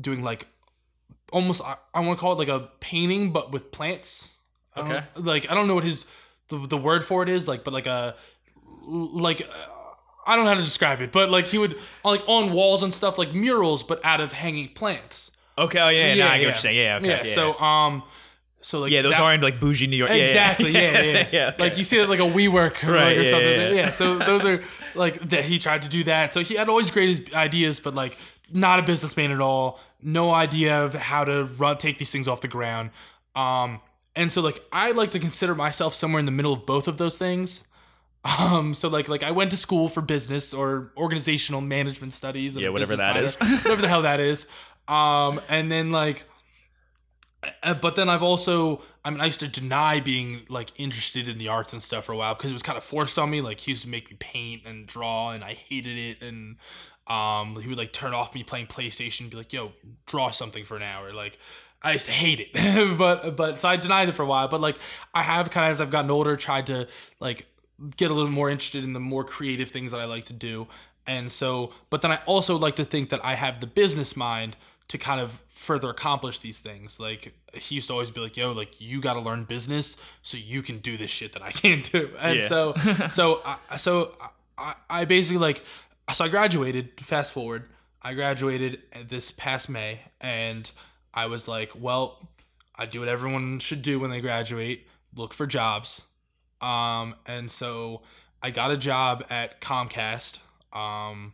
doing 0.00 0.22
like 0.22 0.46
almost 1.32 1.62
I, 1.62 1.76
I 1.94 2.00
want 2.00 2.18
to 2.18 2.20
call 2.20 2.32
it 2.32 2.38
like 2.38 2.48
a 2.48 2.68
painting 2.80 3.32
but 3.32 3.50
with 3.52 3.70
plants. 3.72 4.30
I 4.76 4.80
Okay. 4.80 5.04
like 5.16 5.50
I 5.50 5.54
don't 5.54 5.66
know 5.68 5.74
what 5.74 5.84
his 5.84 6.04
the, 6.48 6.58
the 6.58 6.76
word 6.76 7.04
for 7.04 7.22
it 7.22 7.28
is 7.28 7.48
like 7.48 7.64
but 7.64 7.72
like 7.72 7.86
a 7.86 8.14
like 8.86 9.48
I 10.26 10.36
don't 10.36 10.44
know 10.44 10.50
how 10.50 10.56
to 10.58 10.62
describe 10.64 11.00
it 11.00 11.12
but 11.12 11.30
like 11.30 11.46
he 11.46 11.58
would 11.58 11.78
like 12.04 12.22
on 12.26 12.52
walls 12.52 12.82
and 12.82 12.92
stuff 12.92 13.18
like 13.18 13.32
murals 13.34 13.82
but 13.82 14.04
out 14.04 14.20
of 14.20 14.32
hanging 14.32 14.68
plants. 14.68 15.30
Okay. 15.56 15.78
Oh 15.80 15.88
yeah. 15.88 16.12
yeah, 16.12 16.12
I 16.12 16.14
get 16.14 16.16
yeah. 16.16 16.30
what 16.32 16.42
you're 16.42 16.54
saying. 16.54 16.76
Yeah. 16.78 16.96
Okay. 16.96 17.08
yeah, 17.08 17.22
Yeah. 17.24 17.34
So 17.34 17.58
um 17.60 18.02
so 18.60 18.80
like 18.80 18.92
yeah, 18.92 19.02
those 19.02 19.12
that- 19.12 19.20
aren't 19.20 19.42
like 19.42 19.60
bougie 19.60 19.86
New 19.86 19.96
York. 19.96 20.10
Exactly. 20.10 20.72
Yeah, 20.72 20.80
yeah, 20.80 21.00
yeah. 21.02 21.28
yeah. 21.32 21.48
okay. 21.48 21.62
Like 21.62 21.78
you 21.78 21.84
see 21.84 21.98
it 21.98 22.08
like 22.08 22.18
a 22.18 22.22
WeWork 22.22 22.88
or, 22.88 22.92
Right, 22.92 23.16
or 23.18 23.22
yeah, 23.22 23.30
something. 23.30 23.76
yeah. 23.76 23.90
So 23.90 24.18
those 24.18 24.46
are 24.46 24.62
like 24.94 25.28
that 25.30 25.44
he 25.44 25.58
tried 25.58 25.82
to 25.82 25.88
do 25.88 26.04
that. 26.04 26.32
So 26.32 26.40
he 26.40 26.54
had 26.54 26.68
always 26.68 26.90
great 26.90 27.34
ideas, 27.34 27.78
but 27.78 27.94
like 27.94 28.16
not 28.50 28.78
a 28.78 28.82
businessman 28.82 29.30
at 29.32 29.40
all. 29.40 29.80
No 30.02 30.32
idea 30.32 30.82
of 30.82 30.94
how 30.94 31.24
to 31.24 31.44
run 31.44 31.76
take 31.78 31.98
these 31.98 32.10
things 32.10 32.26
off 32.26 32.40
the 32.40 32.48
ground. 32.48 32.90
Um, 33.36 33.80
and 34.16 34.32
so 34.32 34.40
like 34.40 34.60
I 34.72 34.92
like 34.92 35.10
to 35.10 35.18
consider 35.18 35.54
myself 35.54 35.94
somewhere 35.94 36.20
in 36.20 36.24
the 36.26 36.32
middle 36.32 36.52
of 36.54 36.64
both 36.66 36.88
of 36.88 36.96
those 36.98 37.16
things. 37.18 37.64
Um, 38.38 38.72
so 38.74 38.88
like 38.88 39.06
like 39.06 39.22
I 39.22 39.32
went 39.32 39.50
to 39.50 39.56
school 39.58 39.90
for 39.90 40.00
business 40.00 40.54
or 40.54 40.90
organizational 40.96 41.60
management 41.60 42.14
studies. 42.14 42.56
Yeah, 42.56 42.70
whatever 42.70 42.96
that 42.96 43.12
minor, 43.16 43.24
is. 43.24 43.36
whatever 43.36 43.82
the 43.82 43.88
hell 43.88 44.00
that 44.00 44.18
is. 44.18 44.46
Um, 44.88 45.40
and 45.48 45.70
then 45.70 45.90
like 45.90 46.24
uh, 47.62 47.74
but 47.74 47.96
then 47.96 48.08
I've 48.08 48.22
also, 48.22 48.82
I 49.04 49.10
mean, 49.10 49.20
I 49.20 49.26
used 49.26 49.40
to 49.40 49.48
deny 49.48 50.00
being 50.00 50.42
like 50.48 50.72
interested 50.76 51.28
in 51.28 51.38
the 51.38 51.48
arts 51.48 51.72
and 51.72 51.82
stuff 51.82 52.04
for 52.04 52.12
a 52.12 52.16
while 52.16 52.34
because 52.34 52.50
it 52.50 52.54
was 52.54 52.62
kind 52.62 52.78
of 52.78 52.84
forced 52.84 53.18
on 53.18 53.30
me. 53.30 53.40
Like 53.40 53.60
he 53.60 53.72
used 53.72 53.84
to 53.84 53.88
make 53.88 54.10
me 54.10 54.16
paint 54.18 54.62
and 54.64 54.86
draw, 54.86 55.30
and 55.30 55.44
I 55.44 55.54
hated 55.54 55.96
it. 55.98 56.22
And 56.22 56.56
um, 57.06 57.60
he 57.60 57.68
would 57.68 57.78
like 57.78 57.92
turn 57.92 58.14
off 58.14 58.34
me 58.34 58.42
playing 58.42 58.66
PlayStation, 58.66 59.30
be 59.30 59.36
like, 59.36 59.52
"Yo, 59.52 59.72
draw 60.06 60.30
something 60.30 60.64
for 60.64 60.76
an 60.76 60.82
hour." 60.82 61.12
Like 61.12 61.38
I 61.82 61.92
used 61.92 62.06
to 62.06 62.12
hate 62.12 62.40
it, 62.40 62.98
but 62.98 63.36
but 63.36 63.60
so 63.60 63.68
I 63.68 63.76
denied 63.76 64.08
it 64.08 64.12
for 64.12 64.22
a 64.22 64.26
while. 64.26 64.48
But 64.48 64.60
like 64.60 64.78
I 65.12 65.22
have 65.22 65.50
kind 65.50 65.66
of 65.66 65.72
as 65.72 65.80
I've 65.80 65.90
gotten 65.90 66.10
older 66.10 66.36
tried 66.36 66.66
to 66.68 66.88
like 67.20 67.46
get 67.96 68.10
a 68.10 68.14
little 68.14 68.30
more 68.30 68.50
interested 68.50 68.84
in 68.84 68.92
the 68.92 69.00
more 69.00 69.24
creative 69.24 69.70
things 69.70 69.92
that 69.92 70.00
I 70.00 70.04
like 70.04 70.24
to 70.24 70.32
do. 70.32 70.68
And 71.06 71.30
so, 71.30 71.72
but 71.90 72.00
then 72.00 72.12
I 72.12 72.20
also 72.24 72.56
like 72.56 72.76
to 72.76 72.84
think 72.84 73.10
that 73.10 73.22
I 73.22 73.34
have 73.34 73.60
the 73.60 73.66
business 73.66 74.16
mind 74.16 74.56
to 74.88 74.98
kind 74.98 75.20
of 75.20 75.40
further 75.48 75.88
accomplish 75.90 76.40
these 76.40 76.58
things. 76.58 77.00
Like 77.00 77.32
he 77.54 77.76
used 77.76 77.86
to 77.88 77.92
always 77.94 78.10
be 78.10 78.20
like, 78.20 78.36
"Yo, 78.36 78.52
like 78.52 78.80
you 78.80 79.00
got 79.00 79.14
to 79.14 79.20
learn 79.20 79.44
business 79.44 79.96
so 80.22 80.36
you 80.36 80.62
can 80.62 80.78
do 80.78 80.96
this 80.96 81.10
shit 81.10 81.32
that 81.32 81.42
I 81.42 81.50
can't 81.62 81.90
do." 81.90 82.10
And 82.18 82.40
Yeah. 82.40 82.48
so, 82.48 82.74
so, 83.08 83.42
I, 83.44 83.76
so 83.76 84.14
I, 84.58 84.74
I 84.90 85.04
basically 85.04 85.38
like, 85.38 85.62
so 86.12 86.24
I 86.24 86.28
graduated. 86.28 87.00
Fast 87.00 87.32
forward, 87.32 87.64
I 88.02 88.14
graduated 88.14 88.82
this 89.08 89.30
past 89.30 89.68
May, 89.68 90.00
and 90.20 90.70
I 91.14 91.26
was 91.26 91.48
like, 91.48 91.72
"Well, 91.78 92.28
I 92.76 92.86
do 92.86 93.00
what 93.00 93.08
everyone 93.08 93.58
should 93.60 93.80
do 93.82 93.98
when 93.98 94.10
they 94.10 94.20
graduate: 94.20 94.86
look 95.14 95.32
for 95.32 95.46
jobs." 95.46 96.02
Um, 96.60 97.14
and 97.26 97.50
so 97.50 98.02
I 98.42 98.50
got 98.50 98.70
a 98.70 98.76
job 98.76 99.24
at 99.30 99.60
Comcast. 99.60 100.38
Um, 100.72 101.32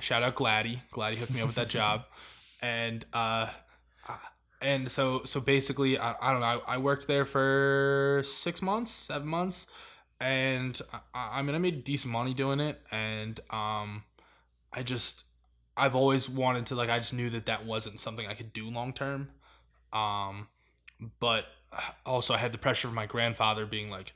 shout 0.00 0.22
out 0.22 0.34
Gladdy. 0.34 0.82
Gladdy 0.92 1.16
hooked 1.16 1.32
me 1.34 1.40
up 1.40 1.46
with 1.48 1.56
that 1.56 1.68
job, 1.78 2.04
and 2.60 3.04
uh, 3.12 3.48
and 4.60 4.90
so 4.90 5.22
so 5.24 5.40
basically, 5.40 5.98
I, 5.98 6.14
I 6.20 6.32
don't 6.32 6.40
know. 6.40 6.62
I, 6.66 6.74
I 6.74 6.78
worked 6.78 7.06
there 7.06 7.24
for 7.24 8.22
six 8.24 8.60
months, 8.62 8.90
seven 8.90 9.28
months, 9.28 9.70
and 10.20 10.80
I, 11.14 11.38
I 11.38 11.42
mean, 11.42 11.54
I 11.54 11.58
made 11.58 11.84
decent 11.84 12.12
money 12.12 12.34
doing 12.34 12.60
it, 12.60 12.80
and 12.90 13.38
um, 13.50 14.04
I 14.72 14.82
just 14.82 15.24
I've 15.76 15.94
always 15.94 16.28
wanted 16.28 16.66
to 16.66 16.74
like 16.74 16.90
I 16.90 16.98
just 16.98 17.12
knew 17.12 17.30
that 17.30 17.46
that 17.46 17.64
wasn't 17.64 18.00
something 18.00 18.26
I 18.26 18.34
could 18.34 18.52
do 18.52 18.68
long 18.68 18.92
term, 18.92 19.28
um, 19.92 20.48
but 21.20 21.46
also 22.04 22.34
I 22.34 22.38
had 22.38 22.52
the 22.52 22.58
pressure 22.58 22.88
of 22.88 22.94
my 22.94 23.06
grandfather 23.06 23.66
being 23.66 23.90
like 23.90 24.12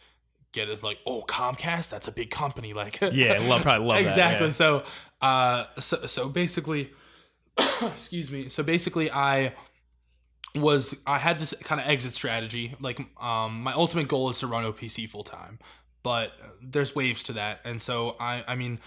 get 0.53 0.69
it 0.69 0.83
like 0.83 0.99
oh 1.07 1.23
Comcast 1.23 1.89
that's 1.89 2.09
a 2.09 2.13
big 2.13 2.31
company 2.31 2.73
like 2.73 3.01
yeah, 3.01 3.35
I 3.35 3.39
love 3.39 3.63
probably 3.63 3.87
love 3.87 3.99
exactly 4.05 4.49
That, 4.49 4.53
so 4.53 4.85
uh 5.21 5.67
so 5.81 6.07
so 6.07 6.29
basically 6.29 6.91
excuse 7.83 8.31
me. 8.31 8.49
So 8.49 8.63
basically 8.63 9.11
i 9.11 9.53
was 10.55 10.95
i 11.07 11.19
had 11.19 11.39
this 11.39 11.55
kind 11.63 11.81
of 11.81 11.87
exit 11.87 12.13
strategy 12.13 12.75
like 12.79 13.01
um 13.23 13.63
my 13.63 13.73
ultimate 13.73 14.07
goal 14.07 14.29
is 14.29 14.39
to 14.39 14.47
run 14.47 14.65
opc 14.65 15.09
full 15.09 15.25
time 15.25 15.59
but 16.03 16.33
there's 16.61 16.95
waves 16.95 17.23
to 17.25 17.33
that. 17.35 17.61
And 17.65 17.81
so 17.81 18.17
i 18.21 18.45
i 18.47 18.55
mean 18.55 18.81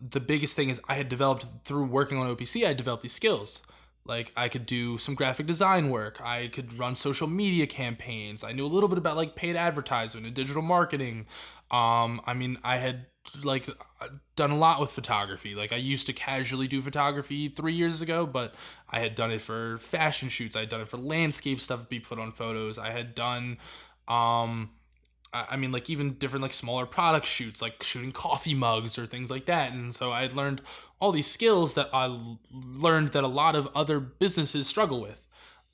the 0.00 0.20
biggest 0.20 0.56
thing 0.56 0.68
is 0.68 0.80
i 0.88 0.94
had 0.94 1.08
developed 1.08 1.46
through 1.64 1.84
working 1.84 2.18
on 2.18 2.34
opc 2.34 2.66
i 2.66 2.72
developed 2.72 3.02
these 3.02 3.12
skills. 3.12 3.62
Like 4.04 4.32
i 4.36 4.48
could 4.48 4.66
do 4.66 4.98
some 4.98 5.14
graphic 5.14 5.46
design 5.46 5.90
work. 5.90 6.20
I 6.20 6.48
could 6.48 6.76
run 6.78 6.94
social 6.94 7.28
media 7.28 7.66
campaigns. 7.66 8.42
I 8.42 8.52
knew 8.52 8.66
a 8.66 8.72
little 8.74 8.88
bit 8.88 8.98
about 8.98 9.16
like 9.16 9.36
paid 9.36 9.54
advertisement 9.54 10.26
and 10.26 10.34
digital 10.34 10.62
marketing 10.62 11.26
um 11.72 12.20
i 12.26 12.34
mean 12.34 12.58
i 12.64 12.76
had 12.76 13.06
like 13.44 13.68
done 14.36 14.50
a 14.50 14.56
lot 14.56 14.80
with 14.80 14.90
photography 14.90 15.54
like 15.54 15.72
i 15.72 15.76
used 15.76 16.06
to 16.06 16.12
casually 16.12 16.66
do 16.66 16.82
photography 16.82 17.48
three 17.48 17.72
years 17.72 18.02
ago 18.02 18.26
but 18.26 18.54
i 18.90 18.98
had 18.98 19.14
done 19.14 19.30
it 19.30 19.40
for 19.40 19.78
fashion 19.78 20.28
shoots 20.28 20.56
i 20.56 20.60
had 20.60 20.68
done 20.68 20.80
it 20.80 20.88
for 20.88 20.96
landscape 20.96 21.60
stuff 21.60 21.80
to 21.80 21.86
be 21.86 22.00
put 22.00 22.18
on 22.18 22.32
photos 22.32 22.78
i 22.78 22.90
had 22.90 23.14
done 23.14 23.58
um 24.08 24.70
I 25.32 25.46
I 25.50 25.56
mean, 25.56 25.72
like 25.72 25.88
even 25.90 26.14
different 26.14 26.42
like 26.42 26.52
smaller 26.52 26.86
product 26.86 27.26
shoots, 27.26 27.62
like 27.62 27.82
shooting 27.82 28.12
coffee 28.12 28.54
mugs 28.54 28.98
or 28.98 29.06
things 29.06 29.30
like 29.30 29.46
that. 29.46 29.72
And 29.72 29.94
so 29.94 30.12
I 30.12 30.22
had 30.22 30.34
learned 30.34 30.62
all 31.00 31.12
these 31.12 31.30
skills 31.30 31.74
that 31.74 31.88
I 31.92 32.18
learned 32.52 33.12
that 33.12 33.24
a 33.24 33.28
lot 33.28 33.56
of 33.56 33.68
other 33.74 33.98
businesses 34.00 34.66
struggle 34.66 35.00
with. 35.00 35.26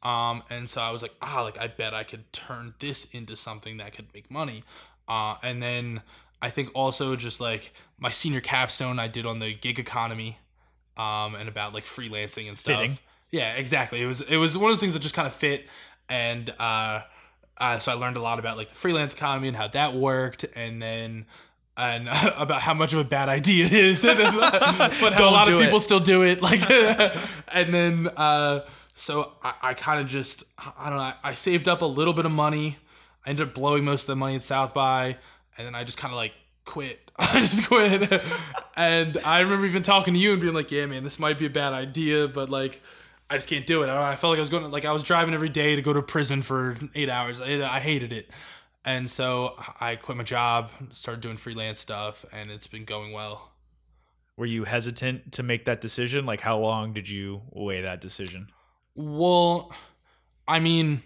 Um, 0.03 0.45
and 0.49 0.71
so 0.71 0.81
I 0.81 0.91
was 0.91 1.03
like, 1.03 1.15
ah, 1.21 1.43
like 1.43 1.59
I 1.59 1.67
bet 1.67 1.93
I 1.93 2.05
could 2.05 2.33
turn 2.33 2.75
this 2.79 3.07
into 3.07 3.35
something 3.35 3.79
that 3.79 3.93
could 3.95 4.07
make 4.15 4.31
money. 4.31 4.63
Uh, 5.09 5.37
and 5.43 5.63
then 5.63 6.03
I 6.43 6.51
think 6.51 6.71
also 6.75 7.17
just 7.17 7.41
like 7.41 7.73
my 7.99 8.11
senior 8.11 8.41
capstone 8.41 8.99
I 8.99 9.09
did 9.09 9.27
on 9.27 9.39
the 9.39 9.55
gig 9.55 9.79
economy, 9.79 10.39
um, 10.97 11.35
and 11.35 11.49
about 11.49 11.75
like 11.75 11.87
freelancing 11.87 12.49
and 12.49 12.57
stuff. 12.57 12.77
Fitting. 12.77 12.99
Yeah, 13.31 13.55
exactly. 13.55 14.03
It 14.03 14.07
was 14.07 14.21
it 14.21 14.37
was 14.37 14.57
one 14.57 14.71
of 14.71 14.77
those 14.77 14.81
things 14.81 14.93
that 14.93 15.01
just 15.01 15.15
kind 15.15 15.27
of 15.27 15.35
fit, 15.35 15.67
and 16.09 16.51
uh, 16.59 17.03
uh, 17.59 17.79
so 17.79 17.93
I 17.93 17.95
learned 17.95 18.17
a 18.17 18.23
lot 18.23 18.39
about 18.39 18.57
like 18.57 18.69
the 18.69 18.75
freelance 18.75 19.15
economy 19.15 19.49
and 19.49 19.57
how 19.57 19.69
that 19.69 19.95
worked, 19.95 20.45
and 20.55 20.81
then 20.81 21.27
and 21.77 22.09
about 22.37 22.61
how 22.63 22.75
much 22.75 22.93
of 22.93 22.99
a 22.99 23.05
bad 23.05 23.29
idea 23.29 23.67
it 23.67 23.73
is, 23.73 24.03
but 24.05 24.17
how 24.19 25.29
a 25.29 25.31
lot 25.31 25.49
of 25.49 25.59
people 25.59 25.79
it. 25.79 25.81
still 25.81 26.01
do 26.01 26.23
it. 26.23 26.43
Like, 26.43 26.69
and 27.49 27.73
then 27.73 28.09
uh, 28.09 28.67
so 28.95 29.33
I, 29.43 29.55
I 29.63 29.75
kind 29.75 30.01
of 30.01 30.07
just 30.07 30.45
I 30.59 30.91
don't 30.91 30.99
know. 30.99 31.13
I 31.23 31.35
saved 31.35 31.69
up 31.69 31.83
a 31.83 31.87
little 31.87 32.15
bit 32.15 32.27
of 32.27 32.33
money. 32.33 32.79
I 33.29 33.31
ended 33.31 33.49
up 33.49 33.53
blowing 33.53 33.85
most 33.85 34.05
of 34.05 34.07
the 34.07 34.17
money 34.17 34.37
at 34.37 34.43
South 34.43 34.73
by, 34.73 35.19
and 35.59 35.67
then 35.67 35.75
I 35.75 35.85
just 35.85 35.99
kind 35.99 36.15
of 36.15 36.17
like 36.17 36.33
quit. 36.65 37.11
I 37.19 37.41
just 37.41 37.67
quit. 37.69 38.11
and 38.75 39.19
I 39.19 39.41
remember 39.41 39.67
even 39.67 39.83
talking 39.83 40.15
to 40.15 40.21
you 40.21 40.33
and 40.33 40.41
being 40.41 40.55
like, 40.55 40.71
"Yeah, 40.71 40.87
man, 40.87 41.05
this 41.05 41.19
might 41.19 41.39
be 41.39 41.45
a 41.45 41.51
bad 41.51 41.73
idea, 41.75 42.27
but 42.27 42.51
like." 42.51 42.83
I 43.31 43.37
just 43.37 43.47
can't 43.47 43.67
do 43.67 43.83
it. 43.83 43.89
I, 43.89 44.13
I 44.13 44.17
felt 44.17 44.31
like 44.31 44.39
I 44.39 44.41
was 44.41 44.49
going 44.49 44.63
to, 44.63 44.71
like 44.71 44.87
I 44.87 44.93
was 44.93 45.03
driving 45.03 45.35
every 45.35 45.51
day 45.51 45.77
to 45.77 45.83
go 45.83 45.93
to 45.93 46.01
prison 46.01 46.41
for 46.41 46.79
eight 46.95 47.11
hours. 47.11 47.43
I, 47.43 47.63
I 47.63 47.79
hated 47.79 48.11
it, 48.11 48.31
and 48.87 49.11
so 49.11 49.55
I 49.79 49.97
quit 49.97 50.17
my 50.17 50.25
job, 50.25 50.71
started 50.95 51.21
doing 51.21 51.37
freelance 51.37 51.79
stuff, 51.79 52.25
and 52.33 52.51
it's 52.51 52.67
been 52.67 52.87
going 52.87 53.13
well. 53.13 53.51
Were 54.39 54.47
you 54.47 54.65
hesitant 54.65 55.33
to 55.33 55.43
make 55.43 55.67
that 55.67 55.83
decision? 55.83 56.25
Like, 56.25 56.41
how 56.41 56.57
long 56.57 56.95
did 56.95 57.07
you 57.07 57.43
weigh 57.53 57.83
that 57.83 58.01
decision? 58.01 58.49
Well, 58.95 59.75
I 60.47 60.59
mean, 60.59 61.03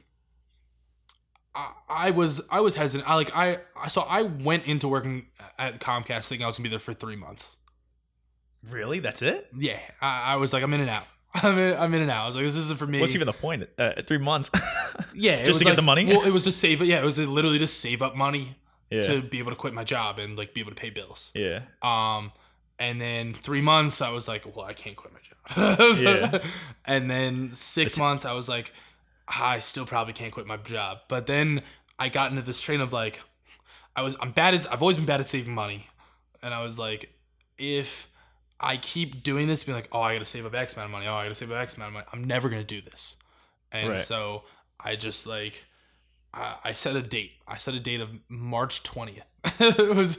I, 1.55 1.73
I 1.89 2.11
was 2.11 2.41
I 2.51 2.61
was 2.61 2.75
hesitant. 2.77 3.09
I 3.09 3.15
like 3.15 3.35
I 3.35 3.59
I- 3.77 3.89
so 3.89 4.03
I 4.03 4.23
went 4.23 4.65
into 4.67 4.89
working 4.89 5.27
at 5.59 5.81
Comcast 5.81 6.29
thinking 6.29 6.45
I 6.45 6.47
was 6.47 6.57
gonna 6.57 6.65
be 6.65 6.71
there 6.71 6.79
for 6.79 6.95
three 6.95 7.17
months. 7.17 7.57
Really? 8.69 9.01
That's 9.01 9.23
it? 9.23 9.49
Yeah, 9.57 9.79
I, 10.01 10.35
I 10.35 10.37
was 10.37 10.53
like 10.53 10.63
I'm 10.63 10.73
in 10.73 10.81
and 10.81 10.91
out. 10.91 11.07
I'm 11.35 11.59
in, 11.59 11.77
I'm 11.77 11.95
in 11.95 12.03
and 12.03 12.11
out. 12.11 12.25
I 12.25 12.27
was 12.27 12.37
like 12.37 12.45
this 12.45 12.57
isn't 12.57 12.79
for 12.79 12.87
me. 12.87 13.01
What's 13.01 13.15
even 13.15 13.27
the 13.27 13.33
point? 13.33 13.69
Uh, 13.79 13.93
three 14.07 14.19
months. 14.19 14.51
yeah, 15.15 15.43
just 15.45 15.59
to 15.61 15.65
get 15.65 15.77
the 15.77 15.83
money? 15.83 16.07
Well, 16.07 16.23
it 16.25 16.31
was 16.31 16.45
to 16.45 16.53
save. 16.53 16.81
Yeah, 16.83 17.01
it 17.01 17.05
was 17.05 17.19
literally 17.19 17.59
to 17.59 17.67
save 17.67 18.03
up 18.03 18.15
money 18.15 18.57
yeah. 18.91 19.03
to 19.03 19.23
be 19.23 19.39
able 19.39 19.51
to 19.51 19.57
quit 19.57 19.75
my 19.75 19.85
job 19.85 20.19
and 20.19 20.37
like 20.37 20.55
be 20.55 20.61
able 20.61 20.71
to 20.71 20.77
pay 20.77 20.91
bills. 20.91 21.31
yeah. 21.35 21.63
Um, 21.83 22.33
and 22.79 23.01
then 23.01 23.33
three 23.35 23.61
months, 23.61 24.01
I 24.01 24.11
was 24.11 24.27
like, 24.27 24.45
well, 24.57 24.65
I 24.65 24.73
can't 24.73 24.97
quit 24.97 25.13
my 25.13 25.21
job. 25.21 25.79
So- 25.97 26.03
Yeah. 26.03 26.39
And 26.85 27.09
then 27.11 27.53
six 27.53 27.97
months, 27.97 28.25
I 28.25 28.33
was 28.33 28.49
like, 28.49 28.73
I 29.29 29.59
still 29.61 29.87
probably 29.87 30.13
can't 30.13 30.33
quit 30.33 30.47
my 30.47 30.57
job. 30.57 30.99
But 31.09 31.27
then 31.27 31.63
I 31.99 32.09
got 32.09 32.31
into 32.31 32.43
this 32.43 32.61
train 32.61 32.81
of 32.81 32.93
like, 32.93 33.21
I 33.95 34.03
was 34.03 34.17
I'm 34.21 34.33
bad 34.33 34.55
at 34.55 34.73
I've 34.73 34.83
always 34.83 34.97
been 34.97 35.07
bad 35.07 35.21
at 35.21 35.29
saving 35.29 35.55
money, 35.55 35.87
and 36.43 36.53
I 36.55 36.63
was 36.63 36.79
like, 36.79 37.13
if 37.59 38.09
I 38.61 38.77
keep 38.77 39.23
doing 39.23 39.49
this, 39.49 39.65
being 39.65 39.77
like, 39.77 39.89
oh, 39.93 40.01
I 40.01 40.15
gotta 40.15 40.25
save 40.27 40.47
up 40.47 40.55
X 40.55 40.75
amount 40.75 40.87
of 40.87 40.93
money. 40.93 41.07
Oh, 41.07 41.15
I 41.15 41.25
gotta 41.25 41.35
save 41.35 41.51
up 41.51 41.59
X 41.59 41.77
amount 41.77 41.89
of 41.89 41.95
money. 41.95 42.07
I'm 42.13 42.25
never 42.25 42.49
gonna 42.49 42.65
do 42.65 42.81
this. 42.81 43.17
And 43.71 43.91
Right. 43.91 43.99
so 43.99 44.45
I 44.81 44.97
just 44.97 45.27
like 45.27 45.65
I, 46.35 46.57
I 46.65 46.73
set 46.73 46.97
a 46.97 47.03
date. 47.03 47.33
I 47.47 47.59
set 47.59 47.75
a 47.75 47.81
date 47.81 48.01
of 48.01 48.09
March 48.29 48.83
20th. 48.83 49.23
it 49.61 49.95
was 49.97 50.19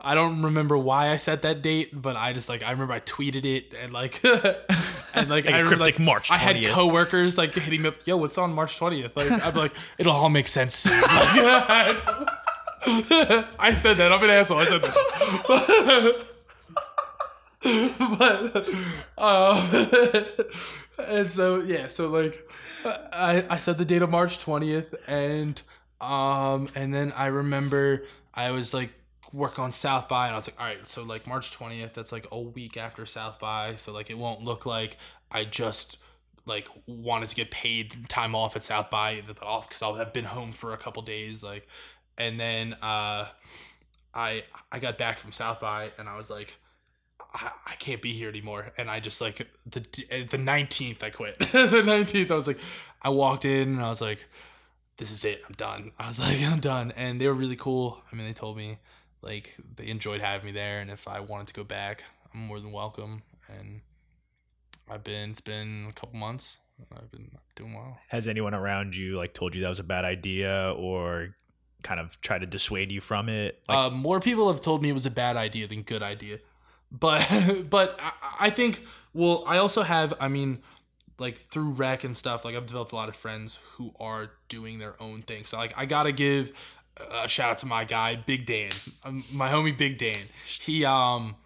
I 0.00 0.14
don't 0.14 0.42
remember 0.42 0.76
why 0.78 1.10
I 1.10 1.16
set 1.16 1.42
that 1.42 1.62
date, 1.62 1.90
but 2.00 2.14
I 2.16 2.32
just 2.32 2.48
like 2.48 2.62
I 2.62 2.70
remember 2.70 2.92
I 2.92 3.00
tweeted 3.00 3.44
it 3.44 3.74
and 3.74 3.92
like 3.92 4.20
And 5.14 5.28
like, 5.28 5.46
Like 5.46 5.54
I 5.54 5.58
a 5.58 5.62
remember, 5.62 5.84
cryptic 5.84 5.98
like, 5.98 6.06
March 6.06 6.30
I 6.30 6.36
had 6.36 6.62
coworkers 6.66 7.38
like 7.38 7.54
hitting 7.54 7.82
me 7.82 7.88
up, 7.88 7.94
yo, 8.04 8.16
what's 8.16 8.38
on 8.38 8.52
March 8.52 8.78
20th? 8.78 9.16
Like 9.16 9.30
I'd 9.30 9.54
be 9.54 9.60
like, 9.60 9.72
it'll 9.98 10.12
all 10.12 10.28
make 10.28 10.48
sense 10.48 10.74
soon. 10.76 10.92
I 13.60 13.72
said 13.74 13.96
that. 13.96 14.12
I'm 14.12 14.22
an 14.22 14.30
asshole. 14.30 14.58
I 14.58 14.64
said 14.64 14.82
that. 14.82 16.24
but, 18.18 18.68
uh, 19.18 20.24
and 21.06 21.30
so 21.30 21.60
yeah, 21.60 21.88
so 21.88 22.08
like, 22.08 22.48
I 22.84 23.44
I 23.50 23.56
said 23.58 23.78
the 23.78 23.84
date 23.84 24.02
of 24.02 24.10
March 24.10 24.44
20th, 24.44 24.94
and 25.06 25.60
um, 26.00 26.68
and 26.74 26.94
then 26.94 27.12
I 27.12 27.26
remember 27.26 28.04
I 28.32 28.52
was 28.52 28.72
like 28.72 28.90
work 29.32 29.58
on 29.58 29.72
South 29.72 30.08
by, 30.08 30.26
and 30.26 30.34
I 30.34 30.36
was 30.36 30.48
like, 30.48 30.60
all 30.60 30.66
right, 30.66 30.86
so 30.86 31.02
like 31.02 31.26
March 31.26 31.56
20th, 31.56 31.94
that's 31.94 32.12
like 32.12 32.26
a 32.32 32.40
week 32.40 32.76
after 32.76 33.06
South 33.06 33.38
by, 33.38 33.74
so 33.76 33.92
like 33.92 34.10
it 34.10 34.18
won't 34.18 34.42
look 34.42 34.66
like 34.66 34.96
I 35.30 35.44
just 35.44 35.98
like 36.46 36.68
wanted 36.86 37.28
to 37.28 37.34
get 37.34 37.50
paid 37.50 38.08
time 38.08 38.34
off 38.34 38.56
at 38.56 38.64
South 38.64 38.90
by 38.90 39.22
off 39.42 39.68
because 39.68 39.98
have 39.98 40.12
been 40.12 40.24
home 40.24 40.52
for 40.52 40.72
a 40.72 40.78
couple 40.78 41.02
days, 41.02 41.42
like, 41.42 41.66
and 42.16 42.38
then 42.38 42.74
uh, 42.74 43.28
I 44.14 44.44
I 44.72 44.78
got 44.78 44.98
back 44.98 45.18
from 45.18 45.32
South 45.32 45.60
by, 45.60 45.92
and 45.98 46.08
I 46.08 46.16
was 46.16 46.30
like. 46.30 46.58
I, 47.34 47.50
I 47.66 47.74
can't 47.74 48.00
be 48.00 48.14
here 48.14 48.30
anymore, 48.30 48.72
and 48.78 48.88
I 48.88 49.00
just 49.00 49.20
like 49.20 49.46
the 49.66 49.84
the 50.30 50.38
nineteenth 50.38 51.02
I 51.04 51.10
quit. 51.10 51.38
the 51.52 51.82
nineteenth 51.84 52.30
I 52.30 52.34
was 52.34 52.46
like, 52.46 52.58
I 53.02 53.10
walked 53.10 53.44
in 53.44 53.68
and 53.68 53.82
I 53.82 53.90
was 53.90 54.00
like, 54.00 54.24
this 54.98 55.10
is 55.10 55.24
it. 55.24 55.42
I'm 55.48 55.54
done. 55.54 55.92
I 55.98 56.08
was 56.08 56.20
like, 56.20 56.40
I'm 56.42 56.60
done. 56.60 56.92
And 56.96 57.20
they 57.20 57.26
were 57.26 57.34
really 57.34 57.56
cool. 57.56 58.02
I 58.12 58.16
mean, 58.16 58.26
they 58.26 58.32
told 58.32 58.56
me 58.56 58.78
like 59.22 59.56
they 59.76 59.88
enjoyed 59.88 60.20
having 60.20 60.46
me 60.46 60.52
there, 60.52 60.80
and 60.80 60.90
if 60.90 61.08
I 61.08 61.20
wanted 61.20 61.48
to 61.48 61.54
go 61.54 61.64
back, 61.64 62.04
I'm 62.32 62.40
more 62.40 62.60
than 62.60 62.72
welcome. 62.72 63.22
And 63.48 63.80
I've 64.88 65.04
been. 65.04 65.30
It's 65.30 65.40
been 65.40 65.86
a 65.88 65.92
couple 65.92 66.18
months. 66.18 66.58
and 66.78 66.98
I've 66.98 67.10
been 67.10 67.30
doing 67.56 67.74
well. 67.74 67.98
Has 68.08 68.28
anyone 68.28 68.54
around 68.54 68.94
you 68.96 69.16
like 69.16 69.34
told 69.34 69.54
you 69.54 69.62
that 69.62 69.68
was 69.68 69.78
a 69.78 69.84
bad 69.84 70.04
idea 70.04 70.72
or 70.76 71.34
kind 71.82 72.00
of 72.00 72.20
tried 72.20 72.40
to 72.40 72.46
dissuade 72.46 72.92
you 72.92 73.00
from 73.00 73.28
it? 73.28 73.62
Like, 73.68 73.78
uh, 73.78 73.90
more 73.90 74.20
people 74.20 74.50
have 74.52 74.60
told 74.60 74.82
me 74.82 74.90
it 74.90 74.94
was 74.94 75.06
a 75.06 75.10
bad 75.10 75.36
idea 75.36 75.66
than 75.66 75.82
good 75.82 76.02
idea, 76.02 76.38
but 76.90 77.26
but 77.70 77.98
I, 78.00 78.12
I 78.40 78.50
think 78.50 78.82
well, 79.12 79.44
I 79.46 79.58
also 79.58 79.82
have. 79.82 80.14
I 80.20 80.28
mean, 80.28 80.62
like 81.18 81.36
through 81.36 81.70
rec 81.70 82.04
and 82.04 82.16
stuff. 82.16 82.44
Like 82.44 82.54
I've 82.54 82.66
developed 82.66 82.92
a 82.92 82.96
lot 82.96 83.08
of 83.08 83.16
friends 83.16 83.58
who 83.72 83.92
are 83.98 84.30
doing 84.48 84.78
their 84.78 85.00
own 85.02 85.22
thing. 85.22 85.44
So 85.44 85.56
like 85.56 85.74
I 85.76 85.86
gotta 85.86 86.12
give 86.12 86.52
a 87.10 87.28
shout 87.28 87.50
out 87.50 87.58
to 87.58 87.66
my 87.66 87.84
guy 87.84 88.16
Big 88.16 88.46
Dan, 88.46 88.70
um, 89.04 89.24
my 89.32 89.50
homie 89.50 89.76
Big 89.76 89.98
Dan. 89.98 90.16
He 90.46 90.84
um. 90.84 91.36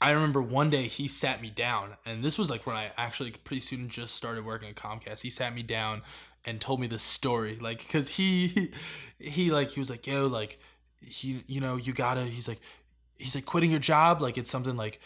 I 0.00 0.12
remember 0.12 0.40
one 0.40 0.70
day 0.70 0.86
he 0.86 1.08
sat 1.08 1.42
me 1.42 1.50
down, 1.50 1.96
and 2.06 2.22
this 2.22 2.38
was 2.38 2.50
like 2.50 2.68
when 2.68 2.76
I 2.76 2.92
actually 2.96 3.32
pretty 3.32 3.58
soon 3.58 3.88
just 3.88 4.14
started 4.14 4.44
working 4.44 4.68
at 4.68 4.76
Comcast. 4.76 5.22
He 5.22 5.30
sat 5.30 5.52
me 5.52 5.64
down 5.64 6.02
and 6.44 6.60
told 6.60 6.78
me 6.78 6.86
this 6.86 7.02
story, 7.02 7.58
like, 7.60 7.88
cause 7.88 8.10
he, 8.10 8.46
he, 8.46 8.70
he 9.18 9.50
like 9.50 9.72
he 9.72 9.80
was 9.80 9.90
like, 9.90 10.06
yo, 10.06 10.28
like, 10.28 10.60
he, 11.00 11.42
you 11.48 11.60
know, 11.60 11.74
you 11.74 11.92
gotta. 11.92 12.22
He's 12.22 12.46
like, 12.46 12.60
he's 13.16 13.34
like 13.34 13.44
quitting 13.44 13.72
your 13.72 13.80
job, 13.80 14.22
like 14.22 14.38
it's 14.38 14.50
something 14.52 14.76
like, 14.76 15.00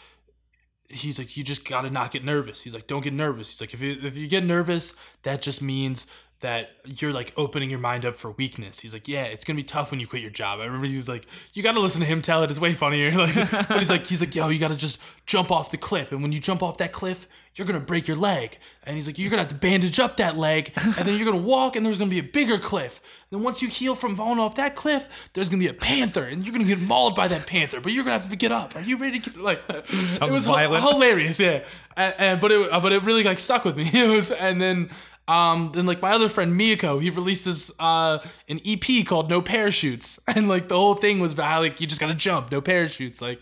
he's 0.88 1.18
like, 1.18 1.38
you 1.38 1.42
just 1.42 1.66
gotta 1.66 1.88
not 1.88 2.10
get 2.10 2.22
nervous. 2.22 2.60
He's 2.60 2.74
like, 2.74 2.86
don't 2.86 3.02
get 3.02 3.14
nervous. 3.14 3.50
He's 3.50 3.62
like, 3.62 3.72
if 3.72 3.80
you 3.80 3.96
if 4.02 4.14
you 4.14 4.28
get 4.28 4.44
nervous, 4.44 4.92
that 5.22 5.40
just 5.40 5.62
means 5.62 6.06
that 6.42 6.70
you're 6.84 7.12
like 7.12 7.32
opening 7.36 7.70
your 7.70 7.78
mind 7.78 8.04
up 8.04 8.16
for 8.16 8.32
weakness. 8.32 8.80
He's 8.80 8.92
like, 8.92 9.08
yeah, 9.08 9.24
it's 9.24 9.44
gonna 9.44 9.56
be 9.56 9.64
tough 9.64 9.90
when 9.90 10.00
you 10.00 10.06
quit 10.06 10.22
your 10.22 10.30
job. 10.30 10.60
I 10.60 10.64
remember 10.64 10.86
he 10.86 10.96
was 10.96 11.08
like, 11.08 11.26
you 11.54 11.62
gotta 11.62 11.80
listen 11.80 12.00
to 12.00 12.06
him 12.06 12.20
tell 12.20 12.42
it. 12.42 12.50
It's 12.50 12.60
way 12.60 12.74
funnier. 12.74 13.10
Like, 13.22 13.50
but 13.68 13.78
he's 13.78 13.90
like, 13.90 14.06
he's 14.06 14.20
like, 14.20 14.34
yo, 14.34 14.48
you 14.48 14.58
gotta 14.58 14.74
just 14.74 14.98
jump 15.26 15.52
off 15.52 15.70
the 15.70 15.76
cliff, 15.76 16.10
and 16.10 16.22
when 16.22 16.32
you 16.32 16.40
jump 16.40 16.62
off 16.62 16.78
that 16.78 16.92
cliff, 16.92 17.28
you're 17.54 17.66
gonna 17.66 17.80
break 17.80 18.08
your 18.08 18.16
leg. 18.16 18.58
And 18.84 18.96
he's 18.96 19.06
like, 19.06 19.18
you're 19.18 19.30
gonna 19.30 19.42
have 19.42 19.50
to 19.50 19.54
bandage 19.54 20.00
up 20.00 20.16
that 20.16 20.36
leg, 20.36 20.72
and 20.76 21.06
then 21.06 21.16
you're 21.16 21.30
gonna 21.30 21.42
walk, 21.42 21.76
and 21.76 21.86
there's 21.86 21.98
gonna 21.98 22.10
be 22.10 22.18
a 22.18 22.22
bigger 22.24 22.58
cliff. 22.58 23.00
And 23.30 23.38
then 23.38 23.44
once 23.44 23.62
you 23.62 23.68
heal 23.68 23.94
from 23.94 24.16
falling 24.16 24.40
off 24.40 24.56
that 24.56 24.74
cliff, 24.74 25.30
there's 25.34 25.48
gonna 25.48 25.60
be 25.60 25.68
a 25.68 25.74
panther, 25.74 26.24
and 26.24 26.44
you're 26.44 26.52
gonna 26.52 26.64
get 26.64 26.80
mauled 26.80 27.14
by 27.14 27.28
that 27.28 27.46
panther. 27.46 27.80
But 27.80 27.92
you're 27.92 28.02
gonna 28.02 28.18
have 28.18 28.28
to 28.28 28.36
get 28.36 28.50
up. 28.50 28.74
Are 28.74 28.80
you 28.80 28.96
ready 28.96 29.20
to 29.20 29.30
get 29.30 29.40
like? 29.40 29.60
it 29.68 30.20
was 30.20 30.46
violent. 30.46 30.82
hilarious, 30.82 31.38
yeah. 31.38 31.62
And, 31.96 32.14
and 32.18 32.40
but 32.40 32.50
it 32.50 32.72
uh, 32.72 32.80
but 32.80 32.92
it 32.92 33.02
really 33.02 33.22
like 33.22 33.38
stuck 33.38 33.64
with 33.64 33.76
me. 33.76 33.88
It 33.94 34.08
was 34.08 34.30
and 34.30 34.60
then 34.60 34.90
um 35.28 35.70
then 35.74 35.86
like 35.86 36.02
my 36.02 36.12
other 36.12 36.28
friend 36.28 36.58
Miyako, 36.58 37.00
he 37.00 37.10
released 37.10 37.44
this 37.44 37.70
uh 37.78 38.18
an 38.48 38.60
EP 38.66 39.06
called 39.06 39.30
No 39.30 39.40
Parachutes, 39.42 40.18
and 40.34 40.48
like 40.48 40.68
the 40.68 40.76
whole 40.76 40.94
thing 40.94 41.20
was 41.20 41.32
about 41.32 41.62
like 41.62 41.80
you 41.80 41.86
just 41.86 42.00
gotta 42.00 42.14
jump, 42.14 42.50
no 42.50 42.60
parachutes, 42.60 43.20
like. 43.20 43.40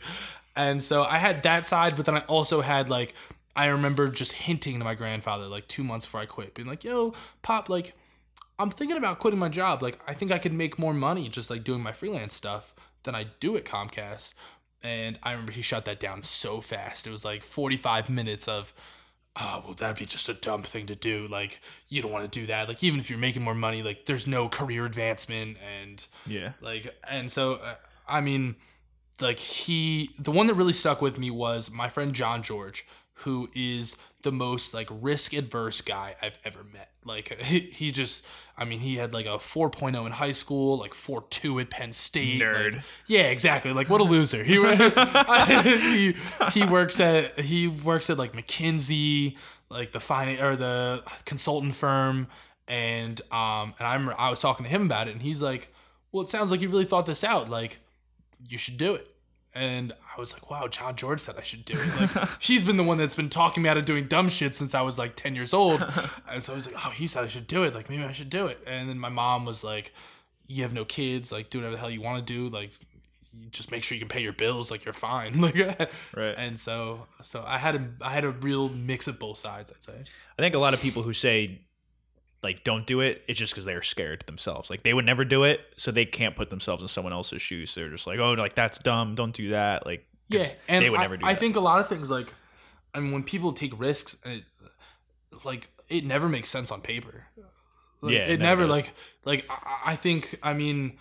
And 0.56 0.82
so 0.82 1.04
I 1.04 1.18
had 1.18 1.42
that 1.44 1.66
side, 1.66 1.96
but 1.96 2.06
then 2.06 2.16
I 2.16 2.20
also 2.20 2.60
had 2.60 2.90
like 2.90 3.14
I 3.56 3.66
remember 3.66 4.08
just 4.08 4.32
hinting 4.32 4.78
to 4.78 4.84
my 4.84 4.94
grandfather 4.94 5.46
like 5.46 5.68
two 5.68 5.84
months 5.84 6.06
before 6.06 6.20
I 6.20 6.26
quit, 6.26 6.54
being 6.54 6.68
like, 6.68 6.84
"Yo, 6.84 7.14
pop, 7.42 7.68
like." 7.68 7.94
I'm 8.58 8.70
thinking 8.70 8.98
about 8.98 9.20
quitting 9.20 9.40
my 9.40 9.48
job. 9.48 9.82
Like, 9.82 9.98
I 10.06 10.12
think 10.12 10.30
I 10.30 10.38
could 10.38 10.52
make 10.52 10.78
more 10.78 10.92
money 10.92 11.30
just 11.30 11.48
like 11.48 11.64
doing 11.64 11.80
my 11.80 11.92
freelance 11.94 12.34
stuff 12.34 12.74
than 13.04 13.14
I 13.14 13.28
do 13.40 13.56
at 13.56 13.64
Comcast. 13.64 14.34
And 14.82 15.18
I 15.22 15.32
remember 15.32 15.52
he 15.52 15.62
shut 15.62 15.84
that 15.86 16.00
down 16.00 16.22
so 16.22 16.60
fast. 16.60 17.06
It 17.06 17.10
was 17.10 17.24
like 17.24 17.42
45 17.42 18.10
minutes 18.10 18.48
of, 18.48 18.74
oh, 19.36 19.62
well, 19.64 19.74
that'd 19.74 19.96
be 19.96 20.06
just 20.06 20.28
a 20.28 20.34
dumb 20.34 20.62
thing 20.62 20.86
to 20.86 20.94
do. 20.94 21.28
Like, 21.28 21.60
you 21.88 22.02
don't 22.02 22.12
want 22.12 22.30
to 22.30 22.40
do 22.40 22.46
that. 22.46 22.68
Like, 22.68 22.82
even 22.82 23.00
if 23.00 23.08
you're 23.08 23.18
making 23.18 23.42
more 23.42 23.54
money, 23.54 23.82
like, 23.82 24.06
there's 24.06 24.26
no 24.26 24.48
career 24.48 24.86
advancement. 24.86 25.56
And, 25.82 26.04
yeah. 26.26 26.52
like, 26.60 26.94
and 27.08 27.30
so, 27.30 27.54
uh, 27.54 27.74
I 28.08 28.20
mean, 28.20 28.56
like, 29.20 29.38
he, 29.38 30.10
the 30.18 30.32
one 30.32 30.46
that 30.48 30.54
really 30.54 30.72
stuck 30.72 31.00
with 31.00 31.18
me 31.18 31.30
was 31.30 31.70
my 31.70 31.88
friend 31.88 32.12
John 32.12 32.42
George, 32.42 32.84
who 33.14 33.50
is 33.54 33.96
the 34.22 34.32
most 34.32 34.74
like 34.74 34.88
risk 34.90 35.32
adverse 35.32 35.80
guy 35.80 36.16
I've 36.20 36.38
ever 36.44 36.64
met. 36.72 36.90
Like 37.04 37.40
he, 37.42 37.60
he 37.60 37.90
just 37.90 38.24
I 38.56 38.64
mean 38.64 38.80
he 38.80 38.96
had 38.96 39.14
like 39.14 39.26
a 39.26 39.38
4.0 39.38 40.06
in 40.06 40.12
high 40.12 40.32
school, 40.32 40.78
like 40.78 40.92
4.2 40.94 41.60
at 41.62 41.70
Penn 41.70 41.92
State. 41.92 42.40
Nerd. 42.40 42.74
like- 42.74 42.82
yeah, 43.06 43.22
exactly. 43.22 43.72
Like 43.72 43.88
what 43.88 44.00
a 44.00 44.04
loser. 44.04 44.44
He 44.44 44.54
he 46.12 46.14
he 46.52 46.64
works 46.66 47.00
at 47.00 47.38
he 47.40 47.68
works 47.68 48.10
at 48.10 48.18
like 48.18 48.32
McKinsey, 48.32 49.36
like 49.68 49.92
the 49.92 50.00
finance 50.00 50.40
or 50.40 50.56
the 50.56 51.02
consultant 51.24 51.74
firm 51.76 52.28
and 52.68 53.20
um 53.32 53.74
and 53.78 53.86
I'm 53.88 54.08
I 54.10 54.30
was 54.30 54.40
talking 54.40 54.64
to 54.64 54.70
him 54.70 54.82
about 54.82 55.08
it 55.08 55.12
and 55.12 55.22
he's 55.22 55.42
like, 55.42 55.72
"Well, 56.12 56.22
it 56.22 56.30
sounds 56.30 56.50
like 56.50 56.60
you 56.60 56.68
really 56.68 56.84
thought 56.84 57.06
this 57.06 57.24
out. 57.24 57.48
Like 57.50 57.78
you 58.48 58.58
should 58.58 58.76
do 58.78 58.94
it." 58.94 59.06
And 59.54 59.92
I 60.16 60.20
was 60.20 60.32
like, 60.32 60.48
wow, 60.50 60.68
John 60.68 60.94
George 60.94 61.20
said 61.20 61.34
I 61.36 61.42
should 61.42 61.64
do 61.64 61.74
it. 61.76 62.00
Like, 62.14 62.28
he's 62.40 62.62
been 62.62 62.76
the 62.76 62.84
one 62.84 62.98
that's 62.98 63.16
been 63.16 63.28
talking 63.30 63.62
me 63.64 63.68
out 63.68 63.76
of 63.76 63.84
doing 63.84 64.06
dumb 64.06 64.28
shit 64.28 64.54
since 64.54 64.74
I 64.74 64.82
was 64.82 64.96
like 64.98 65.16
10 65.16 65.34
years 65.34 65.52
old. 65.52 65.80
And 66.30 66.44
so 66.44 66.52
I 66.52 66.56
was 66.56 66.66
like, 66.66 66.76
oh, 66.86 66.90
he 66.90 67.06
said 67.08 67.24
I 67.24 67.28
should 67.28 67.48
do 67.48 67.64
it. 67.64 67.74
Like, 67.74 67.90
maybe 67.90 68.04
I 68.04 68.12
should 68.12 68.30
do 68.30 68.46
it. 68.46 68.58
And 68.66 68.88
then 68.88 68.98
my 68.98 69.08
mom 69.08 69.44
was 69.44 69.64
like, 69.64 69.92
you 70.46 70.62
have 70.62 70.72
no 70.72 70.84
kids. 70.84 71.32
Like, 71.32 71.50
do 71.50 71.58
whatever 71.58 71.74
the 71.74 71.80
hell 71.80 71.90
you 71.90 72.00
want 72.00 72.24
to 72.24 72.32
do. 72.32 72.48
Like, 72.48 72.70
just 73.50 73.70
make 73.72 73.82
sure 73.82 73.96
you 73.96 74.00
can 74.00 74.08
pay 74.08 74.20
your 74.22 74.32
bills. 74.32 74.70
Like, 74.70 74.84
you're 74.84 74.94
fine. 74.94 75.40
Like, 75.40 75.56
Right. 76.16 76.34
and 76.36 76.58
so, 76.58 77.06
so 77.22 77.42
I 77.44 77.58
had 77.58 77.74
a, 77.74 77.88
I 78.00 78.10
had 78.12 78.22
a 78.24 78.30
real 78.30 78.68
mix 78.68 79.08
of 79.08 79.18
both 79.18 79.38
sides, 79.38 79.72
I'd 79.74 79.82
say. 79.82 80.10
I 80.38 80.42
think 80.42 80.54
a 80.54 80.58
lot 80.58 80.74
of 80.74 80.80
people 80.80 81.02
who 81.02 81.12
say 81.12 81.60
like 82.42 82.64
don't 82.64 82.86
do 82.86 83.00
it, 83.00 83.22
it's 83.28 83.38
just 83.38 83.52
because 83.52 83.64
they're 83.64 83.82
scared 83.82 84.24
themselves. 84.26 84.70
Like 84.70 84.82
they 84.82 84.94
would 84.94 85.04
never 85.04 85.24
do 85.24 85.44
it, 85.44 85.60
so 85.76 85.90
they 85.90 86.06
can't 86.06 86.36
put 86.36 86.50
themselves 86.50 86.82
in 86.82 86.88
someone 86.88 87.12
else's 87.12 87.42
shoes. 87.42 87.70
So 87.70 87.80
they're 87.80 87.90
just 87.90 88.06
like, 88.06 88.18
oh, 88.18 88.32
like 88.32 88.54
that's 88.54 88.78
dumb. 88.78 89.14
Don't 89.14 89.34
do 89.34 89.50
that. 89.50 89.84
like 89.84 90.06
Yeah, 90.28 90.46
and 90.68 90.84
they 90.84 90.90
would 90.90 91.00
I, 91.00 91.02
never 91.02 91.16
do 91.16 91.24
it. 91.24 91.28
I 91.28 91.34
that. 91.34 91.40
think 91.40 91.56
a 91.56 91.60
lot 91.60 91.80
of 91.80 91.88
things 91.88 92.10
like, 92.10 92.32
I 92.94 93.00
mean, 93.00 93.12
when 93.12 93.22
people 93.22 93.52
take 93.52 93.78
risks, 93.78 94.16
and 94.24 94.34
it, 94.34 94.44
like 95.44 95.70
it 95.88 96.04
never 96.04 96.28
makes 96.28 96.48
sense 96.48 96.70
on 96.70 96.80
paper. 96.80 97.26
Like, 98.00 98.14
Yeah, 98.14 98.20
it, 98.20 98.30
it 98.32 98.40
never 98.40 98.66
like 98.66 98.92
like 99.24 99.46
I, 99.50 99.92
I 99.92 99.96
think 99.96 100.38
I 100.42 100.54
mean, 100.54 100.98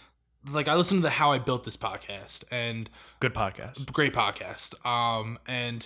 like 0.50 0.68
I 0.68 0.76
listened 0.76 1.00
to 1.00 1.04
the 1.04 1.10
How 1.10 1.32
I 1.32 1.40
Built 1.40 1.64
This 1.64 1.78
podcast 1.78 2.44
and 2.52 2.90
good 3.22 3.34
podcast. 3.34 3.92
great 3.94 4.14
podcast. 4.14 4.86
Um, 4.86 5.40
and 5.48 5.86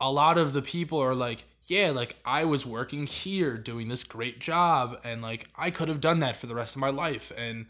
a 0.00 0.10
lot 0.10 0.38
of 0.38 0.54
the 0.54 0.62
people 0.62 0.98
are 0.98 1.14
like, 1.14 1.44
yeah, 1.68 1.90
like 1.90 2.16
I 2.24 2.44
was 2.44 2.66
working 2.66 3.06
here 3.06 3.56
doing 3.56 3.88
this 3.88 4.04
great 4.04 4.38
job, 4.40 4.98
and 5.04 5.22
like 5.22 5.48
I 5.56 5.70
could 5.70 5.88
have 5.88 6.00
done 6.00 6.20
that 6.20 6.36
for 6.36 6.46
the 6.46 6.54
rest 6.54 6.74
of 6.74 6.80
my 6.80 6.90
life 6.90 7.32
and 7.36 7.66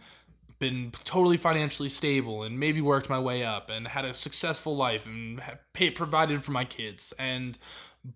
been 0.59 0.93
totally 1.05 1.37
financially 1.37 1.89
stable 1.89 2.43
and 2.43 2.59
maybe 2.59 2.81
worked 2.81 3.11
my 3.11 3.19
way 3.19 3.45
up 3.45 3.71
and 3.71 3.89
had 3.89 4.05
a 4.05 4.15
successful 4.15 4.77
life 4.77 5.05
and 5.07 5.43
paid 5.73 5.91
provided 5.91 6.43
for 6.43 6.53
my 6.53 6.65
kids. 6.65 7.13
And 7.19 7.59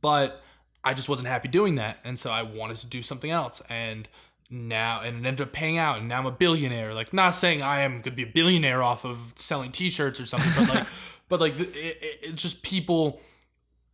but 0.01 0.43
I 0.85 0.95
just 0.95 1.09
wasn't 1.09 1.29
happy 1.29 1.49
doing 1.49 1.75
that 1.77 1.99
and 2.05 2.19
so 2.19 2.31
I 2.31 2.43
wanted 2.43 2.77
to 2.79 2.87
do 2.87 3.03
something 3.03 3.31
else. 3.31 3.61
And 3.69 4.09
now 4.51 5.03
and 5.03 5.25
it 5.25 5.29
ended 5.29 5.47
up 5.47 5.53
paying 5.53 5.79
out 5.79 5.99
and 5.99 6.09
now 6.09 6.19
I'm 6.19 6.27
a 6.27 6.31
billionaire. 6.31 6.95
Like 6.95 7.13
not 7.13 7.31
saying 7.31 7.63
I 7.63 7.83
am 7.83 8.01
gonna 8.01 8.17
be 8.17 8.23
a 8.23 8.33
billionaire 8.33 8.83
off 8.83 9.05
of 9.05 9.33
selling 9.37 9.73
t-shirts 9.73 10.21
or 10.21 10.27
something 10.27 10.53
but 10.57 10.75
like 10.75 10.87
but 11.29 11.41
like 11.41 11.59
it, 11.59 11.77
it, 11.77 12.19
it's 12.23 12.43
just 12.43 12.63
people 12.63 13.21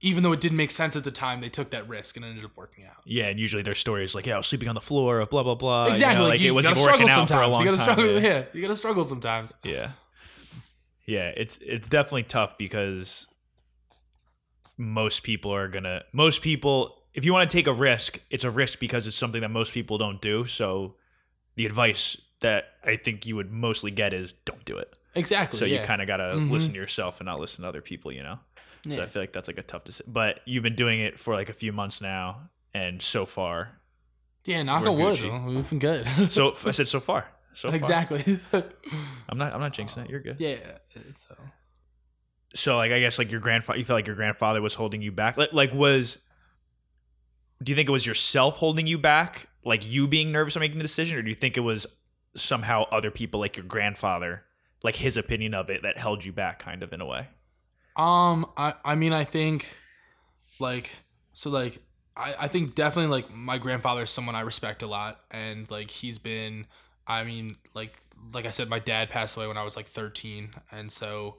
even 0.07 0.23
though 0.23 0.33
it 0.33 0.41
didn't 0.41 0.57
make 0.59 0.71
sense 0.71 0.95
at 0.97 1.05
the 1.05 1.11
time 1.11 1.41
they 1.41 1.49
took 1.49 1.71
that 1.71 1.89
risk 1.89 2.17
and 2.17 2.25
it 2.25 2.29
ended 2.29 2.45
up 2.45 2.51
working 2.57 2.85
out 2.85 2.97
Yeah, 3.05 3.27
and 3.29 3.41
usually 3.41 3.63
their 3.63 3.75
story 3.75 4.05
is 4.05 4.15
like, 4.15 4.27
yeah, 4.27 4.35
I 4.35 4.37
was 4.37 4.47
sleeping 4.47 4.69
on 4.69 4.75
the 4.75 4.81
floor 4.81 5.21
of 5.21 5.31
blah 5.31 5.43
blah 5.43 5.55
blah. 5.55 5.87
exactly 5.87 6.15
You 6.17 6.23
know, 6.23 6.29
like 6.29 6.41
you, 6.41 6.49
it 6.51 6.55
wasn't 6.55 6.77
working 6.79 7.09
out 7.09 7.29
sometimes 7.29 7.31
for 7.31 7.43
a 7.43 7.49
long 7.49 7.61
you 7.61 7.65
gotta 7.73 7.79
time. 7.85 7.93
struggle 7.95 8.15
yeah. 8.21 8.29
yeah 8.29 8.45
you 8.53 8.61
gotta 8.63 8.77
struggle 8.77 9.05
sometimes 9.05 9.53
Yeah. 9.65 9.93
Yeah, 11.07 11.33
it's 11.37 11.59
it's 11.59 11.89
definitely 11.89 12.23
tough 12.25 12.57
because 12.59 13.27
most 14.77 15.23
people 15.23 15.55
are 15.55 15.69
gonna 15.69 16.03
most 16.13 16.43
people 16.43 16.97
if 17.15 17.25
you 17.25 17.33
want 17.33 17.49
to 17.49 17.57
take 17.57 17.67
a 17.67 17.73
risk 17.73 18.21
it's 18.31 18.45
a 18.45 18.51
risk 18.51 18.81
because 18.81 19.07
it's 19.07 19.17
something 19.17 19.41
that 19.41 19.51
most 19.51 19.73
people 19.73 19.99
don't 19.99 20.21
do 20.21 20.45
so 20.47 20.97
the 21.57 21.65
advice 21.67 22.17
that 22.41 22.65
i 22.85 22.97
think 22.97 23.25
you 23.25 23.37
would 23.37 23.53
mostly 23.53 23.91
get 23.91 24.13
is 24.13 24.33
don't 24.45 24.65
do 24.65 24.77
it 24.77 24.97
Exactly. 25.17 25.57
so 25.59 25.65
yeah. 25.65 25.79
you 25.81 25.87
kind 25.87 26.03
of 26.03 26.09
gotta 26.09 26.25
Mhm. 26.35 26.51
listen 26.51 26.73
to 26.73 26.79
yourself 26.79 27.21
and 27.21 27.27
not 27.27 27.39
listen 27.39 27.63
to 27.63 27.69
other 27.69 27.81
people 27.83 28.11
you 28.11 28.23
know 28.25 28.39
so 28.91 29.03
i 29.03 29.07
feel 29.07 29.23
like 29.23 29.33
that's 29.33 29.49
like 29.49 29.59
a 29.59 29.63
tough 29.63 29.85
decision 29.85 30.13
but 30.13 30.41
you've 30.45 30.63
been 30.63 30.75
doing 30.75 31.01
it 31.01 31.19
for 31.19 31.35
like 31.35 31.49
a 31.49 31.55
few 31.55 31.73
months 31.73 32.01
now 32.01 32.49
and 32.73 33.01
so 33.01 33.27
far 33.27 33.81
yeah, 34.47 34.63
knock 34.63 34.83
we're 34.83 34.91
on 34.91 34.99
wood. 34.99 35.19
Gucci. 35.19 35.55
We've 35.55 35.71
been 35.71 35.79
good. 35.79 36.07
so 36.31 36.55
i 36.65 36.71
said 36.71 36.89
so 36.89 37.01
far 37.01 37.27
so 37.55 37.69
far. 37.69 37.77
exactly. 37.77 38.39
i'm 38.53 39.39
not 39.39 39.55
i'm 39.55 39.61
not 39.61 39.73
jinxing 39.73 40.05
it 40.05 40.11
you're 40.11 40.21
good 40.21 40.39
yeah. 40.39 40.57
So 41.13 41.35
uh, 41.39 41.47
so 42.55 42.77
like 42.77 42.93
i 42.93 42.99
guess 42.99 43.19
like 43.19 43.31
your 43.33 43.41
grandfather 43.41 43.79
you 43.79 43.85
felt 43.85 43.97
like 43.97 44.07
your 44.07 44.17
grandfather 44.17 44.61
was 44.61 44.75
holding 44.75 45.03
you 45.03 45.13
back 45.13 45.37
like, 45.37 45.53
like 45.53 45.73
was 45.73 46.19
do 47.63 47.73
you 47.73 47.77
think 47.77 47.89
it 47.89 47.93
was 47.93 48.07
yourself 48.07 48.57
holding 48.57 48.87
you 48.87 48.99
back 48.99 49.49
like 49.65 49.89
you 49.89 50.07
being 50.07 50.31
nervous 50.31 50.57
on 50.57 50.61
making 50.61 50.79
the 50.79 50.85
decision 50.85 51.19
or 51.19 51.23
do 51.23 51.29
you 51.29 51.35
think 51.35 51.57
it 51.57 51.61
was 51.61 51.87
somehow 52.37 52.85
other 52.91 53.11
people 53.11 53.41
like 53.41 53.57
your 53.57 53.65
grandfather 53.67 54.43
like 54.83 54.97
his 54.97 55.17
opinion 55.17 55.55
of 55.55 55.71
it 55.71 55.83
that 55.83 55.97
held 55.97 56.25
you 56.25 56.33
back 56.33 56.59
kind 56.59 56.83
of 56.83 56.93
in 56.93 57.01
a 57.01 57.07
way 57.07 57.29
Um, 57.97 58.47
I 58.57 58.75
I 58.85 58.95
mean, 58.97 59.13
I 59.13 59.25
think, 59.25 59.77
like, 60.59 60.97
so 61.33 61.51
like, 61.51 61.81
I 62.17 62.35
I 62.41 62.49
think 62.49 62.75
definitely 62.75 63.11
like 63.11 63.33
my 63.33 63.59
grandfather 63.59 64.03
is 64.03 64.11
someone 64.11 64.35
I 64.35 64.41
respect 64.41 64.83
a 64.83 64.87
lot, 64.87 65.21
and 65.31 65.71
like 65.71 65.91
he's 65.91 66.19
been, 66.19 66.67
I 67.07 67.25
mean, 67.25 67.57
like 67.75 67.95
like 68.33 68.47
I 68.47 68.51
said, 68.51 68.69
my 68.69 68.79
dad 68.79 69.11
passed 69.11 69.37
away 69.37 69.47
when 69.47 69.57
I 69.59 69.65
was 69.65 69.77
like 69.77 69.89
thirteen, 69.89 70.51
and 70.73 70.91
so, 70.91 71.37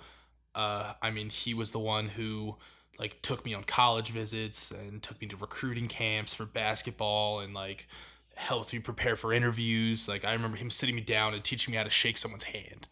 uh, 0.53 0.93
I 1.01 1.12
mean, 1.12 1.30
he 1.30 1.53
was 1.53 1.72
the 1.72 1.80
one 1.80 2.08
who 2.10 2.56
like 2.97 3.22
took 3.22 3.45
me 3.45 3.53
on 3.53 3.64
college 3.66 4.10
visits 4.12 4.72
and 4.72 5.03
took 5.03 5.20
me 5.22 5.28
to 5.28 5.36
recruiting 5.38 5.88
camps 5.88 6.34
for 6.34 6.45
basketball 6.45 7.41
and 7.41 7.53
like 7.53 7.88
helped 8.36 8.72
me 8.74 8.80
prepare 8.80 9.16
for 9.18 9.34
interviews. 9.34 10.08
Like 10.08 10.24
I 10.26 10.32
remember 10.34 10.58
him 10.58 10.70
sitting 10.70 10.95
me 10.95 11.01
down 11.01 11.34
and 11.34 11.43
teaching 11.43 11.72
me 11.74 11.78
how 11.78 11.84
to 11.84 11.89
shake 11.89 12.18
someone's 12.18 12.45
hand. 12.45 12.88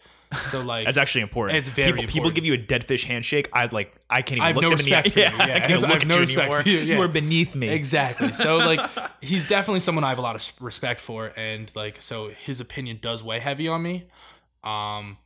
So 0.51 0.61
like 0.61 0.85
that's 0.85 0.97
actually 0.97 1.21
important 1.21 1.57
It's 1.59 1.69
very 1.69 1.91
people, 1.93 2.07
people 2.07 2.31
give 2.31 2.45
you 2.45 2.53
a 2.53 2.57
dead 2.57 2.83
fish 2.83 3.05
handshake 3.05 3.49
i'd 3.53 3.73
like 3.73 3.93
i 4.09 4.21
can't 4.21 4.37
even 4.37 4.43
I 4.43 4.47
have 4.47 4.55
look 4.55 4.63
no 4.63 4.69
them 4.71 4.79
in 4.79 4.85
the 4.85 4.95
eye. 4.95 5.01
for 5.03 5.19
you, 5.19 5.25
yeah, 5.47 5.55
i 5.55 5.59
can't 5.59 5.83
I 5.83 5.87
look 5.87 6.01
at 6.01 6.07
no 6.07 6.15
you 6.15 6.19
respect 6.21 6.39
anymore 6.41 6.63
for 6.63 6.69
you, 6.69 6.77
yeah. 6.79 6.95
you 6.95 7.01
are 7.01 7.07
beneath 7.07 7.55
me 7.55 7.69
Exactly. 7.69 8.33
So 8.33 8.57
like 8.71 8.79
he's 9.21 9.47
definitely 9.47 9.79
someone 9.81 10.03
I 10.03 10.09
have 10.09 10.19
a 10.19 10.21
lot 10.21 10.35
of 10.35 10.61
respect 10.61 11.01
for 11.01 11.33
and 11.37 11.71
like 11.75 12.01
so 12.01 12.29
his 12.29 12.59
opinion 12.59 12.99
does 13.01 13.23
weigh 13.23 13.39
heavy 13.39 13.67
on 13.67 13.81
me. 13.83 14.05
Um 14.63 15.17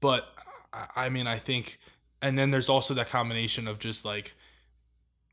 but 0.00 0.26
I- 0.72 1.06
I 1.06 1.08
mean 1.08 1.26
I 1.26 1.38
think 1.38 1.78
and 2.22 2.38
then 2.38 2.50
there's 2.50 2.68
also 2.68 2.94
that 2.94 3.08
combination 3.08 3.68
of 3.68 3.78
just 3.78 4.04
like 4.04 4.34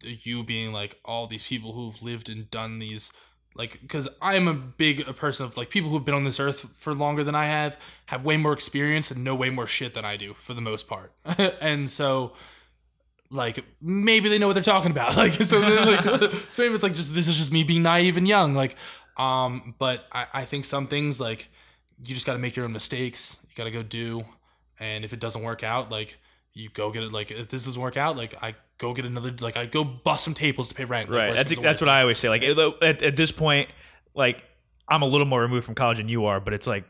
you 0.01 0.43
being 0.43 0.73
like 0.73 0.99
all 1.05 1.27
these 1.27 1.43
people 1.47 1.73
who've 1.73 2.01
lived 2.03 2.29
and 2.29 2.49
done 2.51 2.79
these 2.79 3.11
like 3.55 3.79
because 3.81 4.07
i'm 4.21 4.47
a 4.47 4.53
big 4.53 5.07
a 5.07 5.13
person 5.13 5.45
of 5.45 5.55
like 5.57 5.69
people 5.69 5.89
who've 5.89 6.05
been 6.05 6.15
on 6.15 6.23
this 6.23 6.39
earth 6.39 6.67
for 6.75 6.93
longer 6.93 7.23
than 7.23 7.35
i 7.35 7.45
have 7.45 7.77
have 8.07 8.23
way 8.23 8.37
more 8.37 8.53
experience 8.53 9.11
and 9.11 9.23
know 9.23 9.35
way 9.35 9.49
more 9.49 9.67
shit 9.67 9.93
than 9.93 10.05
i 10.05 10.17
do 10.17 10.33
for 10.33 10.53
the 10.53 10.61
most 10.61 10.87
part. 10.87 11.11
And 11.61 11.89
so 11.89 12.33
like 13.29 13.63
maybe 13.81 14.29
they 14.29 14.37
know 14.37 14.47
what 14.47 14.53
they're 14.53 14.63
talking 14.63 14.91
about. 14.91 15.15
Like 15.17 15.33
so 15.33 15.59
like 15.59 16.03
so 16.49 16.63
maybe 16.63 16.75
it's 16.75 16.83
like 16.83 16.93
just 16.93 17.13
this 17.13 17.27
is 17.27 17.35
just 17.35 17.51
me 17.51 17.63
being 17.63 17.83
naive 17.83 18.17
and 18.17 18.27
young 18.27 18.53
like 18.53 18.75
um 19.17 19.75
but 19.77 20.05
i 20.11 20.25
i 20.33 20.45
think 20.45 20.65
some 20.65 20.87
things 20.87 21.19
like 21.19 21.49
you 22.03 22.13
just 22.13 22.25
got 22.25 22.33
to 22.33 22.39
make 22.39 22.55
your 22.55 22.65
own 22.65 22.73
mistakes 22.73 23.37
you 23.43 23.55
got 23.55 23.65
to 23.65 23.71
go 23.71 23.83
do 23.83 24.23
and 24.79 25.05
if 25.05 25.13
it 25.13 25.19
doesn't 25.19 25.43
work 25.43 25.63
out 25.63 25.91
like 25.91 26.17
you 26.53 26.69
go 26.69 26.91
get 26.91 27.03
it 27.03 27.11
like 27.11 27.31
if 27.31 27.49
this 27.49 27.65
doesn't 27.65 27.81
work 27.81 27.97
out 27.97 28.15
like 28.15 28.35
i 28.41 28.53
go 28.77 28.93
get 28.93 29.05
another 29.05 29.33
like 29.39 29.57
i 29.57 29.65
go 29.65 29.83
bust 29.83 30.23
some 30.23 30.33
tables 30.33 30.67
to 30.67 30.75
pay 30.75 30.85
rent 30.85 31.09
like, 31.09 31.17
right 31.17 31.29
worst 31.29 31.37
that's 31.37 31.49
that's 31.61 31.63
worst. 31.63 31.81
what 31.81 31.89
i 31.89 32.01
always 32.01 32.17
say 32.19 32.29
like 32.29 32.43
at, 32.43 33.01
at 33.01 33.15
this 33.15 33.31
point 33.31 33.69
like 34.13 34.43
i'm 34.87 35.01
a 35.01 35.07
little 35.07 35.25
more 35.25 35.41
removed 35.41 35.65
from 35.65 35.75
college 35.75 35.97
than 35.97 36.09
you 36.09 36.25
are 36.25 36.39
but 36.39 36.53
it's 36.53 36.67
like 36.67 36.85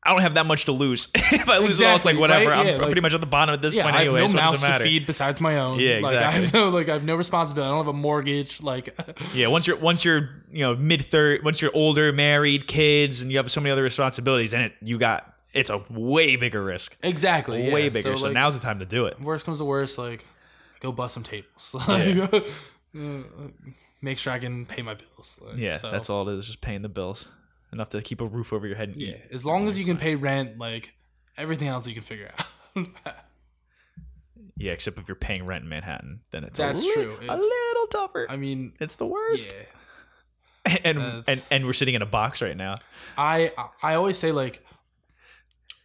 I 0.00 0.12
don't 0.12 0.22
have 0.22 0.34
that 0.34 0.46
much 0.46 0.66
to 0.66 0.72
lose. 0.72 1.08
if 1.14 1.48
I 1.48 1.58
lose 1.58 1.80
it 1.80 1.86
all, 1.86 1.96
it's 1.96 2.06
like 2.06 2.18
whatever. 2.18 2.50
right? 2.50 2.60
I'm, 2.60 2.66
Yeah, 2.66 2.72
I'm 2.74 2.78
like- 2.78 2.86
pretty 2.86 3.00
much 3.00 3.14
at 3.14 3.20
the 3.20 3.26
bottom 3.26 3.52
at 3.52 3.60
this 3.60 3.74
yeah, 3.74 3.82
point 3.82 3.96
I 3.96 4.04
have 4.04 4.06
anyway. 4.06 4.20
no 4.20 4.26
so 4.28 4.36
mouths 4.36 4.60
to 4.62 4.78
feed 4.78 5.06
besides 5.06 5.40
my 5.40 5.58
own. 5.58 5.80
Yeah, 5.80 5.98
Like, 6.00 6.14
I 6.14 6.30
have 6.30 6.44
exactly. 6.44 6.60
no, 6.60 6.68
like 6.70 6.88
I 6.88 6.92
have 6.94 7.04
no 7.04 7.16
responsibility. 7.16 7.66
I 7.68 7.70
don't 7.72 7.84
have 7.84 7.88
a 7.94 7.98
mortgage. 7.98 8.62
Like, 8.62 8.96
Yeah, 9.34 9.48
once 9.48 9.66
you're 9.66 9.76
once 9.76 10.04
you're 10.04 10.30
you 10.52 10.60
know 10.60 10.76
mid 10.76 11.04
third, 11.06 11.44
once 11.44 11.60
you're 11.60 11.72
older, 11.74 12.12
married, 12.12 12.68
kids, 12.68 13.22
and 13.22 13.30
you 13.32 13.38
have 13.38 13.50
so 13.50 13.60
many 13.60 13.72
other 13.72 13.82
responsibilities, 13.82 14.54
and 14.54 14.62
it 14.62 14.72
you 14.80 14.98
got 14.98 15.34
it's 15.52 15.70
a 15.70 15.82
way 15.90 16.36
bigger 16.36 16.62
risk, 16.62 16.96
exactly, 17.02 17.70
way 17.72 17.84
yeah. 17.84 17.88
bigger. 17.90 18.16
So, 18.16 18.24
like, 18.26 18.32
now's 18.34 18.54
the 18.58 18.62
time 18.62 18.78
to 18.80 18.84
do 18.86 19.06
it. 19.06 19.20
worst 19.20 19.44
comes 19.44 19.58
to 19.58 19.64
worst, 19.64 19.98
like 19.98 20.24
go 20.80 20.92
bust 20.92 21.14
some 21.14 21.22
tables. 21.22 21.74
Like, 21.88 22.32
uh, 22.96 23.30
make 24.00 24.18
sure 24.18 24.32
I 24.32 24.38
can 24.38 24.64
pay 24.64 24.80
my 24.82 24.94
bills. 24.94 25.38
Like, 25.42 25.58
Yeah, 25.58 25.76
so, 25.76 25.90
that's 25.90 26.08
all 26.08 26.28
it 26.28 26.36
is. 26.38 26.46
Just 26.46 26.60
paying 26.62 26.82
the 26.82 26.88
bills, 26.88 27.28
enough 27.72 27.90
to 27.90 28.00
keep 28.00 28.20
a 28.20 28.26
roof 28.26 28.52
over 28.52 28.66
your 28.66 28.76
head. 28.76 28.90
And 28.90 29.00
Yeah, 29.00 29.08
eat. 29.16 29.26
as 29.32 29.44
long 29.44 29.68
as 29.68 29.76
you 29.78 29.84
can 29.84 29.96
pay 29.98 30.14
rent, 30.14 30.58
like 30.58 30.94
everything 31.36 31.68
else 31.68 31.86
you 31.86 31.94
can 31.94 32.02
figure 32.02 32.30
out. 32.76 32.86
Yeah, 34.60 34.72
except 34.72 34.98
if 34.98 35.06
you're 35.06 35.14
paying 35.14 35.46
rent 35.46 35.62
in 35.62 35.68
Manhattan, 35.68 36.20
then 36.32 36.42
it's 36.42 36.58
That's 36.58 36.82
a, 36.82 36.84
li- 36.84 36.92
true. 36.94 37.16
a 37.28 37.36
little 37.36 37.86
tougher. 37.90 38.26
I 38.28 38.34
mean, 38.36 38.72
it's 38.80 38.96
the 38.96 39.06
worst. 39.06 39.54
yeah. 39.56 39.64
And, 40.84 41.24
and 41.26 41.42
and 41.50 41.64
we're 41.64 41.72
sitting 41.72 41.94
in 41.94 42.02
a 42.02 42.06
box 42.06 42.42
right 42.42 42.56
now. 42.56 42.76
I 43.16 43.52
I 43.82 43.94
always 43.94 44.18
say 44.18 44.32
like 44.32 44.62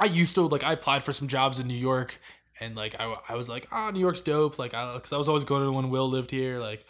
I 0.04 0.08
used 0.08 0.36
to 0.36 0.42
like 0.48 0.64
I 0.64 0.74
applied 0.74 1.04
for 1.04 1.14
some 1.14 1.28
jobs 1.28 1.60
in 1.60 1.68
New 1.68 1.82
York 1.92 2.20
and 2.60 2.76
like 2.76 2.94
I, 3.00 3.16
I 3.30 3.36
was 3.36 3.48
like 3.50 3.68
ah 3.72 3.90
New 3.92 4.00
York's 4.00 4.22
dope 4.22 4.60
like 4.60 4.74
I 4.74 5.00
cuz 5.00 5.14
I 5.14 5.18
was 5.18 5.28
always 5.28 5.44
going 5.44 5.64
to 5.64 5.72
when 5.72 5.90
Will 5.90 6.10
lived 6.10 6.32
here 6.32 6.60
like 6.60 6.86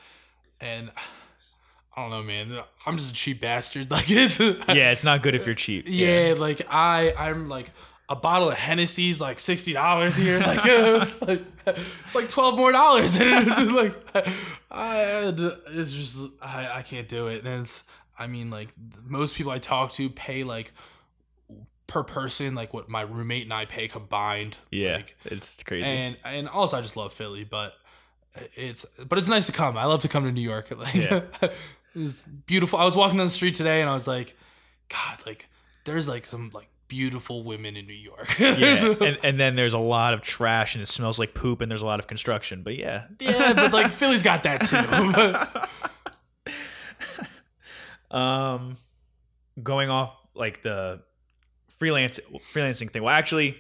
and 0.60 0.92
I 1.96 2.02
don't 2.02 2.10
know 2.10 2.24
man 2.24 2.64
I'm 2.86 2.98
just 2.98 3.12
a 3.12 3.14
cheap 3.14 3.40
bastard 3.42 3.92
like 3.98 4.10
it's 4.10 4.40
Yeah, 4.40 4.92
it's 4.92 5.04
not 5.04 5.22
good 5.24 5.36
if 5.36 5.46
you're 5.46 5.56
cheap. 5.56 5.86
yeah, 5.88 6.34
like 6.38 6.62
I 6.70 7.14
I'm 7.14 7.50
like 7.50 7.72
a 8.10 8.16
bottle 8.16 8.50
of 8.52 8.58
Hennessy's 8.58 9.22
like 9.22 9.40
sixty 9.40 9.74
dollars 9.74 10.16
here. 10.18 10.40
Like 10.40 10.60
it's 10.66 11.22
like 11.22 11.42
it's 11.66 12.16
like 12.16 12.30
twelve 12.30 12.56
more 12.58 12.72
dollars. 12.72 13.16
And 13.22 13.48
it's 13.48 13.58
like 13.82 13.96
I 14.72 15.34
it's 15.80 15.92
just 15.92 16.18
I 16.42 16.80
I 16.80 16.82
can't 16.82 17.08
do 17.08 17.28
it. 17.28 17.46
And 17.46 17.62
it's 17.62 17.84
I 18.20 18.28
mean 18.28 18.50
like 18.50 18.74
most 19.06 19.36
people 19.36 19.52
I 19.52 19.60
talk 19.60 19.92
to 19.94 20.10
pay 20.10 20.44
like 20.44 20.74
per 21.94 22.04
person 22.04 22.56
like 22.56 22.74
what 22.74 22.90
my 22.90 23.02
roommate 23.02 23.44
and 23.44 23.54
I 23.54 23.66
pay 23.66 23.88
combined. 23.88 24.58
yeah, 24.72 24.96
Like, 24.98 25.16
it's 25.26 25.62
crazy. 25.64 25.84
and 25.84 26.18
and 26.26 26.50
also 26.50 26.78
I 26.78 26.82
just 26.82 26.98
love 26.98 27.14
Philly, 27.14 27.44
but 27.44 27.74
it's 28.56 28.84
but 29.08 29.20
it's 29.20 29.28
nice 29.28 29.46
to 29.46 29.52
come. 29.52 29.78
I 29.78 29.86
love 29.86 30.02
to 30.02 30.08
come 30.08 30.24
to 30.24 30.32
New 30.32 30.42
York. 30.42 30.72
Like 30.76 30.96
Yeah. 30.96 31.22
it's 31.96 32.24
beautiful. 32.48 32.80
I 32.80 32.86
was 32.86 32.96
walking 32.96 33.18
down 33.20 33.28
the 33.28 33.34
street 33.34 33.54
today 33.54 33.82
and 33.82 33.90
I 33.90 33.94
was 33.94 34.08
like, 34.08 34.36
God, 34.90 35.20
like 35.28 35.48
there's 35.86 36.08
like 36.08 36.26
some 36.26 36.50
like 36.54 36.68
beautiful 36.88 37.44
women 37.44 37.78
in 37.78 37.86
New 37.86 37.94
York. 37.94 38.36
Yeah, 38.40 38.94
and, 39.02 39.18
and 39.24 39.40
then 39.40 39.56
there's 39.56 39.74
a 39.74 39.80
lot 39.80 40.14
of 40.16 40.22
trash 40.22 40.74
and 40.76 40.82
it 40.82 40.88
smells 40.88 41.20
like 41.20 41.34
poop 41.36 41.62
and 41.62 41.70
there's 41.72 41.82
a 41.84 41.86
lot 41.86 42.00
of 42.00 42.08
construction. 42.08 42.64
But 42.64 42.76
yeah, 42.76 43.04
yeah, 43.20 43.54
but 43.54 43.72
like 43.72 43.92
Philly's 43.92 44.24
got 44.24 44.42
that 44.44 44.66
too. 44.66 45.78
Um, 48.18 48.78
going 49.62 49.90
off 49.90 50.16
like 50.36 50.62
the 50.64 51.02
freelance 51.84 52.18
freelancing 52.54 52.90
thing. 52.90 53.04
Well, 53.04 53.14
actually, 53.14 53.58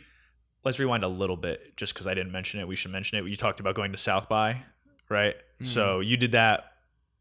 let's 0.64 0.80
rewind 0.80 1.04
a 1.04 1.10
little 1.10 1.36
bit 1.36 1.76
just 1.76 1.94
because 1.94 2.08
I 2.08 2.14
didn't 2.14 2.32
mention 2.32 2.62
it. 2.62 2.68
We 2.68 2.78
should 2.78 2.92
mention 2.92 3.18
it. 3.18 3.30
You 3.30 3.36
talked 3.36 3.60
about 3.60 3.76
going 3.76 3.92
to 3.92 3.98
South 3.98 4.30
by, 4.30 4.64
right? 5.10 5.36
So 5.64 6.00
mm-hmm. 6.00 6.10
you 6.10 6.16
did 6.16 6.32
that 6.32 6.64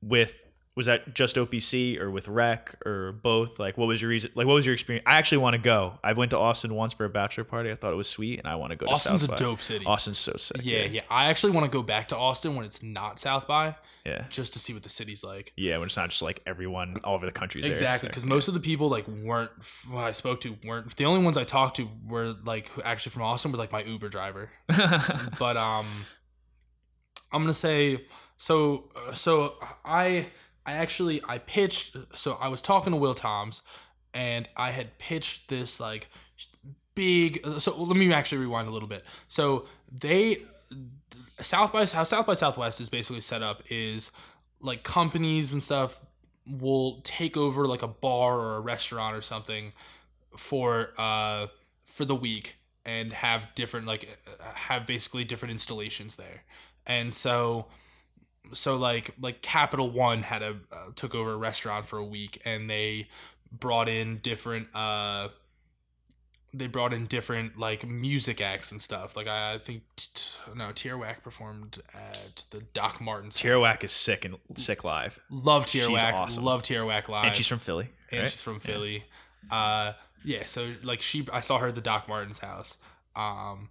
with 0.01 0.37
was 0.75 0.87
that 0.87 1.13
just 1.15 1.37
OPC 1.37 2.01
or 2.01 2.11
with 2.11 2.29
Rec 2.29 2.77
or 2.87 3.13
both? 3.13 3.59
Like, 3.59 3.77
what 3.77 3.87
was 3.89 4.01
your 4.01 4.09
reason? 4.09 4.31
Like, 4.35 4.47
what 4.47 4.55
was 4.55 4.65
your 4.65 4.73
experience? 4.73 5.05
I 5.07 5.19
actually 5.19 5.39
want 5.39 5.53
to 5.53 5.61
go. 5.61 5.99
I 6.03 6.15
went 6.15 6.31
to 6.31 6.39
Austin 6.39 6.75
once 6.75 6.95
for 6.95 7.05
a 7.05 7.11
bachelor 7.11 7.45
party. 7.45 7.71
I 7.71 7.75
thought 7.75 7.93
it 7.93 7.97
was 7.97 8.09
sweet, 8.09 8.39
and 8.39 8.49
I 8.49 8.55
want 8.55 8.71
to 8.71 8.77
go. 8.77 8.87
Austin's 8.87 9.21
to 9.21 9.27
a 9.27 9.29
by. 9.29 9.37
dope 9.37 9.61
city. 9.61 9.85
Austin's 9.85 10.19
so 10.19 10.33
sick. 10.39 10.63
yeah, 10.65 10.85
yeah. 10.85 11.03
I 11.11 11.27
actually 11.27 11.53
want 11.53 11.71
to 11.71 11.71
go 11.71 11.83
back 11.83 12.09
to 12.09 12.17
Austin 12.17 12.57
when 12.57 12.65
it's 12.65 12.83
not 12.83 13.19
South 13.21 13.47
by, 13.47 13.77
yeah, 14.07 14.25
just 14.31 14.55
to 14.55 14.59
see 14.59 14.73
what 14.73 14.83
the 14.83 14.89
city's 14.89 15.23
like. 15.23 15.53
yeah. 15.59 15.77
When 15.77 15.85
it's 15.87 15.97
not 15.99 16.09
just 16.09 16.23
like 16.23 16.41
everyone 16.47 16.97
all 17.05 17.17
over 17.17 17.27
the 17.27 17.33
country. 17.33 17.63
Exactly, 17.63 18.09
because 18.09 18.25
most 18.25 18.49
of 18.49 18.55
the 18.55 18.61
people 18.61 18.89
like 18.89 19.07
weren't 19.07 19.51
who 19.87 19.99
I 19.99 20.13
spoke 20.13 20.41
to 20.41 20.57
weren't 20.65 20.97
the 20.97 21.05
only 21.05 21.23
ones 21.23 21.37
I 21.37 21.45
talked 21.45 21.77
to 21.77 21.89
were 22.07 22.35
like 22.47 22.69
who 22.69 22.81
actually 22.81 23.11
from 23.11 23.23
Austin 23.25 23.53
was 23.53 23.59
like 23.59 23.73
my 23.73 23.83
Uber 23.83 24.09
driver. 24.09 24.49
but 25.39 25.59
um, 25.59 26.07
I'm 27.31 27.43
gonna 27.43 27.53
say 27.53 28.07
so. 28.39 28.91
uh, 28.97 29.13
So 29.13 29.57
I 29.85 30.29
I 30.65 30.75
actually 30.75 31.23
I 31.29 31.39
pitched. 31.39 31.97
So 32.15 32.39
I 32.41 32.49
was 32.49 32.63
talking 32.63 32.93
to 32.93 32.97
Will 32.97 33.15
Toms, 33.15 33.63
and 34.15 34.49
I 34.57 34.71
had 34.71 34.99
pitched 34.99 35.49
this 35.49 35.81
like 35.81 36.09
big. 36.95 37.45
So 37.59 37.83
let 37.83 37.97
me 37.97 38.13
actually 38.13 38.39
rewind 38.39 38.69
a 38.69 38.71
little 38.71 38.89
bit. 38.89 39.05
So 39.29 39.67
they 39.91 40.43
South 41.41 41.73
by 41.73 41.87
how 41.87 42.05
South 42.05 42.27
by 42.27 42.35
Southwest 42.35 42.81
is 42.81 42.89
basically 42.89 43.21
set 43.21 43.43
up 43.43 43.63
is 43.71 44.11
like 44.61 44.83
companies 44.83 45.53
and 45.53 45.63
stuff 45.63 45.99
will 46.47 47.01
take 47.03 47.37
over 47.37 47.67
like 47.67 47.83
a 47.83 47.89
bar 47.89 48.39
or 48.39 48.57
a 48.57 48.61
restaurant 48.61 49.17
or 49.17 49.23
something 49.23 49.73
for 50.37 50.91
uh 50.99 51.47
for 51.85 52.05
the 52.05 52.15
week 52.15 52.57
and 52.85 53.13
have 53.13 53.47
different 53.55 53.87
like 53.87 54.19
have 54.55 54.87
basically 54.87 55.25
different 55.25 55.53
installations 55.53 56.17
there 56.17 56.43
and 56.87 57.15
so 57.15 57.67
so 58.53 58.77
like 58.77 59.15
like 59.21 59.43
Capital 59.43 59.91
One 59.91 60.23
had 60.23 60.43
a 60.43 60.57
uh, 60.73 60.91
took 60.97 61.15
over 61.15 61.33
a 61.33 61.37
restaurant 61.37 61.87
for 61.87 61.99
a 61.99 62.05
week, 62.05 62.41
and 62.45 62.69
they 62.69 63.09
brought 63.51 63.89
in 63.89 64.19
different 64.19 64.75
uh 64.75 65.29
they 66.55 66.67
brought 66.67 66.93
in 66.93 67.07
different 67.07 67.59
like 67.59 67.87
music 67.87 68.41
acts 68.43 68.73
and 68.73 68.81
stuff. 68.83 69.17
Like 69.17 69.27
I, 69.27 69.55
I 69.55 69.59
think 69.59 69.83
t- 69.97 70.39
no 70.55 70.71
Tierra 70.73 70.99
Whack 70.99 71.23
performed 71.23 71.81
at 71.95 72.45
the 72.51 72.61
Doc 72.75 73.01
Martens. 73.01 73.35
house. 73.37 73.41
Tierra 73.43 73.61
Whack 73.61 73.85
is 73.85 73.93
sick 73.93 74.25
and 74.27 74.37
sick 74.55 74.85
live, 74.85 75.19
Love 75.31 75.65
Tierra 75.67 75.91
Whack. 75.91 76.15
awesome. 76.15 76.45
Love 76.45 76.63
Tierra 76.63 76.85
Whack 76.87 77.09
live. 77.09 77.25
and 77.27 77.35
she's 77.37 77.47
from 77.47 77.59
Philly. 77.59 77.89
and 78.11 78.21
right? 78.23 78.31
she's 78.31 78.43
from 78.43 78.61
Philly. 78.61 79.05
Uh, 79.51 79.93
yeah. 80.25 80.45
So 80.47 80.75
like 80.83 81.01
she, 81.01 81.27
I 81.33 81.41
saw 81.41 81.59
her 81.59 81.69
at 81.69 81.75
the 81.75 81.81
Doc 81.81 82.07
Martens 82.07 82.39
house. 82.41 82.77
Um, 83.17 83.71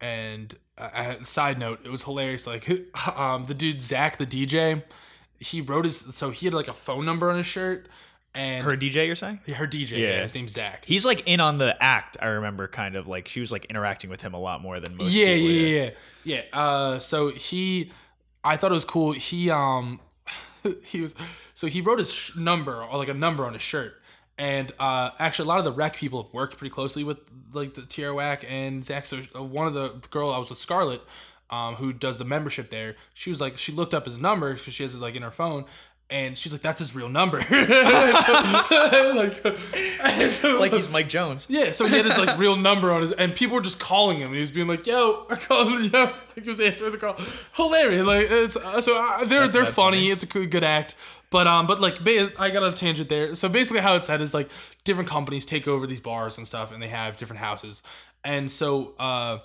and 0.00 0.54
uh, 0.78 0.80
uh, 0.94 1.22
side 1.24 1.58
note, 1.58 1.80
it 1.84 1.90
was 1.90 2.02
hilarious. 2.04 2.46
Like 2.46 2.68
um, 3.16 3.44
the 3.44 3.54
dude 3.54 3.80
Zach, 3.82 4.18
the 4.18 4.26
DJ, 4.26 4.82
he 5.38 5.60
wrote 5.60 5.84
his 5.84 5.98
so 6.14 6.30
he 6.30 6.46
had 6.46 6.54
like 6.54 6.68
a 6.68 6.72
phone 6.72 7.04
number 7.04 7.30
on 7.30 7.36
his 7.36 7.46
shirt, 7.46 7.88
and 8.34 8.64
Her 8.64 8.76
DJ, 8.76 9.06
you're 9.06 9.16
saying? 9.16 9.40
her 9.46 9.66
DJ, 9.66 9.92
yeah, 9.92 9.96
Yeah. 10.08 10.22
his 10.22 10.34
name's 10.34 10.52
Zach. 10.52 10.84
He's 10.84 11.04
like 11.04 11.22
in 11.26 11.40
on 11.40 11.58
the 11.58 11.80
act. 11.82 12.16
I 12.20 12.26
remember 12.26 12.68
kind 12.68 12.94
of 12.96 13.06
like 13.06 13.28
she 13.28 13.40
was 13.40 13.50
like 13.52 13.64
interacting 13.66 14.10
with 14.10 14.20
him 14.22 14.34
a 14.34 14.40
lot 14.40 14.60
more 14.60 14.78
than 14.80 14.96
most. 14.96 15.12
yeah, 15.12 15.34
people, 15.34 15.50
yeah, 15.50 15.68
yeah, 15.84 15.90
yeah, 16.24 16.42
yeah. 16.52 16.58
Uh, 16.60 16.98
so 17.00 17.30
he, 17.30 17.90
I 18.44 18.56
thought 18.56 18.70
it 18.70 18.74
was 18.74 18.84
cool. 18.84 19.12
He 19.12 19.50
um, 19.50 20.00
he 20.84 21.00
was 21.00 21.14
so 21.54 21.66
he 21.68 21.80
wrote 21.80 21.98
his 21.98 22.12
sh- 22.12 22.36
number 22.36 22.82
or 22.82 22.98
like 22.98 23.08
a 23.08 23.14
number 23.14 23.46
on 23.46 23.54
his 23.54 23.62
shirt. 23.62 23.94
And 24.38 24.70
uh, 24.78 25.10
actually, 25.18 25.46
a 25.46 25.48
lot 25.48 25.58
of 25.58 25.64
the 25.64 25.72
rec 25.72 25.96
people 25.96 26.22
have 26.24 26.32
worked 26.34 26.58
pretty 26.58 26.72
closely 26.74 27.04
with 27.04 27.18
like 27.52 27.72
the 27.74 27.82
Tierra 27.82 28.14
Whack 28.14 28.44
and 28.48 28.84
Zach. 28.84 29.06
So 29.06 29.20
uh, 29.34 29.42
one 29.42 29.66
of 29.66 29.72
the 29.74 29.94
girl 30.10 30.30
I 30.30 30.36
was 30.38 30.50
with, 30.50 30.58
Scarlett, 30.58 31.00
um, 31.48 31.76
who 31.76 31.92
does 31.92 32.18
the 32.18 32.24
membership 32.26 32.68
there, 32.70 32.96
she 33.14 33.30
was 33.30 33.40
like, 33.40 33.56
she 33.56 33.72
looked 33.72 33.94
up 33.94 34.04
his 34.04 34.18
number 34.18 34.52
because 34.54 34.74
she 34.74 34.82
has 34.82 34.94
it 34.94 35.00
like 35.00 35.14
in 35.14 35.22
her 35.22 35.30
phone, 35.30 35.64
and 36.10 36.36
she's 36.36 36.52
like, 36.52 36.60
"That's 36.62 36.78
his 36.80 36.94
real 36.94 37.08
number." 37.08 37.38
like, 37.50 39.36
so- 40.32 40.58
Like 40.58 40.72
he's 40.72 40.88
Mike 40.88 41.08
Jones. 41.08 41.46
yeah, 41.48 41.70
so 41.72 41.86
he 41.86 41.96
had 41.96 42.04
his 42.04 42.16
like 42.18 42.38
real 42.38 42.56
number 42.56 42.92
on 42.92 43.02
his, 43.02 43.12
and 43.12 43.34
people 43.34 43.54
were 43.56 43.62
just 43.62 43.80
calling 43.80 44.18
him. 44.18 44.26
And 44.26 44.34
he 44.34 44.40
was 44.40 44.50
being 44.50 44.68
like, 44.68 44.86
"Yo, 44.86 45.26
I 45.30 45.36
called 45.36 45.72
him, 45.72 45.84
yo." 45.92 46.04
Like 46.04 46.42
he 46.44 46.48
was 46.48 46.60
answering 46.60 46.92
the 46.92 46.98
call. 46.98 47.16
Hilarious. 47.54 48.04
Like 48.06 48.26
it's 48.30 48.56
uh, 48.56 48.80
so 48.80 48.96
uh, 49.02 49.24
they're 49.24 49.40
That's 49.40 49.52
they're 49.54 49.64
funny. 49.66 49.96
funny. 49.98 50.10
It's 50.10 50.22
a 50.24 50.26
good, 50.26 50.50
good 50.50 50.64
act. 50.64 50.94
But 51.36 51.46
um, 51.46 51.66
but 51.66 51.82
like 51.82 51.98
I 52.38 52.48
got 52.48 52.62
a 52.62 52.72
tangent 52.72 53.10
there. 53.10 53.34
So 53.34 53.50
basically, 53.50 53.80
how 53.80 53.94
it's 53.94 54.06
said 54.06 54.22
is 54.22 54.32
like 54.32 54.48
different 54.84 55.10
companies 55.10 55.44
take 55.44 55.68
over 55.68 55.86
these 55.86 56.00
bars 56.00 56.38
and 56.38 56.48
stuff, 56.48 56.72
and 56.72 56.82
they 56.82 56.88
have 56.88 57.18
different 57.18 57.40
houses. 57.40 57.82
And 58.24 58.50
so 58.50 58.94
uh, 58.98 59.40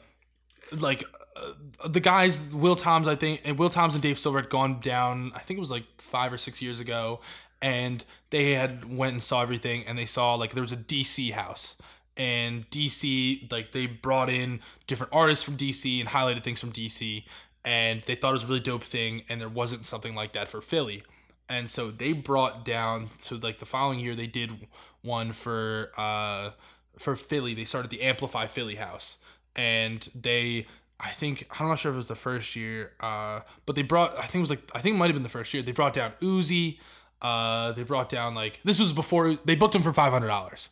like 0.72 1.03
uh, 1.35 1.88
the 1.89 1.99
guys, 1.99 2.39
Will 2.53 2.77
Toms, 2.77 3.09
I 3.09 3.18
think, 3.18 3.41
and 3.43 3.59
Will 3.59 3.68
Toms 3.68 3.93
and 3.93 4.01
Dave 4.01 4.18
Silver 4.18 4.39
had 4.39 4.49
gone 4.49 4.80
down. 4.80 5.34
I 5.35 5.39
think 5.39 5.57
it 5.57 5.59
was 5.59 5.69
like 5.69 5.84
five 5.97 6.31
or 6.31 6.38
six 6.38 6.61
years 6.61 6.80
ago, 6.80 7.19
and 7.61 8.05
they 8.30 8.53
had 8.53 8.95
went 8.95 9.11
and 9.11 9.22
saw 9.22 9.41
everything, 9.41 9.84
and 9.85 9.97
they 9.97 10.05
saw 10.05 10.35
like 10.35 10.53
there 10.53 10.63
was 10.63 10.72
a 10.72 10.77
DC 10.77 11.34
house, 11.34 11.76
and 12.15 12.69
DC 12.69 13.51
like 13.51 13.73
they 13.73 13.85
brought 13.85 14.30
in 14.30 14.61
different 14.88 15.11
artists 15.11 15.43
from 15.43 15.57
DC 15.57 15.99
and 15.99 16.07
highlighted 16.07 16.45
things 16.45 16.61
from 16.61 16.72
DC, 16.72 17.26
and 17.65 18.01
they 18.03 18.15
thought 18.15 18.30
it 18.30 18.39
was 18.39 18.43
a 18.45 18.47
really 18.47 18.61
dope 18.61 18.85
thing, 18.85 19.23
and 19.27 19.41
there 19.41 19.49
wasn't 19.49 19.84
something 19.84 20.15
like 20.15 20.31
that 20.31 20.47
for 20.47 20.61
Philly. 20.61 21.03
And 21.51 21.69
so 21.69 21.91
they 21.91 22.13
brought 22.13 22.63
down 22.63 23.09
so 23.19 23.35
like 23.35 23.59
the 23.59 23.65
following 23.65 23.99
year 23.99 24.15
they 24.15 24.27
did 24.27 24.67
one 25.01 25.33
for 25.33 25.91
uh 25.97 26.51
for 26.97 27.17
Philly. 27.17 27.53
They 27.53 27.65
started 27.65 27.91
the 27.91 28.03
Amplify 28.03 28.47
Philly 28.47 28.75
House, 28.75 29.17
and 29.55 30.07
they 30.15 30.65
I 30.97 31.09
think 31.09 31.47
I'm 31.59 31.67
not 31.67 31.79
sure 31.79 31.91
if 31.91 31.95
it 31.95 31.97
was 31.97 32.07
the 32.07 32.15
first 32.15 32.55
year, 32.55 32.93
uh, 33.01 33.41
but 33.65 33.75
they 33.75 33.81
brought 33.81 34.17
I 34.17 34.21
think 34.21 34.35
it 34.35 34.39
was 34.39 34.49
like 34.49 34.71
I 34.73 34.79
think 34.79 34.95
it 34.95 34.99
might 34.99 35.07
have 35.07 35.15
been 35.15 35.23
the 35.23 35.29
first 35.29 35.53
year. 35.53 35.61
They 35.61 35.73
brought 35.73 35.93
down 35.93 36.13
Uzi. 36.21 36.77
Uh, 37.21 37.73
they 37.73 37.83
brought 37.83 38.07
down 38.07 38.33
like 38.33 38.61
this 38.63 38.79
was 38.79 38.93
before 38.93 39.37
they 39.43 39.55
booked 39.55 39.75
him 39.75 39.83
for 39.83 39.91
five 39.91 40.13
hundred 40.13 40.27
dollars. 40.27 40.69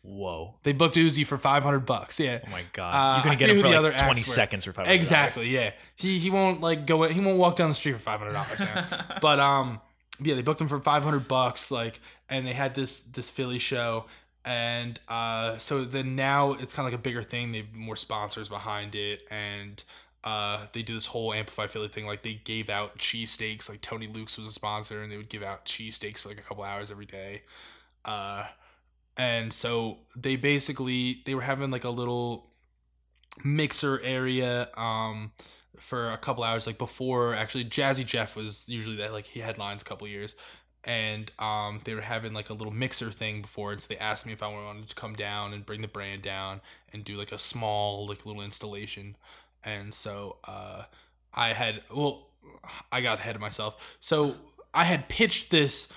Whoa. 0.00 0.54
They 0.62 0.72
booked 0.72 0.96
Uzi 0.96 1.26
for 1.26 1.36
five 1.36 1.62
hundred 1.62 1.80
bucks. 1.80 2.18
Yeah. 2.18 2.40
Oh 2.46 2.50
my 2.50 2.62
god. 2.72 2.92
Uh, 2.94 3.16
You're 3.16 3.24
gonna 3.24 3.36
get 3.36 3.50
him 3.50 3.56
for 3.56 3.68
the 3.68 3.80
like 3.80 3.94
other 3.94 4.06
20 4.06 4.20
seconds 4.22 4.64
for 4.64 4.72
five. 4.72 4.88
Exactly. 4.88 5.48
Yeah. 5.48 5.72
He 5.96 6.18
he 6.18 6.30
won't 6.30 6.62
like 6.62 6.86
go. 6.86 7.02
He 7.08 7.20
won't 7.20 7.38
walk 7.38 7.56
down 7.56 7.68
the 7.68 7.74
street 7.74 7.92
for 7.92 7.98
five 7.98 8.20
hundred 8.20 8.32
dollars 8.32 8.60
now. 8.60 9.18
but 9.20 9.38
um, 9.38 9.80
yeah, 10.20 10.34
they 10.34 10.42
booked 10.42 10.60
him 10.60 10.68
for 10.68 10.80
five 10.80 11.02
hundred 11.02 11.28
bucks. 11.28 11.70
Like, 11.70 12.00
and 12.28 12.46
they 12.46 12.52
had 12.52 12.74
this 12.74 13.00
this 13.00 13.30
Philly 13.30 13.58
show, 13.58 14.06
and 14.44 14.98
uh, 15.08 15.58
so 15.58 15.84
then 15.84 16.14
now 16.16 16.52
it's 16.52 16.74
kind 16.74 16.86
of 16.86 16.92
like 16.92 17.00
a 17.00 17.02
bigger 17.02 17.22
thing. 17.22 17.52
They 17.52 17.58
have 17.58 17.72
more 17.72 17.96
sponsors 17.96 18.48
behind 18.48 18.94
it, 18.94 19.22
and 19.30 19.82
uh, 20.22 20.66
they 20.72 20.82
do 20.82 20.94
this 20.94 21.06
whole 21.06 21.32
Amplify 21.32 21.66
Philly 21.66 21.88
thing. 21.88 22.06
Like 22.06 22.22
they 22.22 22.34
gave 22.34 22.70
out 22.70 22.98
cheesesteaks. 22.98 23.68
Like 23.68 23.80
Tony 23.80 24.06
Luke's 24.06 24.38
was 24.38 24.46
a 24.46 24.52
sponsor, 24.52 25.02
and 25.02 25.10
they 25.10 25.16
would 25.16 25.28
give 25.28 25.42
out 25.42 25.64
cheesesteaks 25.64 26.18
for 26.18 26.28
like 26.28 26.38
a 26.38 26.42
couple 26.42 26.64
hours 26.64 26.90
every 26.90 27.06
day. 27.06 27.42
Uh, 28.04 28.44
and 29.16 29.52
so 29.52 29.98
they 30.16 30.36
basically 30.36 31.22
they 31.24 31.34
were 31.34 31.42
having 31.42 31.70
like 31.70 31.84
a 31.84 31.90
little 31.90 32.46
mixer 33.44 34.00
area 34.02 34.68
um 34.76 35.32
for 35.78 36.10
a 36.12 36.18
couple 36.18 36.44
hours 36.44 36.66
like 36.66 36.78
before 36.78 37.34
actually 37.34 37.64
Jazzy 37.64 38.04
Jeff 38.04 38.36
was 38.36 38.64
usually 38.68 38.96
that 38.96 39.12
like 39.12 39.26
he 39.26 39.40
headlines 39.40 39.82
a 39.82 39.84
couple 39.84 40.06
years. 40.08 40.34
And 40.84 41.30
um 41.38 41.80
they 41.84 41.94
were 41.94 42.02
having 42.02 42.32
like 42.32 42.50
a 42.50 42.54
little 42.54 42.72
mixer 42.72 43.10
thing 43.10 43.42
before 43.42 43.72
and 43.72 43.80
so 43.80 43.86
they 43.88 43.98
asked 43.98 44.26
me 44.26 44.32
if 44.32 44.42
I 44.42 44.48
wanted 44.48 44.88
to 44.88 44.94
come 44.94 45.14
down 45.14 45.52
and 45.54 45.64
bring 45.64 45.80
the 45.82 45.88
brand 45.88 46.22
down 46.22 46.60
and 46.92 47.04
do 47.04 47.16
like 47.16 47.32
a 47.32 47.38
small 47.38 48.06
like 48.06 48.26
little 48.26 48.42
installation. 48.42 49.16
And 49.64 49.94
so 49.94 50.36
uh 50.44 50.84
I 51.32 51.52
had 51.52 51.82
well 51.92 52.28
I 52.92 53.00
got 53.00 53.18
ahead 53.18 53.34
of 53.34 53.40
myself. 53.40 53.96
So 54.00 54.36
I 54.72 54.84
had 54.84 55.08
pitched 55.08 55.50
this 55.50 55.92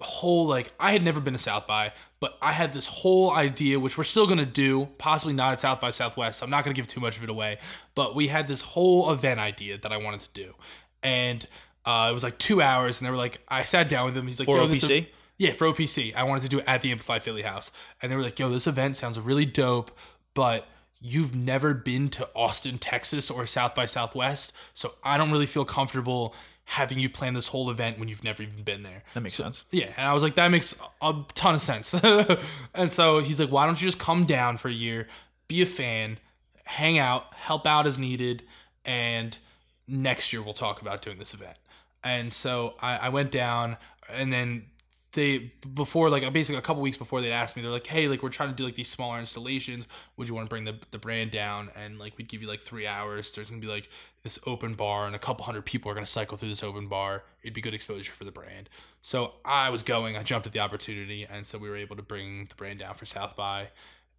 whole 0.00 0.46
like 0.46 0.72
I 0.78 0.92
had 0.92 1.02
never 1.02 1.20
been 1.20 1.32
to 1.34 1.38
South 1.38 1.66
by, 1.66 1.92
but 2.20 2.36
I 2.40 2.52
had 2.52 2.72
this 2.72 2.86
whole 2.86 3.32
idea 3.32 3.78
which 3.80 3.96
we're 3.98 4.04
still 4.04 4.26
gonna 4.26 4.46
do, 4.46 4.88
possibly 4.98 5.34
not 5.34 5.52
at 5.52 5.60
South 5.60 5.80
by 5.80 5.90
Southwest. 5.90 6.38
So 6.40 6.44
I'm 6.44 6.50
not 6.50 6.64
gonna 6.64 6.74
give 6.74 6.88
too 6.88 7.00
much 7.00 7.16
of 7.16 7.22
it 7.24 7.30
away, 7.30 7.58
but 7.94 8.14
we 8.14 8.28
had 8.28 8.48
this 8.48 8.60
whole 8.60 9.10
event 9.12 9.40
idea 9.40 9.78
that 9.78 9.92
I 9.92 9.96
wanted 9.96 10.20
to 10.20 10.28
do, 10.32 10.54
and 11.02 11.46
uh, 11.84 12.08
it 12.10 12.12
was 12.14 12.22
like 12.22 12.38
two 12.38 12.60
hours, 12.60 13.00
and 13.00 13.06
they 13.06 13.10
were 13.10 13.16
like, 13.16 13.40
I 13.48 13.64
sat 13.64 13.88
down 13.88 14.06
with 14.06 14.16
him. 14.16 14.26
He's 14.26 14.38
like, 14.38 14.46
For 14.46 14.56
Yo, 14.58 14.68
OPC? 14.68 15.06
yeah, 15.38 15.52
for 15.54 15.66
OPC. 15.72 16.14
I 16.14 16.24
wanted 16.24 16.42
to 16.42 16.48
do 16.48 16.58
it 16.58 16.64
at 16.66 16.82
the 16.82 16.90
Amplify 16.90 17.18
Philly 17.20 17.42
House. 17.42 17.70
And 18.02 18.12
they 18.12 18.16
were 18.16 18.22
like, 18.22 18.38
yo, 18.38 18.50
this 18.50 18.66
event 18.66 18.96
sounds 18.96 19.18
really 19.18 19.46
dope, 19.46 19.96
but 20.34 20.66
you've 21.00 21.34
never 21.34 21.72
been 21.72 22.08
to 22.10 22.28
Austin, 22.34 22.76
Texas 22.76 23.30
or 23.30 23.46
South 23.46 23.74
by 23.74 23.86
Southwest. 23.86 24.52
So 24.74 24.94
I 25.02 25.16
don't 25.16 25.30
really 25.30 25.46
feel 25.46 25.64
comfortable 25.64 26.34
having 26.68 26.98
you 26.98 27.08
plan 27.08 27.32
this 27.32 27.48
whole 27.48 27.70
event 27.70 27.98
when 27.98 28.08
you've 28.08 28.22
never 28.22 28.42
even 28.42 28.62
been 28.62 28.82
there. 28.82 29.02
That 29.14 29.22
makes 29.22 29.34
sense. 29.34 29.64
Yeah, 29.70 29.90
and 29.96 30.06
I 30.06 30.12
was 30.12 30.22
like, 30.22 30.34
that 30.34 30.48
makes 30.48 30.74
a 31.00 31.14
ton 31.32 31.54
of 31.54 31.62
sense. 31.62 31.94
and 32.74 32.92
so 32.92 33.20
he's 33.20 33.40
like, 33.40 33.48
why 33.48 33.64
don't 33.64 33.80
you 33.80 33.88
just 33.88 33.98
come 33.98 34.26
down 34.26 34.58
for 34.58 34.68
a 34.68 34.72
year, 34.72 35.08
be 35.48 35.62
a 35.62 35.66
fan, 35.66 36.18
hang 36.64 36.98
out, 36.98 37.32
help 37.32 37.66
out 37.66 37.86
as 37.86 37.98
needed, 37.98 38.42
and 38.84 39.38
next 39.86 40.30
year 40.30 40.42
we'll 40.42 40.52
talk 40.52 40.82
about 40.82 41.00
doing 41.00 41.18
this 41.18 41.32
event. 41.32 41.56
And 42.04 42.34
so 42.34 42.74
I, 42.82 42.98
I 42.98 43.08
went 43.08 43.30
down, 43.30 43.78
and 44.10 44.30
then 44.30 44.66
they 45.12 45.52
before 45.74 46.10
like 46.10 46.30
basically 46.32 46.58
a 46.58 46.62
couple 46.62 46.82
weeks 46.82 46.98
before 46.98 47.22
they'd 47.22 47.32
asked 47.32 47.56
me 47.56 47.62
they're 47.62 47.70
like 47.70 47.86
hey 47.86 48.08
like 48.08 48.22
we're 48.22 48.28
trying 48.28 48.50
to 48.50 48.54
do 48.54 48.64
like 48.64 48.74
these 48.74 48.88
smaller 48.88 49.18
installations. 49.18 49.86
Would 50.16 50.28
you 50.28 50.34
want 50.34 50.46
to 50.46 50.50
bring 50.50 50.64
the, 50.64 50.78
the 50.90 50.98
brand 50.98 51.30
down? 51.30 51.70
And 51.74 51.98
like 51.98 52.18
we'd 52.18 52.28
give 52.28 52.42
you 52.42 52.48
like 52.48 52.60
three 52.60 52.86
hours. 52.86 53.32
There's 53.34 53.48
gonna 53.48 53.60
be 53.60 53.66
like 53.68 53.88
this 54.22 54.38
open 54.46 54.74
bar 54.74 55.06
and 55.06 55.16
a 55.16 55.18
couple 55.18 55.44
hundred 55.46 55.64
people 55.64 55.90
are 55.90 55.94
gonna 55.94 56.04
cycle 56.06 56.36
through 56.36 56.50
this 56.50 56.62
open 56.62 56.88
bar. 56.88 57.22
It'd 57.42 57.54
be 57.54 57.60
good 57.62 57.72
exposure 57.74 58.12
for 58.12 58.24
the 58.24 58.30
brand. 58.32 58.68
So 59.02 59.34
i 59.44 59.70
was 59.70 59.82
going 59.82 60.16
i 60.16 60.22
jumped 60.22 60.46
at 60.46 60.52
the 60.52 60.58
opportunity 60.60 61.26
and 61.30 61.46
so 61.46 61.56
we 61.56 61.68
were 61.70 61.76
able 61.76 61.96
to 61.96 62.02
bring 62.02 62.46
the 62.48 62.54
brand 62.56 62.80
down 62.80 62.94
for 62.96 63.06
south 63.06 63.34
by 63.36 63.68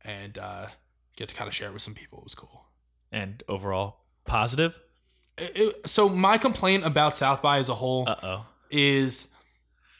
and 0.03 0.37
uh 0.37 0.67
get 1.17 1.29
to 1.29 1.35
kind 1.35 1.47
of 1.47 1.53
share 1.53 1.67
it 1.69 1.73
with 1.73 1.81
some 1.83 1.93
people. 1.93 2.19
It 2.19 2.23
was 2.23 2.35
cool. 2.35 2.65
And 3.11 3.43
overall 3.47 3.97
positive. 4.25 4.79
It- 5.37 5.51
it- 5.55 5.89
so 5.89 6.09
my 6.09 6.37
complaint 6.39 6.83
about 6.85 7.15
south 7.15 7.41
by 7.43 7.59
as 7.59 7.69
a 7.69 7.75
whole 7.75 8.09
Uh 8.09 8.15
oh. 8.23 8.45
is 8.71 9.27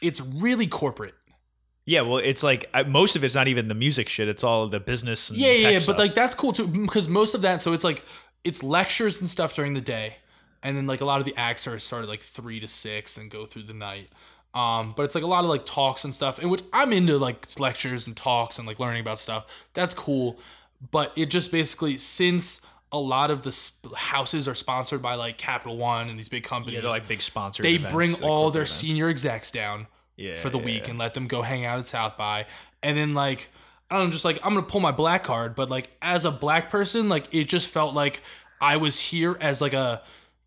it's 0.02 0.22
really 0.22 0.68
corporate 0.68 1.16
Yeah, 1.86 2.02
well, 2.02 2.18
it's 2.18 2.44
like 2.44 2.70
most 2.88 3.16
of 3.16 3.24
it's 3.24 3.36
not 3.36 3.48
even 3.48 3.68
the 3.68 3.74
music 3.74 4.10
shit. 4.10 4.28
It's 4.28 4.44
all 4.44 4.68
the 4.68 4.80
business. 4.80 5.30
And 5.30 5.40
yeah, 5.40 5.54
yeah, 5.54 5.80
but 5.86 5.98
like 5.98 6.14
that's 6.14 6.36
cool 6.36 6.54
too 6.54 6.68
because 6.68 7.08
most 7.08 7.34
of 7.34 7.42
that. 7.42 7.62
So 7.62 7.74
it's 7.74 7.84
like 7.84 8.04
it's 8.44 8.62
lectures 8.62 9.20
and 9.20 9.30
stuff 9.30 9.56
during 9.56 9.74
the 9.74 9.82
day, 9.82 10.18
and 10.62 10.78
then 10.78 10.86
like 10.86 11.02
a 11.02 11.06
lot 11.06 11.20
of 11.20 11.26
the 11.26 11.36
acts 11.36 11.66
are 11.68 11.80
started 11.80 12.08
like 12.08 12.22
three 12.22 12.60
to 12.60 12.68
six 12.68 13.18
and 13.18 13.32
go 13.32 13.46
through 13.46 13.64
the 13.64 13.74
night. 13.74 14.10
Um, 14.54 14.94
but 14.96 15.04
it's 15.04 15.16
like 15.16 15.24
a 15.24 15.28
lot 15.28 15.44
of 15.44 15.50
like 15.50 15.66
talks 15.66 16.04
and 16.04 16.14
stuff, 16.14 16.40
in 16.40 16.50
which 16.50 16.62
I'm 16.74 16.94
into 16.94 17.18
like 17.18 17.48
lectures 17.60 18.08
and 18.08 18.16
talks 18.16 18.58
and 18.58 18.68
like 18.68 18.80
learning 18.80 19.02
about 19.02 19.20
stuff. 19.20 19.46
That's 19.74 19.94
cool, 19.94 20.40
but 20.92 21.12
it 21.16 21.28
just 21.32 21.52
basically 21.52 21.98
since 21.98 22.62
a 22.91 22.99
lot 22.99 23.30
of 23.32 23.44
the 23.44 23.52
sp- 23.53 23.94
houses 23.95 24.48
are 24.48 24.56
sponsored 24.56 25.02
by 25.02 25.16
like 25.16 25.38
Capital 25.38 25.78
One 25.78 26.10
and 26.10 26.18
these 26.18 26.30
big 26.30 26.44
companies, 26.44 26.76
yeah, 26.76 26.82
they're 26.82 26.90
like 26.90 27.07
big 27.07 27.22
sponsors. 27.22 27.64
they 27.64 27.78
bring 27.78 28.16
all 28.24 28.52
their 28.52 28.66
senior 28.66 29.10
execs 29.10 29.52
down 29.52 29.88
yeah, 30.16 30.40
for 30.40 30.49
the 30.49 30.60
yeah, 30.60 30.66
week 30.66 30.84
yeah. 30.84 30.91
and 30.91 30.99
let 30.99 31.14
them 31.14 31.28
go 31.28 31.41
hang 31.41 31.66
out 31.66 31.80
at 31.80 31.88
South 31.88 32.18
by. 32.18 32.45
And 32.82 32.98
then 32.98 33.14
like 33.14 33.49
I 33.91 33.98
don't 33.98 34.06
know, 34.06 34.11
just 34.11 34.26
like 34.26 34.40
I'm 34.44 34.53
gonna 34.53 34.66
pull 34.66 34.82
my 34.82 34.91
black 34.91 35.24
card, 35.24 35.56
but 35.56 35.70
like 35.70 35.90
as 36.02 36.26
a 36.26 36.32
black 36.32 36.70
person, 36.70 37.10
like 37.10 37.34
it 37.34 37.45
just 37.45 37.70
felt 37.70 37.94
like 37.94 38.22
I 38.61 38.78
was 38.78 38.99
here 38.99 39.38
as 39.40 39.61
like 39.61 39.74
a 39.74 40.02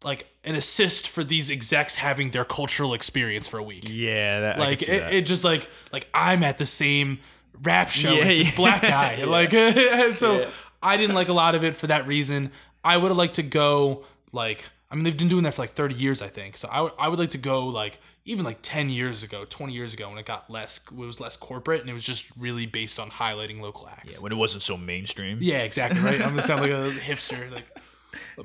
like 0.05 0.27
an 0.45 0.55
assist 0.55 1.09
for 1.09 1.23
these 1.23 1.51
execs 1.51 1.97
having 1.97 2.31
their 2.33 2.45
cultural 2.45 2.95
experience 2.95 3.47
for 3.47 3.59
a 3.59 3.63
week. 3.63 3.85
Yeah, 3.89 4.41
that, 4.41 4.59
like 4.59 4.83
it, 4.83 5.13
it 5.13 5.27
just 5.27 5.45
like 5.45 5.69
like 5.93 6.09
I'm 6.13 6.43
at 6.43 6.59
the 6.59 6.67
same 6.67 7.21
rap 7.63 7.91
show 7.91 8.13
Yeah, 8.13 8.23
as 8.23 8.29
this 8.29 8.49
yeah. 8.51 8.57
black 8.57 8.83
guy. 8.83 9.15
Yeah. 9.21 9.27
Like 9.27 9.55
and 9.55 10.19
so. 10.19 10.51
I 10.83 10.97
didn't 10.97 11.15
like 11.15 11.29
a 11.29 11.33
lot 11.33 11.55
of 11.55 11.65
it 11.65 11.77
for 11.77 11.87
that 11.87 12.07
reason. 12.07 12.51
I 12.85 12.97
would 12.97 13.09
have 13.09 13.17
liked 13.19 13.35
to 13.35 13.43
go 13.43 14.05
like 14.33 14.69
I 14.91 14.95
mean 14.95 15.05
they've 15.05 15.17
been 15.17 15.29
doing 15.29 15.45
that 15.45 15.55
for 15.55 15.63
like 15.63 15.75
30 15.75 15.95
years 15.95 16.21
I 16.23 16.29
think. 16.29 16.57
So 16.57 16.69
I 16.69 16.81
would 16.81 16.93
I 16.99 17.09
would 17.09 17.19
like 17.19 17.31
to 17.31 17.39
go 17.39 17.67
like 17.67 18.01
even 18.25 18.45
like 18.45 18.59
10 18.63 18.89
years 18.89 19.23
ago, 19.23 19.45
20 19.49 19.73
years 19.73 19.95
ago 19.95 20.09
when 20.09 20.19
it 20.19 20.27
got 20.27 20.49
less 20.51 20.81
it 20.91 20.97
was 20.97 21.21
less 21.21 21.37
corporate 21.37 21.81
and 21.81 21.91
it 21.91 21.93
was 21.93 22.05
just 22.05 22.27
really 22.39 22.67
based 22.67 23.01
on 23.01 23.11
highlighting 23.11 23.61
local 23.61 23.89
acts. 23.89 24.15
yeah, 24.15 24.23
when 24.23 24.33
it 24.33 24.37
wasn't 24.37 24.63
so 24.63 24.77
mainstream. 24.77 25.39
Yeah, 25.41 25.59
exactly. 25.59 26.01
Right. 26.01 26.21
I'm 26.21 26.31
gonna 26.31 26.43
sound 26.43 26.61
like 26.63 26.71
a 26.71 26.91
hipster. 26.91 27.51
Like, 27.51 27.65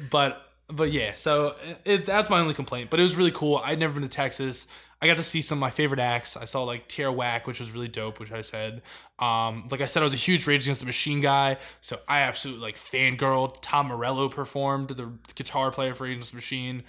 but 0.10 0.44
but 0.70 0.92
yeah. 0.92 1.14
So 1.16 1.56
it, 1.86 2.06
that's 2.06 2.30
my 2.30 2.40
only 2.40 2.54
complaint. 2.54 2.90
But 2.90 3.00
it 3.00 3.04
was 3.04 3.16
really 3.16 3.32
cool. 3.32 3.58
I'd 3.58 3.80
never 3.80 3.94
been 3.94 4.04
to 4.04 4.10
Texas. 4.10 4.68
I 5.02 5.07
got 5.07 5.18
to 5.18 5.24
see 5.24 5.41
some 5.41 5.60
of 5.60 5.61
my 5.61 5.69
favorite 5.69 5.99
acts. 5.99 6.36
I 6.36 6.45
saw 6.45 6.64
like 6.64 6.88
Tierra 6.88 7.11
Whack, 7.11 7.45
which 7.45 7.60
was 7.60 7.72
really 7.72 7.88
dope. 7.88 8.19
Which 8.19 8.32
I 8.32 8.41
said, 8.41 8.82
um, 9.19 9.68
like 9.69 9.82
I 9.82 9.86
said, 9.86 10.02
I 10.02 10.03
was 10.03 10.14
a 10.14 10.18
huge 10.18 10.48
Rage 10.48 10.64
Against 10.64 10.82
the 10.82 10.86
Machine 10.86 11.19
guy. 11.19 11.57
So 11.82 11.99
I 12.07 12.22
absolutely 12.22 12.64
like 12.64 12.78
fangirled. 12.78 13.57
Tom 13.61 13.88
Morello 13.88 14.28
performed, 14.30 14.90
the 14.90 15.11
guitar 15.36 15.72
player 15.72 15.94
for 15.94 16.06
Rage 16.06 16.14
Against 16.14 16.32
the 16.32 16.38
Machine. 16.38 16.84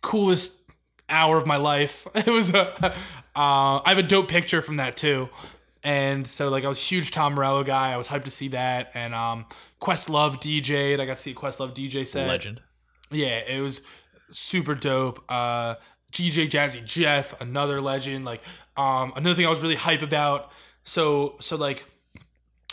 Coolest 0.00 0.58
hour 1.08 1.36
of 1.36 1.46
my 1.46 1.56
life. 1.56 2.06
It 2.14 2.26
was 2.26 2.54
a. 2.54 2.92
Uh, 3.34 3.80
I 3.84 3.84
have 3.86 3.98
a 3.98 4.02
dope 4.02 4.28
picture 4.28 4.62
from 4.62 4.76
that 4.76 4.96
too. 4.96 5.28
And 5.84 6.26
so 6.26 6.48
like 6.48 6.64
I 6.64 6.68
was 6.68 6.78
a 6.78 6.82
huge 6.82 7.10
Tom 7.10 7.34
Morello 7.34 7.64
guy. 7.64 7.92
I 7.92 7.96
was 7.96 8.08
hyped 8.08 8.24
to 8.24 8.30
see 8.30 8.48
that. 8.48 8.90
And 8.94 9.14
um 9.14 9.46
Questlove 9.80 10.36
DJ'd. 10.36 11.00
I 11.00 11.06
got 11.06 11.16
to 11.16 11.22
see 11.22 11.32
a 11.32 11.34
Questlove 11.34 11.74
DJ 11.74 12.06
set. 12.06 12.28
Legend. 12.28 12.62
Yeah, 13.10 13.38
it 13.38 13.60
was 13.60 13.82
super 14.30 14.74
dope. 14.74 15.24
Uh 15.28 15.74
DJ 16.12 16.48
Jazzy 16.48 16.84
Jeff, 16.84 17.38
another 17.40 17.80
legend. 17.80 18.24
Like 18.24 18.42
um 18.76 19.12
another 19.16 19.34
thing 19.34 19.46
I 19.46 19.50
was 19.50 19.60
really 19.60 19.74
hype 19.74 20.02
about. 20.02 20.50
So 20.84 21.36
so 21.40 21.56
like 21.56 21.84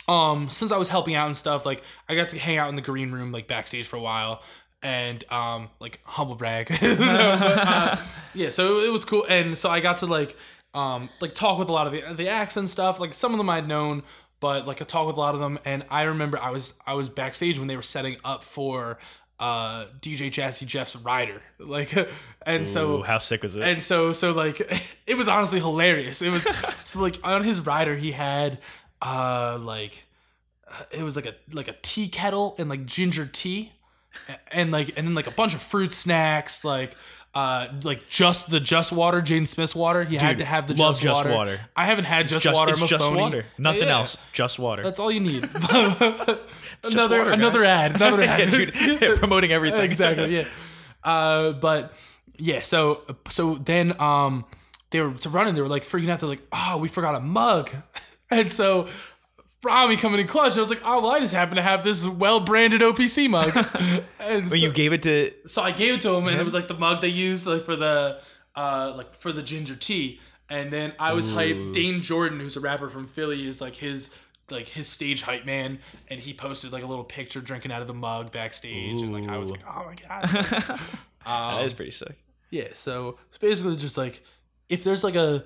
um 0.08 0.50
since 0.50 0.72
I 0.72 0.76
was 0.76 0.88
helping 0.88 1.14
out 1.14 1.26
and 1.26 1.36
stuff, 1.36 1.66
like 1.66 1.82
I 2.08 2.14
got 2.14 2.28
to 2.30 2.38
hang 2.38 2.58
out 2.58 2.68
in 2.68 2.76
the 2.76 2.82
green 2.82 3.10
room 3.10 3.32
like 3.32 3.48
backstage 3.48 3.86
for 3.86 3.96
a 3.96 4.00
while 4.00 4.42
and 4.82 5.24
um 5.32 5.70
like 5.80 6.00
humble 6.04 6.36
brag. 6.36 6.68
But, 6.80 7.00
uh, 7.00 7.96
yeah, 8.34 8.50
so 8.50 8.80
it 8.80 8.92
was 8.92 9.04
cool 9.04 9.24
and 9.28 9.56
so 9.56 9.70
I 9.70 9.80
got 9.80 9.98
to 9.98 10.06
like 10.06 10.36
um 10.74 11.08
like 11.20 11.34
talk 11.34 11.58
with 11.58 11.68
a 11.68 11.72
lot 11.72 11.86
of 11.86 11.92
the 11.92 12.14
the 12.14 12.28
acts 12.28 12.56
and 12.56 12.68
stuff. 12.68 13.00
Like 13.00 13.14
some 13.14 13.32
of 13.32 13.38
them 13.38 13.50
I'd 13.50 13.66
known, 13.66 14.02
but 14.40 14.66
like 14.66 14.80
I 14.82 14.84
talked 14.84 15.06
with 15.08 15.16
a 15.16 15.20
lot 15.20 15.34
of 15.34 15.40
them 15.40 15.58
and 15.64 15.84
I 15.90 16.02
remember 16.02 16.38
I 16.38 16.50
was 16.50 16.74
I 16.86 16.94
was 16.94 17.08
backstage 17.08 17.58
when 17.58 17.68
they 17.68 17.76
were 17.76 17.82
setting 17.82 18.16
up 18.24 18.44
for 18.44 18.98
uh 19.40 19.86
DJ 20.00 20.30
Jazzy 20.30 20.66
Jeff's 20.66 20.94
rider. 20.94 21.42
Like 21.58 21.96
and 22.46 22.68
so 22.68 23.02
how 23.02 23.18
sick 23.18 23.42
was 23.42 23.56
it? 23.56 23.62
and 23.62 23.82
so 23.82 24.12
so 24.12 24.32
like 24.32 24.60
it 25.06 25.16
was 25.16 25.26
honestly 25.26 25.58
hilarious. 25.58 26.22
It 26.22 26.30
was 26.30 26.46
so 26.84 27.00
like 27.00 27.18
on 27.24 27.42
his 27.42 27.60
rider 27.60 27.96
he 27.96 28.12
had 28.12 28.58
uh 29.02 29.58
like 29.60 30.06
uh, 30.70 30.82
it 30.90 31.02
was 31.02 31.16
like 31.16 31.26
a 31.26 31.34
like 31.52 31.68
a 31.68 31.74
tea 31.82 32.08
kettle 32.08 32.54
and 32.58 32.68
like 32.68 32.84
ginger 32.84 33.26
tea 33.26 33.72
and 34.52 34.70
like 34.70 34.92
and 34.96 35.06
then 35.06 35.14
like 35.14 35.26
a 35.26 35.32
bunch 35.32 35.54
of 35.54 35.62
fruit 35.62 35.92
snacks 35.92 36.64
like 36.64 36.94
uh 37.32 37.68
like 37.84 38.08
just 38.08 38.50
the 38.50 38.58
just 38.58 38.90
water 38.90 39.20
Jaden 39.22 39.46
Smith's 39.46 39.74
water 39.74 40.02
he 40.02 40.16
had 40.16 40.38
to 40.38 40.44
have 40.44 40.66
the 40.66 40.74
love 40.74 40.94
just, 40.96 41.02
Just 41.02 41.24
water. 41.24 41.34
Water. 41.34 41.60
I 41.76 41.86
haven't 41.86 42.06
had 42.06 42.26
just, 42.26 42.42
just, 42.42 42.56
water 42.56 42.72
it's 42.72 42.82
I'm 42.82 42.88
just 42.88 43.04
phony. 43.04 43.20
water. 43.20 43.44
Nothing 43.56 43.82
Yeah. 43.84 43.98
else. 43.98 44.18
Just 44.32 44.58
water. 44.58 44.82
That's 44.82 44.98
all 44.98 45.12
you 45.12 45.20
need. 45.20 45.44
another 46.84 47.18
water, 47.18 47.30
another 47.30 47.64
ad. 47.64 47.94
Another 47.96 48.22
ad. 48.24 48.52
yeah, 48.52 48.98
dude. 48.98 49.18
promoting 49.18 49.52
everything. 49.52 49.80
exactly. 49.82 50.34
Yeah. 50.36 50.48
Uh, 51.04 51.52
but 51.52 51.92
yeah. 52.36 52.62
So 52.62 53.02
so 53.28 53.54
then 53.56 53.98
um 54.00 54.44
they 54.90 55.00
were 55.00 55.10
running. 55.28 55.54
They 55.54 55.62
were 55.62 55.68
like 55.68 55.84
freaking 55.86 56.10
out. 56.10 56.18
They're 56.20 56.28
like, 56.28 56.42
oh, 56.52 56.78
we 56.78 56.88
forgot 56.88 57.14
a 57.14 57.20
mug, 57.20 57.70
and 58.30 58.50
so. 58.50 58.88
Rami 59.62 59.96
coming 59.96 60.20
in 60.20 60.26
clutch. 60.26 60.56
I 60.56 60.60
was 60.60 60.70
like, 60.70 60.80
oh 60.84 61.02
well, 61.02 61.10
I 61.10 61.20
just 61.20 61.34
happen 61.34 61.56
to 61.56 61.62
have 61.62 61.84
this 61.84 62.06
well 62.06 62.40
branded 62.40 62.80
OPC 62.80 63.28
mug, 63.28 63.52
and 64.18 64.48
so, 64.48 64.54
you 64.54 64.72
gave 64.72 64.92
it 64.92 65.02
to 65.02 65.32
so 65.46 65.62
I 65.62 65.72
gave 65.72 65.94
it 65.94 66.00
to 66.02 66.14
him, 66.14 66.28
and 66.28 66.40
it 66.40 66.44
was 66.44 66.54
like 66.54 66.68
the 66.68 66.74
mug 66.74 67.00
they 67.00 67.08
used 67.08 67.46
like 67.46 67.64
for 67.64 67.76
the 67.76 68.20
uh 68.56 68.94
like 68.96 69.14
for 69.14 69.32
the 69.32 69.42
ginger 69.42 69.76
tea. 69.76 70.20
And 70.48 70.72
then 70.72 70.94
I 70.98 71.12
was 71.12 71.28
hyped. 71.28 71.72
Dane 71.72 72.02
Jordan, 72.02 72.40
who's 72.40 72.56
a 72.56 72.60
rapper 72.60 72.88
from 72.88 73.06
Philly, 73.06 73.46
is 73.46 73.60
like 73.60 73.76
his 73.76 74.10
like 74.50 74.66
his 74.66 74.88
stage 74.88 75.22
hype 75.22 75.44
man, 75.44 75.78
and 76.08 76.20
he 76.20 76.34
posted 76.34 76.72
like 76.72 76.82
a 76.82 76.86
little 76.86 77.04
picture 77.04 77.40
drinking 77.40 77.70
out 77.70 77.82
of 77.82 77.86
the 77.86 77.94
mug 77.94 78.32
backstage, 78.32 79.00
and 79.00 79.12
like 79.12 79.28
I 79.28 79.38
was 79.38 79.50
like, 79.50 79.62
oh 79.68 79.84
my 79.86 79.94
god. 79.94 80.28
that 81.24 81.30
um, 81.30 81.66
is 81.66 81.74
pretty 81.74 81.92
sick. 81.92 82.16
yeah, 82.50 82.68
so 82.74 83.18
it's 83.28 83.38
basically 83.38 83.76
just 83.76 83.96
like 83.96 84.22
if 84.68 84.84
there's 84.84 85.04
like 85.04 85.16
a 85.16 85.44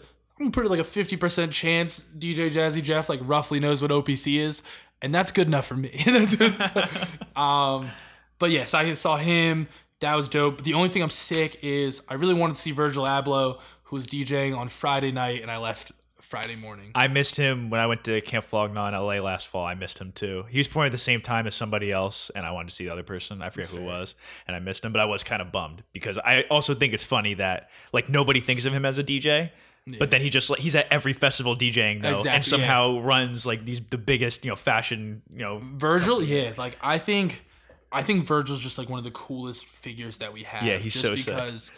put 0.52 0.66
it 0.66 0.70
like 0.70 0.80
a 0.80 0.84
fifty 0.84 1.16
percent 1.16 1.52
chance 1.52 2.00
DJ 2.00 2.52
Jazzy 2.52 2.82
Jeff 2.82 3.08
like 3.08 3.20
roughly 3.22 3.60
knows 3.60 3.80
what 3.80 3.90
OPC 3.90 4.38
is, 4.38 4.62
and 5.02 5.14
that's 5.14 5.30
good 5.30 5.46
enough 5.46 5.66
for 5.66 5.76
me. 5.76 6.04
Um, 7.36 7.90
but 8.38 8.50
yes, 8.50 8.74
I 8.74 8.94
saw 8.94 9.16
him. 9.16 9.68
That 10.00 10.14
was 10.14 10.28
dope. 10.28 10.62
The 10.62 10.74
only 10.74 10.88
thing 10.88 11.02
I'm 11.02 11.10
sick 11.10 11.58
is 11.62 12.02
I 12.08 12.14
really 12.14 12.34
wanted 12.34 12.54
to 12.56 12.60
see 12.60 12.70
Virgil 12.70 13.06
Abloh, 13.06 13.58
who 13.84 13.96
was 13.96 14.06
DJing 14.06 14.56
on 14.56 14.68
Friday 14.68 15.10
night, 15.10 15.42
and 15.42 15.50
I 15.50 15.56
left 15.56 15.92
Friday 16.20 16.56
morning. 16.56 16.90
I 16.94 17.06
missed 17.08 17.36
him 17.36 17.70
when 17.70 17.80
I 17.80 17.86
went 17.86 18.04
to 18.04 18.20
Camp 18.20 18.44
Flog 18.44 18.72
Gnaw 18.72 18.88
in 18.88 18.94
LA 18.94 19.20
last 19.20 19.46
fall. 19.46 19.64
I 19.64 19.74
missed 19.74 20.00
him 20.00 20.12
too. 20.12 20.44
He 20.48 20.58
was 20.58 20.66
playing 20.66 20.86
at 20.86 20.92
the 20.92 20.98
same 20.98 21.20
time 21.20 21.46
as 21.46 21.54
somebody 21.54 21.92
else, 21.92 22.30
and 22.34 22.44
I 22.44 22.50
wanted 22.50 22.70
to 22.70 22.74
see 22.74 22.84
the 22.84 22.92
other 22.92 23.02
person. 23.02 23.42
I 23.42 23.50
forget 23.50 23.68
who 23.68 23.78
it 23.78 23.82
was, 23.82 24.14
and 24.46 24.56
I 24.56 24.58
missed 24.58 24.84
him. 24.84 24.92
But 24.92 25.00
I 25.00 25.04
was 25.04 25.22
kind 25.22 25.40
of 25.40 25.52
bummed 25.52 25.82
because 25.92 26.18
I 26.18 26.42
also 26.50 26.74
think 26.74 26.92
it's 26.92 27.04
funny 27.04 27.34
that 27.34 27.70
like 27.92 28.08
nobody 28.08 28.40
thinks 28.40 28.64
of 28.64 28.72
him 28.72 28.84
as 28.84 28.98
a 28.98 29.04
DJ. 29.04 29.50
But 29.86 30.10
then 30.10 30.22
he 30.22 30.30
just 30.30 30.48
like 30.48 30.60
he's 30.60 30.74
at 30.74 30.86
every 30.90 31.12
festival 31.12 31.54
DJing 31.54 32.00
though, 32.00 32.16
Exactly, 32.16 32.30
and 32.30 32.44
somehow 32.44 33.00
runs 33.00 33.44
like 33.44 33.66
these 33.66 33.82
the 33.90 33.98
biggest 33.98 34.42
you 34.44 34.50
know 34.50 34.56
fashion 34.56 35.20
you 35.30 35.40
know 35.40 35.60
Virgil, 35.62 36.22
yeah, 36.22 36.54
like 36.56 36.78
I 36.80 36.98
think, 36.98 37.44
I 37.92 38.02
think 38.02 38.24
Virgil's 38.24 38.60
just 38.60 38.78
like 38.78 38.88
one 38.88 38.98
of 38.98 39.04
the 39.04 39.10
coolest 39.10 39.66
figures 39.66 40.18
that 40.18 40.32
we 40.32 40.44
have. 40.44 40.62
Yeah, 40.62 40.78
he's 40.78 40.94
just 40.94 41.04
so 41.04 41.16
sick. 41.16 41.34
because 41.34 41.70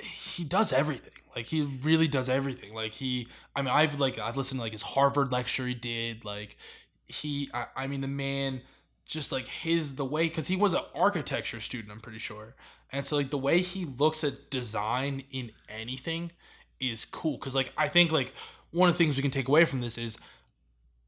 he 0.00 0.42
does 0.42 0.72
everything. 0.72 1.12
Like 1.36 1.46
he 1.46 1.62
really 1.62 2.08
does 2.08 2.30
everything. 2.30 2.72
Like 2.72 2.92
he, 2.92 3.28
I 3.54 3.60
mean, 3.60 3.72
I've 3.72 4.00
like 4.00 4.18
I've 4.18 4.38
listened 4.38 4.60
to 4.60 4.62
like 4.62 4.72
his 4.72 4.82
Harvard 4.82 5.32
lecture 5.32 5.66
he 5.66 5.74
did. 5.74 6.24
Like 6.24 6.56
he, 7.06 7.50
I, 7.52 7.66
I 7.76 7.86
mean, 7.88 8.00
the 8.00 8.08
man, 8.08 8.62
just 9.04 9.32
like 9.32 9.46
his 9.46 9.96
the 9.96 10.04
way 10.06 10.24
because 10.24 10.48
he 10.48 10.56
was 10.56 10.72
an 10.72 10.82
architecture 10.94 11.60
student. 11.60 11.92
I'm 11.92 12.00
pretty 12.00 12.18
sure, 12.18 12.54
and 12.90 13.06
so 13.06 13.16
like 13.16 13.28
the 13.30 13.36
way 13.38 13.60
he 13.60 13.84
looks 13.84 14.24
at 14.24 14.50
design 14.50 15.24
in 15.30 15.52
anything 15.68 16.32
is 16.90 17.04
cool. 17.04 17.32
Because 17.32 17.54
like 17.54 17.72
I 17.76 17.88
think 17.88 18.12
like 18.12 18.32
one 18.70 18.88
of 18.88 18.94
the 18.94 18.98
things 18.98 19.16
we 19.16 19.22
can 19.22 19.30
take 19.30 19.48
away 19.48 19.64
from 19.64 19.80
this 19.80 19.98
is 19.98 20.18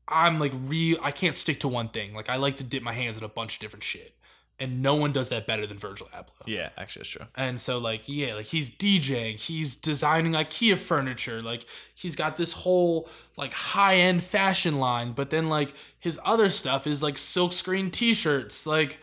I'm 0.06 0.38
like 0.38 0.52
re 0.54 0.98
I 1.02 1.10
can't 1.10 1.36
stick 1.36 1.60
to 1.60 1.68
one 1.68 1.88
thing. 1.88 2.14
Like 2.14 2.28
I 2.28 2.36
like 2.36 2.56
to 2.56 2.64
dip 2.64 2.82
my 2.82 2.92
hands 2.92 3.16
in 3.16 3.24
a 3.24 3.28
bunch 3.28 3.54
of 3.54 3.60
different 3.60 3.84
shit. 3.84 4.14
And 4.60 4.82
no 4.82 4.94
one 4.94 5.12
does 5.12 5.30
that 5.30 5.48
better 5.48 5.66
than 5.66 5.78
Virgil 5.78 6.08
Abloh. 6.14 6.46
yeah 6.46 6.68
actually 6.78 7.00
that's 7.00 7.08
true. 7.08 7.26
And 7.34 7.60
so 7.60 7.78
like 7.78 8.02
yeah, 8.06 8.34
like 8.34 8.46
he's 8.46 8.70
DJing, 8.70 9.38
he's 9.38 9.74
designing 9.74 10.32
IKEA 10.32 10.76
furniture, 10.76 11.42
like 11.42 11.66
he's 11.92 12.14
got 12.14 12.36
this 12.36 12.52
whole 12.52 13.08
like 13.36 13.52
high-end 13.52 14.22
fashion 14.22 14.78
line, 14.78 15.12
but 15.12 15.30
then 15.30 15.48
like 15.48 15.74
his 15.98 16.20
other 16.24 16.50
stuff 16.50 16.86
is 16.86 17.02
like 17.02 17.16
silkscreen 17.16 17.90
t-shirts, 17.90 18.64
like 18.64 19.00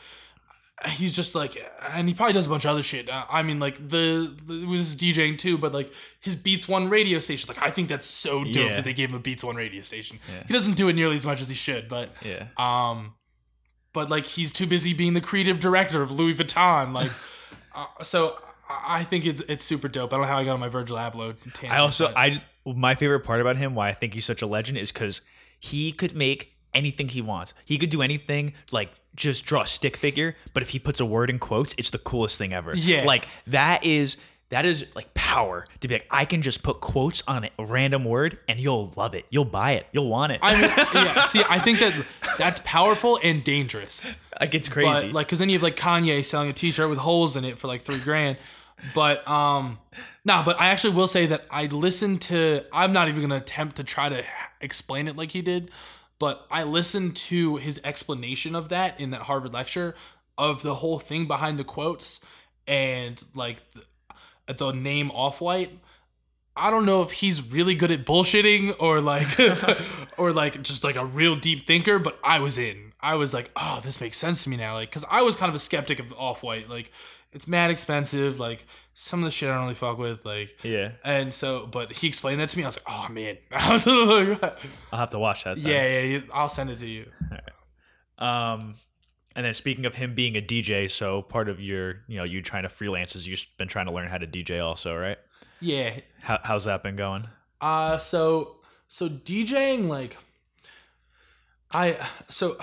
he's 0.89 1.13
just 1.13 1.35
like 1.35 1.57
and 1.93 2.07
he 2.07 2.13
probably 2.13 2.33
does 2.33 2.45
a 2.45 2.49
bunch 2.49 2.65
of 2.65 2.71
other 2.71 2.83
shit. 2.83 3.09
Uh, 3.09 3.25
I 3.29 3.43
mean 3.43 3.59
like 3.59 3.77
the, 3.89 4.35
the 4.45 4.63
it 4.63 4.67
was 4.67 4.95
DJing 4.95 5.37
too, 5.37 5.57
but 5.57 5.73
like 5.73 5.91
his 6.19 6.35
Beats 6.35 6.67
One 6.67 6.89
radio 6.89 7.19
station, 7.19 7.47
like 7.47 7.61
I 7.61 7.71
think 7.71 7.89
that's 7.89 8.07
so 8.07 8.43
dope 8.43 8.55
Yeah. 8.55 8.75
that 8.75 8.83
they 8.83 8.93
gave 8.93 9.09
him 9.09 9.15
a 9.15 9.19
Beats 9.19 9.43
One 9.43 9.55
radio 9.55 9.81
station. 9.81 10.19
Yeah. 10.31 10.43
He 10.47 10.53
doesn't 10.53 10.73
do 10.75 10.87
it 10.89 10.93
nearly 10.93 11.15
as 11.15 11.25
much 11.25 11.41
as 11.41 11.49
he 11.49 11.55
should, 11.55 11.87
but 11.89 12.09
Yeah. 12.23 12.47
um, 12.57 13.13
but 13.93 14.09
like 14.09 14.25
he's 14.25 14.51
too 14.53 14.65
busy 14.67 14.93
being 14.93 15.13
the 15.13 15.21
creative 15.21 15.59
director 15.59 16.01
of 16.01 16.11
Louis 16.11 16.33
Vuitton. 16.35 16.93
Like, 16.93 17.11
uh, 17.75 18.03
so 18.03 18.37
I 18.69 18.99
I 18.99 19.03
think 19.03 19.25
it's 19.25 19.41
it's 19.47 19.63
super 19.63 19.87
dope. 19.87 20.11
I 20.13 20.15
don't 20.15 20.21
know 20.25 20.27
how 20.31 20.37
I 20.39 20.45
got 20.45 20.53
on 20.53 20.59
my 20.61 20.69
Virgil 20.69 20.97
Abloh 20.97 21.35
tangent. 21.53 21.73
I 21.73 21.77
also 21.79 22.07
but- 22.07 22.17
I 22.17 22.41
my 22.65 22.95
favorite 22.95 23.21
part 23.21 23.41
about 23.41 23.57
him, 23.57 23.75
why 23.75 23.89
I 23.89 23.93
think 23.93 24.13
he's 24.13 24.25
such 24.25 24.41
a 24.41 24.47
legend, 24.47 24.77
is 24.77 24.91
because 24.91 25.21
he 25.59 25.91
could 25.91 26.15
make 26.15 26.53
anything 26.73 27.09
he 27.09 27.21
wants. 27.21 27.53
He 27.65 27.77
could 27.77 27.89
do 27.89 28.01
anything 28.01 28.53
like 28.71 28.89
just 29.15 29.45
draw 29.45 29.61
a 29.61 29.67
stick 29.67 29.97
figure, 29.97 30.35
but 30.53 30.63
if 30.63 30.69
he 30.69 30.79
puts 30.79 30.99
a 30.99 31.05
word 31.05 31.29
in 31.29 31.39
quotes, 31.39 31.75
it's 31.77 31.89
the 31.89 31.97
coolest 31.97 32.37
thing 32.37 32.53
ever. 32.53 32.75
Yeah. 32.75 33.03
like 33.03 33.27
that 33.47 33.85
is 33.85 34.17
that 34.49 34.65
is 34.65 34.85
like 34.95 35.13
power 35.13 35.65
to 35.79 35.87
be 35.87 35.95
like 35.95 36.07
I 36.11 36.25
can 36.25 36.41
just 36.41 36.61
put 36.61 36.81
quotes 36.81 37.23
on 37.27 37.47
a 37.57 37.65
random 37.65 38.03
word 38.03 38.37
and 38.47 38.59
you'll 38.59 38.91
love 38.95 39.15
it, 39.15 39.25
you'll 39.29 39.45
buy 39.45 39.71
it, 39.73 39.87
you'll 39.91 40.09
want 40.09 40.33
it. 40.33 40.39
I 40.41 40.53
mean, 40.53 40.63
yeah. 40.93 41.23
See, 41.23 41.41
I 41.49 41.59
think 41.59 41.79
that 41.79 42.05
that's 42.37 42.59
powerful 42.63 43.19
and 43.23 43.43
dangerous. 43.43 44.05
like 44.39 44.53
it's 44.53 44.67
crazy. 44.67 44.87
But 44.87 45.13
like, 45.13 45.27
cause 45.27 45.39
then 45.39 45.49
you 45.49 45.55
have 45.55 45.63
like 45.63 45.77
Kanye 45.77 46.23
selling 46.23 46.49
a 46.49 46.53
T-shirt 46.53 46.89
with 46.89 46.99
holes 46.99 47.35
in 47.35 47.45
it 47.45 47.59
for 47.59 47.67
like 47.67 47.81
three 47.83 47.99
grand. 47.99 48.37
But 48.93 49.27
um, 49.27 49.79
nah. 50.25 50.43
But 50.43 50.59
I 50.59 50.69
actually 50.69 50.95
will 50.95 51.07
say 51.07 51.27
that 51.27 51.45
I 51.49 51.65
listened 51.67 52.21
to. 52.23 52.63
I'm 52.73 52.91
not 52.91 53.07
even 53.07 53.21
gonna 53.21 53.37
attempt 53.37 53.75
to 53.77 53.83
try 53.83 54.09
to 54.09 54.23
explain 54.59 55.07
it 55.07 55.15
like 55.15 55.31
he 55.31 55.41
did. 55.41 55.71
But 56.21 56.45
I 56.51 56.61
listened 56.61 57.15
to 57.15 57.55
his 57.55 57.81
explanation 57.83 58.53
of 58.53 58.69
that 58.69 58.99
in 58.99 59.09
that 59.09 59.23
Harvard 59.23 59.53
lecture 59.53 59.95
of 60.37 60.61
the 60.61 60.75
whole 60.75 60.99
thing 60.99 61.25
behind 61.25 61.57
the 61.57 61.63
quotes, 61.63 62.23
and 62.67 63.19
like 63.33 63.63
the, 63.71 64.53
the 64.53 64.71
name 64.71 65.09
Off 65.09 65.41
White. 65.41 65.79
I 66.55 66.69
don't 66.69 66.85
know 66.85 67.01
if 67.01 67.11
he's 67.11 67.41
really 67.41 67.73
good 67.73 67.89
at 67.89 68.05
bullshitting 68.05 68.75
or 68.77 69.01
like 69.01 69.25
or 70.19 70.31
like 70.31 70.61
just 70.61 70.83
like 70.83 70.95
a 70.95 71.03
real 71.03 71.35
deep 71.35 71.65
thinker, 71.65 71.97
but 71.97 72.19
I 72.23 72.37
was 72.37 72.59
in. 72.59 72.93
I 73.01 73.15
was 73.15 73.33
like, 73.33 73.49
oh, 73.55 73.81
this 73.83 73.99
makes 73.99 74.19
sense 74.19 74.43
to 74.43 74.49
me 74.51 74.57
now. 74.57 74.75
Like, 74.75 74.91
cause 74.91 75.03
I 75.09 75.23
was 75.23 75.35
kind 75.35 75.49
of 75.49 75.55
a 75.55 75.59
skeptic 75.59 75.97
of 75.97 76.13
Off 76.13 76.43
White. 76.43 76.69
Like, 76.69 76.91
it's 77.33 77.47
mad 77.47 77.71
expensive. 77.71 78.39
Like, 78.39 78.65
some 78.93 79.19
of 79.19 79.25
the 79.25 79.31
shit 79.31 79.49
I 79.49 79.53
don't 79.53 79.63
really 79.63 79.75
fuck 79.75 79.97
with. 79.97 80.25
Like, 80.25 80.57
Yeah. 80.63 80.91
and 81.03 81.33
so, 81.33 81.65
but 81.67 81.91
he 81.93 82.07
explained 82.07 82.39
that 82.41 82.49
to 82.49 82.57
me. 82.57 82.63
I 82.63 82.67
was 82.67 82.77
like, 82.77 82.87
oh 82.87 83.11
man. 83.11 83.37
I 83.51 83.71
was 83.73 83.85
like, 83.87 84.59
I'll 84.91 84.99
have 84.99 85.09
to 85.11 85.19
watch 85.19 85.43
that. 85.45 85.55
Then. 85.61 85.65
yeah, 85.71 85.87
yeah, 85.87 86.01
yeah, 86.01 86.19
I'll 86.33 86.49
send 86.49 86.69
it 86.69 86.77
to 86.79 86.87
you. 86.87 87.05
Um, 88.17 88.75
and 89.35 89.45
then 89.45 89.53
speaking 89.53 89.85
of 89.85 89.95
him 89.95 90.13
being 90.13 90.35
a 90.35 90.41
DJ, 90.41 90.91
so 90.91 91.21
part 91.21 91.47
of 91.49 91.59
your, 91.59 92.01
you 92.07 92.17
know, 92.17 92.23
you 92.23 92.41
trying 92.41 92.63
to 92.63 92.69
freelance 92.69 93.15
is 93.15 93.27
you've 93.27 93.45
been 93.57 93.67
trying 93.67 93.87
to 93.87 93.93
learn 93.93 94.07
how 94.07 94.17
to 94.17 94.27
DJ 94.27 94.63
also, 94.63 94.95
right? 94.95 95.17
Yeah. 95.59 95.99
How, 96.21 96.39
how's 96.43 96.65
that 96.65 96.83
been 96.83 96.95
going? 96.95 97.27
Uh, 97.61 97.97
so 97.97 98.57
so 98.87 99.07
DJing 99.07 99.87
like 99.87 100.17
I 101.71 101.97
so 102.29 102.57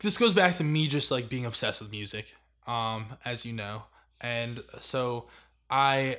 this 0.00 0.16
goes 0.16 0.34
back 0.34 0.56
to 0.56 0.64
me 0.64 0.88
just 0.88 1.10
like 1.10 1.28
being 1.28 1.46
obsessed 1.46 1.80
with 1.80 1.90
music, 1.90 2.34
um, 2.66 3.06
as 3.24 3.44
you 3.46 3.52
know, 3.52 3.82
and 4.20 4.62
so 4.80 5.26
I 5.70 6.18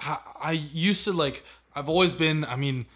I, 0.00 0.18
I 0.40 0.52
used 0.52 1.04
to 1.04 1.12
like 1.12 1.44
I've 1.74 1.88
always 1.88 2.14
been 2.14 2.44
I 2.44 2.56
mean 2.56 2.86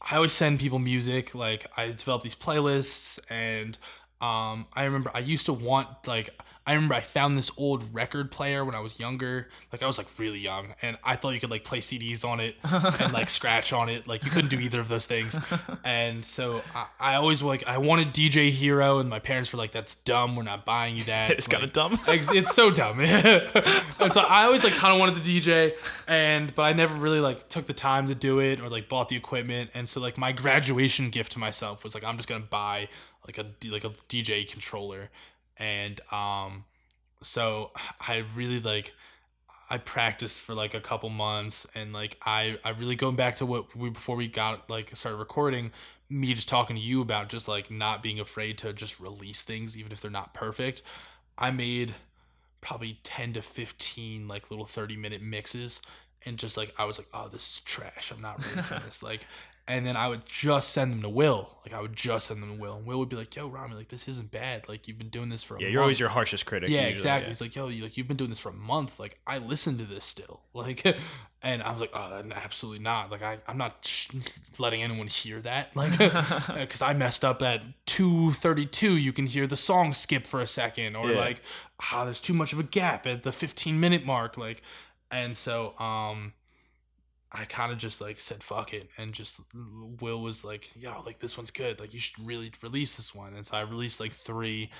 I 0.00 0.16
always 0.16 0.32
send 0.32 0.60
people 0.60 0.78
music 0.78 1.34
like 1.34 1.66
I 1.76 1.88
develop 1.88 2.22
these 2.22 2.34
playlists 2.34 3.18
and 3.30 3.78
um 4.20 4.66
I 4.72 4.84
remember 4.84 5.10
I 5.14 5.20
used 5.20 5.46
to 5.46 5.52
want 5.52 5.88
like 6.06 6.30
I 6.66 6.72
remember 6.72 6.94
I 6.94 7.02
found 7.02 7.36
this 7.36 7.50
old 7.58 7.94
record 7.94 8.30
player 8.30 8.64
when 8.64 8.74
I 8.74 8.80
was 8.80 8.98
younger 8.98 9.48
like 9.70 9.82
I 9.82 9.86
was 9.86 9.98
like 9.98 10.06
really 10.18 10.38
young 10.38 10.68
and 10.80 10.96
I 11.04 11.16
thought 11.16 11.30
you 11.34 11.40
could 11.40 11.50
like 11.50 11.62
play 11.64 11.80
CDs 11.80 12.24
on 12.24 12.40
it 12.40 12.56
and 12.64 13.12
like 13.12 13.28
scratch 13.38 13.72
on 13.72 13.88
it 13.90 14.06
like 14.06 14.24
you 14.24 14.30
couldn't 14.30 14.48
do 14.50 14.58
either 14.58 14.80
of 14.80 14.88
those 14.88 15.04
things 15.04 15.38
and 15.84 16.24
so 16.24 16.62
I, 16.74 16.86
I 16.98 17.14
always 17.16 17.42
like 17.42 17.66
I 17.66 17.76
wanted 17.78 18.14
DJ 18.14 18.50
Hero 18.50 18.98
and 18.98 19.10
my 19.10 19.18
parents 19.18 19.52
were 19.52 19.58
like 19.58 19.72
that's 19.72 19.94
dumb 19.96 20.36
we're 20.36 20.42
not 20.42 20.64
buying 20.64 20.96
you 20.96 21.04
that 21.04 21.30
It's 21.36 21.46
Like, 21.48 21.52
kind 21.58 21.64
of 21.64 21.72
dumb. 21.74 21.98
Ex- 22.06 22.32
it's 22.32 22.54
so 22.54 22.70
dumb. 22.70 23.00
and 23.00 24.12
so 24.12 24.20
I 24.22 24.44
always 24.44 24.64
like 24.64 24.74
kind 24.74 24.92
of 24.94 24.98
wanted 25.00 25.22
to 25.22 25.28
DJ, 25.30 25.74
and 26.08 26.54
but 26.54 26.62
I 26.62 26.72
never 26.72 26.94
really 26.94 27.20
like 27.20 27.48
took 27.48 27.66
the 27.66 27.74
time 27.74 28.06
to 28.08 28.14
do 28.14 28.38
it 28.40 28.60
or 28.60 28.68
like 28.68 28.88
bought 28.88 29.08
the 29.08 29.16
equipment. 29.16 29.70
And 29.74 29.88
so 29.88 30.00
like 30.00 30.16
my 30.16 30.32
graduation 30.32 31.10
gift 31.10 31.32
to 31.32 31.38
myself 31.38 31.84
was 31.84 31.94
like 31.94 32.04
I'm 32.04 32.16
just 32.16 32.28
gonna 32.28 32.44
buy 32.48 32.88
like 33.26 33.38
a 33.38 33.46
like 33.68 33.84
a 33.84 33.90
DJ 34.08 34.48
controller, 34.48 35.10
and 35.58 36.00
um, 36.12 36.64
so 37.22 37.70
I 38.00 38.24
really 38.34 38.60
like. 38.60 38.94
I 39.70 39.78
practiced 39.78 40.38
for 40.38 40.54
like 40.54 40.74
a 40.74 40.80
couple 40.80 41.08
months 41.08 41.66
and 41.74 41.92
like 41.92 42.18
I 42.22 42.58
I 42.64 42.70
really 42.70 42.96
going 42.96 43.16
back 43.16 43.36
to 43.36 43.46
what 43.46 43.74
we 43.74 43.88
before 43.88 44.14
we 44.14 44.28
got 44.28 44.68
like 44.68 44.94
started 44.94 45.16
recording 45.16 45.72
me 46.10 46.34
just 46.34 46.48
talking 46.48 46.76
to 46.76 46.82
you 46.82 47.00
about 47.00 47.28
just 47.28 47.48
like 47.48 47.70
not 47.70 48.02
being 48.02 48.20
afraid 48.20 48.58
to 48.58 48.72
just 48.72 49.00
release 49.00 49.42
things 49.42 49.76
even 49.76 49.90
if 49.90 50.00
they're 50.00 50.10
not 50.10 50.34
perfect. 50.34 50.82
I 51.38 51.50
made 51.50 51.94
probably 52.60 53.00
10 53.02 53.34
to 53.34 53.42
15 53.42 54.28
like 54.28 54.50
little 54.50 54.66
30 54.66 54.96
minute 54.96 55.22
mixes 55.22 55.82
and 56.24 56.38
just 56.38 56.56
like 56.56 56.72
I 56.78 56.84
was 56.84 56.98
like 56.98 57.08
oh 57.12 57.28
this 57.28 57.42
is 57.42 57.60
trash 57.60 58.12
I'm 58.14 58.22
not 58.22 58.42
releasing 58.42 58.78
this 58.84 59.02
like 59.02 59.26
and 59.66 59.86
then 59.86 59.96
I 59.96 60.08
would 60.08 60.26
just 60.26 60.70
send 60.72 60.92
them 60.92 61.00
to 61.02 61.08
Will 61.08 61.50
like 61.64 61.72
I 61.74 61.80
would 61.80 61.96
just 61.96 62.26
send 62.26 62.42
them 62.42 62.54
to 62.56 62.60
Will 62.60 62.76
and 62.76 62.86
Will 62.86 62.98
would 62.98 63.08
be 63.08 63.16
like 63.16 63.34
yo 63.34 63.46
Rami 63.48 63.74
like 63.74 63.88
this 63.88 64.06
isn't 64.08 64.30
bad 64.30 64.68
like 64.68 64.86
you've 64.86 64.98
been 64.98 65.08
doing 65.08 65.30
this 65.30 65.42
for 65.42 65.56
a 65.56 65.60
Yeah, 65.60 65.64
month. 65.66 65.72
you're 65.72 65.82
always 65.82 66.00
your 66.00 66.10
harshest 66.10 66.44
critic. 66.44 66.68
Yeah, 66.68 66.80
usually, 66.80 66.92
exactly. 66.92 67.24
yeah. 67.24 67.28
He's 67.28 67.40
like, 67.40 67.56
yo, 67.56 67.68
you 67.68 67.82
like 67.82 67.96
you've 67.96 68.08
been 68.08 68.16
doing 68.18 68.30
this 68.30 68.38
for 68.38 68.50
a 68.50 68.54
month. 68.54 69.00
Like 69.00 69.18
I 69.26 69.38
listen 69.38 69.78
to 69.78 69.84
this 69.84 70.04
still. 70.04 70.40
Like, 70.54 70.84
and 71.42 71.62
I 71.62 71.72
was 71.72 71.80
like, 71.80 71.90
oh, 71.92 72.22
absolutely 72.34 72.82
not. 72.82 73.10
Like 73.10 73.22
I, 73.22 73.38
I'm 73.48 73.58
not 73.58 73.90
letting 74.58 74.82
anyone 74.82 75.06
hear 75.08 75.40
that. 75.40 75.70
Like, 75.76 75.98
because 75.98 76.80
I 76.82 76.92
messed 76.94 77.24
up 77.24 77.42
at 77.42 77.62
two 77.86 78.32
thirty 78.34 78.66
two. 78.66 78.96
You 78.96 79.12
can 79.12 79.26
hear 79.26 79.46
the 79.46 79.56
song 79.56 79.94
skip 79.94 80.26
for 80.26 80.40
a 80.40 80.46
second, 80.46 80.94
or 80.96 81.10
Yeah. 81.10 81.18
like, 81.18 81.42
ah, 81.92 82.04
there's 82.04 82.20
too 82.20 82.34
much 82.34 82.52
of 82.52 82.58
a 82.58 82.62
gap 82.62 83.06
at 83.06 83.22
the 83.24 83.32
15 83.32 83.78
minute 83.80 84.04
mark. 84.06 84.36
Like, 84.36 84.62
and 85.10 85.36
so 85.36 85.78
um. 85.80 86.34
I 87.34 87.44
kind 87.46 87.72
of 87.72 87.78
just 87.78 88.00
like 88.00 88.20
said 88.20 88.42
fuck 88.42 88.72
it 88.72 88.88
and 88.96 89.12
just 89.12 89.40
Will 90.00 90.22
was 90.22 90.44
like 90.44 90.70
yo 90.76 91.02
like 91.04 91.18
this 91.18 91.36
one's 91.36 91.50
good 91.50 91.80
like 91.80 91.92
you 91.92 91.98
should 92.00 92.24
really 92.24 92.52
release 92.62 92.96
this 92.96 93.14
one 93.14 93.34
and 93.34 93.44
so 93.46 93.56
I 93.56 93.62
released 93.62 93.98
like 93.98 94.12
three 94.12 94.70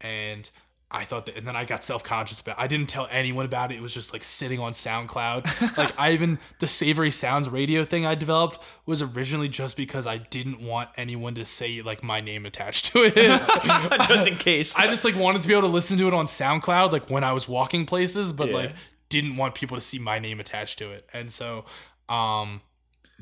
and 0.00 0.50
I 0.92 1.04
thought 1.04 1.26
that 1.26 1.36
and 1.36 1.46
then 1.46 1.54
I 1.54 1.64
got 1.64 1.84
self 1.84 2.02
conscious 2.02 2.40
about 2.40 2.58
it. 2.58 2.62
I 2.62 2.66
didn't 2.66 2.88
tell 2.88 3.06
anyone 3.12 3.44
about 3.44 3.70
it 3.70 3.76
it 3.76 3.80
was 3.80 3.94
just 3.94 4.12
like 4.12 4.24
sitting 4.24 4.58
on 4.58 4.72
SoundCloud 4.72 5.76
like 5.78 5.92
I 5.96 6.10
even 6.12 6.40
the 6.58 6.66
Savory 6.66 7.12
Sounds 7.12 7.48
radio 7.48 7.84
thing 7.84 8.04
I 8.04 8.16
developed 8.16 8.58
was 8.86 9.00
originally 9.00 9.48
just 9.48 9.76
because 9.76 10.04
I 10.04 10.16
didn't 10.18 10.60
want 10.60 10.88
anyone 10.96 11.36
to 11.36 11.44
say 11.44 11.80
like 11.80 12.02
my 12.02 12.20
name 12.20 12.44
attached 12.44 12.86
to 12.86 13.04
it 13.04 13.14
just 14.08 14.26
in 14.26 14.34
case. 14.38 14.74
I 14.74 14.88
just 14.88 15.04
like 15.04 15.14
wanted 15.14 15.42
to 15.42 15.48
be 15.48 15.54
able 15.54 15.68
to 15.68 15.72
listen 15.72 15.96
to 15.98 16.08
it 16.08 16.14
on 16.14 16.26
SoundCloud 16.26 16.90
like 16.90 17.08
when 17.08 17.22
I 17.22 17.32
was 17.34 17.46
walking 17.46 17.86
places, 17.86 18.32
but 18.32 18.48
Yeah. 18.48 18.54
like 18.56 18.72
didn't 19.10 19.36
want 19.36 19.54
people 19.56 19.76
to 19.76 19.80
see 19.80 19.98
my 19.98 20.18
name 20.20 20.38
attached 20.40 20.78
to 20.78 20.90
it. 20.92 21.04
And 21.12 21.32
so 21.32 21.64
um 22.10 22.60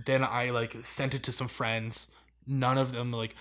then 0.05 0.24
I 0.24 0.51
like 0.51 0.77
sent 0.85 1.15
it 1.15 1.23
to 1.24 1.32
some 1.32 1.48
friends. 1.48 2.09
None 2.47 2.78
of 2.78 2.93
them 2.93 3.12
like 3.12 3.35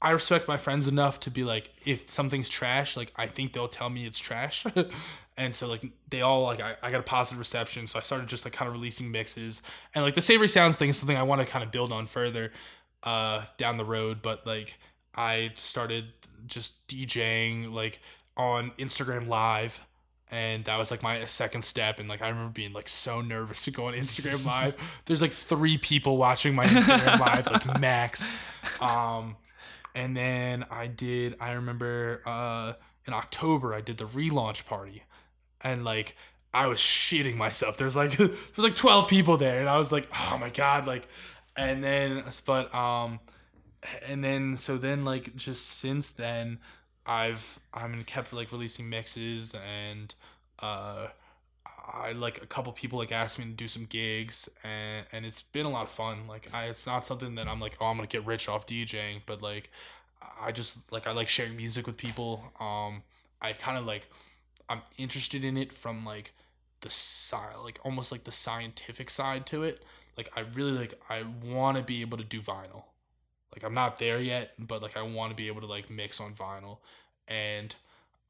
I 0.00 0.10
respect 0.10 0.48
my 0.48 0.56
friends 0.56 0.86
enough 0.86 1.18
to 1.20 1.30
be 1.30 1.44
like 1.44 1.70
if 1.84 2.10
something's 2.10 2.48
trash, 2.48 2.96
like 2.96 3.12
I 3.16 3.26
think 3.26 3.52
they'll 3.52 3.68
tell 3.68 3.90
me 3.90 4.06
it's 4.06 4.18
trash. 4.18 4.66
and 5.36 5.54
so 5.54 5.66
like 5.66 5.84
they 6.10 6.20
all 6.20 6.42
like 6.42 6.60
I, 6.60 6.76
I 6.82 6.90
got 6.90 7.00
a 7.00 7.04
positive 7.04 7.38
reception. 7.38 7.86
So 7.86 7.98
I 7.98 8.02
started 8.02 8.28
just 8.28 8.44
like 8.44 8.52
kind 8.52 8.68
of 8.68 8.74
releasing 8.74 9.10
mixes. 9.10 9.62
And 9.94 10.04
like 10.04 10.14
the 10.14 10.20
savory 10.20 10.48
sounds 10.48 10.76
thing 10.76 10.90
is 10.90 10.98
something 10.98 11.16
I 11.16 11.22
want 11.22 11.40
to 11.40 11.46
kind 11.46 11.64
of 11.64 11.70
build 11.70 11.92
on 11.92 12.06
further 12.06 12.52
uh 13.02 13.44
down 13.58 13.76
the 13.76 13.84
road. 13.84 14.20
But 14.22 14.46
like 14.46 14.76
I 15.14 15.52
started 15.56 16.06
just 16.46 16.86
DJing 16.88 17.72
like 17.72 18.00
on 18.36 18.72
Instagram 18.78 19.28
Live. 19.28 19.80
And 20.30 20.64
that 20.64 20.76
was 20.78 20.90
like 20.90 21.02
my 21.02 21.24
second 21.26 21.62
step. 21.62 22.00
And 22.00 22.08
like 22.08 22.22
I 22.22 22.28
remember 22.28 22.52
being 22.52 22.72
like 22.72 22.88
so 22.88 23.20
nervous 23.20 23.64
to 23.64 23.70
go 23.70 23.86
on 23.86 23.94
Instagram 23.94 24.44
Live. 24.46 24.74
There's 25.06 25.22
like 25.22 25.32
three 25.32 25.78
people 25.78 26.16
watching 26.16 26.54
my 26.54 26.66
Instagram 26.66 27.20
Live, 27.46 27.46
like 27.46 27.80
max. 27.80 28.28
Um, 28.80 29.36
and 29.94 30.16
then 30.16 30.64
I 30.70 30.86
did. 30.86 31.36
I 31.40 31.52
remember 31.52 32.22
uh, 32.26 32.72
in 33.06 33.12
October 33.12 33.74
I 33.74 33.80
did 33.80 33.98
the 33.98 34.06
relaunch 34.06 34.66
party, 34.66 35.04
and 35.60 35.84
like 35.84 36.16
I 36.52 36.66
was 36.66 36.78
shitting 36.78 37.36
myself. 37.36 37.76
There's 37.76 37.94
like 37.94 38.16
there's 38.16 38.58
like 38.58 38.74
12 38.74 39.08
people 39.08 39.36
there, 39.36 39.60
and 39.60 39.68
I 39.68 39.76
was 39.78 39.92
like, 39.92 40.08
oh 40.12 40.38
my 40.38 40.50
god, 40.50 40.86
like. 40.86 41.06
And 41.56 41.84
then, 41.84 42.24
but 42.46 42.74
um, 42.74 43.20
and 44.06 44.24
then 44.24 44.56
so 44.56 44.76
then 44.76 45.04
like 45.04 45.36
just 45.36 45.66
since 45.66 46.10
then, 46.10 46.58
I've 47.06 47.58
I'm 47.72 48.02
kept 48.04 48.32
like 48.32 48.52
releasing 48.52 48.88
mixes 48.88 49.54
and 49.54 50.14
uh. 50.58 51.08
I 51.86 52.12
like 52.12 52.42
a 52.42 52.46
couple 52.46 52.72
people 52.72 52.98
like 52.98 53.12
asked 53.12 53.38
me 53.38 53.44
to 53.44 53.50
do 53.50 53.68
some 53.68 53.84
gigs 53.84 54.48
and 54.62 55.04
and 55.12 55.26
it's 55.26 55.42
been 55.42 55.66
a 55.66 55.70
lot 55.70 55.84
of 55.84 55.90
fun. 55.90 56.26
Like 56.26 56.48
I 56.54 56.64
it's 56.64 56.86
not 56.86 57.06
something 57.06 57.34
that 57.34 57.46
I'm 57.46 57.60
like, 57.60 57.76
oh 57.80 57.86
I'm 57.86 57.96
gonna 57.96 58.06
get 58.06 58.24
rich 58.24 58.48
off 58.48 58.66
DJing, 58.66 59.20
but 59.26 59.42
like 59.42 59.70
I 60.40 60.50
just 60.50 60.90
like 60.90 61.06
I 61.06 61.12
like 61.12 61.28
sharing 61.28 61.56
music 61.56 61.86
with 61.86 61.96
people. 61.98 62.42
Um 62.58 63.02
I 63.42 63.52
kinda 63.52 63.80
like 63.82 64.08
I'm 64.68 64.80
interested 64.96 65.44
in 65.44 65.56
it 65.58 65.72
from 65.74 66.04
like 66.06 66.32
the 66.80 66.90
side 66.90 67.56
like 67.62 67.78
almost 67.84 68.10
like 68.12 68.24
the 68.24 68.32
scientific 68.32 69.10
side 69.10 69.46
to 69.48 69.62
it. 69.62 69.82
Like 70.16 70.30
I 70.36 70.40
really 70.40 70.72
like 70.72 70.94
I 71.10 71.24
wanna 71.44 71.82
be 71.82 72.00
able 72.00 72.16
to 72.18 72.24
do 72.24 72.40
vinyl. 72.40 72.84
Like 73.54 73.64
I'm 73.64 73.74
not 73.74 73.98
there 73.98 74.18
yet, 74.20 74.52
but 74.58 74.82
like 74.82 74.96
I 74.96 75.02
wanna 75.02 75.34
be 75.34 75.46
able 75.48 75.60
to 75.62 75.66
like 75.66 75.90
mix 75.90 76.20
on 76.20 76.34
vinyl. 76.34 76.78
And 77.28 77.74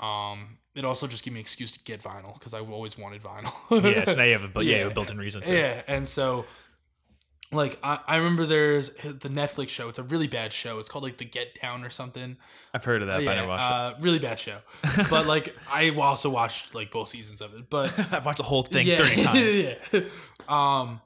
um 0.01 0.59
it 0.75 0.85
also 0.85 1.07
just 1.07 1.25
gave 1.25 1.33
me 1.35 1.41
an 1.41 1.43
excuse 1.43 1.73
to 1.73 1.79
get 1.85 2.03
vinyl 2.03 2.35
because 2.35 2.53
I 2.53 2.61
always 2.61 2.99
wanted 2.99 3.23
vinyl. 3.23 3.53
yeah, 3.71 4.05
so 4.05 4.15
now 4.17 4.25
you 4.25 4.33
have 4.33 4.45
a 4.45 4.49
bu- 4.49 4.61
yeah, 4.63 4.77
Yeah. 4.79 4.85
a 4.87 4.91
built-in 4.91 5.19
reason 5.19 5.43
to. 5.43 5.53
Yeah, 5.53 5.83
and 5.87 6.07
so 6.07 6.45
like 7.53 7.79
I, 7.85 8.01
I 8.09 8.17
remember 8.17 8.47
there's 8.47 8.91
the 8.91 9.29
Netflix 9.29 9.69
show. 9.69 9.89
It's 9.89 10.01
a 10.01 10.03
really 10.03 10.27
bad 10.27 10.53
show. 10.53 10.81
It's 10.81 10.89
called 10.89 11.05
like 11.05 11.19
The 11.19 11.25
Get 11.25 11.61
Down 11.61 11.85
or 11.85 11.91
something. 11.91 12.37
I've 12.73 12.83
heard 12.85 13.03
of 13.03 13.09
that, 13.09 13.19
but 13.25 13.31
I 13.31 13.35
never 13.37 13.47
watched 13.49 13.63
uh, 13.73 13.95
really 14.01 14.19
bad 14.19 14.39
show. 14.41 14.59
But 15.09 15.27
like 15.27 15.55
I 15.71 15.91
also 15.91 16.29
watched 16.31 16.75
like 16.75 16.91
both 16.91 17.09
seasons 17.09 17.41
of 17.41 17.55
it. 17.55 17.71
But. 17.71 17.97
I've 18.13 18.27
watched 18.27 18.39
the 18.39 18.43
whole 18.45 18.65
thing 18.65 18.87
yeah, 18.89 18.97
30 18.97 19.23
times. 19.23 19.79
yeah. 19.93 20.01
Um 20.49 21.01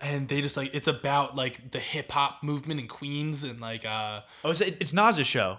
and 0.00 0.28
they 0.28 0.40
just 0.40 0.56
like 0.56 0.74
it's 0.74 0.88
about 0.88 1.36
like 1.36 1.70
the 1.70 1.78
hip 1.80 2.10
hop 2.12 2.42
movement 2.42 2.80
in 2.80 2.88
Queens 2.88 3.44
and 3.44 3.60
like 3.60 3.84
uh 3.84 4.20
Oh, 4.44 4.50
is 4.50 4.60
it, 4.60 4.76
it's 4.80 4.92
Nas's 4.92 5.26
show, 5.26 5.58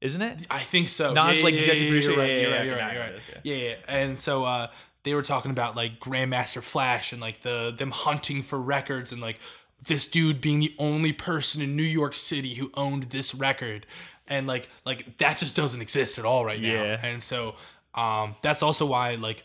isn't 0.00 0.22
it? 0.22 0.46
I 0.50 0.60
think 0.60 0.88
so. 0.88 1.12
Nas, 1.12 1.38
Yeah, 1.38 1.44
like, 1.44 1.54
yeah, 1.54 1.60
executive 1.60 1.82
yeah, 1.82 1.88
producer? 1.90 2.10
You're 2.12 2.20
right. 2.20 2.28
Yeah, 2.30 2.36
You're 2.36 2.50
yeah, 2.50 2.58
right. 2.58 2.68
yeah, 2.68 2.84
right. 2.84 2.94
You're 3.10 3.14
this, 3.14 3.28
right. 3.28 3.40
Yeah, 3.44 3.56
yeah. 3.56 3.74
And 3.86 4.18
so 4.18 4.44
uh, 4.44 4.68
they 5.02 5.14
were 5.14 5.22
talking 5.22 5.50
about 5.50 5.76
like 5.76 6.00
Grandmaster 6.00 6.62
Flash 6.62 7.12
and 7.12 7.20
like 7.20 7.42
the 7.42 7.74
them 7.76 7.90
hunting 7.90 8.42
for 8.42 8.58
records 8.58 9.12
and 9.12 9.20
like 9.20 9.38
this 9.86 10.08
dude 10.08 10.40
being 10.40 10.58
the 10.58 10.74
only 10.78 11.12
person 11.12 11.62
in 11.62 11.76
New 11.76 11.82
York 11.84 12.14
City 12.14 12.54
who 12.54 12.70
owned 12.74 13.04
this 13.10 13.34
record, 13.34 13.86
and 14.26 14.46
like 14.46 14.68
like 14.84 15.18
that 15.18 15.38
just 15.38 15.54
doesn't 15.54 15.80
exist 15.80 16.18
at 16.18 16.24
all 16.24 16.44
right 16.44 16.60
now. 16.60 16.82
Yeah. 16.82 17.06
And 17.06 17.22
so 17.22 17.54
um, 17.94 18.34
that's 18.42 18.62
also 18.62 18.86
why 18.86 19.14
like 19.14 19.44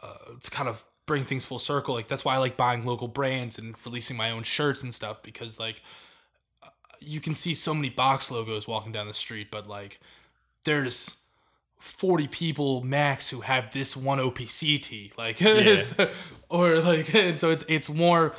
uh, 0.00 0.14
to 0.42 0.50
kind 0.50 0.68
of 0.68 0.84
bring 1.08 1.24
things 1.24 1.44
full 1.44 1.58
circle. 1.58 1.94
Like 1.94 2.06
that's 2.06 2.24
why 2.24 2.34
I 2.34 2.38
like 2.38 2.56
buying 2.56 2.84
local 2.84 3.08
brands 3.08 3.58
and 3.58 3.74
releasing 3.84 4.16
my 4.16 4.30
own 4.30 4.44
shirts 4.44 4.84
and 4.84 4.94
stuff 4.94 5.22
because 5.22 5.58
like 5.58 5.82
uh, 6.62 6.68
you 7.00 7.20
can 7.20 7.34
see 7.34 7.54
so 7.54 7.74
many 7.74 7.88
box 7.88 8.30
logos 8.30 8.68
walking 8.68 8.92
down 8.92 9.08
the 9.08 9.14
street, 9.14 9.48
but 9.50 9.66
like 9.66 9.98
there's 10.62 11.16
40 11.80 12.28
people 12.28 12.84
max 12.84 13.30
who 13.30 13.40
have 13.40 13.72
this 13.72 13.96
one 13.96 14.18
OPC 14.18 14.80
tee. 14.80 15.10
Like 15.18 15.38
it's 15.42 15.94
or 16.48 16.78
like 16.78 17.12
and 17.14 17.36
so 17.36 17.50
it's 17.50 17.64
it's 17.66 17.88
more 17.88 18.34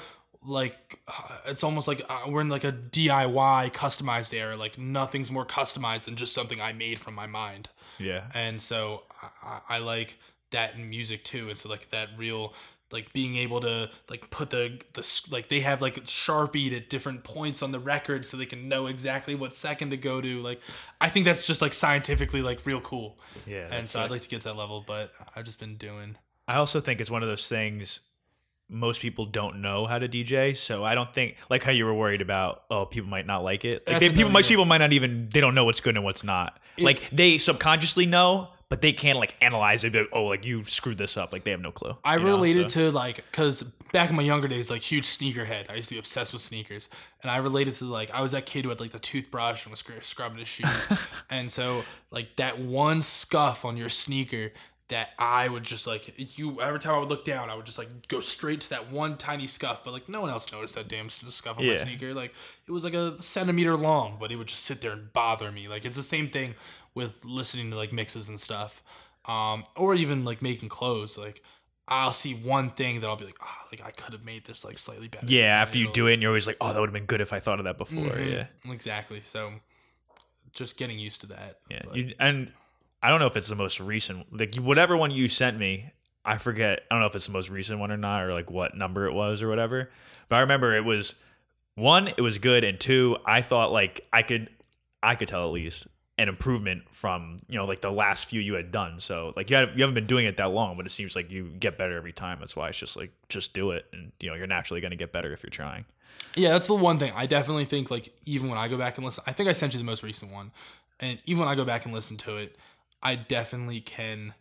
like 0.45 0.99
uh, 1.07 1.37
it's 1.47 1.63
almost 1.63 1.87
like 1.87 2.01
uh, 2.07 2.21
we're 2.27 2.41
in 2.41 2.49
like 2.49 2.63
a 2.63 2.71
DIY 2.71 3.73
customized 3.73 4.33
era. 4.33 4.55
Like 4.55 4.77
nothing's 4.77 5.31
more 5.31 5.45
customized 5.45 6.05
than 6.05 6.15
just 6.15 6.33
something 6.33 6.61
I 6.61 6.71
made 6.71 6.99
from 6.99 7.15
my 7.15 7.27
mind. 7.27 7.69
Yeah. 7.97 8.25
And 8.33 8.61
so 8.61 9.03
I, 9.43 9.59
I 9.67 9.77
like 9.79 10.17
that 10.51 10.75
in 10.75 10.89
music 10.89 11.23
too. 11.23 11.49
And 11.49 11.57
so 11.57 11.69
like 11.69 11.89
that 11.91 12.09
real 12.17 12.53
like 12.91 13.13
being 13.13 13.35
able 13.35 13.59
to 13.61 13.87
like 14.09 14.29
put 14.31 14.49
the 14.49 14.79
the 14.93 15.21
like 15.29 15.47
they 15.47 15.59
have 15.59 15.79
like 15.81 16.01
sharpied 16.07 16.73
at 16.73 16.89
different 16.89 17.23
points 17.23 17.61
on 17.61 17.71
the 17.71 17.79
record 17.79 18.25
so 18.25 18.35
they 18.35 18.47
can 18.47 18.67
know 18.67 18.87
exactly 18.87 19.35
what 19.35 19.55
second 19.55 19.91
to 19.91 19.97
go 19.97 20.19
to 20.19 20.41
like 20.41 20.59
i 20.99 21.07
think 21.07 21.23
that's 21.23 21.45
just 21.45 21.61
like 21.61 21.71
scientifically 21.71 22.41
like 22.41 22.65
real 22.65 22.81
cool 22.81 23.19
Yeah. 23.45 23.67
and 23.69 23.85
so 23.85 24.01
i'd 24.01 24.09
like 24.09 24.21
to 24.21 24.27
get 24.27 24.41
to 24.41 24.47
that 24.47 24.55
level 24.55 24.83
but 24.87 25.13
i've 25.35 25.45
just 25.45 25.59
been 25.59 25.77
doing 25.77 26.15
I 26.47 26.55
also 26.55 26.81
think 26.81 26.99
it's 26.99 27.11
one 27.11 27.21
of 27.21 27.29
those 27.29 27.47
things 27.47 27.99
most 28.69 29.01
people 29.01 29.25
don't 29.25 29.61
know 29.61 29.85
how 29.85 29.97
to 29.97 30.07
DJ. 30.07 30.55
So 30.55 30.83
I 30.83 30.93
don't 30.95 31.11
think 31.13 31.35
like 31.49 31.63
how 31.63 31.71
you 31.71 31.85
were 31.85 31.93
worried 31.93 32.21
about 32.21 32.63
oh 32.69 32.85
people 32.85 33.09
might 33.09 33.25
not 33.25 33.43
like 33.43 33.65
it. 33.65 33.87
Like 33.87 33.99
they, 33.99 34.09
people 34.09 34.31
most 34.31 34.47
people 34.47 34.65
might 34.65 34.77
not 34.77 34.93
even 34.93 35.29
they 35.31 35.41
don't 35.41 35.55
know 35.55 35.65
what's 35.65 35.79
good 35.79 35.95
and 35.95 36.03
what's 36.03 36.23
not. 36.23 36.59
like 36.77 37.07
they 37.11 37.37
subconsciously 37.39 38.05
know, 38.05 38.49
but 38.69 38.81
they 38.81 38.93
can't 38.93 39.17
like 39.17 39.35
analyze 39.41 39.83
it. 39.83 39.93
Be 39.93 39.99
like, 39.99 40.09
oh, 40.13 40.25
like 40.25 40.45
you 40.45 40.63
screwed 40.65 40.97
this 40.97 41.17
up. 41.17 41.33
Like 41.33 41.43
they 41.43 41.51
have 41.51 41.61
no 41.61 41.71
clue. 41.71 41.97
I 42.03 42.15
you 42.15 42.19
know? 42.19 42.25
related 42.27 42.71
So- 42.71 42.79
to 42.89 42.91
like 42.91 43.17
because 43.31 43.63
back 43.91 44.09
in 44.09 44.15
my 44.15 44.21
younger 44.23 44.47
days, 44.47 44.69
like 44.69 44.81
huge 44.81 45.05
sneakerhead. 45.05 45.69
I 45.69 45.75
used 45.75 45.89
to 45.89 45.95
be 45.95 45.99
obsessed 45.99 46.31
with 46.33 46.41
sneakers, 46.41 46.87
and 47.23 47.31
I 47.31 47.37
related 47.37 47.73
to 47.75 47.85
like 47.85 48.11
I 48.11 48.21
was 48.21 48.31
that 48.33 48.45
kid 48.45 48.63
who 48.63 48.69
had 48.69 48.79
like 48.79 48.91
the 48.91 48.99
toothbrush 48.99 49.65
and 49.65 49.71
was 49.71 49.83
scrubbing 50.03 50.37
his 50.39 50.47
shoes, 50.47 50.87
and 51.29 51.51
so 51.51 51.83
like 52.11 52.35
that 52.37 52.59
one 52.59 53.01
scuff 53.01 53.65
on 53.65 53.75
your 53.75 53.89
sneaker 53.89 54.51
that 54.89 55.09
I 55.19 55.47
would 55.47 55.61
just 55.63 55.85
like 55.85 56.11
you 56.39 56.61
every 56.61 56.79
time 56.79 56.95
I 56.95 56.97
would 56.97 57.09
look 57.09 57.23
down, 57.23 57.49
I 57.49 57.55
would 57.55 57.65
just 57.67 57.77
like 57.77 58.07
go 58.07 58.19
straight 58.21 58.61
to 58.61 58.69
that 58.71 58.91
one 58.91 59.17
tiny 59.17 59.45
scuff, 59.45 59.83
but 59.83 59.91
like 59.93 60.09
no 60.09 60.21
one 60.21 60.31
else 60.31 60.51
noticed 60.51 60.73
that 60.75 60.87
damn 60.87 61.09
scuff 61.09 61.59
on 61.59 61.65
my 61.65 61.75
sneaker. 61.75 62.13
Like 62.15 62.33
it 62.67 62.71
was 62.71 62.83
like 62.83 62.95
a 62.95 63.21
centimeter 63.21 63.75
long, 63.77 64.17
but 64.19 64.31
it 64.31 64.35
would 64.35 64.47
just 64.47 64.63
sit 64.63 64.81
there 64.81 64.91
and 64.91 65.13
bother 65.13 65.51
me. 65.51 65.67
Like 65.67 65.85
it's 65.85 65.95
the 65.97 66.01
same 66.03 66.27
thing 66.27 66.55
with 66.95 67.23
listening 67.23 67.71
to 67.71 67.77
like 67.77 67.91
mixes 67.93 68.29
and 68.29 68.39
stuff, 68.39 68.81
um, 69.25 69.63
or 69.75 69.93
even 69.95 70.25
like 70.25 70.41
making 70.41 70.69
clothes. 70.69 71.17
Like 71.17 71.41
I'll 71.87 72.13
see 72.13 72.33
one 72.33 72.69
thing 72.71 73.01
that 73.01 73.07
I'll 73.07 73.15
be 73.15 73.25
like, 73.25 73.39
oh, 73.41 73.67
like 73.71 73.81
I 73.83 73.91
could 73.91 74.13
have 74.13 74.23
made 74.23 74.45
this 74.45 74.63
like 74.63 74.77
slightly 74.77 75.07
better. 75.07 75.25
Yeah, 75.27 75.61
after 75.61 75.77
you 75.77 75.91
do 75.91 76.07
it, 76.07 76.13
and 76.13 76.21
you're 76.21 76.29
always 76.31 76.47
like, 76.47 76.57
oh, 76.61 76.73
that 76.73 76.79
would 76.79 76.89
have 76.89 76.93
been 76.93 77.05
good 77.05 77.21
if 77.21 77.33
I 77.33 77.39
thought 77.39 77.59
of 77.59 77.65
that 77.65 77.77
before. 77.77 78.03
Mhm, 78.03 78.47
Yeah. 78.65 78.71
exactly. 78.71 79.21
So 79.23 79.53
just 80.53 80.77
getting 80.77 80.99
used 80.99 81.21
to 81.21 81.27
that. 81.27 81.59
Yeah, 81.69 81.81
you, 81.93 82.13
and 82.19 82.51
I 83.01 83.09
don't 83.09 83.19
know 83.19 83.27
if 83.27 83.37
it's 83.37 83.47
the 83.47 83.55
most 83.55 83.79
recent, 83.79 84.37
like 84.37 84.55
whatever 84.55 84.97
one 84.97 85.11
you 85.11 85.29
sent 85.29 85.57
me. 85.57 85.91
I 86.25 86.37
forget. 86.37 86.81
I 86.91 86.95
don't 86.95 86.99
know 86.99 87.07
if 87.07 87.15
it's 87.15 87.27
the 87.27 87.31
most 87.31 87.49
recent 87.49 87.79
one 87.79 87.91
or 87.91 87.97
not, 87.97 88.23
or 88.23 88.33
like 88.33 88.51
what 88.51 88.75
number 88.75 89.07
it 89.07 89.13
was 89.13 89.41
or 89.41 89.47
whatever. 89.47 89.89
But 90.27 90.35
I 90.35 90.39
remember 90.41 90.75
it 90.75 90.83
was 90.85 91.15
one, 91.75 92.09
it 92.09 92.21
was 92.21 92.37
good, 92.37 92.63
and 92.63 92.79
two, 92.79 93.17
I 93.25 93.41
thought 93.41 93.71
like 93.71 94.05
I 94.11 94.21
could, 94.21 94.49
I 95.01 95.15
could 95.15 95.27
tell 95.29 95.45
at 95.47 95.53
least 95.53 95.87
an 96.19 96.27
improvement 96.27 96.83
from 96.91 97.39
you 97.47 97.57
know 97.57 97.63
like 97.63 97.79
the 97.79 97.89
last 97.89 98.25
few 98.25 98.41
you 98.41 98.53
had 98.53 98.71
done. 98.71 98.99
So 98.99 99.33
like 99.37 99.49
you 99.49 99.55
had, 99.55 99.69
you 99.73 99.81
haven't 99.81 99.95
been 99.95 100.05
doing 100.05 100.25
it 100.25 100.35
that 100.37 100.51
long, 100.51 100.75
but 100.75 100.85
it 100.85 100.89
seems 100.91 101.15
like 101.15 101.31
you 101.31 101.45
get 101.59 101.77
better 101.77 101.95
every 101.95 102.11
time. 102.11 102.39
That's 102.41 102.57
why 102.57 102.67
it's 102.67 102.77
just 102.77 102.97
like 102.97 103.11
just 103.29 103.53
do 103.53 103.71
it, 103.71 103.85
and 103.93 104.11
you 104.19 104.29
know 104.29 104.35
you're 104.35 104.45
naturally 104.45 104.81
going 104.81 104.91
to 104.91 104.97
get 104.97 105.13
better 105.13 105.31
if 105.31 105.41
you're 105.41 105.49
trying. 105.49 105.85
Yeah, 106.35 106.49
that's 106.49 106.67
the 106.67 106.75
one 106.75 106.99
thing. 106.99 107.13
I 107.15 107.25
definitely 107.25 107.63
think 107.63 107.89
like 107.89 108.13
even 108.25 108.49
when 108.49 108.57
I 108.57 108.67
go 108.67 108.77
back 108.77 108.97
and 108.97 109.05
listen, 109.05 109.23
I 109.25 109.31
think 109.31 109.47
I 109.47 109.53
sent 109.53 109.73
you 109.73 109.77
the 109.77 109.85
most 109.85 110.03
recent 110.03 110.29
one, 110.29 110.51
and 110.99 111.19
even 111.23 111.39
when 111.39 111.47
I 111.47 111.55
go 111.55 111.63
back 111.63 111.85
and 111.85 111.93
listen 111.93 112.17
to 112.17 112.35
it, 112.35 112.57
I 113.01 113.15
definitely 113.15 113.79
can 113.79 114.33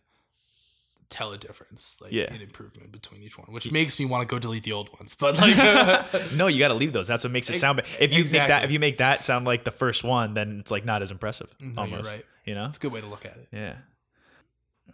tell 1.09 1.31
a 1.31 1.37
difference, 1.37 1.97
like 1.99 2.11
Yeah. 2.11 2.33
an 2.33 2.41
improvement 2.41 2.91
between 2.91 3.23
each 3.23 3.37
one, 3.37 3.47
which 3.51 3.71
makes 3.71 3.97
me 3.99 4.05
want 4.05 4.27
to 4.27 4.33
go 4.33 4.39
delete 4.39 4.63
the 4.63 4.73
old 4.73 4.91
ones. 4.99 5.15
But 5.15 5.37
like, 5.37 6.31
no, 6.33 6.47
you 6.47 6.59
got 6.59 6.67
to 6.69 6.73
leave 6.75 6.93
those. 6.93 7.07
That's 7.07 7.23
what 7.23 7.31
makes 7.31 7.49
it 7.49 7.57
sound. 7.57 7.81
If 7.99 8.13
you 8.13 8.23
make 8.23 8.47
that, 8.47 8.63
if 8.63 8.71
you 8.71 8.79
make 8.79 8.97
that 8.99 9.23
sound 9.23 9.45
like 9.45 9.63
the 9.63 9.71
first 9.71 10.03
one, 10.03 10.33
then 10.33 10.59
it's 10.59 10.71
like 10.71 10.85
not 10.85 11.01
as 11.01 11.11
impressive. 11.11 11.53
No, 11.59 11.67
you're 11.67 11.79
almost, 11.79 12.11
right. 12.11 12.25
You 12.45 12.55
know? 12.55 12.65
it's 12.65 12.77
a 12.77 12.79
good 12.79 12.91
way 12.91 13.01
to 13.01 13.07
look 13.07 13.25
at 13.25 13.37
it. 13.37 13.47
Yeah. 13.51 13.75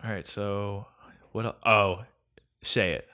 All 0.03 0.11
right. 0.11 0.25
So 0.25 0.87
what? 1.31 1.45
el 1.45 1.55
Oh, 1.65 2.03
say 2.63 2.93
it. 2.93 3.09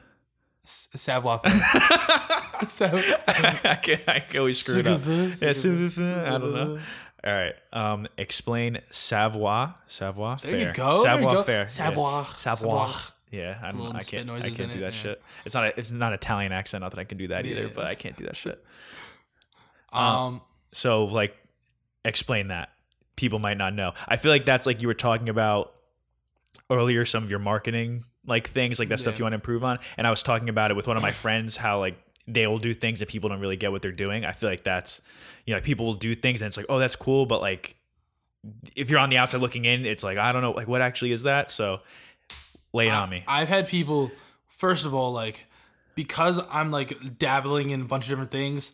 Savoir. 0.63 1.41
so, 2.67 2.85
I 3.27 3.79
can 3.81 3.99
I 4.07 4.19
can 4.19 4.39
always 4.39 4.59
screw 4.59 4.77
it 4.77 4.87
up. 4.87 5.01
Yeah, 5.05 6.35
I 6.35 6.37
don't 6.37 6.53
know. 6.53 6.79
All 7.23 7.34
right. 7.34 7.53
Um, 7.72 8.07
explain 8.18 8.80
savoir. 8.89 9.76
Savoir 9.88 10.38
There 10.38 10.52
faire. 10.52 10.68
you 10.69 10.73
go. 10.73 11.03
Savoir 11.03 11.19
there 11.19 11.22
you 11.22 11.35
go. 11.35 11.43
faire. 11.43 11.61
Yeah. 11.61 11.65
Savoir. 11.68 12.26
Savoir. 12.35 12.93
Yeah, 13.31 13.60
I, 13.64 13.72
don't, 13.72 13.95
I 13.95 14.02
can't. 14.02 14.30
I 14.30 14.41
can't 14.41 14.57
do 14.57 14.80
it, 14.80 14.81
that 14.81 14.81
yeah. 14.81 14.89
shit. 14.91 15.22
It's 15.45 15.56
not. 15.56 15.65
A, 15.65 15.80
it's 15.80 15.91
not 15.91 16.11
Italian 16.14 16.52
accent. 16.52 16.81
Not 16.81 16.91
that 16.91 16.99
I 16.99 17.06
can 17.06 17.18
do 17.18 17.27
that 17.30 17.45
Me 17.45 17.52
either. 17.52 17.69
But 17.69 17.85
I 17.85 17.95
can't 17.95 18.18
do 18.18 18.26
that 18.26 18.35
shit. 18.35 18.64
Um, 19.93 20.41
So 20.72 21.03
like 21.03 21.35
explain 22.06 22.48
that. 22.48 22.69
People 23.18 23.39
might 23.39 23.57
not 23.57 23.73
know. 23.73 23.91
I 24.07 24.15
feel 24.15 24.31
like 24.31 24.45
that's 24.45 24.65
like 24.65 24.81
you 24.81 24.88
were 24.88 24.93
talking 24.93 25.27
about 25.27 25.73
earlier 26.69 27.03
some 27.03 27.26
of 27.26 27.30
your 27.30 27.39
marketing 27.39 28.06
like 28.26 28.49
things 28.49 28.80
like 28.80 28.89
that 28.89 28.99
stuff 28.99 29.18
you 29.18 29.26
want 29.26 29.34
to 29.34 29.35
improve 29.35 29.64
on 29.64 29.80
and 29.98 30.06
I 30.06 30.10
was 30.10 30.23
talking 30.23 30.48
about 30.49 30.72
it 30.72 30.76
with 30.76 30.88
one 30.88 30.95
of 30.95 31.03
my 31.03 31.11
friends 31.23 31.57
how 31.57 31.80
like 31.80 31.98
they 32.27 32.45
will 32.48 32.60
do 32.60 32.73
things 32.73 32.99
that 32.99 33.10
people 33.10 33.30
don't 33.30 33.39
really 33.39 33.57
get 33.57 33.72
what 33.72 33.81
they're 33.81 33.91
doing. 33.91 34.26
I 34.26 34.31
feel 34.31 34.49
like 34.49 34.64
that's 34.64 35.02
you 35.45 35.53
know, 35.53 35.57
like 35.57 35.64
people 35.64 35.85
will 35.85 35.93
do 35.93 36.14
things 36.14 36.41
and 36.41 36.48
it's 36.48 36.57
like, 36.57 36.68
"Oh, 36.69 36.77
that's 36.80 36.95
cool," 36.95 37.26
but 37.26 37.41
like 37.41 37.76
if 38.76 38.89
you're 38.89 38.99
on 38.99 39.10
the 39.10 39.18
outside 39.18 39.39
looking 39.41 39.65
in, 39.65 39.85
it's 39.85 40.03
like, 40.03 40.18
"I 40.18 40.31
don't 40.31 40.41
know, 40.41 40.52
like 40.52 40.68
what 40.68 40.81
actually 40.81 41.11
is 41.11 41.23
that?" 41.23 41.52
So 41.52 41.81
lay 42.73 42.88
it 42.88 42.91
I- 42.91 42.99
on 43.02 43.10
me. 43.10 43.23
I've 43.27 43.48
had 43.49 43.68
people, 43.68 44.11
first 44.57 44.85
of 44.85 44.93
all, 44.93 45.11
like 45.11 45.45
because 45.95 46.39
I'm 46.49 46.72
like 46.72 47.18
dabbling 47.19 47.72
in 47.72 47.81
a 47.81 47.85
bunch 47.85 48.06
of 48.06 48.10
different 48.10 48.31
things. 48.31 48.73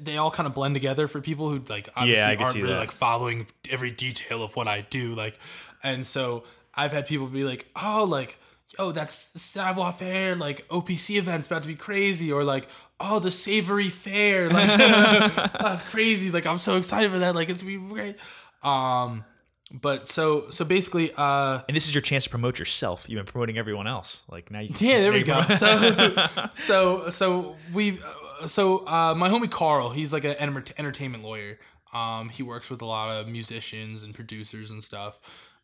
They 0.00 0.16
all 0.16 0.30
kind 0.30 0.46
of 0.46 0.54
blend 0.54 0.74
together 0.74 1.08
for 1.08 1.20
people 1.20 1.48
who 1.50 1.58
like 1.68 1.88
obviously 1.96 2.36
can 2.36 2.44
aren't 2.44 2.56
really 2.56 2.68
that. 2.68 2.78
like 2.78 2.90
following 2.92 3.46
every 3.68 3.90
detail 3.90 4.42
of 4.42 4.54
what 4.56 4.68
I 4.68 4.82
do. 4.82 5.14
Like, 5.14 5.38
and 5.82 6.06
so 6.06 6.44
I've 6.74 6.92
had 6.92 7.06
people 7.06 7.26
be 7.26 7.44
like, 7.44 7.66
"Oh, 7.80 8.04
like, 8.04 8.36
yo, 8.78 8.92
that's 8.92 9.14
savoir 9.40 9.92
faire. 9.92 10.34
Like 10.34 10.66
OPC 10.68 11.16
event's 11.16 11.46
about 11.46 11.62
to 11.62 11.68
be 11.68 11.76
crazy," 11.76 12.32
or 12.32 12.44
like, 12.44 12.68
"Oh, 12.98 13.18
the 13.18 13.30
savory 13.30 13.88
fair. 13.88 14.48
Like, 14.48 14.76
that's 14.78 15.82
crazy. 15.84 16.30
Like, 16.30 16.46
I'm 16.46 16.58
so 16.58 16.76
excited 16.76 17.10
for 17.10 17.18
that. 17.20 17.34
Like, 17.34 17.48
it's 17.48 17.62
be 17.62 17.76
great." 17.76 18.16
Um, 18.62 19.24
but 19.72 20.08
so 20.08 20.50
so 20.50 20.64
basically, 20.64 21.12
uh, 21.16 21.60
and 21.68 21.76
this 21.76 21.86
is 21.86 21.94
your 21.94 22.02
chance 22.02 22.24
to 22.24 22.30
promote 22.30 22.58
yourself. 22.58 23.08
You've 23.08 23.18
been 23.18 23.30
promoting 23.30 23.56
everyone 23.56 23.86
else. 23.86 24.24
Like 24.28 24.50
now 24.50 24.60
you 24.60 24.74
can 24.74 24.86
Yeah, 24.86 25.00
there 25.00 25.12
we 25.12 25.22
go. 25.22 25.42
So, 25.42 26.26
so, 26.54 27.10
so 27.10 27.56
we've, 27.72 28.02
uh, 28.40 28.48
so 28.48 28.86
uh, 28.86 29.14
my 29.16 29.28
homie 29.28 29.50
Carl, 29.50 29.90
he's 29.90 30.12
like 30.12 30.24
an 30.24 30.34
entertainment 30.78 31.22
lawyer. 31.22 31.58
Um, 31.92 32.28
he 32.28 32.42
works 32.42 32.68
with 32.68 32.82
a 32.82 32.86
lot 32.86 33.16
of 33.16 33.28
musicians 33.28 34.02
and 34.02 34.14
producers 34.14 34.70
and 34.70 34.82
stuff. 34.82 35.20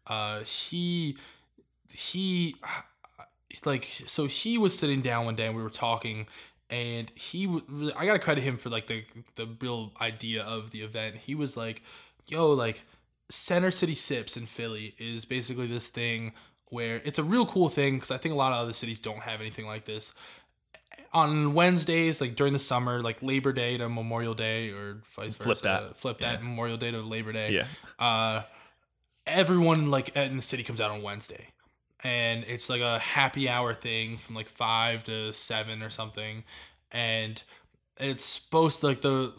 Uh, 0.07 0.41
he, 0.45 1.17
he, 1.93 2.57
like, 3.65 3.85
so 4.07 4.27
he 4.27 4.59
was 4.59 4.77
sitting 4.79 5.01
down 5.03 5.25
one 5.25 5.37
day 5.37 5.47
and 5.47 5.57
we 5.57 5.63
were 5.63 5.71
talking, 5.71 6.27
and 6.69 7.11
he, 7.15 7.47
w- 7.47 7.93
I 7.97 8.05
gotta 8.07 8.19
credit 8.19 8.43
him 8.45 8.57
for 8.59 8.69
like 8.71 8.87
the 8.89 9.05
the 9.37 9.49
real 9.61 9.93
idea 10.01 10.43
of 10.43 10.73
the 10.73 10.83
event. 10.83 11.17
He 11.17 11.35
was 11.35 11.57
like, 11.57 11.83
"Yo, 12.27 12.51
like." 12.51 12.83
Center 13.29 13.73
City 13.73 13.97
Sips 13.97 14.37
in 14.37 14.47
Philly 14.47 14.95
is 15.01 15.25
basically 15.25 15.67
this 15.67 15.89
thing 15.89 16.33
where 16.67 17.03
it's 17.05 17.19
a 17.19 17.25
real 17.25 17.45
cool 17.45 17.69
thing 17.69 17.97
because 17.97 18.13
I 18.13 18.19
think 18.19 18.33
a 18.33 18.37
lot 18.37 18.53
of 18.53 18.59
other 18.61 18.73
cities 18.73 19.01
don't 19.01 19.19
have 19.23 19.41
anything 19.41 19.67
like 19.67 19.85
this. 19.85 20.15
On 21.13 21.53
Wednesdays, 21.53 22.21
like 22.21 22.37
during 22.37 22.53
the 22.53 22.61
summer, 22.61 23.03
like 23.03 23.21
Labor 23.25 23.53
Day 23.53 23.79
to 23.79 23.89
Memorial 23.89 24.35
Day 24.35 24.71
or 24.71 24.99
vice 25.17 25.35
versa, 25.35 25.43
Flip 25.43 25.61
that. 25.63 25.97
flip 25.97 26.19
that 26.21 26.35
Yeah. 26.39 26.47
Memorial 26.49 26.77
Day 26.77 26.93
to 26.93 27.01
Labor 27.01 27.33
Day. 27.33 27.51
yeah. 27.51 27.67
Uh, 28.05 28.43
everyone 29.27 29.91
like 29.91 30.15
in 30.15 30.37
the 30.37 30.43
city 30.43 30.63
comes 30.63 30.81
out 30.81 30.93
on 30.93 31.03
Wednesday, 31.03 31.49
and 32.05 32.45
it's 32.45 32.69
like 32.69 32.81
a 32.81 32.99
happy 32.99 33.49
hour 33.49 33.75
thing 33.75 34.19
from 34.19 34.35
like 34.35 34.49
five 34.49 35.05
to 35.05 35.33
seven 35.33 35.83
or 35.83 35.91
something, 35.91 36.45
and 36.91 37.43
it's 37.99 38.25
supposed 38.25 38.81
to, 38.81 38.87
like 38.87 39.01
the 39.03 39.33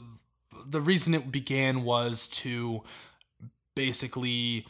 the 0.66 0.82
reason 0.82 1.14
it 1.14 1.32
began 1.32 1.84
was 1.84 2.28
to 2.28 2.82
basically 3.76 4.66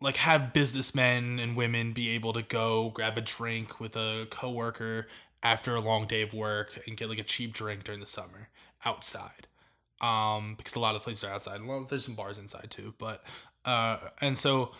like 0.00 0.16
have 0.18 0.52
businessmen 0.52 1.38
and 1.38 1.56
women 1.56 1.92
be 1.92 2.10
able 2.10 2.32
to 2.32 2.42
go 2.42 2.90
grab 2.94 3.18
a 3.18 3.20
drink 3.20 3.80
with 3.80 3.96
a 3.96 4.26
coworker 4.30 5.06
after 5.42 5.74
a 5.74 5.80
long 5.80 6.06
day 6.06 6.22
of 6.22 6.34
work 6.34 6.78
and 6.86 6.96
get 6.96 7.08
like 7.08 7.18
a 7.18 7.24
cheap 7.24 7.52
drink 7.52 7.84
during 7.84 8.00
the 8.00 8.06
summer 8.06 8.48
outside. 8.84 9.48
Um 10.00 10.54
because 10.56 10.76
a 10.76 10.80
lot 10.80 10.94
of 10.94 11.02
places 11.02 11.24
are 11.24 11.32
outside. 11.32 11.64
Well 11.64 11.84
there's 11.88 12.04
some 12.04 12.14
bars 12.14 12.38
inside 12.38 12.70
too 12.70 12.94
but 12.98 13.24
uh 13.64 13.98
and 14.20 14.38
so 14.38 14.72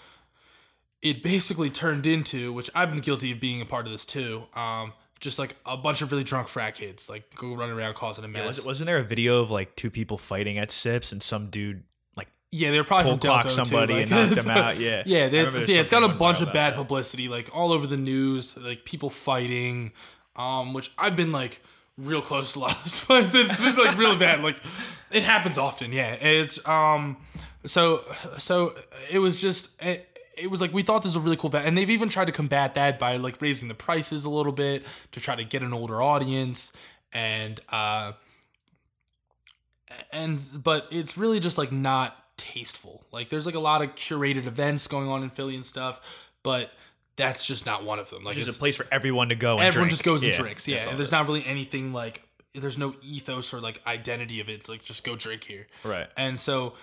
it 1.02 1.22
basically 1.22 1.70
turned 1.70 2.06
into, 2.06 2.52
which 2.52 2.70
I've 2.74 2.90
been 2.90 3.00
guilty 3.00 3.32
of 3.32 3.40
being 3.40 3.60
a 3.60 3.66
part 3.66 3.86
of 3.86 3.92
this 3.92 4.04
too. 4.04 4.44
Um, 4.54 4.92
just 5.20 5.38
like 5.38 5.56
a 5.66 5.76
bunch 5.76 6.00
of 6.02 6.10
really 6.12 6.24
drunk 6.24 6.48
frat 6.48 6.74
kids, 6.76 7.08
like 7.08 7.34
go 7.34 7.54
running 7.54 7.76
around 7.76 7.94
causing 7.94 8.24
a 8.24 8.28
mess. 8.28 8.40
Yeah, 8.40 8.46
was, 8.46 8.64
wasn't 8.64 8.86
there 8.86 8.98
a 8.98 9.04
video 9.04 9.40
of 9.42 9.50
like 9.50 9.74
two 9.76 9.90
people 9.90 10.16
fighting 10.18 10.58
at 10.58 10.70
Sips 10.70 11.10
and 11.12 11.20
some 11.22 11.50
dude 11.50 11.82
like 12.16 12.28
Yeah, 12.52 12.70
they 12.70 12.78
were 12.78 12.84
probably 12.84 13.10
cold 13.10 13.20
Delco, 13.22 13.50
somebody 13.50 13.94
too, 13.94 14.00
and 14.02 14.10
like- 14.10 14.30
knocked 14.30 14.42
them 14.46 14.50
out? 14.56 14.78
Yeah, 14.78 15.02
Yeah, 15.06 15.24
it's, 15.26 15.68
yeah, 15.68 15.80
it's 15.80 15.90
got 15.90 16.04
a 16.04 16.08
bunch 16.08 16.40
of 16.40 16.52
bad 16.52 16.74
that. 16.74 16.76
publicity, 16.76 17.28
like 17.28 17.50
all 17.52 17.72
over 17.72 17.86
the 17.86 17.96
news, 17.96 18.56
like 18.56 18.84
people 18.84 19.10
fighting, 19.10 19.90
um, 20.36 20.72
which 20.72 20.92
I've 20.96 21.16
been 21.16 21.32
like 21.32 21.60
real 21.96 22.22
close 22.22 22.52
to 22.52 22.58
a 22.58 22.60
lot 22.60 22.72
of 22.76 22.82
those 22.84 22.98
fights. 23.00 23.34
It's 23.34 23.60
been 23.60 23.74
like 23.76 23.98
really 23.98 24.16
bad. 24.16 24.40
Like 24.40 24.60
it 25.10 25.24
happens 25.24 25.58
often. 25.58 25.90
Yeah, 25.92 26.12
it's 26.12 26.64
um, 26.68 27.16
so 27.66 28.04
so 28.38 28.76
it 29.10 29.18
was 29.18 29.40
just 29.40 29.70
it, 29.82 30.08
it 30.40 30.50
was 30.50 30.60
like 30.60 30.72
we 30.72 30.82
thought 30.82 31.02
this 31.02 31.14
was 31.14 31.16
a 31.16 31.20
really 31.20 31.36
cool 31.36 31.50
event, 31.50 31.66
and 31.66 31.76
they've 31.76 31.90
even 31.90 32.08
tried 32.08 32.26
to 32.26 32.32
combat 32.32 32.74
that 32.74 32.98
by 32.98 33.16
like 33.16 33.40
raising 33.40 33.68
the 33.68 33.74
prices 33.74 34.24
a 34.24 34.30
little 34.30 34.52
bit 34.52 34.84
to 35.12 35.20
try 35.20 35.34
to 35.34 35.44
get 35.44 35.62
an 35.62 35.72
older 35.72 36.00
audience 36.02 36.72
and 37.12 37.60
uh 37.70 38.12
and 40.12 40.40
but 40.62 40.86
it's 40.90 41.16
really 41.16 41.40
just 41.40 41.58
like 41.58 41.72
not 41.72 42.16
tasteful. 42.36 43.04
Like 43.12 43.30
there's 43.30 43.46
like 43.46 43.54
a 43.54 43.60
lot 43.60 43.82
of 43.82 43.94
curated 43.94 44.46
events 44.46 44.86
going 44.86 45.08
on 45.08 45.22
in 45.22 45.30
Philly 45.30 45.54
and 45.54 45.64
stuff, 45.64 46.00
but 46.42 46.70
that's 47.16 47.44
just 47.44 47.66
not 47.66 47.84
one 47.84 47.98
of 47.98 48.10
them. 48.10 48.24
Like 48.24 48.36
It's 48.36 48.48
a 48.48 48.58
place 48.58 48.76
for 48.76 48.86
everyone 48.92 49.30
to 49.30 49.34
go. 49.34 49.56
And 49.58 49.66
everyone 49.66 49.88
drink. 49.88 49.98
just 49.98 50.04
goes 50.04 50.22
and 50.22 50.32
Yeah, 50.32 50.38
drinks. 50.38 50.68
Yeah, 50.68 50.88
and 50.88 50.98
there's 50.98 51.12
not 51.12 51.26
really 51.26 51.44
anything 51.44 51.92
like 51.92 52.22
there's 52.54 52.78
no 52.78 52.94
ethos 53.02 53.52
or 53.52 53.60
like 53.60 53.82
identity 53.86 54.40
of 54.40 54.48
it. 54.48 54.52
It's 54.52 54.68
like 54.68 54.82
just 54.82 55.04
go 55.04 55.16
drink 55.16 55.44
here. 55.44 55.66
right. 55.84 56.08
And 56.16 56.38
so 56.38 56.74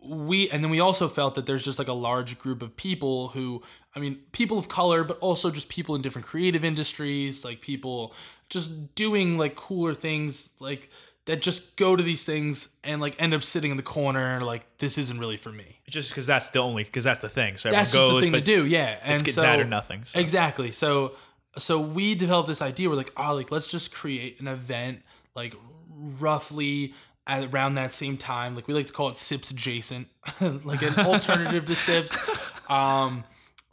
we 0.00 0.48
and 0.50 0.64
then 0.64 0.70
we 0.70 0.80
also 0.80 1.08
felt 1.08 1.34
that 1.34 1.46
there's 1.46 1.64
just 1.64 1.78
like 1.78 1.88
a 1.88 1.92
large 1.92 2.38
group 2.38 2.62
of 2.62 2.76
people 2.76 3.28
who 3.28 3.62
I 3.94 4.00
mean 4.00 4.20
people 4.32 4.58
of 4.58 4.68
color 4.68 5.04
but 5.04 5.18
also 5.18 5.50
just 5.50 5.68
people 5.68 5.94
in 5.94 6.00
different 6.00 6.26
creative 6.26 6.64
industries 6.64 7.44
like 7.44 7.60
people 7.60 8.14
just 8.48 8.94
doing 8.94 9.36
like 9.36 9.56
cooler 9.56 9.94
things 9.94 10.54
like 10.58 10.90
that 11.28 11.42
just 11.42 11.76
go 11.76 11.94
to 11.94 12.02
these 12.02 12.24
things 12.24 12.74
and 12.82 13.02
like 13.02 13.14
end 13.18 13.34
up 13.34 13.42
sitting 13.42 13.70
in 13.70 13.76
the 13.76 13.82
corner 13.82 14.40
like 14.42 14.78
this 14.78 14.96
isn't 14.96 15.18
really 15.18 15.36
for 15.36 15.52
me. 15.52 15.78
Just 15.86 16.08
because 16.08 16.26
that's 16.26 16.48
the 16.48 16.58
only 16.58 16.84
because 16.84 17.04
that's 17.04 17.20
the 17.20 17.28
thing. 17.28 17.58
So 17.58 17.70
That's 17.70 17.92
just 17.92 17.94
goes, 17.94 18.14
the 18.14 18.20
thing 18.22 18.32
to 18.32 18.40
do, 18.40 18.64
yeah. 18.64 18.98
And 19.02 19.20
it's 19.20 19.34
so 19.34 19.42
that 19.42 19.60
or 19.60 19.66
nothing. 19.66 20.04
So. 20.04 20.18
Exactly. 20.18 20.72
So 20.72 21.12
so 21.58 21.78
we 21.78 22.14
developed 22.14 22.48
this 22.48 22.62
idea. 22.62 22.88
We're 22.88 22.96
like, 22.96 23.12
oh, 23.14 23.34
like 23.34 23.50
let's 23.50 23.66
just 23.66 23.92
create 23.92 24.40
an 24.40 24.48
event 24.48 25.02
like 25.34 25.54
roughly 26.18 26.94
around 27.28 27.74
that 27.74 27.92
same 27.92 28.16
time. 28.16 28.54
Like 28.54 28.68
we 28.68 28.74
like 28.74 28.86
to 28.86 28.92
call 28.92 29.08
it 29.08 29.16
Sips 29.16 29.50
adjacent, 29.50 30.08
like 30.40 30.82
an 30.82 30.98
alternative 30.98 31.64
to 31.66 31.76
Sips, 31.76 32.16
um, 32.70 33.24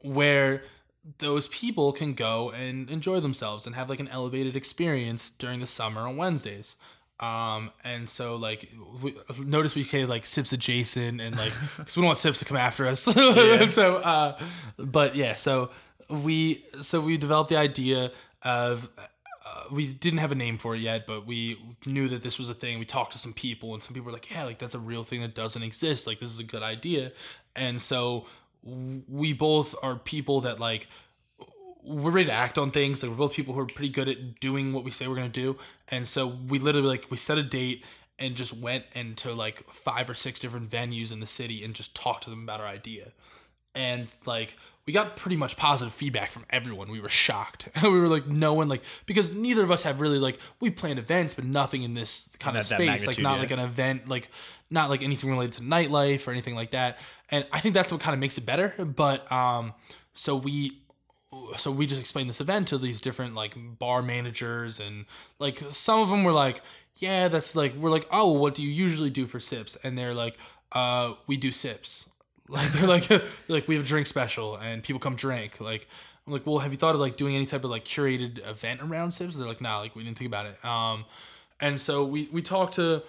where 0.02 0.64
those 1.19 1.48
people 1.49 1.94
can 1.94 2.14
go 2.14 2.49
and 2.52 2.90
enjoy 2.90 3.19
themselves 3.19 3.65
and 3.65 3.76
have 3.76 3.90
like 3.90 3.99
an 3.99 4.07
elevated 4.07 4.56
experience 4.56 5.30
during 5.30 5.60
the 5.60 5.68
summer 5.68 6.02
on 6.02 6.18
Wednesdays. 6.18 6.76
Um, 7.19 7.72
and 7.84 8.10
so 8.10 8.36
like 8.36 8.73
we 9.02 9.15
notice 9.40 9.73
we 9.73 9.84
say 9.84 10.06
like 10.06 10.26
sips 10.26 10.52
adjacent 10.52 11.22
and 11.22 11.38
like 11.38 11.53
because 11.77 11.95
we 11.95 12.02
don't 12.02 12.07
want 12.07 12.18
sips 12.18 12.40
to 12.40 12.45
come 12.45 12.57
after 12.57 12.86
us. 12.88 13.02
so 13.02 13.95
uh, 13.98 14.38
but 14.77 15.15
yeah, 15.15 15.36
so 15.36 15.69
we 16.10 16.65
so 16.82 16.99
we 16.99 17.18
developed 17.18 17.49
the 17.49 17.57
idea 17.57 18.11
of 18.41 18.90
uh, 19.45 19.65
we 19.72 19.93
didn't 19.93 20.19
have 20.19 20.31
a 20.31 20.35
name 20.35 20.57
for 20.57 20.76
it 20.76 20.81
yet, 20.81 21.05
but 21.05 21.27
we 21.27 21.59
knew 21.85 22.09
that 22.09 22.23
this 22.23 22.39
was 22.39 22.49
a 22.49 22.55
thing. 22.55 22.80
We 22.80 22.85
talked 22.85 23.11
to 23.11 23.19
some 23.19 23.34
people, 23.34 23.76
and 23.76 23.84
some 23.84 23.93
people 23.93 24.07
were 24.07 24.11
like, 24.11 24.31
"Yeah, 24.31 24.43
like 24.43 24.57
that's 24.57 24.73
a 24.73 24.80
real 24.80 25.03
thing 25.03 25.22
that 25.22 25.35
doesn't 25.35 25.61
exist. 25.61 26.07
Like 26.07 26.19
this 26.19 26.31
is 26.31 26.39
a 26.39 26.43
good 26.43 26.63
idea." 26.63 27.11
And 27.55 27.81
so 27.81 28.26
we 28.63 29.34
both 29.34 29.76
are 29.84 29.95
people 29.95 30.41
that 30.41 30.59
like 30.59 30.88
we're 31.84 32.11
ready 32.11 32.26
to 32.26 32.34
act 32.34 32.57
on 32.57 32.72
things. 32.72 33.03
Like 33.03 33.11
we're 33.11 33.17
both 33.17 33.34
people 33.34 33.53
who 33.53 33.59
are 33.59 33.67
pretty 33.67 33.89
good 33.89 34.09
at 34.09 34.39
doing 34.39 34.73
what 34.73 34.84
we 34.84 34.89
say 34.89 35.07
we're 35.07 35.15
gonna 35.15 35.30
do. 35.30 35.57
And 35.89 36.07
so 36.07 36.26
we 36.26 36.57
literally 36.57 36.88
like 36.88 37.11
we 37.11 37.17
set 37.17 37.38
a 37.38 37.43
date 37.43 37.85
and 38.17 38.35
just 38.35 38.53
went 38.53 38.85
into 38.93 39.34
like 39.34 39.72
five 39.72 40.09
or 40.09 40.15
six 40.15 40.39
different 40.39 40.69
venues 40.69 41.11
in 41.11 41.19
the 41.19 41.27
city 41.27 41.63
and 41.63 41.76
just 41.76 41.95
talked 41.95 42.23
to 42.23 42.31
them 42.31 42.43
about 42.43 42.61
our 42.61 42.67
idea. 42.67 43.11
And 43.76 44.07
like 44.26 44.57
we 44.86 44.94
got 44.94 45.16
pretty 45.16 45.36
much 45.36 45.57
positive 45.57 45.94
feedback 45.94 46.32
from 46.32 46.45
everyone. 46.49 46.91
We 46.91 46.99
were 46.99 47.10
shocked. 47.10 47.70
we 47.84 47.90
were 47.90 48.07
like, 48.07 48.28
no 48.28 48.53
one 48.53 48.70
like 48.70 48.84
because 49.06 49.34
neither 49.34 49.64
of 49.64 49.72
us 49.72 49.84
have 49.84 49.99
really 49.99 50.20
like 50.20 50.38
we 50.60 50.70
planned 50.70 50.99
events, 50.99 51.34
but 51.34 51.45
nothing 51.45 51.84
in 51.84 51.94
this 51.95 52.36
kind 52.40 52.57
of 52.57 52.66
space. 52.66 53.07
Like 53.07 53.18
not 53.18 53.36
yeah. 53.36 53.40
like 53.41 53.52
an 53.52 53.60
event, 53.60 54.07
like 54.07 54.30
not 54.70 54.90
like 54.90 55.02
anything 55.03 55.30
related 55.30 55.53
to 55.53 55.62
nightlife 55.62 56.28
or 56.28 56.32
anything 56.32 56.56
like 56.56 56.72
that. 56.72 56.99
And 57.30 57.45
I 57.52 57.60
think 57.60 57.74
that's 57.74 57.91
what 57.91 58.02
kind 58.02 58.14
of 58.14 58.20
makes 58.20 58.38
it 58.38 58.45
better. 58.45 58.74
But 58.78 59.32
um, 59.32 59.74
so 60.14 60.36
we 60.36 60.82
so 61.57 61.72
we 61.72 61.86
just 61.86 61.99
explained 61.99 62.30
this 62.30 62.41
event 62.41 62.68
to 62.70 62.78
these 62.78 63.02
different 63.02 63.36
like 63.36 63.56
bar 63.80 64.02
managers 64.02 64.80
and 64.80 65.06
like 65.40 65.62
some 65.70 65.99
of 65.99 66.10
them 66.10 66.24
were 66.24 66.32
like 66.32 66.62
yeah 66.95 67.28
that's 67.28 67.56
like 67.56 67.76
we're 67.76 67.90
like 67.90 68.07
oh 68.12 68.32
what 68.32 68.56
do 68.56 68.64
you 68.64 68.70
usually 68.70 69.10
do 69.10 69.28
for 69.28 69.40
sips 69.40 69.78
and 69.84 69.98
they're 69.98 70.14
like 70.14 70.38
uh 70.72 71.14
we 71.28 71.36
do 71.36 71.52
sips 71.52 72.10
like 72.47 72.72
they're 72.73 72.88
like 72.88 73.09
like 73.47 73.67
we 73.67 73.76
have 73.76 73.84
a 73.84 73.88
drink 73.88 74.07
special 74.07 74.55
and 74.57 74.84
people 74.84 74.99
come 74.99 75.15
drink. 75.15 75.59
Like 75.59 75.88
i'm 76.27 76.34
like 76.34 76.45
well 76.45 76.59
have 76.59 76.72
you 76.72 76.77
thought 76.77 76.95
of 76.95 77.01
like 77.01 77.17
doing 77.17 77.35
any 77.35 77.45
type 77.45 77.63
of 77.63 77.69
like 77.69 77.85
curated 77.85 78.45
event 78.47 78.81
around 78.81 79.11
sips 79.11 79.35
they're 79.35 79.47
like 79.47 79.61
nah 79.61 79.77
like 79.77 79.95
we 79.95 80.03
didn't 80.03 80.17
think 80.17 80.27
about 80.27 80.45
it. 80.45 80.63
Um 80.65 81.05
and 81.59 81.80
so 81.80 82.03
we 82.03 82.30
we 82.31 82.41
talked 82.41 82.73
to 82.76 83.03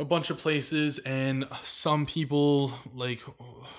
a 0.00 0.04
bunch 0.04 0.30
of 0.30 0.38
places 0.38 0.98
and 1.00 1.46
some 1.62 2.04
people 2.04 2.72
like 2.94 3.22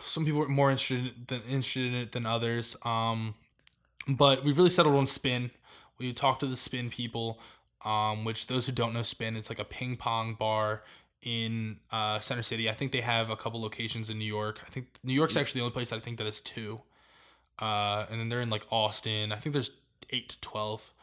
some 0.05 0.25
people 0.25 0.39
were 0.39 0.47
more 0.47 0.71
interested 0.71 1.27
than 1.27 1.41
interested 1.43 1.87
in 1.87 1.93
it 1.95 2.11
than 2.11 2.25
others. 2.25 2.75
Um 2.83 3.35
but 4.07 4.43
we 4.43 4.51
really 4.51 4.69
settled 4.69 4.95
on 4.95 5.07
spin. 5.07 5.49
We 5.97 6.13
talked 6.13 6.41
to 6.41 6.47
the 6.47 6.57
spin 6.57 6.89
people 6.89 7.39
um 7.83 8.25
which 8.25 8.47
those 8.47 8.65
who 8.65 8.71
don't 8.71 8.93
know 8.93 9.03
spin 9.03 9.35
it's 9.35 9.49
like 9.49 9.59
a 9.59 9.63
ping 9.63 9.95
pong 9.95 10.33
bar 10.33 10.81
in 11.25 11.77
uh 11.91 12.19
center 12.19 12.43
city. 12.43 12.69
I 12.69 12.73
think 12.73 12.91
they 12.93 13.01
have 13.01 13.29
a 13.29 13.35
couple 13.35 13.61
locations 13.61 14.09
in 14.09 14.17
new 14.17 14.25
york. 14.25 14.61
I 14.65 14.69
think 14.69 14.87
new 15.03 15.13
york's 15.13 15.35
actually 15.35 15.59
the 15.59 15.65
only 15.65 15.73
place 15.73 15.91
i 15.91 15.99
think 15.99 16.17
that 16.19 16.25
has 16.25 16.39
two. 16.39 16.79
Uh 17.59 18.05
and 18.09 18.19
then 18.19 18.29
they're 18.29 18.41
in 18.41 18.49
like 18.49 18.65
austin. 18.71 19.31
I 19.31 19.37
think 19.37 19.53
there's 19.53 19.71
8 20.11 20.29
to 20.29 20.41
12 20.41 20.93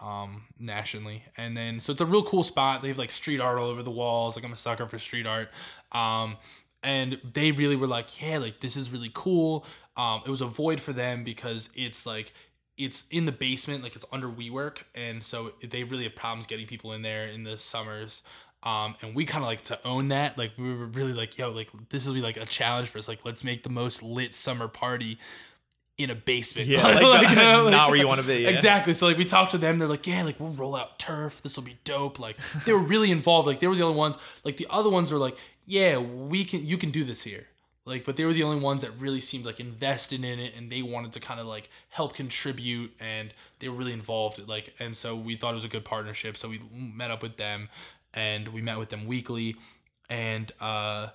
um 0.00 0.44
nationally. 0.58 1.24
And 1.36 1.56
then 1.56 1.80
so 1.80 1.92
it's 1.92 2.00
a 2.00 2.06
real 2.06 2.22
cool 2.24 2.42
spot. 2.42 2.82
They 2.82 2.88
have 2.88 2.98
like 2.98 3.10
street 3.12 3.40
art 3.40 3.58
all 3.58 3.68
over 3.68 3.82
the 3.82 3.90
walls. 3.90 4.34
Like 4.36 4.44
i'm 4.44 4.52
a 4.52 4.56
sucker 4.56 4.86
for 4.86 4.98
street 4.98 5.26
art. 5.26 5.50
Um 5.92 6.38
and 6.82 7.20
they 7.34 7.52
really 7.52 7.76
were 7.76 7.86
like 7.86 8.20
yeah 8.22 8.38
like 8.38 8.60
this 8.60 8.76
is 8.76 8.90
really 8.90 9.10
cool. 9.14 9.66
Um 9.98 10.22
it 10.26 10.30
was 10.30 10.40
a 10.40 10.46
void 10.46 10.80
for 10.80 10.94
them 10.94 11.24
because 11.24 11.68
it's 11.74 12.06
like 12.06 12.32
it's 12.78 13.06
in 13.10 13.24
the 13.24 13.32
basement 13.32 13.82
like 13.82 13.96
it's 13.96 14.04
under 14.12 14.28
WeWork. 14.28 14.78
And 14.94 15.24
so 15.24 15.52
they 15.68 15.82
really 15.82 16.04
have 16.04 16.14
problems 16.14 16.46
getting 16.46 16.66
people 16.66 16.92
in 16.92 17.02
there 17.02 17.26
in 17.26 17.42
the 17.42 17.58
summers 17.58 18.22
um 18.62 18.96
and 19.02 19.14
we 19.14 19.24
kind 19.24 19.44
of 19.44 19.48
like 19.48 19.62
to 19.62 19.78
own 19.86 20.08
that 20.08 20.36
like 20.36 20.50
we 20.58 20.74
were 20.74 20.86
really 20.86 21.12
like 21.12 21.38
yo 21.38 21.50
like 21.50 21.68
this 21.90 22.06
will 22.06 22.14
be 22.14 22.20
like 22.20 22.36
a 22.36 22.44
challenge 22.46 22.88
for 22.88 22.98
us 22.98 23.06
like 23.06 23.20
let's 23.24 23.44
make 23.44 23.62
the 23.62 23.70
most 23.70 24.02
lit 24.02 24.34
summer 24.34 24.66
party 24.68 25.18
in 25.96 26.10
a 26.10 26.14
basement 26.14 26.68
Yeah, 26.68 26.82
like, 26.86 27.36
uh, 27.36 27.62
like- 27.64 27.70
not 27.72 27.90
where 27.90 27.98
you 27.98 28.06
want 28.06 28.20
to 28.20 28.26
be. 28.26 28.42
yeah. 28.42 28.50
Exactly. 28.50 28.92
So 28.94 29.06
like 29.06 29.16
we 29.16 29.24
talked 29.24 29.50
to 29.50 29.58
them, 29.58 29.78
they're 29.78 29.88
like, 29.88 30.06
yeah, 30.06 30.22
like 30.22 30.38
we'll 30.38 30.52
roll 30.52 30.76
out 30.76 30.96
turf. 31.00 31.42
This 31.42 31.56
will 31.56 31.64
be 31.64 31.76
dope. 31.82 32.20
Like 32.20 32.36
they 32.64 32.72
were 32.72 32.78
really 32.78 33.10
involved. 33.10 33.48
Like 33.48 33.58
they 33.58 33.66
were 33.66 33.74
the 33.74 33.82
only 33.82 33.96
ones. 33.96 34.16
Like 34.44 34.58
the 34.58 34.68
other 34.70 34.90
ones 34.90 35.10
were 35.10 35.18
like, 35.18 35.36
yeah, 35.66 35.98
we 35.98 36.44
can. 36.44 36.64
You 36.64 36.78
can 36.78 36.92
do 36.92 37.02
this 37.02 37.22
here. 37.22 37.48
Like, 37.84 38.04
but 38.04 38.14
they 38.16 38.24
were 38.24 38.32
the 38.32 38.44
only 38.44 38.60
ones 38.62 38.82
that 38.82 38.92
really 39.00 39.18
seemed 39.20 39.44
like 39.44 39.58
invested 39.58 40.22
in 40.22 40.38
it, 40.38 40.52
and 40.56 40.70
they 40.70 40.82
wanted 40.82 41.10
to 41.14 41.20
kind 41.20 41.40
of 41.40 41.46
like 41.48 41.68
help 41.88 42.14
contribute, 42.14 42.92
and 43.00 43.34
they 43.58 43.68
were 43.68 43.74
really 43.76 43.92
involved. 43.92 44.46
Like, 44.46 44.74
and 44.78 44.96
so 44.96 45.16
we 45.16 45.34
thought 45.36 45.50
it 45.50 45.54
was 45.56 45.64
a 45.64 45.68
good 45.68 45.84
partnership. 45.84 46.36
So 46.36 46.48
we 46.48 46.60
met 46.72 47.10
up 47.10 47.22
with 47.24 47.38
them, 47.38 47.70
and 48.18 48.48
we 48.48 48.60
met 48.60 48.78
with 48.78 48.88
them 48.88 49.06
weekly, 49.06 49.54
and 50.10 50.50
uh, 50.60 51.08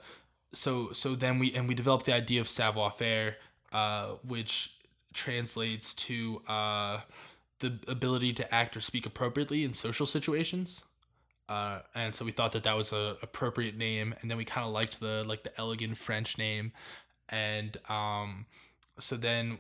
so 0.54 0.94
so 0.94 1.16
then 1.16 1.38
we 1.38 1.54
and 1.54 1.68
we 1.68 1.76
developed 1.76 2.06
the 2.06 2.14
idea 2.14 2.40
of 2.40 2.48
savoir 2.48 2.92
faire, 2.92 3.36
uh, 3.74 4.14
which 4.26 4.80
translates 5.14 5.94
to 5.94 6.42
uh, 6.48 7.02
the 7.60 7.78
ability 7.90 8.32
to 8.34 8.54
act 8.54 8.78
or 8.78 8.80
speak 8.80 9.06
appropriately 9.06 9.66
in 9.66 9.74
social 9.74 10.06
situations. 10.06 10.84
Uh, 11.50 11.80
and 11.94 12.16
so 12.16 12.24
we 12.24 12.32
thought 12.32 12.54
that 12.54 12.64
that 12.64 12.78
was 12.78 12.94
a 12.94 13.18
appropriate 13.22 13.78
name, 13.78 14.16
and 14.22 14.32
then 14.32 14.38
we 14.38 14.46
kind 14.46 14.66
of 14.66 14.72
liked 14.72 15.02
the 15.02 15.26
like 15.28 15.44
the 15.44 15.52
elegant 15.60 15.98
French 15.98 16.38
name, 16.38 16.72
and 17.28 17.76
um, 17.90 18.46
so 18.98 19.18
then 19.18 19.58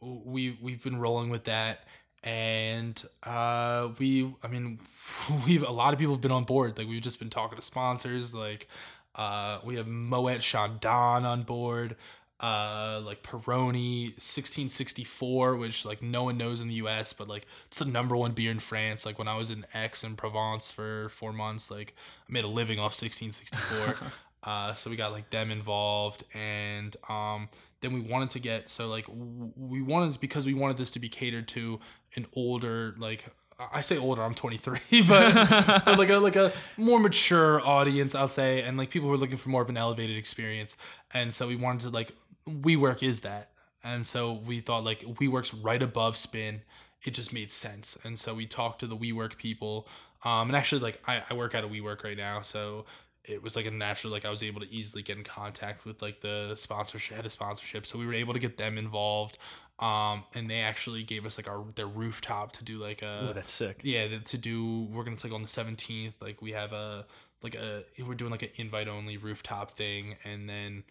we 0.00 0.58
we've 0.60 0.82
been 0.82 0.98
rolling 0.98 1.30
with 1.30 1.44
that, 1.44 1.84
and 2.22 3.02
uh, 3.22 3.88
we 3.98 4.34
I 4.42 4.48
mean 4.48 4.80
we've 5.46 5.62
a 5.62 5.70
lot 5.70 5.92
of 5.92 5.98
people 5.98 6.14
have 6.14 6.20
been 6.20 6.32
on 6.32 6.44
board. 6.44 6.78
Like 6.78 6.88
we've 6.88 7.02
just 7.02 7.18
been 7.18 7.30
talking 7.30 7.56
to 7.56 7.62
sponsors. 7.64 8.34
Like 8.34 8.68
uh, 9.14 9.60
we 9.64 9.76
have 9.76 9.86
Moet 9.86 10.40
Chandon 10.40 11.24
on 11.24 11.42
board 11.42 11.96
uh 12.40 13.02
like 13.04 13.22
Peroni 13.22 14.12
1664 14.12 15.56
which 15.56 15.84
like 15.84 16.00
no 16.00 16.24
one 16.24 16.38
knows 16.38 16.62
in 16.62 16.68
the 16.68 16.74
US 16.76 17.12
but 17.12 17.28
like 17.28 17.46
it's 17.66 17.80
the 17.80 17.84
number 17.84 18.16
one 18.16 18.32
beer 18.32 18.50
in 18.50 18.60
France 18.60 19.04
like 19.04 19.18
when 19.18 19.28
I 19.28 19.36
was 19.36 19.50
in 19.50 19.66
Aix-en-Provence 19.74 20.70
for 20.70 21.10
4 21.10 21.34
months 21.34 21.70
like 21.70 21.94
I 22.26 22.32
made 22.32 22.44
a 22.44 22.48
living 22.48 22.78
off 22.78 22.98
1664 22.98 24.08
Uh, 24.42 24.72
so 24.72 24.88
we 24.88 24.96
got 24.96 25.12
like 25.12 25.28
them 25.30 25.50
involved, 25.50 26.24
and 26.32 26.96
um, 27.08 27.48
then 27.80 27.92
we 27.92 28.00
wanted 28.00 28.30
to 28.30 28.38
get 28.38 28.70
so 28.70 28.88
like 28.88 29.04
we 29.08 29.82
wanted 29.82 30.18
because 30.20 30.46
we 30.46 30.54
wanted 30.54 30.76
this 30.78 30.90
to 30.92 30.98
be 30.98 31.08
catered 31.08 31.46
to 31.48 31.78
an 32.16 32.26
older 32.34 32.94
like 32.98 33.24
I 33.72 33.82
say 33.82 33.98
older, 33.98 34.22
I'm 34.22 34.34
23, 34.34 35.02
but, 35.08 35.34
but 35.84 35.98
like 35.98 36.08
a 36.08 36.16
like 36.16 36.36
a 36.36 36.52
more 36.76 36.98
mature 36.98 37.60
audience, 37.60 38.14
I'll 38.14 38.28
say, 38.28 38.62
and 38.62 38.76
like 38.76 38.90
people 38.90 39.08
who 39.08 39.14
are 39.14 39.18
looking 39.18 39.36
for 39.36 39.50
more 39.50 39.62
of 39.62 39.68
an 39.68 39.76
elevated 39.76 40.16
experience, 40.16 40.76
and 41.12 41.32
so 41.34 41.46
we 41.48 41.56
wanted 41.56 41.82
to 41.82 41.90
like 41.90 42.12
WeWork 42.48 43.02
is 43.02 43.20
that, 43.20 43.50
and 43.84 44.06
so 44.06 44.32
we 44.32 44.60
thought 44.60 44.84
like 44.84 45.00
WeWork's 45.00 45.52
right 45.52 45.82
above 45.82 46.16
Spin, 46.16 46.62
it 47.04 47.10
just 47.10 47.32
made 47.32 47.52
sense, 47.52 47.98
and 48.02 48.18
so 48.18 48.34
we 48.34 48.46
talked 48.46 48.80
to 48.80 48.86
the 48.86 48.96
WeWork 48.96 49.36
people, 49.36 49.86
um, 50.24 50.48
and 50.48 50.56
actually 50.56 50.80
like 50.80 51.02
I, 51.06 51.22
I 51.28 51.34
work 51.34 51.54
at 51.54 51.64
a 51.64 51.68
WeWork 51.68 52.02
right 52.02 52.16
now, 52.16 52.40
so 52.40 52.86
it 53.24 53.42
was 53.42 53.54
like 53.54 53.66
a 53.66 53.70
natural 53.70 54.12
like 54.12 54.24
I 54.24 54.30
was 54.30 54.42
able 54.42 54.60
to 54.60 54.72
easily 54.72 55.02
get 55.02 55.18
in 55.18 55.24
contact 55.24 55.84
with 55.84 56.00
like 56.00 56.22
the 56.22 56.54
sponsorship 56.56 57.16
head 57.16 57.26
of 57.26 57.32
sponsorship, 57.32 57.86
so 57.86 57.98
we 57.98 58.06
were 58.06 58.14
able 58.14 58.32
to 58.32 58.40
get 58.40 58.56
them 58.56 58.78
involved. 58.78 59.36
Um, 59.80 60.24
and 60.34 60.50
they 60.50 60.60
actually 60.60 61.02
gave 61.02 61.24
us 61.24 61.38
like 61.38 61.48
our 61.48 61.64
their 61.74 61.86
rooftop 61.86 62.52
to 62.52 62.64
do 62.64 62.76
like 62.78 63.00
a 63.02 63.28
Oh, 63.30 63.32
that's 63.32 63.50
sick. 63.50 63.80
yeah 63.82 64.06
to 64.18 64.36
do 64.38 64.82
we're 64.92 65.04
gonna 65.04 65.16
take 65.16 65.32
on 65.32 65.40
the 65.42 65.48
17th 65.48 66.12
like 66.20 66.42
we 66.42 66.52
have 66.52 66.72
a 66.74 67.06
like 67.42 67.54
a 67.54 67.84
we're 68.06 68.14
doing 68.14 68.30
like 68.30 68.42
an 68.42 68.50
invite 68.56 68.88
only 68.88 69.16
rooftop 69.16 69.70
thing. 69.70 70.16
And 70.24 70.48
then 70.48 70.84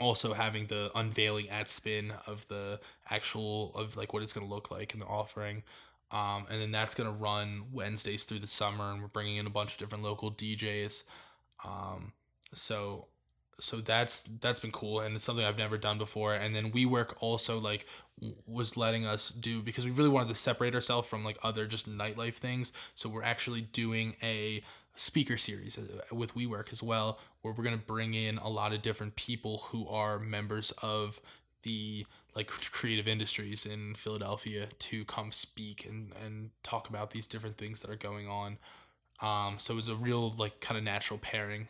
also 0.00 0.32
having 0.32 0.68
the 0.68 0.92
unveiling 0.94 1.48
at 1.50 1.68
spin 1.68 2.12
of 2.28 2.46
the 2.46 2.78
actual 3.10 3.74
of 3.74 3.96
like 3.96 4.12
what 4.12 4.22
it's 4.22 4.32
gonna 4.32 4.46
look 4.46 4.70
like 4.70 4.94
in 4.94 5.00
the 5.00 5.06
offering. 5.06 5.64
Um, 6.12 6.46
and 6.48 6.62
then 6.62 6.70
that's 6.70 6.94
gonna 6.94 7.10
run 7.10 7.64
wednesdays 7.72 8.22
through 8.24 8.38
the 8.38 8.46
summer 8.46 8.92
and 8.92 9.02
we're 9.02 9.08
bringing 9.08 9.36
in 9.36 9.46
a 9.46 9.50
bunch 9.50 9.72
of 9.72 9.78
different 9.78 10.04
local 10.04 10.30
djs 10.32 11.02
um, 11.64 12.12
so 12.54 13.08
so 13.60 13.78
that's 13.78 14.22
that's 14.40 14.60
been 14.60 14.70
cool 14.70 15.00
and 15.00 15.16
it's 15.16 15.24
something 15.24 15.44
I've 15.44 15.58
never 15.58 15.76
done 15.76 15.98
before. 15.98 16.34
And 16.34 16.54
then 16.54 16.70
WeWork 16.72 17.14
also 17.20 17.58
like 17.58 17.86
was 18.46 18.76
letting 18.76 19.06
us 19.06 19.30
do 19.30 19.62
because 19.62 19.84
we 19.84 19.90
really 19.90 20.08
wanted 20.08 20.28
to 20.28 20.34
separate 20.34 20.74
ourselves 20.74 21.08
from 21.08 21.24
like 21.24 21.38
other 21.42 21.66
just 21.66 21.88
nightlife 21.88 22.34
things. 22.34 22.72
So 22.94 23.08
we're 23.08 23.22
actually 23.22 23.62
doing 23.62 24.16
a 24.22 24.62
speaker 24.94 25.36
series 25.36 25.78
uh, 25.78 26.14
with 26.14 26.34
WeWork 26.34 26.72
as 26.72 26.82
well, 26.82 27.18
where 27.42 27.54
we're 27.54 27.64
gonna 27.64 27.76
bring 27.76 28.14
in 28.14 28.38
a 28.38 28.48
lot 28.48 28.72
of 28.72 28.82
different 28.82 29.16
people 29.16 29.58
who 29.70 29.88
are 29.88 30.18
members 30.18 30.72
of 30.82 31.20
the 31.62 32.06
like 32.36 32.46
creative 32.46 33.08
industries 33.08 33.66
in 33.66 33.94
Philadelphia 33.96 34.68
to 34.78 35.04
come 35.06 35.32
speak 35.32 35.86
and 35.86 36.12
and 36.24 36.50
talk 36.62 36.88
about 36.88 37.10
these 37.10 37.26
different 37.26 37.58
things 37.58 37.80
that 37.80 37.90
are 37.90 37.96
going 37.96 38.28
on. 38.28 38.58
Um, 39.20 39.58
so 39.58 39.72
it 39.72 39.76
was 39.76 39.88
a 39.88 39.96
real 39.96 40.30
like 40.30 40.60
kind 40.60 40.78
of 40.78 40.84
natural 40.84 41.18
pairing 41.18 41.66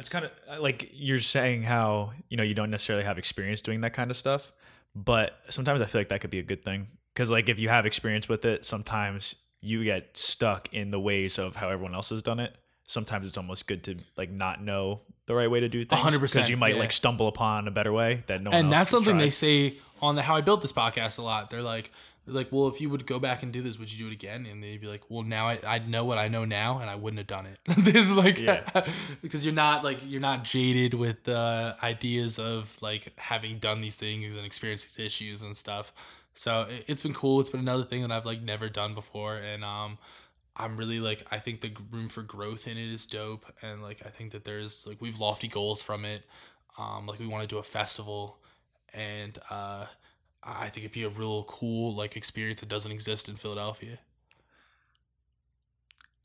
That's 0.00 0.08
kind 0.08 0.24
of 0.24 0.30
uh, 0.50 0.62
like 0.62 0.90
you're 0.94 1.20
saying 1.20 1.62
how 1.62 2.12
you 2.30 2.38
know 2.38 2.42
you 2.42 2.54
don't 2.54 2.70
necessarily 2.70 3.04
have 3.04 3.18
experience 3.18 3.60
doing 3.60 3.82
that 3.82 3.92
kind 3.92 4.10
of 4.10 4.16
stuff, 4.16 4.50
but 4.94 5.38
sometimes 5.50 5.82
I 5.82 5.84
feel 5.84 6.00
like 6.00 6.08
that 6.08 6.22
could 6.22 6.30
be 6.30 6.38
a 6.38 6.42
good 6.42 6.64
thing 6.64 6.88
because 7.12 7.30
like 7.30 7.50
if 7.50 7.58
you 7.58 7.68
have 7.68 7.84
experience 7.84 8.26
with 8.26 8.46
it, 8.46 8.64
sometimes 8.64 9.34
you 9.60 9.84
get 9.84 10.16
stuck 10.16 10.72
in 10.72 10.90
the 10.90 10.98
ways 10.98 11.38
of 11.38 11.54
how 11.54 11.68
everyone 11.68 11.94
else 11.94 12.08
has 12.08 12.22
done 12.22 12.40
it. 12.40 12.56
Sometimes 12.86 13.26
it's 13.26 13.36
almost 13.36 13.66
good 13.66 13.84
to 13.84 13.96
like 14.16 14.30
not 14.30 14.62
know 14.64 15.02
the 15.26 15.34
right 15.34 15.50
way 15.50 15.60
to 15.60 15.68
do 15.68 15.84
things 15.84 16.00
100%, 16.00 16.18
because 16.18 16.48
you 16.48 16.56
might 16.56 16.76
yeah. 16.76 16.80
like 16.80 16.92
stumble 16.92 17.28
upon 17.28 17.68
a 17.68 17.70
better 17.70 17.92
way 17.92 18.24
that 18.26 18.42
no 18.42 18.48
one 18.48 18.54
else 18.54 18.64
and 18.64 18.72
that's 18.72 18.90
something 18.90 19.16
tried. 19.16 19.24
they 19.26 19.30
say 19.30 19.74
on 20.00 20.16
the 20.16 20.22
how 20.22 20.34
I 20.34 20.40
built 20.40 20.62
this 20.62 20.72
podcast 20.72 21.18
a 21.18 21.22
lot. 21.22 21.50
They're 21.50 21.60
like, 21.60 21.92
like, 22.30 22.48
well, 22.50 22.68
if 22.68 22.80
you 22.80 22.88
would 22.90 23.06
go 23.06 23.18
back 23.18 23.42
and 23.42 23.52
do 23.52 23.62
this, 23.62 23.78
would 23.78 23.92
you 23.92 23.98
do 23.98 24.10
it 24.10 24.12
again? 24.12 24.46
And 24.46 24.62
they'd 24.62 24.80
be 24.80 24.86
like, 24.86 25.02
well, 25.08 25.22
now 25.22 25.48
I, 25.48 25.58
I 25.66 25.78
know 25.80 26.04
what 26.04 26.18
I 26.18 26.28
know 26.28 26.44
now, 26.44 26.78
and 26.78 26.88
I 26.88 26.94
wouldn't 26.94 27.18
have 27.18 27.26
done 27.26 27.46
it. 27.46 28.06
Like, 28.10 28.38
Yeah. 28.38 28.86
because 29.22 29.44
you're 29.44 29.54
not 29.54 29.84
like 29.84 29.98
you're 30.06 30.20
not 30.20 30.44
jaded 30.44 30.94
with 30.94 31.24
the 31.24 31.76
ideas 31.82 32.38
of 32.38 32.76
like 32.80 33.12
having 33.16 33.58
done 33.58 33.80
these 33.80 33.96
things 33.96 34.34
and 34.34 34.44
experienced 34.44 34.96
these 34.96 35.06
issues 35.06 35.42
and 35.42 35.56
stuff. 35.56 35.92
So 36.34 36.62
it, 36.62 36.84
it's 36.86 37.02
been 37.02 37.14
cool. 37.14 37.40
It's 37.40 37.50
been 37.50 37.60
another 37.60 37.84
thing 37.84 38.02
that 38.02 38.10
I've 38.10 38.26
like 38.26 38.42
never 38.42 38.68
done 38.68 38.94
before, 38.94 39.36
and 39.36 39.64
um, 39.64 39.98
I'm 40.56 40.76
really 40.76 41.00
like 41.00 41.26
I 41.30 41.38
think 41.38 41.60
the 41.60 41.72
room 41.90 42.08
for 42.08 42.22
growth 42.22 42.66
in 42.66 42.76
it 42.78 42.92
is 42.92 43.06
dope, 43.06 43.46
and 43.62 43.82
like 43.82 44.02
I 44.04 44.10
think 44.10 44.32
that 44.32 44.44
there's 44.44 44.86
like 44.86 45.00
we've 45.00 45.18
lofty 45.18 45.48
goals 45.48 45.82
from 45.82 46.04
it. 46.04 46.24
Um, 46.78 47.06
like 47.06 47.18
we 47.18 47.26
want 47.26 47.42
to 47.42 47.48
do 47.48 47.58
a 47.58 47.62
festival, 47.62 48.38
and 48.94 49.38
uh, 49.50 49.86
I 50.42 50.64
think 50.70 50.78
it'd 50.84 50.92
be 50.92 51.04
a 51.04 51.08
real 51.08 51.44
cool 51.44 51.94
like 51.94 52.16
experience 52.16 52.60
that 52.60 52.68
doesn't 52.68 52.92
exist 52.92 53.28
in 53.28 53.36
Philadelphia. 53.36 53.98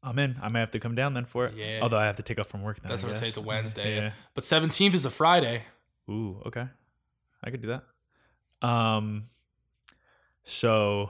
I'm 0.03 0.19
in. 0.19 0.35
I 0.41 0.49
might 0.49 0.59
have 0.59 0.71
to 0.71 0.79
come 0.79 0.93
down 0.95 1.15
then 1.15 1.25
for 1.25 1.47
it. 1.47 1.55
Yeah. 1.55 1.79
Although 1.81 1.97
I 1.97 2.05
have 2.05 2.17
to 2.17 2.23
take 2.23 2.39
off 2.39 2.47
from 2.47 2.61
work 2.61 2.79
then. 2.79 2.91
That's 2.91 3.03
I 3.03 3.07
what 3.07 3.15
I 3.15 3.19
say. 3.19 3.27
It's 3.29 3.37
a 3.37 3.41
Wednesday, 3.41 3.95
Yeah. 3.95 4.11
but 4.35 4.43
17th 4.43 4.93
is 4.93 5.05
a 5.05 5.09
Friday. 5.09 5.63
Ooh, 6.09 6.41
okay. 6.45 6.67
I 7.43 7.49
could 7.49 7.61
do 7.61 7.67
that. 8.61 8.67
Um 8.67 9.29
so 10.43 11.09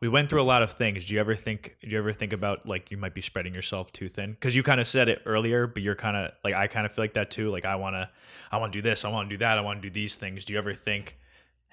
we 0.00 0.08
went 0.08 0.28
through 0.28 0.42
a 0.42 0.44
lot 0.44 0.62
of 0.62 0.72
things. 0.72 1.06
Do 1.06 1.14
you 1.14 1.20
ever 1.20 1.34
think 1.36 1.76
do 1.80 1.88
you 1.88 1.98
ever 1.98 2.12
think 2.12 2.32
about 2.32 2.66
like 2.66 2.90
you 2.90 2.96
might 2.96 3.14
be 3.14 3.20
spreading 3.20 3.54
yourself 3.54 3.92
too 3.92 4.08
thin? 4.08 4.36
Cuz 4.40 4.54
you 4.54 4.62
kind 4.64 4.80
of 4.80 4.86
said 4.88 5.08
it 5.08 5.22
earlier, 5.26 5.66
but 5.68 5.82
you're 5.82 5.94
kind 5.94 6.16
of 6.16 6.32
like 6.42 6.54
I 6.54 6.66
kind 6.66 6.84
of 6.84 6.92
feel 6.92 7.04
like 7.04 7.14
that 7.14 7.30
too. 7.30 7.50
Like 7.50 7.64
I 7.64 7.76
want 7.76 7.94
to 7.94 8.10
I 8.50 8.58
want 8.58 8.72
to 8.72 8.78
do 8.78 8.82
this, 8.82 9.04
I 9.04 9.08
want 9.10 9.30
to 9.30 9.34
do 9.34 9.38
that, 9.38 9.58
I 9.58 9.60
want 9.60 9.80
to 9.80 9.88
do 9.88 9.92
these 9.92 10.16
things. 10.16 10.44
Do 10.44 10.52
you 10.52 10.58
ever 10.58 10.72
think 10.74 11.16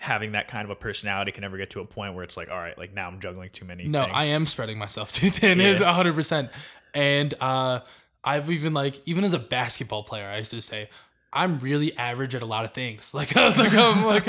having 0.01 0.31
that 0.31 0.47
kind 0.47 0.65
of 0.65 0.71
a 0.71 0.75
personality 0.75 1.31
can 1.31 1.43
ever 1.43 1.57
get 1.57 1.69
to 1.69 1.79
a 1.79 1.85
point 1.85 2.15
where 2.15 2.23
it's 2.23 2.35
like, 2.35 2.49
all 2.49 2.57
right, 2.57 2.75
like 2.75 2.91
now 2.91 3.07
I'm 3.07 3.19
juggling 3.19 3.51
too 3.51 3.65
many 3.65 3.87
No, 3.87 4.01
things. 4.05 4.13
I 4.15 4.25
am 4.25 4.47
spreading 4.47 4.79
myself 4.79 5.11
too 5.19 5.29
thin, 5.29 5.59
Yeah. 5.59 5.93
hundred 5.93 6.15
percent. 6.15 6.49
And 6.95 7.35
uh, 7.39 7.81
I've 8.23 8.49
even 8.49 8.73
like 8.73 8.99
even 9.05 9.23
as 9.23 9.33
a 9.33 9.39
basketball 9.39 10.03
player, 10.03 10.25
I 10.27 10.39
used 10.39 10.49
to 10.51 10.61
say 10.61 10.89
I'm 11.31 11.59
really 11.59 11.95
average 11.97 12.33
at 12.35 12.41
a 12.41 12.45
lot 12.47 12.65
of 12.65 12.73
things. 12.73 13.13
Like 13.19 13.37
I 13.37 13.45
was 13.45 13.57
like, 13.59 13.73
I'm 13.73 14.03
like, 14.03 14.27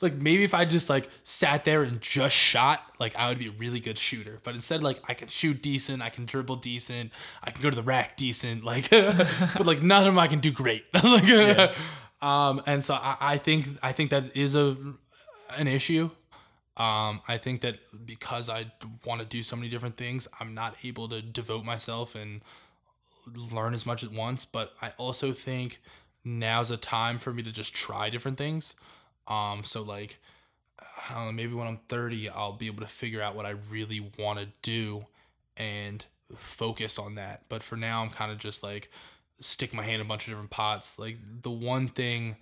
like 0.00 0.14
maybe 0.14 0.42
if 0.42 0.54
I 0.54 0.64
just 0.64 0.88
like 0.88 1.10
sat 1.22 1.64
there 1.64 1.82
and 1.82 2.00
just 2.00 2.34
shot, 2.34 2.80
like 2.98 3.14
I 3.14 3.28
would 3.28 3.38
be 3.38 3.48
a 3.48 3.52
really 3.52 3.78
good 3.78 3.98
shooter. 3.98 4.40
But 4.42 4.54
instead, 4.54 4.82
like 4.82 5.00
I 5.06 5.12
can 5.12 5.28
shoot 5.28 5.60
decent, 5.62 6.00
I 6.02 6.08
can 6.08 6.24
dribble 6.24 6.56
decent, 6.56 7.12
I 7.44 7.50
can 7.50 7.62
go 7.62 7.68
to 7.68 7.76
the 7.76 7.82
rack 7.82 8.16
decent, 8.16 8.64
like, 8.64 8.88
but 8.90 9.66
like 9.66 9.82
none 9.82 10.00
of 10.00 10.06
them 10.06 10.18
I 10.18 10.28
can 10.28 10.40
do 10.40 10.50
great. 10.50 10.84
like, 11.04 11.26
Yeah. 11.28 11.74
um, 12.22 12.62
and 12.66 12.82
so 12.84 12.94
I, 12.94 13.16
I 13.20 13.38
think 13.38 13.68
I 13.82 13.92
think 13.92 14.10
that 14.10 14.34
is 14.36 14.56
a 14.56 14.76
an 15.58 15.68
issue. 15.68 16.10
Um, 16.76 17.20
I 17.28 17.38
think 17.38 17.60
that 17.62 17.78
because 18.06 18.48
I 18.48 18.72
want 19.04 19.20
to 19.20 19.26
do 19.26 19.42
so 19.42 19.56
many 19.56 19.68
different 19.68 19.96
things, 19.96 20.26
I'm 20.38 20.54
not 20.54 20.76
able 20.82 21.08
to 21.08 21.20
devote 21.20 21.64
myself 21.64 22.14
and 22.14 22.40
learn 23.34 23.74
as 23.74 23.86
much 23.86 24.02
at 24.02 24.12
once. 24.12 24.44
But 24.44 24.72
I 24.80 24.92
also 24.96 25.32
think 25.32 25.80
now's 26.24 26.70
a 26.70 26.76
time 26.76 27.18
for 27.18 27.32
me 27.32 27.42
to 27.42 27.52
just 27.52 27.74
try 27.74 28.10
different 28.10 28.38
things. 28.38 28.74
Um, 29.28 29.62
so 29.64 29.82
like, 29.82 30.18
I 30.80 31.14
don't 31.14 31.26
know, 31.26 31.32
maybe 31.32 31.54
when 31.54 31.66
I'm 31.66 31.80
30, 31.88 32.28
I'll 32.30 32.52
be 32.52 32.66
able 32.66 32.80
to 32.80 32.86
figure 32.86 33.22
out 33.22 33.34
what 33.34 33.46
I 33.46 33.54
really 33.70 34.00
want 34.18 34.38
to 34.38 34.48
do 34.62 35.06
and 35.56 36.04
focus 36.36 36.98
on 36.98 37.16
that. 37.16 37.42
But 37.48 37.62
for 37.62 37.76
now, 37.76 38.02
I'm 38.02 38.10
kind 38.10 38.32
of 38.32 38.38
just 38.38 38.62
like 38.62 38.90
stick 39.40 39.72
my 39.74 39.82
hand 39.82 39.96
in 39.96 40.02
a 40.02 40.08
bunch 40.08 40.22
of 40.22 40.30
different 40.30 40.50
pots. 40.50 40.98
Like 40.98 41.18
the 41.42 41.50
one 41.50 41.88
thing, 41.88 42.36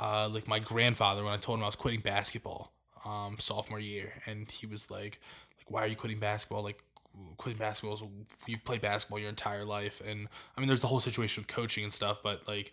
uh, 0.00 0.28
like 0.28 0.48
my 0.48 0.58
grandfather, 0.58 1.24
when 1.24 1.32
I 1.32 1.36
told 1.36 1.58
him 1.58 1.62
I 1.62 1.66
was 1.66 1.76
quitting 1.76 2.00
basketball, 2.00 2.72
um, 3.04 3.36
sophomore 3.38 3.80
year, 3.80 4.12
and 4.26 4.50
he 4.50 4.66
was 4.66 4.90
like, 4.90 5.20
like, 5.58 5.70
why 5.70 5.82
are 5.82 5.86
you 5.86 5.96
quitting 5.96 6.18
basketball? 6.18 6.62
Like, 6.62 6.82
quitting 7.36 7.58
basketball 7.58 7.94
is 7.94 8.02
you've 8.46 8.64
played 8.64 8.80
basketball 8.80 9.18
your 9.18 9.28
entire 9.28 9.64
life, 9.64 10.02
and 10.06 10.28
I 10.56 10.60
mean, 10.60 10.68
there's 10.68 10.80
the 10.80 10.88
whole 10.88 11.00
situation 11.00 11.42
with 11.42 11.48
coaching 11.48 11.84
and 11.84 11.92
stuff, 11.92 12.20
but 12.22 12.46
like, 12.48 12.72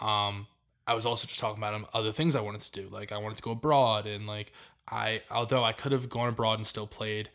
um, 0.00 0.46
I 0.86 0.94
was 0.94 1.06
also 1.06 1.26
just 1.26 1.40
talking 1.40 1.62
about 1.62 1.88
other 1.94 2.12
things 2.12 2.34
I 2.34 2.40
wanted 2.40 2.62
to 2.62 2.72
do. 2.72 2.88
Like, 2.90 3.12
I 3.12 3.18
wanted 3.18 3.36
to 3.36 3.42
go 3.42 3.52
abroad, 3.52 4.06
and 4.06 4.26
like, 4.26 4.52
I 4.90 5.22
although 5.30 5.64
I 5.64 5.72
could 5.72 5.92
have 5.92 6.08
gone 6.08 6.28
abroad 6.28 6.58
and 6.58 6.66
still 6.66 6.86
played, 6.86 7.30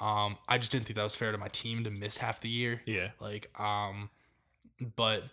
um, 0.00 0.36
I 0.48 0.58
just 0.58 0.70
didn't 0.70 0.86
think 0.86 0.96
that 0.96 1.04
was 1.04 1.14
fair 1.14 1.32
to 1.32 1.38
my 1.38 1.48
team 1.48 1.84
to 1.84 1.90
miss 1.90 2.18
half 2.18 2.40
the 2.40 2.48
year. 2.48 2.82
Yeah. 2.86 3.10
Like, 3.20 3.50
um, 3.58 4.10
but 4.96 5.24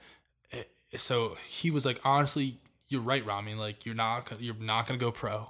so 0.97 1.37
he 1.47 1.71
was 1.71 1.85
like, 1.85 1.99
honestly, 2.03 2.57
you're 2.87 3.01
right, 3.01 3.25
Rami. 3.25 3.55
Like, 3.55 3.85
you're 3.85 3.95
not, 3.95 4.31
you're 4.39 4.55
not 4.55 4.87
gonna 4.87 4.99
go 4.99 5.11
pro. 5.11 5.49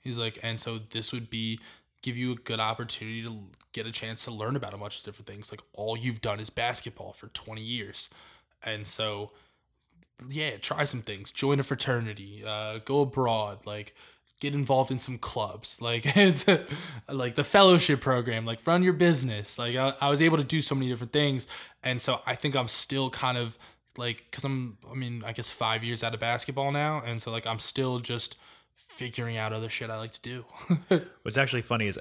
He's 0.00 0.18
like, 0.18 0.38
and 0.42 0.60
so 0.60 0.78
this 0.90 1.12
would 1.12 1.30
be 1.30 1.60
give 2.02 2.16
you 2.16 2.32
a 2.32 2.36
good 2.36 2.60
opportunity 2.60 3.22
to 3.22 3.36
get 3.72 3.86
a 3.86 3.92
chance 3.92 4.24
to 4.24 4.30
learn 4.30 4.54
about 4.54 4.72
a 4.72 4.76
bunch 4.76 4.98
of 4.98 5.04
different 5.04 5.26
things. 5.26 5.50
Like, 5.50 5.60
all 5.72 5.96
you've 5.96 6.20
done 6.20 6.38
is 6.40 6.50
basketball 6.50 7.12
for 7.12 7.28
20 7.28 7.60
years, 7.60 8.08
and 8.62 8.86
so 8.86 9.32
yeah, 10.28 10.56
try 10.56 10.84
some 10.84 11.02
things. 11.02 11.30
Join 11.30 11.60
a 11.60 11.62
fraternity. 11.62 12.42
Uh, 12.46 12.78
go 12.84 13.02
abroad. 13.02 13.66
Like, 13.66 13.94
get 14.40 14.54
involved 14.54 14.90
in 14.90 14.98
some 14.98 15.18
clubs. 15.18 15.80
Like, 15.86 16.16
it's 16.16 16.46
like 17.08 17.34
the 17.34 17.44
fellowship 17.44 18.00
program. 18.00 18.44
Like, 18.44 18.66
run 18.66 18.82
your 18.82 18.92
business. 18.92 19.58
Like, 19.58 19.76
I, 19.76 19.94
I 20.00 20.10
was 20.10 20.22
able 20.22 20.38
to 20.38 20.44
do 20.44 20.60
so 20.60 20.74
many 20.74 20.88
different 20.88 21.12
things, 21.12 21.46
and 21.82 22.00
so 22.00 22.20
I 22.26 22.34
think 22.34 22.56
I'm 22.56 22.68
still 22.68 23.10
kind 23.10 23.38
of 23.38 23.58
like, 23.98 24.30
cause 24.30 24.44
I'm, 24.44 24.78
I 24.90 24.94
mean, 24.94 25.22
I 25.24 25.32
guess 25.32 25.50
five 25.50 25.82
years 25.84 26.04
out 26.04 26.14
of 26.14 26.20
basketball 26.20 26.72
now, 26.72 27.02
and 27.04 27.20
so 27.20 27.30
like 27.30 27.46
I'm 27.46 27.58
still 27.58 27.98
just 27.98 28.36
figuring 28.88 29.36
out 29.36 29.52
other 29.52 29.68
shit 29.68 29.90
I 29.90 29.98
like 29.98 30.12
to 30.12 30.20
do. 30.20 30.44
What's 31.22 31.36
actually 31.36 31.62
funny 31.62 31.86
is 31.86 31.98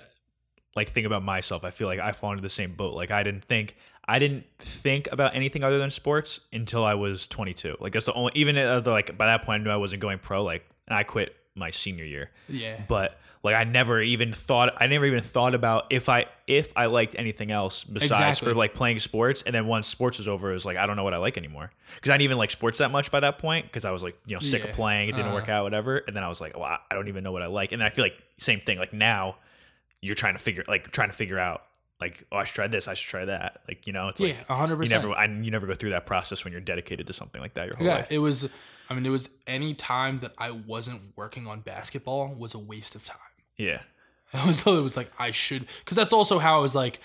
like 0.76 0.90
think 0.90 1.06
about 1.06 1.24
myself. 1.24 1.64
I 1.64 1.70
feel 1.70 1.88
like 1.88 2.00
I 2.00 2.12
fall 2.12 2.32
into 2.32 2.42
the 2.42 2.50
same 2.50 2.74
boat. 2.74 2.94
Like 2.94 3.12
I 3.12 3.24
didn't 3.24 3.46
think 3.46 3.76
I 4.08 4.20
didn't 4.20 4.46
think 4.60 5.08
about 5.12 5.36
anything 5.36 5.64
other 5.64 5.80
than 5.80 5.90
sports 5.90 6.42
until 6.54 6.84
I 6.84 6.94
was 6.94 7.28
22. 7.28 7.78
Like 7.80 7.94
that's 7.94 8.06
the 8.06 8.14
only 8.14 8.32
even 8.36 8.56
like 8.84 9.18
by 9.18 9.26
that 9.28 9.44
point 9.44 9.62
I 9.62 9.64
knew 9.64 9.72
I 9.72 9.78
wasn't 9.78 10.02
going 10.02 10.20
pro. 10.20 10.44
Like 10.44 10.66
and 10.88 10.96
I 10.98 11.04
quit 11.04 11.36
my 11.56 11.70
senior 11.72 12.06
year. 12.06 12.32
Yeah. 12.50 12.82
But 12.88 13.20
like 13.46 13.56
I 13.56 13.64
never 13.64 14.02
even 14.02 14.34
thought 14.34 14.76
I 14.82 14.88
never 14.88 15.06
even 15.06 15.22
thought 15.24 15.56
about 15.56 15.86
if 15.92 16.10
I 16.10 16.26
if 16.48 16.74
I 16.76 16.88
liked 16.88 17.16
anything 17.18 17.52
else 17.52 17.84
besides 17.84 18.12
Exactly. 18.12 18.52
for 18.52 18.56
like 18.58 18.74
playing 18.74 19.00
sports. 19.00 19.42
And 19.44 19.54
then 19.56 19.68
once 19.68 19.88
sports 19.88 20.18
was 20.18 20.28
over, 20.28 20.50
it 20.50 20.54
was 20.54 20.66
like 20.66 20.78
I 20.78 20.86
don't 20.86 20.96
know 20.98 21.04
what 21.06 21.14
I 21.14 21.18
like 21.18 21.38
anymore 21.38 21.72
because 21.96 22.10
I 22.10 22.14
didn't 22.14 22.24
even 22.24 22.38
like 22.38 22.52
sports 22.52 22.80
that 22.80 22.92
much 22.92 23.12
by 23.12 23.20
that 23.22 23.38
point 23.38 23.66
because 23.68 23.86
I 23.86 23.92
was 23.92 24.04
like 24.04 24.18
you 24.26 24.36
know 24.36 24.40
sick 24.42 24.64
Yeah. 24.64 24.70
of 24.72 24.76
playing. 24.76 25.10
It 25.10 25.14
didn't 25.14 25.28
Uh-huh. 25.28 25.36
work 25.36 25.48
out, 25.50 25.64
whatever. 25.64 25.98
And 25.98 26.16
then 26.16 26.24
I 26.24 26.28
was 26.30 26.42
like, 26.42 26.58
well, 26.58 26.66
I 26.92 26.94
don't 26.96 27.08
even 27.08 27.24
know 27.24 27.32
what 27.32 27.42
I 27.44 27.48
like. 27.48 27.72
And 27.72 27.80
then 27.82 27.86
I 27.88 27.90
feel 27.92 28.04
like 28.04 28.16
same 28.38 28.60
thing. 28.60 28.78
Like 28.80 28.92
now, 28.94 29.38
you're 30.02 30.16
trying 30.16 30.34
to 30.34 30.40
figure 30.42 30.64
like 30.68 30.92
trying 30.92 31.10
to 31.10 31.16
figure 31.16 31.40
out 31.40 31.64
like 32.02 32.26
oh 32.32 32.38
I 32.38 32.44
should 32.44 32.56
try 32.56 32.68
this, 32.68 32.88
I 32.88 32.94
should 32.94 33.10
try 33.10 33.26
that. 33.26 33.62
Like 33.68 33.88
you 33.88 33.94
know, 33.94 34.10
it's 34.10 34.20
Yeah, 34.20 34.28
like 34.34 34.50
a 34.50 34.56
hundred 34.56 34.74
you 34.76 34.80
percent. 34.82 35.04
never 35.04 35.16
I, 35.16 35.26
you 35.26 35.52
never 35.52 35.68
go 35.68 35.74
through 35.76 35.92
that 35.92 36.06
process 36.06 36.44
when 36.44 36.52
you're 36.52 36.62
dedicated 36.62 37.08
to 37.08 37.14
something 37.14 37.42
like 37.42 37.54
that 37.54 37.68
your 37.68 37.76
whole 37.78 37.86
Yeah, 37.88 37.96
life. 37.98 38.12
it 38.12 38.20
was. 38.20 38.50
I 38.88 38.94
mean, 38.94 39.04
it 39.04 39.10
was 39.10 39.30
any 39.48 39.74
time 39.74 40.20
that 40.20 40.34
I 40.38 40.52
wasn't 40.52 41.02
working 41.16 41.48
on 41.48 41.62
basketball 41.62 42.36
was 42.36 42.54
a 42.54 42.60
waste 42.60 42.94
of 42.94 43.04
time. 43.04 43.18
Yeah, 43.58 43.82
I 44.34 44.46
was. 44.46 44.66
It 44.66 44.72
was 44.72 44.98
like 44.98 45.12
I 45.20 45.32
should, 45.32 45.68
because 45.80 45.96
that's 45.98 46.14
also 46.14 46.40
how 46.40 46.58
I 46.58 46.62
was 46.62 46.76
like. 46.76 47.00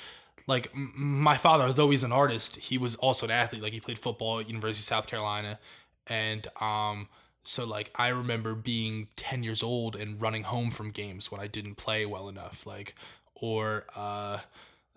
Like 0.47 0.73
my 0.75 1.37
father, 1.37 1.73
though 1.73 1.91
he's 1.91 2.03
an 2.03 2.11
artist, 2.11 2.57
he 2.57 2.77
was 2.77 2.97
also 2.97 3.27
an 3.27 3.31
athlete. 3.31 3.63
Like 3.63 3.73
he 3.73 3.79
played 3.79 4.01
football 4.01 4.41
at 4.41 4.49
University 4.49 4.81
of 4.81 4.87
South 4.87 5.07
Carolina, 5.07 5.61
and 6.09 6.49
um, 6.61 7.09
so 7.45 7.65
like 7.65 7.93
I 7.95 8.09
remember 8.09 8.55
being 8.57 9.09
ten 9.15 9.45
years 9.45 9.63
old 9.63 9.95
and 9.95 10.21
running 10.21 10.43
home 10.43 10.73
from 10.73 10.91
games 10.91 11.31
when 11.31 11.41
I 11.41 11.47
didn't 11.47 11.77
play 11.77 12.05
well 12.05 12.29
enough. 12.29 12.67
Like, 12.67 12.97
or 13.37 13.85
uh, 13.95 14.39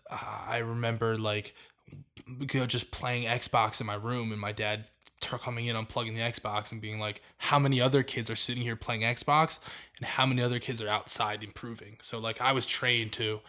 I 0.10 0.58
remember 0.58 1.20
like 1.20 1.54
you 2.28 2.60
know, 2.60 2.66
just 2.66 2.92
playing 2.92 3.26
Xbox 3.26 3.80
in 3.80 3.88
my 3.88 3.96
room 3.96 4.32
and 4.32 4.40
my 4.40 4.52
dad 4.52 4.86
coming 5.26 5.68
in, 5.68 5.76
unplugging 5.76 6.16
the 6.16 6.22
Xbox 6.22 6.72
and 6.72 6.82
being 6.82 7.00
like, 7.00 7.22
how 7.38 7.60
many 7.60 7.82
other 7.82 8.04
kids 8.04 8.30
are 8.30 8.36
sitting 8.36 8.64
here 8.64 8.76
playing 8.76 9.02
Xbox 9.02 9.60
and 9.98 10.06
how 10.06 10.26
many 10.26 10.42
other 10.42 10.60
kids 10.60 10.82
are 10.82 10.88
outside 10.88 11.44
improving? 11.44 11.98
So, 12.02 12.20
like, 12.20 12.42
I 12.42 12.52
was 12.52 12.66
trained 12.66 13.14
to 13.14 13.42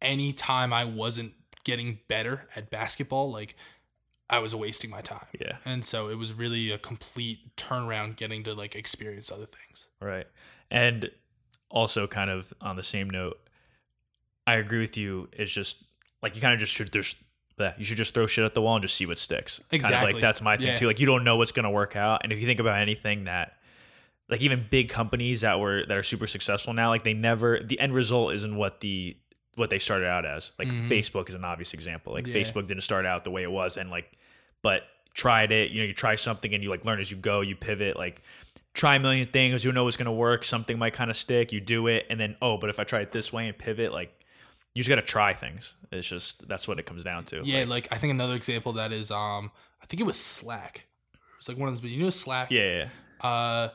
anytime 0.00 0.72
I 0.72 0.84
wasn't 0.84 1.34
getting 1.64 2.00
better 2.08 2.48
at 2.56 2.70
basketball, 2.70 3.30
like, 3.30 3.54
I 4.30 4.38
was 4.38 4.54
wasting 4.54 4.90
my 4.90 5.00
time. 5.00 5.26
yeah. 5.38 5.56
And 5.64 5.84
so 5.84 6.08
it 6.08 6.14
was 6.14 6.32
really 6.32 6.70
a 6.70 6.78
complete 6.78 7.56
turnaround 7.56 8.16
getting 8.16 8.44
to 8.44 8.54
like 8.54 8.76
experience 8.76 9.30
other 9.30 9.46
things. 9.46 9.86
Right. 10.00 10.26
And 10.70 11.10
also 11.68 12.06
kind 12.06 12.30
of 12.30 12.54
on 12.60 12.76
the 12.76 12.82
same 12.84 13.10
note, 13.10 13.40
I 14.46 14.54
agree 14.54 14.78
with 14.78 14.96
you. 14.96 15.28
It's 15.32 15.50
just 15.50 15.82
like 16.22 16.36
you 16.36 16.40
kind 16.40 16.54
of 16.54 16.60
just 16.60 16.72
should 16.72 16.92
just 16.92 17.16
that 17.60 17.78
you 17.78 17.84
should 17.84 17.96
just 17.96 18.12
throw 18.12 18.26
shit 18.26 18.44
at 18.44 18.54
the 18.54 18.60
wall 18.60 18.74
and 18.76 18.82
just 18.82 18.96
see 18.96 19.06
what 19.06 19.16
sticks. 19.18 19.58
Kind 19.70 19.82
of 19.82 19.90
Exactly. 19.90 20.12
like 20.14 20.20
that's 20.20 20.40
my 20.42 20.56
thing 20.56 20.66
Yeah. 20.66 20.76
too. 20.76 20.86
Like 20.86 21.00
you 21.00 21.06
don't 21.06 21.24
know 21.24 21.36
what's 21.36 21.52
gonna 21.52 21.70
work 21.70 21.96
out. 21.96 22.20
And 22.24 22.32
if 22.32 22.40
you 22.40 22.46
think 22.46 22.60
about 22.60 22.80
anything 22.80 23.24
that 23.24 23.56
like 24.28 24.42
even 24.42 24.66
big 24.70 24.88
companies 24.88 25.40
that 25.40 25.58
were 25.60 25.82
that 25.84 25.96
are 25.96 26.02
super 26.02 26.26
successful 26.26 26.72
now, 26.72 26.88
like 26.90 27.02
they 27.04 27.14
never 27.14 27.60
the 27.64 27.78
end 27.80 27.94
result 27.94 28.32
isn't 28.34 28.54
what 28.56 28.80
the 28.80 29.16
what 29.56 29.70
they 29.70 29.78
started 29.78 30.06
out 30.06 30.24
as. 30.26 30.52
Like 30.58 30.68
Mhm. 30.68 30.88
Facebook 30.88 31.28
is 31.28 31.34
an 31.34 31.44
obvious 31.44 31.72
example. 31.74 32.12
Like 32.12 32.26
Yeah. 32.26 32.34
Facebook 32.34 32.66
didn't 32.66 32.82
start 32.82 33.06
out 33.06 33.24
the 33.24 33.30
way 33.30 33.42
it 33.42 33.50
was 33.50 33.76
and 33.76 33.90
like 33.90 34.10
but 34.62 34.84
tried 35.14 35.50
it, 35.52 35.70
you 35.70 35.80
know, 35.80 35.86
you 35.86 35.92
try 35.94 36.14
something 36.14 36.54
and 36.54 36.62
you 36.62 36.70
like 36.70 36.84
learn 36.84 37.00
as 37.00 37.10
you 37.10 37.16
go, 37.16 37.40
you 37.40 37.56
pivot, 37.56 37.96
like 37.96 38.22
try 38.74 38.94
a 38.94 38.98
million 39.00 39.26
things, 39.26 39.64
you 39.64 39.72
know 39.72 39.82
what's 39.84 39.96
gonna 39.96 40.12
work, 40.12 40.44
something 40.44 40.78
might 40.78 40.92
kind 40.92 41.10
of 41.10 41.16
stick, 41.16 41.52
you 41.52 41.60
do 41.60 41.88
it, 41.88 42.06
and 42.08 42.20
then 42.20 42.36
oh, 42.40 42.56
but 42.56 42.70
if 42.70 42.78
I 42.78 42.84
try 42.84 43.00
it 43.00 43.10
this 43.10 43.32
way 43.32 43.48
and 43.48 43.58
pivot, 43.58 43.92
like 43.92 44.14
you 44.74 44.82
just 44.82 44.88
gotta 44.88 45.02
try 45.02 45.32
things. 45.32 45.74
It's 45.90 46.08
just 46.08 46.46
that's 46.48 46.68
what 46.68 46.78
it 46.78 46.86
comes 46.86 47.04
down 47.04 47.24
to. 47.26 47.42
Yeah, 47.44 47.60
Like, 47.60 47.68
like 47.68 47.88
I 47.92 47.98
think 47.98 48.12
another 48.12 48.34
example 48.34 48.70
of 48.70 48.76
that 48.76 48.92
is 48.92 49.10
um 49.10 49.50
I 49.82 49.86
think 49.86 50.00
it 50.00 50.04
was 50.04 50.18
Slack. 50.18 50.86
It's 51.38 51.48
like 51.48 51.58
one 51.58 51.68
of 51.68 51.74
those, 51.74 51.80
but 51.80 51.90
you 51.90 52.02
know 52.02 52.10
Slack. 52.10 52.50
yeah, 52.50 52.60
yeah, 52.60 52.88
yeah. 53.22 53.28
Uh, 53.28 53.68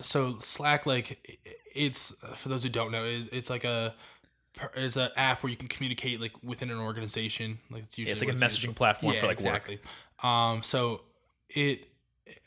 so 0.00 0.38
Slack, 0.40 0.86
like, 0.86 1.38
it's 1.74 2.14
for 2.36 2.48
those 2.48 2.62
who 2.62 2.68
don't 2.68 2.92
know, 2.92 3.04
it's 3.04 3.50
like 3.50 3.64
a 3.64 3.94
it's 4.74 4.96
an 4.96 5.10
app 5.16 5.42
where 5.42 5.50
you 5.50 5.56
can 5.56 5.68
communicate 5.68 6.20
like 6.20 6.32
within 6.42 6.70
an 6.70 6.78
organization. 6.78 7.58
Like 7.70 7.84
it's 7.84 7.98
usually 7.98 8.12
it's 8.12 8.22
like 8.22 8.34
a 8.34 8.38
messaging 8.38 8.74
platform 8.74 9.14
yeah, 9.14 9.20
for 9.20 9.26
like 9.26 9.40
work. 9.40 9.68
exactly. 9.68 9.80
Um, 10.22 10.62
so 10.62 11.02
it 11.48 11.88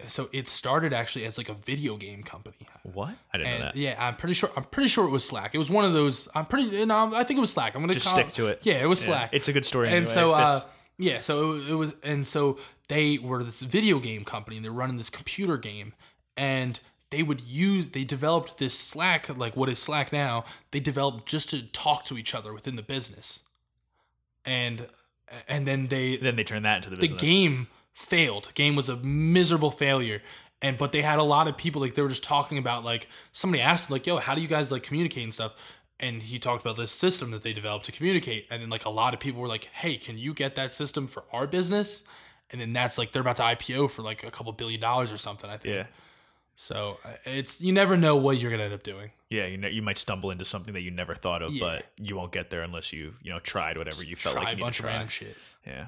so 0.07 0.29
it 0.31 0.47
started 0.47 0.93
actually 0.93 1.25
as 1.25 1.37
like 1.37 1.49
a 1.49 1.53
video 1.53 1.97
game 1.97 2.23
company. 2.23 2.67
What? 2.83 3.15
I 3.33 3.37
didn't 3.37 3.59
know 3.59 3.65
that. 3.65 3.75
yeah, 3.75 3.95
I'm 3.97 4.15
pretty 4.15 4.33
sure. 4.33 4.49
I'm 4.55 4.63
pretty 4.65 4.89
sure 4.89 5.05
it 5.05 5.11
was 5.11 5.25
Slack. 5.25 5.53
It 5.55 5.57
was 5.57 5.69
one 5.69 5.85
of 5.85 5.93
those. 5.93 6.27
I'm 6.35 6.45
pretty. 6.45 6.85
No, 6.85 7.13
I 7.15 7.23
think 7.23 7.37
it 7.37 7.41
was 7.41 7.51
Slack. 7.51 7.75
I'm 7.75 7.81
gonna 7.81 7.93
Just 7.93 8.09
stick 8.09 8.31
to 8.33 8.47
it. 8.47 8.59
Yeah, 8.63 8.81
it 8.81 8.85
was 8.87 9.01
Yeah, 9.01 9.07
Slack 9.07 9.29
It's 9.33 9.47
a 9.47 9.53
good 9.53 9.65
story. 9.65 9.87
and 9.87 9.95
anyway. 10.07 10.13
so 10.13 10.31
uh 10.31 10.61
yeah 10.99 11.21
so 11.21 11.53
it, 11.53 11.69
it 11.69 11.73
was 11.73 11.91
and 12.03 12.27
so 12.27 12.59
they 12.87 13.17
were 13.17 13.43
this 13.43 13.61
video 13.61 13.97
game 13.99 14.23
company 14.23 14.57
and 14.57 14.63
they're 14.63 14.71
running 14.71 14.97
this 14.97 15.09
computer 15.09 15.57
game 15.57 15.93
and 16.37 16.79
they 17.09 17.23
would 17.23 17.41
use 17.41 17.89
they 17.89 18.03
developed 18.03 18.59
this 18.59 18.77
slack 18.77 19.27
like 19.35 19.55
what 19.57 19.69
is 19.69 19.79
slack 19.79 20.13
now 20.13 20.45
they 20.69 20.79
developed 20.79 21.27
just 21.27 21.49
to 21.49 21.63
talk 21.71 22.05
to 22.05 22.15
each 22.15 22.35
other 22.35 22.53
within 22.53 22.75
the 22.75 22.83
business 22.83 23.39
and 24.45 24.87
and 25.47 25.65
then 25.65 25.87
they 25.87 26.17
then 26.17 26.35
they 26.35 26.43
turned 26.43 26.63
that 26.65 26.77
into 26.85 26.89
the 26.91 27.07
the 27.07 27.07
game 27.15 27.67
failed. 27.93 28.51
Game 28.53 28.75
was 28.75 28.89
a 28.89 28.97
miserable 28.97 29.71
failure. 29.71 30.21
And 30.61 30.77
but 30.77 30.91
they 30.93 31.01
had 31.01 31.19
a 31.19 31.23
lot 31.23 31.47
of 31.47 31.57
people 31.57 31.81
like 31.81 31.93
they 31.93 32.01
were 32.01 32.09
just 32.09 32.23
talking 32.23 32.57
about 32.57 32.83
like 32.85 33.07
somebody 33.31 33.61
asked 33.61 33.89
him, 33.89 33.93
like, 33.93 34.07
yo, 34.07 34.17
how 34.17 34.33
do 34.35 34.41
you 34.41 34.47
guys 34.47 34.71
like 34.71 34.83
communicate 34.83 35.23
and 35.23 35.33
stuff? 35.33 35.53
And 35.99 36.21
he 36.23 36.39
talked 36.39 36.63
about 36.65 36.75
this 36.77 36.91
system 36.91 37.31
that 37.31 37.43
they 37.43 37.53
developed 37.53 37.85
to 37.85 37.91
communicate. 37.91 38.47
And 38.49 38.61
then 38.61 38.69
like 38.69 38.85
a 38.85 38.89
lot 38.89 39.13
of 39.13 39.19
people 39.19 39.41
were 39.41 39.47
like, 39.47 39.65
Hey, 39.65 39.97
can 39.97 40.17
you 40.17 40.33
get 40.33 40.55
that 40.55 40.73
system 40.73 41.07
for 41.07 41.23
our 41.31 41.47
business? 41.47 42.05
And 42.49 42.61
then 42.61 42.71
that's 42.73 42.97
like 42.97 43.11
they're 43.11 43.21
about 43.21 43.37
to 43.37 43.41
IPO 43.43 43.89
for 43.91 44.01
like 44.03 44.23
a 44.23 44.31
couple 44.31 44.51
billion 44.53 44.79
dollars 44.79 45.11
or 45.11 45.17
something, 45.17 45.49
I 45.49 45.57
think. 45.57 45.75
Yeah, 45.75 45.85
So 46.55 46.97
uh, 47.03 47.09
it's 47.25 47.59
you 47.59 47.73
never 47.73 47.97
know 47.97 48.15
what 48.15 48.37
you're 48.37 48.51
gonna 48.51 48.63
end 48.63 48.73
up 48.73 48.83
doing. 48.83 49.11
yeah. 49.29 49.45
You 49.45 49.57
know, 49.57 49.67
you 49.67 49.81
might 49.81 49.97
stumble 49.97 50.29
into 50.31 50.45
something 50.45 50.73
that 50.75 50.81
you 50.81 50.91
never 50.91 51.15
thought 51.15 51.41
of, 51.41 51.51
Yeah. 51.53 51.59
but 51.61 51.85
you 51.97 52.15
won't 52.15 52.31
get 52.31 52.49
there 52.51 52.61
unless 52.63 52.93
you 52.93 53.15
you 53.21 53.31
know 53.31 53.39
tried 53.39 53.77
whatever 53.77 54.03
you 54.03 54.15
felt 54.15 54.35
like 54.35 54.47
a 54.47 54.49
you 54.51 54.55
need 54.57 54.61
bunch 54.61 54.79
of 54.79 54.85
random 54.85 55.07
shit. 55.09 55.35
Yeah. 55.65 55.87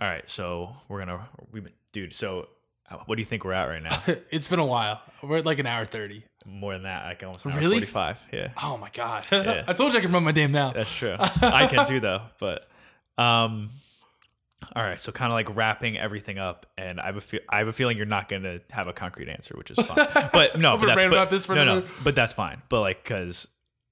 All 0.00 0.06
right, 0.06 0.28
so 0.28 0.76
we're 0.88 0.98
gonna 0.98 1.26
we 1.52 1.62
dude. 1.92 2.14
So 2.14 2.48
uh, 2.90 2.98
what 3.06 3.16
do 3.16 3.22
you 3.22 3.26
think 3.26 3.44
we're 3.44 3.54
at 3.54 3.64
right 3.64 3.82
now? 3.82 4.02
it's 4.30 4.48
been 4.48 4.58
a 4.58 4.66
while. 4.66 5.00
We're 5.22 5.38
at 5.38 5.46
like 5.46 5.58
an 5.58 5.66
hour 5.66 5.86
thirty. 5.86 6.24
More 6.44 6.74
than 6.74 6.82
that, 6.82 7.06
like 7.06 7.22
almost 7.22 7.44
an 7.46 7.52
hour 7.52 7.60
Really? 7.60 7.76
forty-five. 7.76 8.18
Yeah, 8.32 8.50
Oh 8.62 8.76
my 8.76 8.90
god. 8.90 9.24
Yeah. 9.32 9.64
I 9.66 9.72
told 9.72 9.92
you 9.92 9.98
I 9.98 10.02
could 10.02 10.12
run 10.12 10.22
my 10.22 10.32
damn 10.32 10.52
mouth. 10.52 10.74
that's 10.74 10.92
true. 10.92 11.16
I 11.18 11.66
can 11.66 11.86
do 11.86 12.00
though, 12.00 12.22
but 12.38 12.68
um. 13.18 13.70
All 14.74 14.82
right, 14.82 15.00
so 15.00 15.12
kind 15.12 15.30
of 15.30 15.34
like 15.34 15.54
wrapping 15.54 15.98
everything 15.98 16.38
up, 16.38 16.66
and 16.76 16.98
I 16.98 17.06
have 17.06 17.16
a 17.16 17.20
fe- 17.20 17.40
I 17.48 17.58
have 17.58 17.68
a 17.68 17.72
feeling 17.72 17.98
you're 17.98 18.06
not 18.06 18.28
gonna 18.28 18.60
have 18.70 18.88
a 18.88 18.92
concrete 18.92 19.28
answer, 19.28 19.54
which 19.56 19.70
is 19.70 19.78
fine. 19.78 20.30
But 20.32 20.58
no, 20.58 20.76
but 20.76 20.86
that's 20.86 21.02
but, 21.02 21.06
about 21.06 21.30
this 21.30 21.44
for 21.44 21.54
no, 21.54 21.64
no, 21.64 21.86
but 22.02 22.14
that's 22.14 22.32
fine. 22.32 22.62
But 22.68 22.80
like, 22.80 23.04
cause 23.04 23.46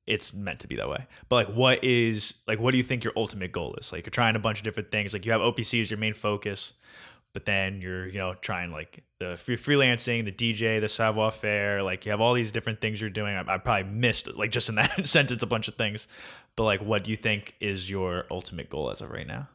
it's 0.06 0.34
meant 0.34 0.60
to 0.60 0.68
be 0.68 0.76
that 0.76 0.88
way. 0.88 1.06
But 1.28 1.48
like, 1.48 1.56
what 1.56 1.82
is 1.82 2.34
like, 2.46 2.58
what 2.58 2.72
do 2.72 2.76
you 2.76 2.82
think 2.82 3.04
your 3.04 3.12
ultimate 3.16 3.52
goal 3.52 3.74
is? 3.76 3.92
Like, 3.92 4.06
you're 4.06 4.10
trying 4.10 4.36
a 4.36 4.40
bunch 4.40 4.58
of 4.58 4.64
different 4.64 4.90
things. 4.90 5.12
Like, 5.12 5.24
you 5.24 5.32
have 5.32 5.40
OPC 5.40 5.80
as 5.80 5.90
your 5.90 5.98
main 5.98 6.14
focus, 6.14 6.74
but 7.32 7.46
then 7.46 7.80
you're 7.80 8.06
you 8.06 8.18
know 8.18 8.34
trying 8.34 8.70
like 8.70 9.02
the 9.18 9.36
free 9.36 9.56
freelancing, 9.56 10.24
the 10.24 10.32
DJ, 10.32 10.80
the 10.80 10.88
savoir 10.88 11.30
faire. 11.30 11.82
Like, 11.82 12.04
you 12.04 12.10
have 12.10 12.20
all 12.20 12.34
these 12.34 12.52
different 12.52 12.80
things 12.80 13.00
you're 13.00 13.10
doing. 13.10 13.34
I, 13.34 13.54
I 13.54 13.58
probably 13.58 13.90
missed 13.90 14.34
like 14.36 14.50
just 14.50 14.68
in 14.68 14.74
that 14.74 15.08
sentence 15.08 15.42
a 15.42 15.46
bunch 15.46 15.68
of 15.68 15.76
things. 15.76 16.06
But 16.56 16.64
like, 16.64 16.82
what 16.82 17.04
do 17.04 17.10
you 17.10 17.16
think 17.16 17.54
is 17.60 17.88
your 17.88 18.26
ultimate 18.30 18.70
goal 18.70 18.90
as 18.90 19.00
of 19.00 19.10
right 19.10 19.26
now? 19.26 19.48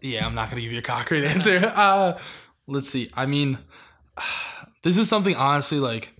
Yeah, 0.00 0.26
I'm 0.26 0.34
not 0.34 0.50
gonna 0.50 0.60
give 0.60 0.70
you 0.70 0.78
a 0.78 0.82
concrete 0.82 1.24
answer. 1.26 1.72
Uh, 1.74 2.18
let's 2.66 2.88
see. 2.88 3.10
I 3.14 3.26
mean, 3.26 3.58
this 4.82 4.96
is 4.96 5.08
something 5.08 5.34
honestly 5.34 5.80
like 5.80 6.13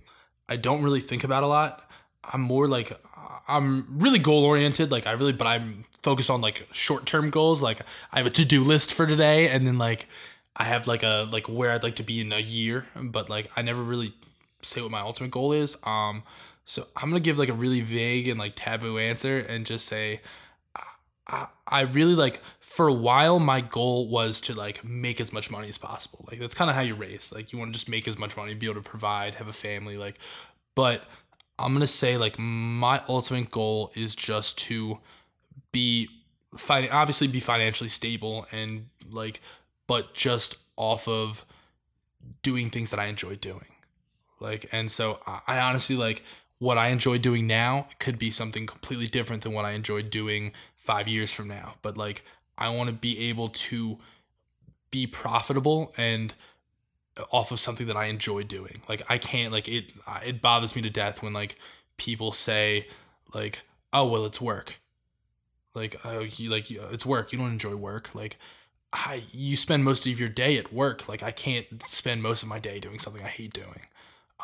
I 0.47 0.55
don't 0.55 0.83
really 0.83 1.01
think 1.01 1.23
about 1.23 1.43
a 1.43 1.47
lot. 1.47 1.89
I'm 2.23 2.41
more 2.41 2.67
like 2.67 2.99
I'm 3.47 3.99
really 3.99 4.19
goal 4.19 4.43
oriented. 4.43 4.91
Like 4.91 5.07
I 5.07 5.11
really, 5.11 5.33
but 5.33 5.47
I'm 5.47 5.85
focused 6.01 6.29
on 6.29 6.41
like 6.41 6.67
short 6.71 7.05
term 7.05 7.29
goals. 7.29 7.61
Like 7.61 7.81
I 8.11 8.17
have 8.17 8.27
a 8.27 8.31
to 8.31 8.45
do 8.45 8.63
list 8.63 8.93
for 8.93 9.05
today, 9.05 9.49
and 9.49 9.65
then 9.65 9.77
like 9.77 10.07
I 10.55 10.65
have 10.65 10.87
like 10.87 11.03
a 11.03 11.27
like 11.31 11.47
where 11.47 11.71
I'd 11.71 11.83
like 11.83 11.95
to 11.97 12.03
be 12.03 12.21
in 12.21 12.31
a 12.31 12.39
year. 12.39 12.85
But 12.95 13.29
like 13.29 13.49
I 13.55 13.61
never 13.61 13.83
really 13.83 14.13
say 14.61 14.81
what 14.81 14.91
my 14.91 15.01
ultimate 15.01 15.31
goal 15.31 15.53
is. 15.53 15.77
Um, 15.83 16.23
so 16.65 16.87
I'm 16.95 17.09
gonna 17.09 17.19
give 17.19 17.37
like 17.37 17.49
a 17.49 17.53
really 17.53 17.81
vague 17.81 18.27
and 18.27 18.39
like 18.39 18.53
taboo 18.55 18.97
answer 18.97 19.39
and 19.39 19.65
just 19.65 19.85
say 19.85 20.21
I, 21.27 21.47
I 21.67 21.81
really 21.81 22.15
like 22.15 22.41
for 22.75 22.89
a 22.89 22.93
while 22.93 23.39
my 23.39 23.61
goal 23.61 24.09
was 24.09 24.41
to 24.41 24.53
like 24.53 24.83
make 24.83 25.21
as 25.21 25.31
much 25.31 25.49
money 25.49 25.69
as 25.69 25.77
possible. 25.77 26.25
Like 26.29 26.39
that's 26.41 26.53
kind 26.53 26.69
of 26.69 26.75
how 26.75 26.81
you 26.81 26.93
race. 26.93 27.31
Like 27.31 27.53
you 27.53 27.57
want 27.57 27.71
to 27.71 27.79
just 27.79 27.87
make 27.87 28.05
as 28.05 28.17
much 28.17 28.35
money 28.35 28.53
be 28.53 28.65
able 28.65 28.75
to 28.75 28.89
provide 28.89 29.35
have 29.35 29.47
a 29.47 29.53
family 29.53 29.97
like 29.97 30.19
but 30.75 31.03
i'm 31.57 31.73
gonna 31.73 31.87
say 31.87 32.17
like 32.17 32.37
my 32.37 33.01
ultimate 33.07 33.49
goal 33.49 33.91
is 33.95 34.13
just 34.13 34.57
to 34.57 34.99
be 35.71 36.09
fin- 36.57 36.89
obviously 36.91 37.27
be 37.27 37.39
financially 37.39 37.89
stable 37.89 38.45
and 38.51 38.87
like 39.09 39.39
but 39.87 40.13
just 40.13 40.57
off 40.75 41.07
of 41.07 41.45
doing 42.43 42.69
things 42.69 42.89
that 42.89 42.99
i 42.99 43.05
enjoy 43.05 43.35
doing. 43.35 43.65
Like 44.41 44.67
and 44.73 44.91
so 44.91 45.19
i, 45.25 45.39
I 45.47 45.59
honestly 45.59 45.95
like 45.95 46.23
what 46.59 46.77
i 46.77 46.89
enjoy 46.89 47.19
doing 47.19 47.47
now 47.47 47.87
could 47.99 48.19
be 48.19 48.31
something 48.31 48.65
completely 48.65 49.05
different 49.05 49.43
than 49.43 49.53
what 49.53 49.63
i 49.63 49.71
enjoyed 49.71 50.09
doing 50.09 50.51
five 50.85 51.07
years 51.07 51.33
from 51.33 51.47
now, 51.47 51.73
but 51.81 51.97
like 51.97 52.23
I 52.57 52.69
want 52.69 52.87
to 52.87 52.93
be 52.93 53.29
able 53.29 53.49
to 53.49 53.97
be 54.91 55.07
profitable 55.07 55.93
and 55.97 56.33
off 57.31 57.51
of 57.51 57.59
something 57.59 57.87
that 57.87 57.97
I 57.97 58.05
enjoy 58.05 58.43
doing. 58.43 58.81
Like 58.89 59.03
I 59.09 59.17
can't 59.17 59.51
like 59.51 59.67
it 59.67 59.91
it 60.25 60.41
bothers 60.41 60.75
me 60.75 60.81
to 60.83 60.89
death 60.89 61.21
when 61.21 61.33
like 61.33 61.57
people 61.97 62.31
say 62.31 62.87
like 63.33 63.61
oh 63.93 64.05
well 64.07 64.25
it's 64.25 64.41
work. 64.41 64.75
Like 65.73 65.99
oh 66.03 66.21
you 66.21 66.49
like 66.49 66.69
it's 66.69 67.05
work. 67.05 67.31
You 67.31 67.39
don't 67.39 67.51
enjoy 67.51 67.75
work. 67.75 68.13
Like 68.13 68.37
I 68.91 69.23
you 69.31 69.57
spend 69.57 69.83
most 69.83 70.05
of 70.07 70.19
your 70.19 70.29
day 70.29 70.57
at 70.57 70.73
work. 70.73 71.07
Like 71.07 71.23
I 71.23 71.31
can't 71.31 71.65
spend 71.83 72.21
most 72.21 72.43
of 72.43 72.49
my 72.49 72.59
day 72.59 72.79
doing 72.79 72.99
something 72.99 73.23
I 73.23 73.27
hate 73.27 73.53
doing. 73.53 73.81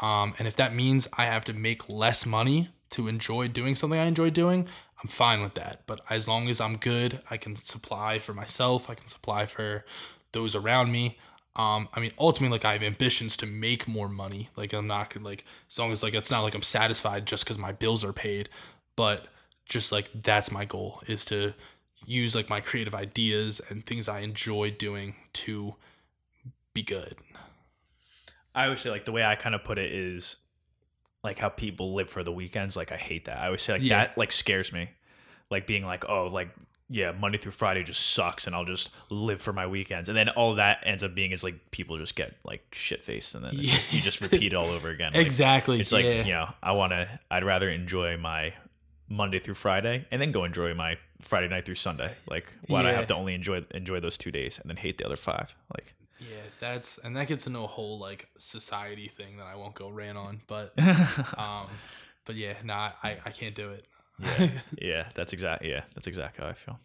Um 0.02 0.34
and 0.40 0.48
if 0.48 0.56
that 0.56 0.74
means 0.74 1.08
I 1.18 1.26
have 1.26 1.46
to 1.46 1.54
make 1.54 1.90
less 1.90 2.26
money 2.26 2.70
to 2.92 3.08
enjoy 3.08 3.48
doing 3.48 3.76
something 3.76 4.00
I 4.00 4.06
enjoy 4.06 4.30
doing, 4.30 4.68
I'm 5.02 5.10
fine 5.10 5.42
with 5.42 5.56
that. 5.56 5.82
But 5.88 6.02
as 6.10 6.28
long 6.28 6.50
as 6.50 6.62
I'm 6.62 6.78
good, 6.78 7.22
I 7.30 7.38
can 7.38 7.56
supply 7.56 8.20
for 8.20 8.34
myself, 8.34 8.90
I 8.90 8.96
can 8.96 9.08
supply 9.08 9.46
for 9.46 9.84
those 10.32 10.56
around 10.56 10.92
me. 10.92 11.18
Um, 11.56 11.90
I 11.94 12.00
mean, 12.00 12.12
ultimately, 12.18 12.56
like 12.56 12.66
I 12.66 12.74
have 12.74 12.84
ambitions 12.84 13.36
to 13.38 13.46
make 13.46 13.88
more 13.88 14.08
money. 14.08 14.50
Like 14.56 14.74
I'm 14.74 14.88
not 14.88 15.16
like 15.22 15.44
as 15.70 15.78
long 15.78 15.92
as 15.92 16.04
like 16.04 16.14
it's 16.14 16.32
not 16.32 16.42
like 16.42 16.56
I'm 16.56 16.62
satisfied 16.62 17.26
just 17.26 17.44
because 17.44 17.58
my 17.58 17.72
bills 17.72 18.04
are 18.04 18.14
paid, 18.14 18.50
but 18.96 19.28
just 19.66 19.92
like 19.92 20.10
that's 20.22 20.52
my 20.52 20.66
goal 20.66 21.02
is 21.08 21.26
to 21.26 21.54
use 22.06 22.36
like 22.36 22.50
my 22.50 22.62
creative 22.62 22.96
ideas 22.96 23.62
and 23.70 23.86
things 23.86 24.08
I 24.08 24.20
enjoy 24.20 24.72
doing 24.72 25.16
to 25.34 25.76
be 26.74 26.84
good. 26.84 27.18
I 28.54 28.66
always 28.66 28.82
say 28.82 28.90
like 28.90 29.06
the 29.06 29.12
way 29.12 29.24
I 29.24 29.36
kind 29.36 29.56
of 29.56 29.64
put 29.64 29.78
it 29.78 29.92
is 29.92 30.38
like 31.24 31.40
how 31.40 31.50
people 31.50 31.94
live 31.94 32.10
for 32.10 32.24
the 32.24 32.32
weekends. 32.32 32.76
Like 32.76 32.92
I 32.92 32.98
hate 32.98 33.26
that. 33.26 33.38
I 33.40 33.46
always 33.48 33.62
say 33.62 33.74
like 33.74 33.82
Yeah. 33.84 33.98
that 34.06 34.18
like 34.18 34.32
scares 34.32 34.72
me. 34.74 34.90
Like 35.50 35.68
being 35.68 35.86
like, 35.86 36.08
oh, 36.10 36.28
like 36.28 36.50
yeah, 36.94 37.14
Monday 37.18 37.38
through 37.38 37.54
Friday 37.54 37.84
just 37.84 38.06
sucks, 38.14 38.48
and 38.48 38.56
I'll 38.56 38.66
just 38.66 38.90
live 39.10 39.42
for 39.42 39.54
my 39.54 39.66
weekends. 39.66 40.10
And 40.10 40.18
then 40.18 40.28
all 40.28 40.56
that 40.56 40.84
ends 40.86 41.04
up 41.04 41.16
being 41.16 41.32
is 41.32 41.42
like 41.42 41.72
people 41.72 41.98
just 41.98 42.16
get 42.18 42.36
like 42.44 42.62
shit 42.74 43.02
faced, 43.04 43.34
and 43.36 43.46
then 43.46 43.54
Yeah. 43.54 43.74
just, 43.76 43.94
you 43.94 44.02
just 44.02 44.20
repeat 44.20 44.52
it 44.52 44.56
all 44.56 44.68
over 44.68 44.90
again. 44.90 45.12
Like, 45.16 45.26
exactly. 45.26 45.80
It's 45.80 45.92
like 45.94 46.04
yeah. 46.06 46.24
you 46.26 46.32
know, 46.34 46.50
I 46.62 46.74
want 46.74 46.92
to. 46.92 47.08
I'd 47.30 47.46
rather 47.46 47.70
enjoy 47.70 48.18
my 48.18 48.54
Monday 49.08 49.40
through 49.40 49.54
Friday, 49.56 50.06
and 50.12 50.22
then 50.22 50.32
go 50.34 50.44
enjoy 50.44 50.74
my 50.74 50.98
Friday 51.22 51.48
night 51.48 51.66
through 51.66 51.76
Sunday. 51.76 52.14
Like, 52.30 52.52
why 52.68 52.82
do 52.82 52.90
I 52.90 52.94
have 52.94 53.08
to 53.08 53.16
only 53.16 53.36
enjoy 53.36 53.64
enjoy 53.72 54.00
those 54.02 54.18
two 54.18 54.32
days 54.32 54.60
and 54.60 54.70
then 54.70 54.76
hate 54.78 54.98
the 54.98 55.06
other 55.06 55.16
five? 55.18 55.56
Like, 55.74 55.94
Yeah, 56.22 56.38
that's 56.60 57.00
and 57.00 57.18
that 57.18 57.28
gets 57.28 57.48
into 57.48 57.60
a 57.60 57.68
whole 57.68 57.98
like 57.98 58.28
society 58.38 59.08
thing 59.08 59.38
that 59.38 59.48
I 59.48 59.56
won't 59.56 59.74
go 59.74 59.90
rant 59.90 60.20
on, 60.20 60.42
but 60.46 60.74
um, 61.38 61.66
but 62.26 62.36
yeah, 62.36 62.54
nah, 62.64 62.92
I 63.02 63.18
I 63.26 63.32
can't 63.32 63.56
do 63.56 63.72
it. 63.72 63.86
yeah, 64.20 64.50
yeah, 64.82 65.08
that's 65.16 65.34
exact. 65.34 65.66
Yeah, 65.66 65.82
that's 65.96 66.06
exactly 66.06 66.46
how 66.46 66.52
I 66.52 66.54
feel. 66.54 66.80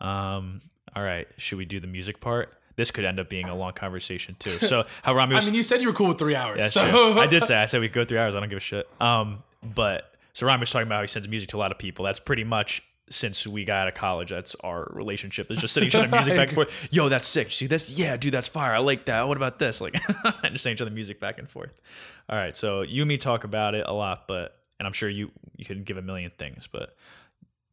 Um, 0.00 0.60
all 0.94 1.02
right, 1.02 1.26
should 1.38 1.58
we 1.58 1.64
do 1.64 1.80
the 1.80 1.88
music 1.88 2.20
part? 2.20 2.54
This 2.76 2.92
could 2.92 3.04
end 3.04 3.18
up 3.18 3.28
being 3.28 3.48
a 3.48 3.54
long 3.56 3.72
conversation 3.72 4.36
too. 4.38 4.58
So, 4.60 4.84
how 5.02 5.14
Rami 5.14 5.34
I 5.34 5.40
mean, 5.40 5.54
you 5.54 5.64
said 5.64 5.80
you 5.80 5.88
were 5.88 5.94
cool 5.94 6.08
with 6.08 6.18
three 6.18 6.36
hours, 6.36 6.72
so 6.72 6.88
true. 6.88 7.18
I 7.18 7.26
did 7.26 7.44
say 7.44 7.56
I 7.56 7.66
said 7.66 7.80
we 7.80 7.88
could 7.88 7.94
go 7.94 8.04
three 8.04 8.18
hours. 8.18 8.36
I 8.36 8.40
don't 8.40 8.48
give 8.48 8.58
a 8.58 8.60
shit. 8.60 8.88
Um, 9.00 9.42
but 9.62 10.14
so 10.34 10.46
Ryan 10.46 10.60
was 10.60 10.70
talking 10.70 10.86
about 10.86 10.96
how 10.96 11.02
he 11.02 11.08
sends 11.08 11.26
music 11.26 11.48
to 11.48 11.56
a 11.56 11.58
lot 11.58 11.72
of 11.72 11.78
people. 11.78 12.04
That's 12.04 12.20
pretty 12.20 12.44
much 12.44 12.84
since 13.08 13.46
we 13.46 13.64
got 13.64 13.82
out 13.82 13.88
of 13.88 13.94
college. 13.94 14.30
That's 14.30 14.54
our 14.56 14.88
relationship. 14.92 15.50
Is 15.50 15.58
just 15.58 15.74
sending 15.74 15.88
each 15.88 15.94
other 15.94 16.08
music 16.16 16.34
back 16.34 16.48
and 16.48 16.54
forth. 16.54 16.88
Yo, 16.92 17.08
that's 17.08 17.26
sick. 17.26 17.52
See 17.52 17.66
this? 17.66 17.90
Yeah, 17.90 18.16
dude, 18.16 18.34
that's 18.34 18.48
fire. 18.48 18.72
I 18.72 18.78
like 18.78 19.06
that. 19.06 19.28
What 19.28 19.36
about 19.36 19.58
this? 19.58 19.80
Like, 19.80 19.94
just 20.44 20.62
sending 20.62 20.72
each 20.74 20.80
other 20.82 20.90
music 20.90 21.20
back 21.20 21.38
and 21.38 21.48
forth. 21.48 21.80
All 22.28 22.36
right, 22.36 22.56
so 22.56 22.82
you 22.82 23.02
and 23.02 23.08
me 23.08 23.16
talk 23.16 23.44
about 23.44 23.74
it 23.74 23.84
a 23.86 23.92
lot, 23.92 24.26
but 24.26 24.56
and 24.78 24.86
I'm 24.86 24.92
sure 24.92 25.08
you 25.08 25.30
you 25.56 25.64
can 25.64 25.84
give 25.84 25.96
a 25.96 26.02
million 26.02 26.32
things, 26.36 26.66
but 26.66 26.96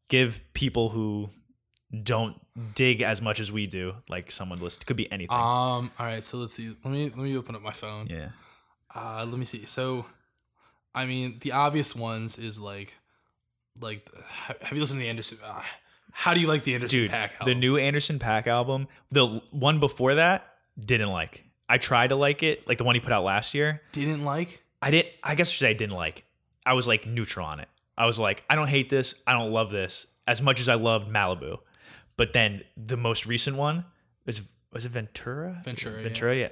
give 0.10 0.42
people 0.54 0.90
who 0.90 1.30
don't 2.04 2.40
dig 2.76 3.02
as 3.02 3.22
much 3.22 3.40
as 3.40 3.52
we 3.52 3.68
do, 3.68 3.96
like 4.10 4.32
someone 4.32 4.60
listen. 4.60 4.84
Could 4.86 4.98
be 4.98 5.12
anything. 5.12 5.36
Um. 5.36 5.92
All 6.00 6.06
right. 6.06 6.24
So 6.24 6.38
let's 6.38 6.54
see. 6.54 6.76
Let 6.84 6.92
me 6.92 7.06
let 7.06 7.18
me 7.18 7.36
open 7.38 7.56
up 7.56 7.62
my 7.62 7.72
phone. 7.74 8.08
yeah. 8.08 8.30
Uh. 8.94 9.26
Let 9.28 9.38
me 9.40 9.46
see. 9.46 9.66
So, 9.66 10.06
I 10.94 11.06
mean, 11.06 11.40
the 11.42 11.52
obvious 11.52 11.96
ones 11.96 12.38
is 12.38 12.60
like, 12.60 12.94
like, 13.82 14.10
have 14.62 14.74
you 14.74 14.82
listened 14.82 15.00
to 15.00 15.04
the 15.04 15.10
Anderson? 15.10 15.38
Uh, 15.44 15.62
how 16.12 16.34
do 16.34 16.40
you 16.40 16.48
like 16.48 16.64
the 16.64 16.76
Anderson 16.76 17.00
dude 17.00 17.12
Paak? 17.12 17.32
the 17.44 17.56
new 17.56 17.78
Anderson 17.78 18.20
Paak 18.20 18.48
album 18.48 18.88
the 19.10 19.42
one 19.52 19.80
before 19.80 20.16
that 20.16 20.46
didn't 20.80 21.10
like. 21.10 21.44
I 21.68 21.80
tried 21.80 22.10
to 22.10 22.16
like 22.16 22.44
it 22.44 22.68
like 22.68 22.78
the 22.78 22.84
one 22.84 22.96
he 22.96 23.02
put 23.02 23.12
out 23.12 23.24
last 23.24 23.54
year. 23.54 23.82
Didn't 23.92 24.24
like. 24.24 24.64
i 24.82 24.92
didn't 24.92 25.10
i 25.24 25.36
guess 25.36 25.50
I 25.50 25.52
should 25.52 25.60
say 25.62 25.70
i 25.72 25.74
didn't 25.74 25.96
like. 25.96 26.24
I 26.66 26.74
was 26.74 26.88
like 26.88 27.08
neutral 27.08 27.46
on 27.46 27.60
it. 27.60 27.68
I 27.98 28.06
was 28.06 28.20
like 28.20 28.44
i 28.50 28.56
don't 28.56 28.68
hate 28.68 28.90
this. 28.90 29.16
I 29.26 29.34
don't 29.34 29.52
love 29.52 29.72
this 29.72 30.08
as 30.28 30.42
much 30.42 30.60
as 30.60 30.70
i 30.70 30.76
loved 30.76 31.12
malibu. 31.12 31.58
But 32.16 32.32
then 32.34 32.64
the 32.78 32.98
most 32.98 33.26
recent 33.26 33.58
one 33.58 33.86
is 34.28 34.44
was 34.72 34.86
it 34.86 34.90
ventura? 34.90 35.62
Ventura, 35.66 35.98
yeah. 35.98 36.04
ventura 36.04 36.36
yeah. 36.36 36.50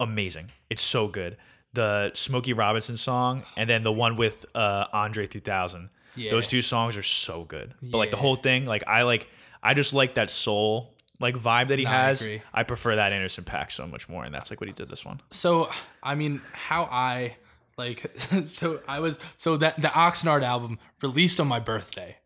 Amazing. 0.00 0.50
It's 0.70 0.82
so 0.82 1.08
good. 1.08 1.36
The 1.74 2.12
smokey 2.14 2.54
robinson 2.54 2.96
song 2.96 3.42
and 3.56 3.68
then 3.68 3.82
the 3.84 3.92
one 3.92 4.16
with 4.16 4.46
uh 4.54 4.86
andre 4.94 5.26
3000 5.26 5.90
Yeah. 6.16 6.30
those 6.30 6.46
two 6.46 6.62
songs 6.62 6.96
are 6.96 7.02
so 7.02 7.44
good. 7.44 7.74
But 7.82 7.98
like 7.98 8.10
the 8.10 8.16
whole 8.16 8.36
thing, 8.36 8.66
like 8.66 8.84
I 8.86 9.02
like 9.02 9.28
I 9.62 9.74
just 9.74 9.92
like 9.92 10.14
that 10.14 10.30
soul 10.30 10.94
like 11.20 11.36
vibe 11.36 11.68
that 11.68 11.78
he 11.78 11.84
Nah, 11.84 11.90
I 11.90 11.94
has. 12.06 12.20
agree. 12.22 12.42
I 12.52 12.62
prefer 12.64 12.96
that 12.96 13.12
Anderson 13.12 13.44
Paak 13.44 13.70
so 13.72 13.86
much 13.86 14.08
more, 14.08 14.24
and 14.24 14.34
that's 14.34 14.50
like 14.50 14.60
what 14.60 14.66
he 14.68 14.72
did 14.74 14.88
this 14.88 15.04
one. 15.04 15.20
So 15.30 15.70
I 16.02 16.14
mean, 16.14 16.40
how 16.52 16.84
I 16.84 17.36
like 17.78 18.10
so 18.46 18.80
I 18.88 19.00
was 19.00 19.18
so 19.36 19.56
that 19.58 19.80
the 19.80 19.88
Oxnard 19.88 20.42
album 20.42 20.78
released 21.02 21.40
on 21.40 21.46
my 21.48 21.60
birthday. 21.60 22.16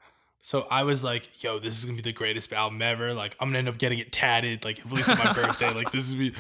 So 0.41 0.67
I 0.71 0.85
was 0.85 1.05
like, 1.05 1.43
"Yo, 1.43 1.59
this 1.59 1.77
is 1.77 1.85
gonna 1.85 1.97
be 1.97 2.03
the 2.03 2.13
greatest 2.13 2.53
album 2.53 2.81
ever!" 2.81 3.13
Like, 3.13 3.37
I'm 3.41 3.49
gonna 3.49 3.59
end 3.59 3.69
up 3.69 3.77
getting 3.79 3.99
it 3.99 4.13
tatted, 4.13 4.65
like 4.65 4.81
released 4.89 5.11
on 5.11 5.19
my 5.19 5.33
birthday. 5.33 5.73
Like, 5.75 5.91
this 5.93 6.09
is 6.09 6.15
me, 6.17 6.33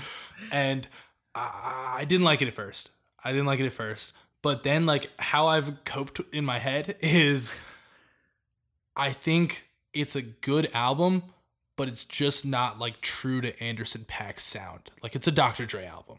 and 0.52 0.86
I, 1.34 1.96
I 1.98 2.04
didn't 2.06 2.24
like 2.24 2.40
it 2.40 2.48
at 2.48 2.54
first. 2.54 2.90
I 3.22 3.32
didn't 3.32 3.46
like 3.46 3.60
it 3.60 3.66
at 3.66 3.72
first, 3.72 4.12
but 4.42 4.62
then 4.62 4.86
like 4.86 5.10
how 5.18 5.46
I've 5.46 5.84
coped 5.84 6.20
in 6.32 6.44
my 6.44 6.58
head 6.58 6.96
is, 7.00 7.54
I 8.96 9.12
think 9.12 9.68
it's 9.92 10.16
a 10.16 10.22
good 10.22 10.70
album, 10.74 11.24
but 11.76 11.88
it's 11.88 12.04
just 12.04 12.44
not 12.44 12.78
like 12.78 13.00
true 13.00 13.40
to 13.40 13.62
Anderson 13.62 14.04
Paak's 14.08 14.44
sound. 14.44 14.90
Like, 15.02 15.14
it's 15.14 15.28
a 15.28 15.32
Dr. 15.32 15.64
Dre 15.66 15.86
album. 15.86 16.18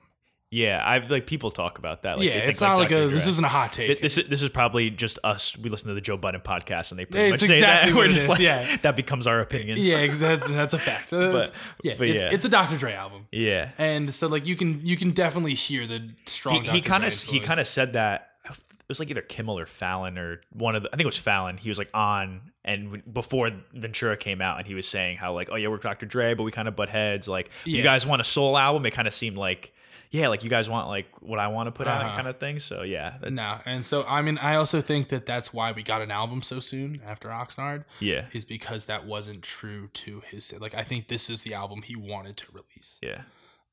Yeah, 0.51 0.81
I've 0.83 1.11
like 1.11 1.27
people 1.27 1.51
talk 1.51 1.77
about 1.77 2.03
that. 2.03 2.17
Like, 2.17 2.27
yeah, 2.27 2.39
think, 2.39 2.49
it's 2.51 2.61
not 2.61 2.79
like, 2.79 2.91
a. 2.91 3.07
This 3.07 3.27
isn't 3.27 3.45
a 3.45 3.49
hot 3.49 3.71
take. 3.71 3.87
Th- 3.87 4.01
This 4.01 4.17
is 4.17 4.27
this 4.29 4.41
is 4.41 4.49
probably 4.49 4.89
just 4.89 5.19
us. 5.23 5.55
We 5.55 5.69
listen 5.69 5.89
to 5.89 5.93
the 5.93 6.01
Joe 6.01 6.17
Budden 6.17 6.41
podcast, 6.41 6.89
and 6.89 6.99
they 6.99 7.05
pretty 7.05 7.25
Yeah, 7.25 7.31
much 7.31 7.43
it's 7.43 7.47
say 7.47 7.59
that. 7.61 7.93
We're 7.93 8.07
just 8.07 8.27
like 8.29 8.39
yeah. 8.39 8.77
that 8.81 8.95
becomes 8.95 9.27
our 9.27 9.41
opinions. 9.41 9.87
yeah, 9.87 10.07
that's, 10.07 10.49
that's 10.49 10.73
a 10.73 10.79
fact. 10.79 11.09
So 11.09 11.21
it's- 11.29 11.51
yeah, 11.83 11.93
but 11.97 12.07
it's, 12.07 12.21
yeah. 12.21 12.29
it's 12.31 12.45
a 12.45 12.49
Dr. 12.49 12.77
Dre 12.77 12.93
album, 12.93 13.27
yeah. 13.31 13.69
and 13.77 14.13
so 14.13 14.27
like 14.27 14.47
you 14.47 14.55
can 14.55 14.83
you 14.83 14.97
can 14.97 15.11
definitely 15.11 15.53
hear 15.53 15.85
the 15.85 16.09
strong. 16.25 16.63
He, 16.63 16.81
kind 16.81 17.05
of 17.05 17.13
he 17.13 17.39
kind 17.39 17.59
of 17.59 17.67
said 17.67 17.93
that 17.93 18.29
it 18.49 18.57
was 18.87 18.99
like 18.99 19.11
either 19.11 19.21
Kimmel 19.21 19.59
or 19.59 19.67
Fallon 19.67 20.17
or 20.17 20.41
one 20.51 20.75
of 20.75 20.81
the 20.81 20.89
I 20.89 20.93
think 20.93 21.03
it 21.03 21.05
was 21.05 21.17
Fallon. 21.19 21.57
He 21.57 21.69
was 21.69 21.77
like 21.77 21.89
on 21.93 22.41
and 22.65 23.03
before 23.13 23.51
Ventura 23.73 24.17
came 24.17 24.41
out 24.41 24.57
and 24.57 24.65
he 24.67 24.73
was 24.73 24.87
saying 24.87 25.17
how 25.17 25.33
like 25.33 25.49
oh 25.51 25.55
yeah 25.55 25.67
we're 25.67 25.77
Dr. 25.77 26.07
Dre 26.07 26.33
but 26.33 26.41
we 26.43 26.51
kind 26.51 26.67
of 26.67 26.75
butt 26.75 26.89
heads 26.89 27.27
like 27.27 27.51
you 27.65 27.83
guys 27.83 28.05
want 28.05 28.19
a 28.19 28.23
soul 28.23 28.57
album 28.57 28.85
it 28.87 28.91
kind 28.91 29.07
of 29.07 29.13
seemed 29.13 29.37
like 29.37 29.73
yeah 30.11 30.27
like 30.27 30.43
you 30.43 30.49
guys 30.49 30.67
want 30.69 30.87
like 30.87 31.07
what 31.21 31.39
I 31.39 31.47
want 31.49 31.67
to 31.67 31.71
put 31.71 31.87
out 31.87 32.03
Uh-huh. 32.03 32.15
kind 32.15 32.27
of 32.27 32.39
thing 32.39 32.59
so 32.59 32.81
yeah 32.81 33.17
that- 33.21 33.31
No, 33.31 33.59
and 33.65 33.85
so 33.85 34.03
I 34.07 34.21
mean, 34.21 34.37
I 34.39 34.55
also 34.55 34.81
think 34.81 35.09
that 35.09 35.25
that's 35.25 35.53
why 35.53 35.71
we 35.71 35.83
got 35.83 36.01
an 36.01 36.11
album 36.11 36.41
so 36.41 36.59
soon 36.59 37.01
after 37.05 37.29
Oxnard 37.29 37.85
yeah 37.99 38.25
is 38.33 38.45
because 38.45 38.85
that 38.85 39.05
wasn't 39.05 39.43
true 39.43 39.89
to 39.93 40.21
his. 40.29 40.53
Like, 40.59 40.73
I 40.73 40.83
think 40.83 41.07
this 41.09 41.29
is 41.29 41.41
the 41.43 41.53
album 41.53 41.81
he 41.83 41.95
wanted 41.95 42.37
to 42.37 42.45
release. 42.51 42.99
yeah 43.01 43.21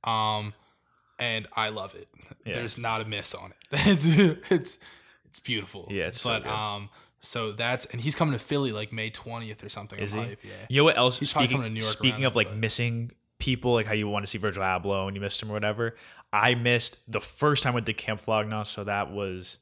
Um, 0.05 0.53
and 1.19 1.49
I 1.57 1.71
love 1.71 1.95
it. 1.95 2.09
Yeah. 2.45 2.53
There's 2.55 2.77
not 2.77 3.01
a 3.01 3.05
miss 3.05 3.35
on 3.35 3.53
it. 3.53 3.57
It's 3.87 4.05
it's 4.51 4.79
it's 5.25 5.41
beautiful. 5.41 5.89
Yeah, 5.91 6.09
it's 6.09 6.21
so 6.21 6.31
but 6.31 6.43
good. 6.45 6.53
um, 6.53 6.91
so 7.21 7.53
that's 7.53 7.87
and 7.87 8.01
he's 8.01 8.15
coming 8.15 8.33
to 8.39 8.45
Philly 8.45 8.73
like 8.73 8.93
May 8.93 9.11
20th 9.11 9.65
or 9.65 9.69
something. 9.71 9.99
Is 9.99 10.13
I'm 10.13 10.21
he? 10.21 10.27
hype, 10.27 10.45
Yeah. 10.45 10.51
you 10.69 10.81
know 10.81 10.85
what 10.85 10.97
else 10.99 11.19
He's 11.19 11.31
speaking 11.31 11.57
coming 11.57 11.71
to 11.73 11.75
New 11.75 11.81
York 11.81 11.93
speaking 11.97 12.25
of 12.27 12.37
like 12.37 12.49
but- 12.49 12.57
missing 12.59 13.11
people 13.39 13.75
like 13.75 13.85
how 13.87 13.93
you 13.93 14.09
want 14.09 14.23
to 14.23 14.27
see 14.31 14.39
Virgil 14.39 14.63
Abloh 14.63 15.07
and 15.09 15.15
you 15.17 15.21
missed 15.21 15.43
him 15.43 15.51
or 15.51 15.55
whatever 15.55 15.95
I 16.33 16.55
missed 16.55 16.99
the 17.09 17.21
first 17.21 17.63
time 17.63 17.73
I 17.73 17.75
went 17.75 17.87
to 17.87 17.93
Camp 17.95 18.21
Flog 18.21 18.49
Gnaw 18.49 18.65
so 18.65 18.85
that 18.85 19.11
was 19.11 19.59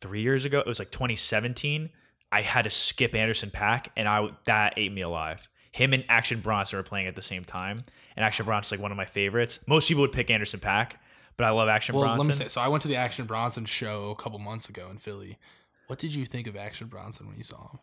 three 0.00 0.22
years 0.22 0.44
ago 0.44 0.58
it 0.58 0.66
was 0.66 0.78
like 0.78 0.90
2017 0.90 1.90
I 2.32 2.42
had 2.42 2.62
to 2.62 2.70
skip 2.70 3.14
Anderson 3.14 3.50
Paak 3.50 3.88
and 3.96 4.08
I 4.08 4.28
that 4.44 4.74
ate 4.76 4.92
me 4.92 5.02
alive 5.02 5.48
him 5.72 5.92
and 5.92 6.04
Action 6.08 6.40
Bronson 6.40 6.78
were 6.78 6.82
playing 6.82 7.06
at 7.06 7.14
the 7.16 7.22
same 7.22 7.44
time 7.44 7.84
and 8.16 8.24
Action 8.24 8.44
Bronson's 8.46 8.78
like 8.78 8.82
one 8.82 8.90
of 8.90 8.96
my 8.96 9.04
favorites 9.04 9.60
most 9.66 9.88
people 9.88 10.02
would 10.02 10.12
pick 10.12 10.30
Anderson 10.30 10.60
Paak 10.60 10.92
but 11.36 11.44
I 11.44 11.50
love 11.50 11.68
Action 11.68 11.94
Well, 11.94 12.04
Bronson 12.04 12.28
let 12.28 12.38
me 12.38 12.44
say. 12.44 12.48
So 12.48 12.60
I 12.62 12.68
went 12.68 12.82
to 12.82 12.88
the 12.88 12.96
Action 12.96 13.26
Bronson 13.26 13.66
show 13.66 14.10
a 14.10 14.16
couple 14.22 14.38
months 14.38 14.70
ago 14.70 14.88
in 14.90 14.96
Philly. 14.96 15.38
What 15.86 15.98
did 15.98 16.14
you 16.14 16.24
think 16.24 16.46
of 16.46 16.56
Action 16.56 16.86
Bronson 16.86 17.26
when 17.26 17.36
you 17.36 17.42
saw 17.42 17.68
him? 17.72 17.78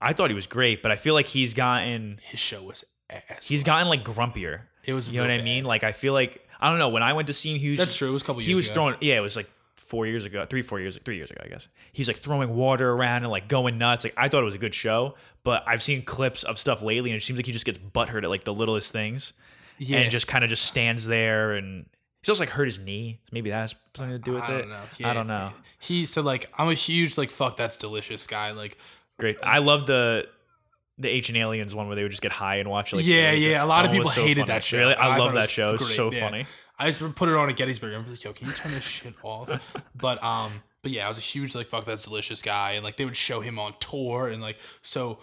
I 0.00 0.12
thought 0.12 0.30
he 0.30 0.34
was 0.34 0.46
great 0.46 0.82
but 0.82 0.90
I 0.92 0.96
feel 0.96 1.14
like 1.14 1.26
he's 1.26 1.54
gotten 1.54 2.18
His 2.22 2.40
show 2.40 2.62
was 2.62 2.84
ass. 3.10 3.46
he's 3.46 3.64
gotten 3.64 3.88
like 3.88 4.04
grumpier 4.04 4.62
It 4.84 4.92
was. 4.92 5.08
You 5.08 5.16
know 5.18 5.22
what 5.22 5.30
real 5.30 5.40
I 5.40 5.44
mean? 5.44 5.64
Like 5.64 5.84
I 5.84 5.92
feel 5.92 6.12
like 6.12 6.40
I 6.62 6.70
don't 6.70 6.78
know. 6.78 6.88
When 6.88 7.02
I 7.02 7.12
went 7.12 7.26
to 7.26 7.32
see 7.34 7.52
him, 7.52 7.58
he 7.58 7.70
was 7.70 7.78
That's 7.78 7.96
true. 7.96 8.08
It 8.08 8.12
was 8.12 8.22
a 8.22 8.24
couple 8.24 8.40
years. 8.40 8.46
he 8.48 8.54
was 8.54 8.66
ago. 8.68 8.74
throwing. 8.74 8.94
Yeah, 9.00 9.16
it 9.18 9.20
was 9.20 9.36
like 9.36 9.50
four 9.76 10.06
years 10.06 10.24
ago, 10.24 10.44
three, 10.46 10.62
four 10.62 10.80
years, 10.80 10.98
three 11.04 11.16
years 11.16 11.30
ago, 11.30 11.40
I 11.44 11.48
guess. 11.48 11.68
He's 11.92 12.08
like 12.08 12.16
throwing 12.16 12.54
water 12.54 12.90
around 12.90 13.24
and 13.24 13.30
like 13.30 13.48
going 13.48 13.76
nuts. 13.78 14.04
Like 14.04 14.14
I 14.16 14.28
thought 14.28 14.40
it 14.42 14.46
was 14.46 14.54
a 14.54 14.58
good 14.58 14.74
show, 14.74 15.16
but 15.44 15.64
I've 15.66 15.82
seen 15.82 16.02
clips 16.02 16.44
of 16.44 16.58
stuff 16.58 16.80
lately, 16.80 17.10
and 17.10 17.16
it 17.16 17.22
seems 17.22 17.38
like 17.38 17.46
he 17.46 17.52
just 17.52 17.66
gets 17.66 17.78
butthurt 17.78 18.22
at 18.22 18.30
like 18.30 18.44
the 18.44 18.54
littlest 18.54 18.92
things, 18.92 19.32
Yeah, 19.78 19.98
and 19.98 20.10
just 20.10 20.28
kind 20.28 20.44
of 20.44 20.50
just 20.50 20.64
stands 20.64 21.06
there 21.06 21.52
and. 21.52 21.84
He's 22.22 22.28
also 22.28 22.42
like 22.42 22.50
hurt 22.50 22.66
his 22.66 22.78
knee. 22.78 23.18
Maybe 23.32 23.50
that 23.50 23.56
has 23.62 23.74
something 23.94 24.12
to 24.12 24.18
do 24.20 24.34
with 24.34 24.44
I 24.44 24.54
it. 24.54 24.58
don't 24.60 24.68
know. 24.68 25.08
I 25.08 25.12
don't 25.12 25.26
know. 25.26 25.52
He 25.80 26.06
so 26.06 26.22
like 26.22 26.52
I'm 26.56 26.68
a 26.68 26.74
huge 26.74 27.18
like 27.18 27.32
fuck 27.32 27.56
that's 27.56 27.76
delicious 27.76 28.28
guy. 28.28 28.52
Like 28.52 28.78
Great. 29.18 29.38
I 29.42 29.58
love 29.58 29.88
the 29.88 30.28
the 31.02 31.10
Ancient 31.10 31.36
Aliens 31.36 31.74
one 31.74 31.86
where 31.86 31.96
they 31.96 32.02
would 32.02 32.10
just 32.10 32.22
get 32.22 32.32
high 32.32 32.56
and 32.56 32.68
watch. 32.68 32.92
Like 32.92 33.04
Yeah, 33.04 33.32
yeah, 33.32 33.62
a 33.62 33.66
lot 33.66 33.82
that 33.82 33.90
of 33.90 33.92
people 33.92 34.10
so 34.10 34.22
hated 34.22 34.42
funny. 34.42 34.48
that 34.48 34.64
show. 34.64 34.78
Really, 34.78 34.94
I 34.94 35.16
I, 35.16 35.18
love 35.18 35.34
that 35.34 35.50
show. 35.50 35.74
It's 35.74 35.94
so 35.94 36.10
yeah. 36.10 36.20
funny. 36.20 36.46
I 36.78 36.90
just 36.90 37.14
put 37.14 37.28
it 37.28 37.34
on 37.34 37.48
at 37.48 37.56
Gettysburg. 37.56 37.94
I'm 37.94 38.08
like, 38.08 38.24
yo, 38.24 38.32
can 38.32 38.48
you 38.48 38.54
turn 38.54 38.72
this 38.72 38.84
shit 38.84 39.14
off? 39.22 39.50
But 39.94 40.22
um, 40.22 40.62
but 40.82 40.90
yeah, 40.90 41.06
I 41.06 41.08
was 41.08 41.18
a 41.18 41.22
huge 41.22 41.54
like 41.54 41.68
fuck 41.68 41.84
that's 41.84 42.04
delicious 42.04 42.42
guy, 42.42 42.72
and 42.72 42.84
like 42.84 42.96
they 42.96 43.04
would 43.04 43.16
show 43.16 43.40
him 43.40 43.58
on 43.58 43.74
tour, 43.78 44.28
and 44.28 44.42
like 44.42 44.56
so 44.82 45.18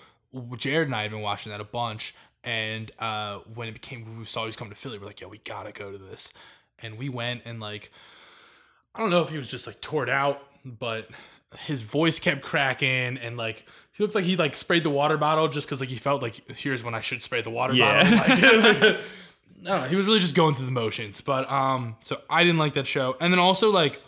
Jared 0.55 0.87
and 0.87 0.95
I 0.95 1.03
had 1.03 1.11
been 1.11 1.21
watching 1.21 1.51
that 1.51 1.59
a 1.59 1.65
bunch, 1.65 2.15
and 2.43 2.91
uh, 2.99 3.39
when 3.53 3.67
it 3.67 3.73
became 3.73 4.19
we 4.19 4.25
saw 4.25 4.41
he 4.41 4.47
was 4.47 4.55
coming 4.55 4.73
to 4.73 4.79
Philly, 4.79 4.97
we're 4.97 5.05
like, 5.05 5.19
yo, 5.19 5.27
we 5.27 5.39
gotta 5.39 5.71
go 5.71 5.91
to 5.91 5.97
this, 5.97 6.31
and 6.79 6.97
we 6.97 7.09
went, 7.09 7.41
and 7.45 7.59
like 7.59 7.91
I 8.95 8.99
don't 8.99 9.09
know 9.09 9.21
if 9.21 9.29
he 9.29 9.37
was 9.37 9.49
just 9.49 9.67
like 9.67 9.81
toured 9.81 10.09
out, 10.09 10.41
but 10.63 11.09
his 11.57 11.81
voice 11.81 12.19
kept 12.19 12.41
cracking, 12.41 13.17
and 13.17 13.37
like. 13.37 13.65
He 13.91 14.03
looked 14.03 14.15
like 14.15 14.23
he 14.23 14.37
like 14.37 14.55
sprayed 14.55 14.83
the 14.83 14.89
water 14.89 15.17
bottle 15.17 15.49
just 15.49 15.67
because 15.67 15.81
like 15.81 15.89
he 15.89 15.97
felt 15.97 16.21
like 16.21 16.35
here's 16.57 16.81
when 16.81 16.95
I 16.95 17.01
should 17.01 17.21
spray 17.21 17.41
the 17.41 17.49
water 17.49 17.73
Yeah. 17.73 18.01
bottle. 18.09 18.17
Like, 18.17 18.97
I 18.97 18.97
don't 19.65 19.81
know. 19.81 19.87
He 19.89 19.97
was 19.97 20.05
really 20.05 20.21
just 20.21 20.35
going 20.35 20.55
through 20.55 20.67
the 20.67 20.71
motions. 20.71 21.19
But 21.19 21.51
um, 21.51 21.97
so 22.01 22.21
I 22.29 22.45
didn't 22.45 22.59
like 22.59 22.75
that 22.75 22.87
show. 22.87 23.17
And 23.19 23.33
then 23.33 23.39
also 23.41 23.69
like, 23.71 24.01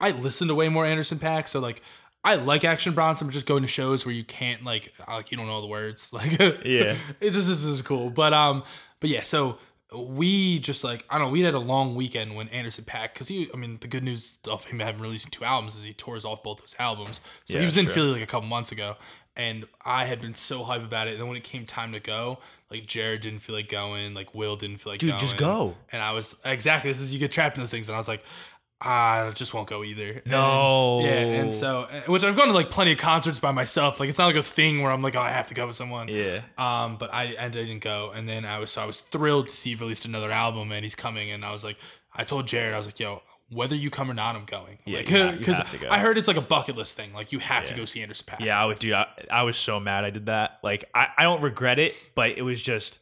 I 0.00 0.12
listened 0.12 0.48
to 0.50 0.54
way 0.54 0.68
more 0.68 0.86
Anderson 0.86 1.18
Paak. 1.18 1.48
So 1.48 1.58
like, 1.58 1.82
I 2.22 2.36
like 2.36 2.64
Action 2.64 2.94
Bronson, 2.94 3.26
but 3.26 3.32
just 3.32 3.46
going 3.46 3.62
to 3.62 3.68
shows 3.68 4.06
where 4.06 4.14
you 4.14 4.22
can't 4.22 4.62
like, 4.62 4.92
like 5.08 5.32
you 5.32 5.36
don't 5.36 5.46
know 5.48 5.60
the 5.60 5.66
words. 5.66 6.10
Like, 6.12 6.38
Yeah. 6.38 6.94
it 7.20 7.30
just 7.30 7.48
this 7.48 7.64
is 7.64 7.82
cool. 7.82 8.08
But 8.08 8.32
um, 8.32 8.62
but 9.00 9.10
yeah. 9.10 9.24
So 9.24 9.58
we 9.96 10.58
just 10.60 10.84
like 10.84 11.04
I 11.10 11.18
don't 11.18 11.28
know. 11.28 11.32
We 11.32 11.40
had 11.40 11.54
a 11.54 11.58
long 11.58 11.94
weekend 11.94 12.36
when 12.36 12.48
Anderson 12.48 12.84
Paak 12.84 13.12
because 13.12 13.28
he. 13.28 13.48
I 13.52 13.56
mean, 13.56 13.78
the 13.80 13.88
good 13.88 14.04
news 14.04 14.38
of 14.48 14.64
him 14.64 14.78
having 14.80 15.00
released 15.00 15.32
two 15.32 15.44
albums 15.44 15.76
is 15.76 15.84
he 15.84 15.92
tours 15.92 16.24
off 16.24 16.42
both 16.42 16.58
those 16.58 16.76
albums. 16.78 17.20
So 17.46 17.54
Yeah, 17.54 17.60
he 17.60 17.66
was 17.66 17.76
in 17.76 17.86
true. 17.86 17.94
Philly 17.94 18.10
like 18.12 18.22
a 18.22 18.26
couple 18.26 18.48
months 18.48 18.70
ago, 18.72 18.96
and 19.36 19.66
I 19.84 20.04
had 20.04 20.20
been 20.20 20.34
so 20.34 20.62
hype 20.64 20.82
about 20.84 21.08
it. 21.08 21.12
And 21.12 21.20
then 21.20 21.28
when 21.28 21.36
it 21.36 21.44
came 21.44 21.66
time 21.66 21.92
to 21.92 22.00
go, 22.00 22.38
like 22.70 22.86
Jared 22.86 23.20
didn't 23.22 23.40
feel 23.40 23.56
like 23.56 23.68
going, 23.68 24.14
like 24.14 24.34
Will 24.34 24.54
didn't 24.56 24.78
feel 24.78 24.92
like 24.92 25.00
Dude, 25.00 25.10
going. 25.10 25.20
just 25.20 25.36
go. 25.36 25.74
And 25.90 26.00
I 26.00 26.12
was 26.12 26.36
exactly 26.44 26.90
this 26.92 27.00
is 27.00 27.12
you 27.12 27.18
get 27.18 27.32
trapped 27.32 27.56
in 27.56 27.62
those 27.62 27.70
things, 27.70 27.88
and 27.88 27.96
I 27.96 27.98
was 27.98 28.08
like, 28.08 28.22
"Ah, 28.22 28.49
I 28.82 29.30
just 29.34 29.52
won't 29.52 29.68
go 29.68 29.84
either. 29.84 30.12
And- 30.12 30.26
No. 30.26 31.00
yeah, 31.04 31.10
and 31.10 31.52
so 31.52 31.86
which 32.06 32.24
I've 32.24 32.34
gone 32.36 32.48
to 32.48 32.54
like 32.54 32.70
plenty 32.70 32.92
of 32.92 32.98
concerts 32.98 33.38
by 33.38 33.50
myself. 33.52 34.00
Like 34.00 34.08
it's 34.08 34.16
not 34.18 34.26
like 34.26 34.36
a 34.36 34.42
thing 34.42 34.82
where 34.82 34.90
I'm 34.90 35.02
like, 35.02 35.14
oh, 35.16 35.20
I 35.20 35.30
have 35.30 35.48
to 35.48 35.54
go 35.54 35.66
with 35.66 35.76
someone. 35.76 36.08
Yeah. 36.08 36.40
Um, 36.56 36.96
but 36.96 37.12
I, 37.12 37.34
I 37.38 37.48
didn't 37.48 37.80
go, 37.80 38.10
and 38.14 38.28
then 38.28 38.44
I 38.44 38.58
was 38.58 38.70
so 38.70 38.82
I 38.82 38.86
was 38.86 39.00
thrilled 39.02 39.48
to 39.48 39.54
see 39.56 39.70
he 39.70 39.76
released 39.76 40.04
another 40.06 40.30
album, 40.30 40.72
and 40.72 40.82
he's 40.82 40.94
coming, 40.94 41.30
and 41.30 41.44
I 41.44 41.52
was 41.52 41.62
like, 41.64 41.76
I 42.14 42.24
told 42.24 42.46
Jared, 42.46 42.72
I 42.74 42.78
was 42.78 42.86
like, 42.86 42.98
yo. 43.00 43.22
Whether 43.52 43.74
you 43.74 43.90
come 43.90 44.08
or 44.08 44.14
not, 44.14 44.36
I'm 44.36 44.44
going. 44.44 44.78
Yeah, 44.84 44.98
like, 44.98 45.10
you 45.10 45.16
have- 45.24 45.32
you 45.32 45.38
because 45.40 45.58
go. 45.80 45.88
I 45.90 45.98
heard 45.98 46.16
it's 46.16 46.28
like 46.28 46.36
a 46.36 46.40
bucket 46.40 46.76
list 46.76 46.96
thing. 46.96 47.12
Like 47.12 47.32
you 47.32 47.40
have 47.40 47.66
to 47.66 47.74
go 47.74 47.84
see 47.84 48.00
Anderson 48.00 48.24
Paak. 48.24 48.38
Yeah, 48.44 48.62
I 48.62 48.64
would 48.64 48.78
do. 48.78 48.94
I, 48.94 49.06
I 49.28 49.42
was 49.42 49.56
so 49.56 49.80
mad 49.80 50.04
I 50.04 50.10
did 50.10 50.26
that. 50.26 50.60
Like, 50.62 50.84
I, 50.94 51.08
I 51.18 51.24
don't 51.24 51.40
regret 51.42 51.80
it, 51.80 51.96
but 52.14 52.38
it 52.38 52.42
was 52.42 52.62
just 52.62 53.00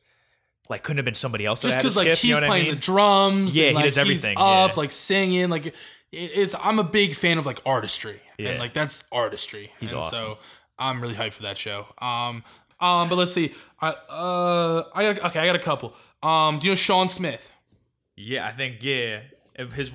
like 0.68 0.82
couldn't 0.82 0.98
have 0.98 1.04
been 1.04 1.14
somebody 1.14 1.46
else. 1.46 1.62
just 1.62 1.76
because 1.76 1.96
like 1.96 2.06
skip, 2.06 2.18
he's 2.18 2.24
you 2.24 2.30
know 2.30 2.36
what 2.36 2.44
I 2.44 2.48
playing 2.48 2.64
mean? 2.66 2.74
the 2.74 2.80
drums. 2.80 3.56
Yeah, 3.56 3.64
and, 3.64 3.70
he 3.70 3.74
like, 3.76 3.84
does 3.84 3.94
he's 3.94 3.98
everything, 3.98 4.36
up, 4.38 4.70
yeah. 4.70 4.76
like 4.76 4.92
singing. 4.92 5.48
Like 5.50 5.74
it's. 6.12 6.54
I'm 6.60 6.78
a 6.78 6.84
big 6.84 7.14
fan 7.14 7.38
of 7.38 7.46
like 7.46 7.60
artistry, 7.64 8.20
Yeah. 8.38 8.50
and 8.50 8.58
like 8.58 8.72
that's 8.72 9.04
artistry. 9.12 9.72
He's 9.80 9.92
and 9.92 10.00
awesome. 10.00 10.18
So 10.18 10.38
I'm 10.78 11.00
really 11.00 11.14
hyped 11.14 11.34
for 11.34 11.42
that 11.42 11.58
show. 11.58 11.86
Um, 11.98 12.44
um, 12.80 13.08
but 13.08 13.16
let's 13.16 13.32
see. 13.32 13.54
I 13.80 13.90
uh, 13.90 14.84
I 14.94 15.12
got, 15.14 15.24
okay, 15.30 15.40
I 15.40 15.46
got 15.46 15.56
a 15.56 15.60
couple. 15.60 15.94
Um, 16.22 16.58
do 16.58 16.66
you 16.66 16.72
know 16.72 16.76
Shawn 16.76 17.08
Smith? 17.08 17.50
Yeah, 18.16 18.46
I 18.46 18.52
think 18.52 18.76
yeah. 18.82 19.20
His 19.74 19.90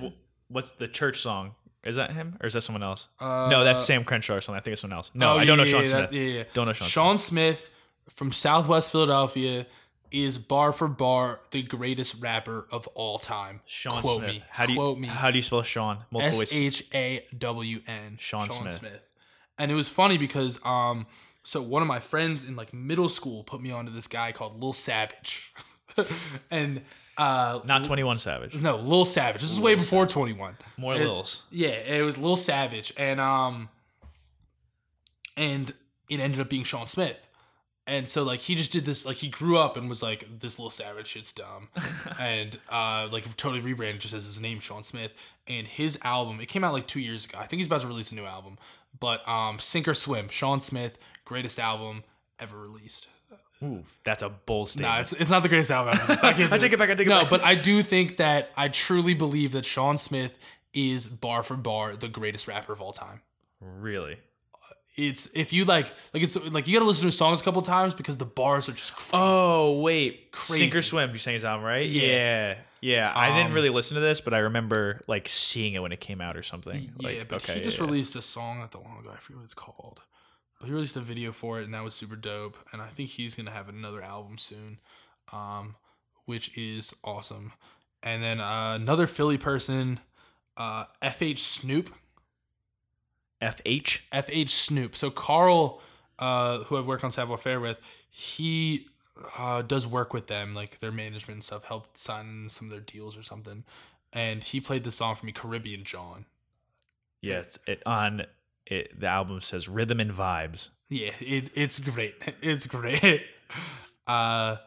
what's 0.48 0.72
the 0.72 0.88
church 0.88 1.20
song? 1.20 1.54
Is 1.84 1.96
that 1.96 2.12
him 2.12 2.36
or 2.40 2.46
is 2.46 2.54
that 2.54 2.62
someone 2.62 2.82
else? 2.82 3.08
Uh, 3.20 3.48
no, 3.50 3.62
that's 3.64 3.84
Sam 3.84 4.04
Crenshaw 4.04 4.34
or 4.36 4.40
something. 4.40 4.58
I 4.58 4.62
think 4.62 4.72
it's 4.72 4.80
someone 4.80 4.96
else. 4.96 5.10
No, 5.12 5.34
oh, 5.34 5.38
I 5.38 5.44
don't 5.44 5.58
know 5.58 5.64
Shawn 5.66 5.82
yeah, 5.82 5.88
Smith. 5.88 6.10
that- 6.10 6.12
yeah, 6.16 6.22
yeah. 6.22 6.44
Don't 6.54 6.66
know 6.66 6.72
Shawn. 6.72 6.88
Shawn 6.88 7.18
Smith 7.18 7.70
from 8.14 8.32
Southwest 8.32 8.90
Philadelphia 8.90 9.66
is 10.10 10.38
bar 10.38 10.72
for 10.72 10.86
bar 10.88 11.40
the 11.50 11.62
greatest 11.62 12.20
rapper 12.22 12.66
of 12.70 12.86
all 12.88 13.18
time. 13.18 13.60
Shawn 13.66 14.02
Quote 14.02 14.18
Smith. 14.20 14.34
me. 14.34 14.44
How 14.50 14.66
do 14.66 14.72
you 14.72 14.78
Quote 14.78 14.98
me. 14.98 15.08
how 15.08 15.30
do 15.30 15.36
you 15.38 15.42
spell 15.42 15.62
Shawn? 15.62 15.98
S. 16.18 16.52
H 16.52 16.84
A 16.94 17.24
W 17.36 17.80
N. 17.86 18.16
Shawn 18.20 18.48
Smith. 18.50 18.84
And 19.58 19.70
it 19.70 19.74
was 19.74 19.88
funny 19.88 20.18
because 20.18 20.58
um 20.64 21.06
so 21.42 21.60
one 21.62 21.82
of 21.82 21.88
my 21.88 22.00
friends 22.00 22.44
in 22.44 22.56
like 22.56 22.72
middle 22.72 23.08
school 23.08 23.44
put 23.44 23.60
me 23.60 23.70
onto 23.70 23.92
this 23.92 24.06
guy 24.06 24.32
called 24.32 24.60
Lil 24.60 24.72
Savage. 24.72 25.52
and 26.50 26.82
uh 27.16 27.60
Not 27.64 27.84
Twenty 27.84 28.02
One 28.02 28.18
Savage. 28.18 28.54
no, 28.54 28.76
Lil 28.76 29.04
Savage. 29.04 29.42
This 29.42 29.52
is 29.52 29.60
way 29.60 29.74
before 29.74 30.06
21. 30.06 30.56
More 30.76 30.94
It's- 30.94 31.06
Lils. 31.08 31.42
Yeah, 31.50 31.68
it 31.68 32.02
was 32.02 32.18
Lil 32.18 32.36
Savage 32.36 32.92
and 32.96 33.20
um 33.20 33.68
and 35.36 35.72
it 36.08 36.20
ended 36.20 36.40
up 36.40 36.48
being 36.48 36.64
Shawn 36.64 36.86
Smith. 36.86 37.23
And 37.86 38.08
so 38.08 38.22
like 38.22 38.40
he 38.40 38.54
just 38.54 38.72
did 38.72 38.84
this 38.84 39.04
like 39.04 39.18
he 39.18 39.28
grew 39.28 39.58
up 39.58 39.76
and 39.76 39.88
was 39.88 40.02
like 40.02 40.40
this 40.40 40.58
little 40.58 40.70
savage 40.70 41.08
shit's 41.08 41.32
dumb. 41.32 41.68
and 42.20 42.58
uh 42.70 43.08
like 43.12 43.36
totally 43.36 43.60
rebranded 43.60 44.00
just 44.00 44.14
as 44.14 44.24
his 44.24 44.40
name 44.40 44.60
Shawn 44.60 44.84
Smith 44.84 45.12
and 45.46 45.66
his 45.66 45.98
album 46.02 46.40
it 46.40 46.46
came 46.46 46.64
out 46.64 46.72
like 46.72 46.86
2 46.86 47.00
years 47.00 47.26
ago. 47.26 47.38
I 47.38 47.46
think 47.46 47.58
he's 47.58 47.66
about 47.66 47.82
to 47.82 47.86
release 47.86 48.10
a 48.10 48.14
new 48.14 48.24
album. 48.24 48.58
But 48.98 49.26
um 49.28 49.58
Sink 49.58 49.86
or 49.86 49.94
Swim, 49.94 50.28
Shawn 50.28 50.60
Smith, 50.60 50.98
greatest 51.24 51.58
album 51.58 52.04
ever 52.38 52.58
released. 52.58 53.08
Ooh, 53.62 53.84
that's 54.02 54.22
a 54.22 54.28
bold 54.28 54.68
statement. 54.68 54.94
No, 54.94 55.00
it's, 55.00 55.12
it's 55.12 55.30
not 55.30 55.42
the 55.42 55.48
greatest 55.48 55.70
album 55.70 55.94
ever. 55.94 56.26
I, 56.26 56.32
can't 56.32 56.52
I 56.52 56.58
take 56.58 56.72
it 56.72 56.78
back. 56.78 56.90
I 56.90 56.94
take 56.94 57.06
it 57.06 57.10
no, 57.10 57.20
back. 57.20 57.30
No, 57.30 57.38
but 57.38 57.44
I 57.44 57.54
do 57.54 57.82
think 57.82 58.16
that 58.18 58.50
I 58.56 58.68
truly 58.68 59.14
believe 59.14 59.52
that 59.52 59.64
Shawn 59.64 59.96
Smith 59.96 60.32
is 60.74 61.06
bar 61.06 61.42
for 61.42 61.56
bar 61.56 61.96
the 61.96 62.08
greatest 62.08 62.48
rapper 62.48 62.72
of 62.72 62.80
all 62.80 62.92
time. 62.92 63.22
really. 63.60 64.18
It's 64.96 65.28
if 65.34 65.52
you 65.52 65.64
like 65.64 65.92
like 66.12 66.22
it's 66.22 66.36
like 66.36 66.68
you 66.68 66.74
gotta 66.74 66.86
listen 66.86 67.06
to 67.06 67.12
songs 67.12 67.40
a 67.40 67.44
couple 67.44 67.60
times 67.62 67.94
because 67.94 68.16
the 68.16 68.24
bars 68.24 68.68
are 68.68 68.72
just 68.72 68.94
crazy. 68.94 69.10
Oh 69.12 69.80
wait, 69.80 70.28
Sink 70.36 70.74
or 70.76 70.82
Swim. 70.82 71.10
You're 71.10 71.18
saying 71.18 71.34
his 71.34 71.44
album, 71.44 71.64
right? 71.66 71.84
Yeah. 71.88 72.02
Yeah, 72.02 72.54
yeah. 72.80 73.12
I 73.14 73.30
didn't 73.30 73.48
Um, 73.48 73.52
really 73.54 73.70
listen 73.70 73.96
to 73.96 74.00
this, 74.00 74.20
but 74.20 74.34
I 74.34 74.38
remember 74.38 75.00
like 75.08 75.28
seeing 75.28 75.74
it 75.74 75.80
when 75.80 75.90
it 75.90 76.00
came 76.00 76.20
out 76.20 76.36
or 76.36 76.44
something. 76.44 76.92
yeah, 76.98 77.08
like, 77.08 77.28
but 77.28 77.42
okay, 77.42 77.54
he 77.58 77.60
just 77.64 77.78
yeah. 77.78 77.84
released 77.86 78.14
a 78.14 78.22
song 78.22 78.60
not 78.60 78.70
that 78.70 78.84
long 78.84 79.00
ago. 79.00 79.10
I 79.12 79.18
forget 79.18 79.38
what 79.38 79.44
it's 79.44 79.54
called. 79.54 80.00
But 80.60 80.66
he 80.68 80.72
released 80.72 80.94
a 80.96 81.00
video 81.00 81.32
for 81.32 81.60
it 81.60 81.64
and 81.64 81.74
that 81.74 81.82
was 81.82 81.94
super 81.94 82.14
dope. 82.14 82.56
And 82.72 82.80
I 82.80 82.86
think 82.88 83.10
he's 83.10 83.34
gonna 83.34 83.50
have 83.50 83.68
another 83.68 84.00
album 84.00 84.38
soon. 84.38 84.78
Um, 85.32 85.74
which 86.26 86.56
is 86.56 86.94
awesome. 87.02 87.52
And 88.02 88.22
then 88.22 88.38
uh, 88.38 88.74
another 88.80 89.06
Philly 89.08 89.38
person, 89.38 89.98
uh, 90.56 90.84
FH 91.02 91.38
Snoop. 91.40 91.90
FH. 93.40 94.00
FH 94.12 94.50
Snoop. 94.50 94.96
So 94.96 95.10
Carl, 95.10 95.80
uh, 96.18 96.58
who 96.60 96.76
I've 96.76 96.86
worked 96.86 97.04
on 97.04 97.12
Savoir 97.12 97.36
Faire 97.36 97.60
with, 97.60 97.78
he 98.10 98.88
uh, 99.38 99.62
does 99.62 99.86
work 99.86 100.12
with 100.12 100.26
them, 100.26 100.54
like 100.54 100.80
their 100.80 100.92
management 100.92 101.36
and 101.36 101.44
stuff, 101.44 101.64
helped 101.64 101.98
sign 101.98 102.48
some 102.50 102.66
of 102.66 102.70
their 102.70 102.80
deals 102.80 103.16
or 103.16 103.22
something. 103.22 103.64
And 104.12 104.42
he 104.42 104.60
played 104.60 104.84
this 104.84 104.96
song 104.96 105.14
for 105.16 105.26
me, 105.26 105.32
Caribbean 105.32 105.84
John. 105.84 106.26
Yeah, 107.20 107.38
it's 107.38 107.58
it 107.66 107.82
on 107.86 108.26
it. 108.66 108.98
The 108.98 109.06
album 109.06 109.40
says 109.40 109.68
rhythm 109.68 109.98
and 109.98 110.12
vibes. 110.12 110.70
Yeah, 110.88 111.10
it, 111.20 111.50
it's 111.54 111.78
great. 111.80 112.14
It's 112.42 112.66
great. 112.66 113.22
Uh, 114.06 114.58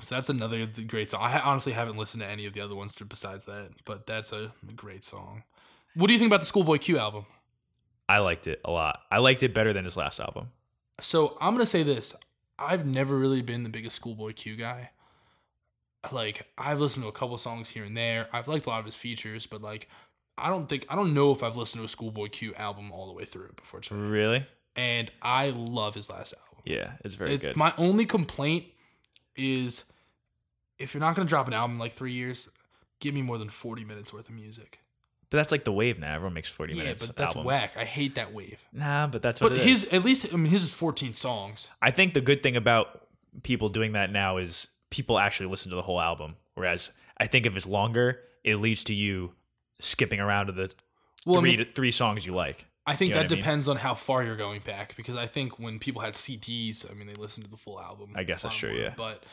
so 0.00 0.14
that's 0.14 0.28
another 0.28 0.68
great 0.86 1.10
song. 1.10 1.22
I 1.22 1.40
honestly 1.40 1.72
haven't 1.72 1.96
listened 1.96 2.22
to 2.22 2.28
any 2.28 2.46
of 2.46 2.52
the 2.52 2.60
other 2.60 2.76
ones 2.76 2.94
besides 2.94 3.46
that, 3.46 3.70
but 3.84 4.06
that's 4.06 4.32
a 4.32 4.52
great 4.76 5.04
song. 5.04 5.42
What 5.94 6.06
do 6.06 6.12
you 6.12 6.20
think 6.20 6.28
about 6.28 6.38
the 6.38 6.46
Schoolboy 6.46 6.78
Q 6.78 6.98
album? 6.98 7.26
I 8.08 8.18
liked 8.18 8.46
it 8.46 8.60
a 8.64 8.70
lot. 8.70 9.00
I 9.10 9.18
liked 9.18 9.42
it 9.42 9.54
better 9.54 9.72
than 9.72 9.84
his 9.84 9.96
last 9.96 10.20
album. 10.20 10.50
So 11.00 11.36
I'm 11.40 11.54
gonna 11.54 11.66
say 11.66 11.82
this: 11.82 12.14
I've 12.58 12.86
never 12.86 13.16
really 13.18 13.42
been 13.42 13.62
the 13.62 13.68
biggest 13.68 13.96
Schoolboy 13.96 14.32
Q 14.34 14.56
guy. 14.56 14.90
Like 16.12 16.46
I've 16.58 16.80
listened 16.80 17.04
to 17.04 17.08
a 17.08 17.12
couple 17.12 17.38
songs 17.38 17.70
here 17.70 17.84
and 17.84 17.96
there. 17.96 18.28
I've 18.32 18.48
liked 18.48 18.66
a 18.66 18.68
lot 18.68 18.80
of 18.80 18.84
his 18.84 18.94
features, 18.94 19.46
but 19.46 19.62
like 19.62 19.88
I 20.36 20.48
don't 20.50 20.68
think 20.68 20.86
I 20.88 20.96
don't 20.96 21.14
know 21.14 21.32
if 21.32 21.42
I've 21.42 21.56
listened 21.56 21.80
to 21.80 21.86
a 21.86 21.88
Schoolboy 21.88 22.28
Q 22.28 22.54
album 22.54 22.92
all 22.92 23.06
the 23.06 23.14
way 23.14 23.24
through 23.24 23.52
before. 23.56 23.80
today. 23.80 23.96
Really? 23.96 24.46
And 24.76 25.10
I 25.22 25.50
love 25.50 25.94
his 25.94 26.10
last 26.10 26.34
album. 26.34 26.62
Yeah, 26.64 26.92
it's 27.04 27.14
very 27.14 27.34
it's 27.34 27.44
good. 27.44 27.56
my 27.56 27.72
only 27.78 28.06
complaint 28.06 28.66
is 29.36 29.84
if 30.78 30.92
you're 30.94 31.00
not 31.00 31.14
gonna 31.16 31.28
drop 31.28 31.46
an 31.46 31.54
album 31.54 31.76
in 31.76 31.78
like 31.78 31.94
three 31.94 32.12
years, 32.12 32.50
give 33.00 33.14
me 33.14 33.22
more 33.22 33.38
than 33.38 33.48
40 33.48 33.84
minutes 33.84 34.12
worth 34.12 34.28
of 34.28 34.34
music. 34.34 34.80
But 35.34 35.38
that's 35.38 35.50
like 35.50 35.64
the 35.64 35.72
wave 35.72 35.98
now. 35.98 36.14
Everyone 36.14 36.34
makes 36.34 36.48
forty 36.48 36.74
yeah, 36.74 36.84
minutes. 36.84 37.06
but 37.06 37.16
that's 37.16 37.34
albums. 37.34 37.46
whack. 37.46 37.72
I 37.76 37.84
hate 37.84 38.14
that 38.14 38.32
wave. 38.32 38.64
Nah, 38.72 39.08
but 39.08 39.20
that's 39.20 39.40
what 39.40 39.48
But 39.50 39.58
it 39.58 39.66
is. 39.66 39.82
his 39.82 39.92
at 39.92 40.04
least 40.04 40.32
I 40.32 40.36
mean 40.36 40.52
his 40.52 40.62
is 40.62 40.72
14 40.74 41.12
songs. 41.12 41.68
I 41.82 41.90
think 41.90 42.14
the 42.14 42.20
good 42.20 42.42
thing 42.42 42.56
about 42.56 43.08
people 43.42 43.68
doing 43.68 43.92
that 43.92 44.12
now 44.12 44.36
is 44.36 44.68
people 44.90 45.18
actually 45.18 45.46
listen 45.48 45.70
to 45.70 45.76
the 45.76 45.82
whole 45.82 46.00
album. 46.00 46.36
Whereas 46.54 46.90
I 47.18 47.26
think 47.26 47.46
if 47.46 47.56
it's 47.56 47.66
longer, 47.66 48.20
it 48.44 48.56
leads 48.56 48.84
to 48.84 48.94
you 48.94 49.32
skipping 49.80 50.20
around 50.20 50.46
to 50.46 50.52
the 50.52 50.72
Well, 51.26 51.38
I 51.38 51.40
three 51.40 51.56
mean, 51.56 51.66
three 51.74 51.90
songs 51.90 52.24
you 52.24 52.32
like. 52.32 52.66
I 52.86 52.94
think 52.94 53.08
You 53.08 53.14
know 53.16 53.22
that 53.22 53.32
I 53.32 53.34
mean? 53.34 53.38
depends 53.40 53.66
on 53.66 53.76
how 53.78 53.94
far 53.94 54.22
you're 54.22 54.36
going 54.36 54.60
back 54.60 54.94
because 54.94 55.16
I 55.16 55.26
think 55.26 55.58
when 55.58 55.78
people 55.80 56.00
had 56.02 56.14
CDs, 56.14 56.88
I 56.88 56.94
mean, 56.94 57.08
they 57.08 57.14
listened 57.14 57.44
to 57.46 57.50
the 57.50 57.56
full 57.56 57.80
album. 57.80 58.12
I 58.14 58.22
guess 58.24 58.42
that's 58.42 58.54
true, 58.54 58.72
yeah. 58.72 58.92
But, 58.96 59.24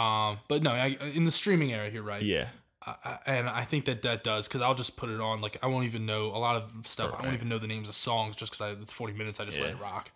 um, 0.00 0.38
but 0.48 0.62
no, 0.62 0.70
I, 0.70 0.96
in 1.12 1.24
the 1.24 1.32
streaming 1.32 1.72
era, 1.72 1.90
you're 1.90 2.04
right. 2.04 2.22
Yeah. 2.22 2.48
I, 2.86 2.94
I- 3.04 3.18
and 3.26 3.48
I 3.48 3.64
think 3.64 3.84
that 3.86 4.02
that 4.02 4.24
does 4.24 4.48
because 4.48 4.60
I'll 4.60 4.74
just 4.74 4.96
put 4.96 5.08
it 5.10 5.20
on. 5.20 5.40
Like 5.40 5.58
I 5.62 5.66
won't 5.66 5.84
even 5.86 6.06
know 6.06 6.26
a 6.26 6.38
lot 6.38 6.56
of 6.56 6.86
stuff. 6.86 7.10
I 7.10 7.14
Right. 7.14 7.22
won't 7.24 7.34
even 7.34 7.48
know 7.48 7.58
the 7.58 7.66
names 7.66 7.88
of 7.88 7.94
songs 7.94 8.36
just 8.36 8.52
because 8.52 8.76
it's 8.80 8.92
40 8.92 9.12
minutes. 9.14 9.40
I 9.40 9.44
just 9.44 9.58
let 9.60 9.70
it 9.70 9.78
rock. 9.80 10.10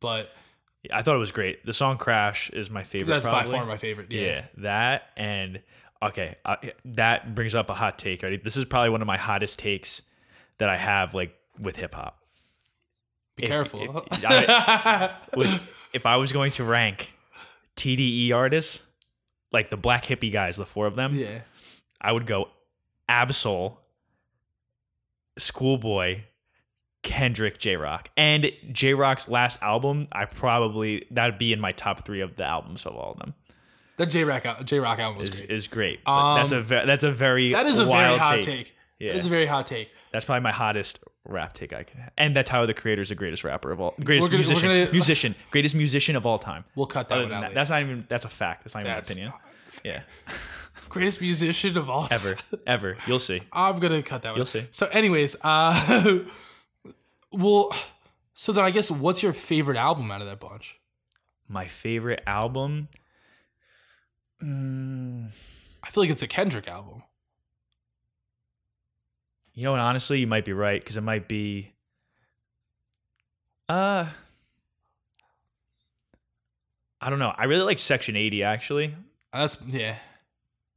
But 0.00 0.30
I 0.92 1.02
thought 1.02 1.14
it 1.16 1.18
was 1.18 1.30
great. 1.30 1.66
The 1.66 1.74
song 1.74 1.98
"Crash" 1.98 2.48
is 2.50 2.70
my 2.70 2.84
favorite. 2.84 3.12
that's 3.12 3.24
probably. 3.26 3.52
by 3.52 3.58
far 3.58 3.66
my 3.66 3.76
favorite. 3.76 4.10
Yeah. 4.10 4.20
Yeah. 4.22 4.44
that 4.58 5.02
and 5.16 5.60
okay, 6.02 6.36
uh, 6.46 6.56
that 6.86 7.34
brings 7.34 7.54
up 7.54 7.68
a 7.68 7.74
hot 7.74 7.98
take. 7.98 8.22
Right, 8.22 8.42
this 8.42 8.56
is 8.56 8.64
probably 8.64 8.88
one 8.90 9.02
of 9.02 9.06
my 9.06 9.18
hottest 9.18 9.58
takes 9.58 10.00
that 10.58 10.70
I 10.70 10.76
have 10.78 11.12
like 11.14 11.36
with 11.58 11.76
hip 11.76 11.94
hop. 11.94 12.16
Be 13.36 13.42
If- 13.42 13.48
careful. 13.50 14.04
if- 14.10 14.24
I- 14.24 15.16
With 15.36 15.88
if 15.92 16.06
I 16.06 16.16
was 16.16 16.32
going 16.32 16.52
to 16.52 16.64
rank 16.64 17.12
TDE 17.76 18.32
artists, 18.32 18.82
like 19.52 19.68
the 19.70 19.76
Black 19.76 20.04
Hippie 20.04 20.32
guys, 20.32 20.56
the 20.56 20.64
four 20.66 20.86
of 20.86 20.96
them, 20.96 21.14
yeah. 21.14 21.40
I 22.00 22.12
would 22.12 22.26
go 22.26 22.48
Ab-Soul, 23.08 23.80
Schoolboy, 25.38 26.22
Kendrick, 27.02 27.58
Jay 27.58 27.76
Rock, 27.76 28.10
and 28.16 28.50
Jay 28.72 28.94
Rock's 28.94 29.28
last 29.28 29.62
album. 29.62 30.08
I 30.12 30.24
probably 30.26 31.06
that'd 31.10 31.38
be 31.38 31.52
in 31.52 31.60
my 31.60 31.72
top 31.72 32.04
three 32.04 32.20
of 32.20 32.36
the 32.36 32.46
albums 32.46 32.84
of 32.86 32.94
all 32.94 33.12
of 33.12 33.18
them. 33.18 33.34
That 33.96 34.06
Jay 34.06 34.24
Rock 34.24 34.44
Jay 34.64 34.78
Rock 34.78 34.98
album 34.98 35.18
was 35.18 35.28
Is 35.30 35.38
great. 35.40 35.50
is 35.50 35.68
great. 35.68 36.04
But 36.04 36.34
that's 36.36 36.52
Um, 36.52 36.58
a 36.58 36.62
ve- 36.62 36.84
that's 36.86 37.04
a 37.04 37.12
very 37.12 37.52
That 37.52 37.66
is 37.66 37.78
a 37.78 37.84
very 37.84 38.18
hot 38.18 38.36
take. 38.36 38.44
take. 38.44 38.76
Yeah, 38.98 39.12
That 39.12 39.18
is 39.18 39.26
a 39.26 39.30
very 39.30 39.46
hot 39.46 39.66
take. 39.66 39.90
that's 40.12 40.24
probably 40.26 40.42
my 40.42 40.52
hottest 40.52 41.02
rap 41.24 41.54
take 41.54 41.72
I 41.72 41.84
can. 41.84 42.00
have. 42.00 42.10
And 42.18 42.36
that 42.36 42.44
Tyler 42.46 42.66
the 42.66 42.74
Creator 42.74 43.02
is 43.02 43.08
the 43.10 43.14
greatest 43.14 43.44
rapper 43.44 43.72
of 43.72 43.80
all, 43.80 43.94
greatest 44.04 44.28
gonna- 44.28 44.38
musician, 44.38 44.68
gonna- 44.68 44.90
musician, 44.92 45.34
greatest 45.50 45.74
musician 45.74 46.16
of 46.16 46.26
all 46.26 46.38
time. 46.38 46.64
We'll 46.74 46.86
cut 46.86 47.08
that 47.08 47.14
Other 47.16 47.24
one 47.24 47.32
out. 47.34 47.40
that, 47.42 47.54
that's 47.54 47.70
not 47.70 47.80
even 47.82 48.04
that's 48.08 48.24
a 48.26 48.28
fact. 48.28 48.64
That's 48.64 48.74
not 48.74 48.80
even 48.80 48.92
That's- 48.92 49.10
an 49.10 49.12
opinion. 49.16 49.32
Yeah, 49.84 50.02
greatest 50.90 51.20
musician 51.22 51.78
of 51.78 51.88
all 51.88 52.02
time. 52.08 52.18
ever, 52.20 52.36
ever. 52.66 52.96
You'll 53.06 53.18
see. 53.18 53.40
I'm 53.52 53.78
gonna 53.78 54.02
cut 54.02 54.22
that 54.22 54.30
one. 54.30 54.36
You'll 54.36 54.46
see. 54.46 54.66
So, 54.70 54.86
anyways, 54.88 55.36
uh, 55.42 56.18
well, 57.32 57.74
so 58.34 58.52
then 58.52 58.64
I 58.64 58.70
guess 58.70 58.90
what's 58.90 59.22
your 59.22 59.32
favorite 59.32 59.78
album 59.78 60.10
out 60.10 60.20
of 60.20 60.26
that 60.26 60.40
bunch? 60.40 60.78
My 61.48 61.66
favorite 61.66 62.22
album. 62.26 62.88
Mm, 64.42 65.30
I 65.82 65.90
feel 65.90 66.02
like 66.02 66.10
it's 66.10 66.22
a 66.22 66.28
Kendrick 66.28 66.68
album. 66.68 67.02
You 69.54 69.64
know 69.64 69.72
what? 69.72 69.80
Honestly, 69.80 70.20
you 70.20 70.26
might 70.26 70.44
be 70.44 70.52
right 70.52 70.80
because 70.80 70.96
it 70.96 71.02
might 71.02 71.28
be. 71.28 71.72
Uh, 73.68 74.06
I 77.00 77.10
don't 77.10 77.18
know. 77.18 77.32
I 77.36 77.44
really 77.44 77.62
like 77.64 77.78
Section 77.78 78.16
Eighty 78.16 78.42
actually, 78.42 78.94
That's 79.32 79.56
yeah. 79.66 79.96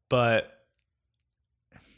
But 0.09 0.49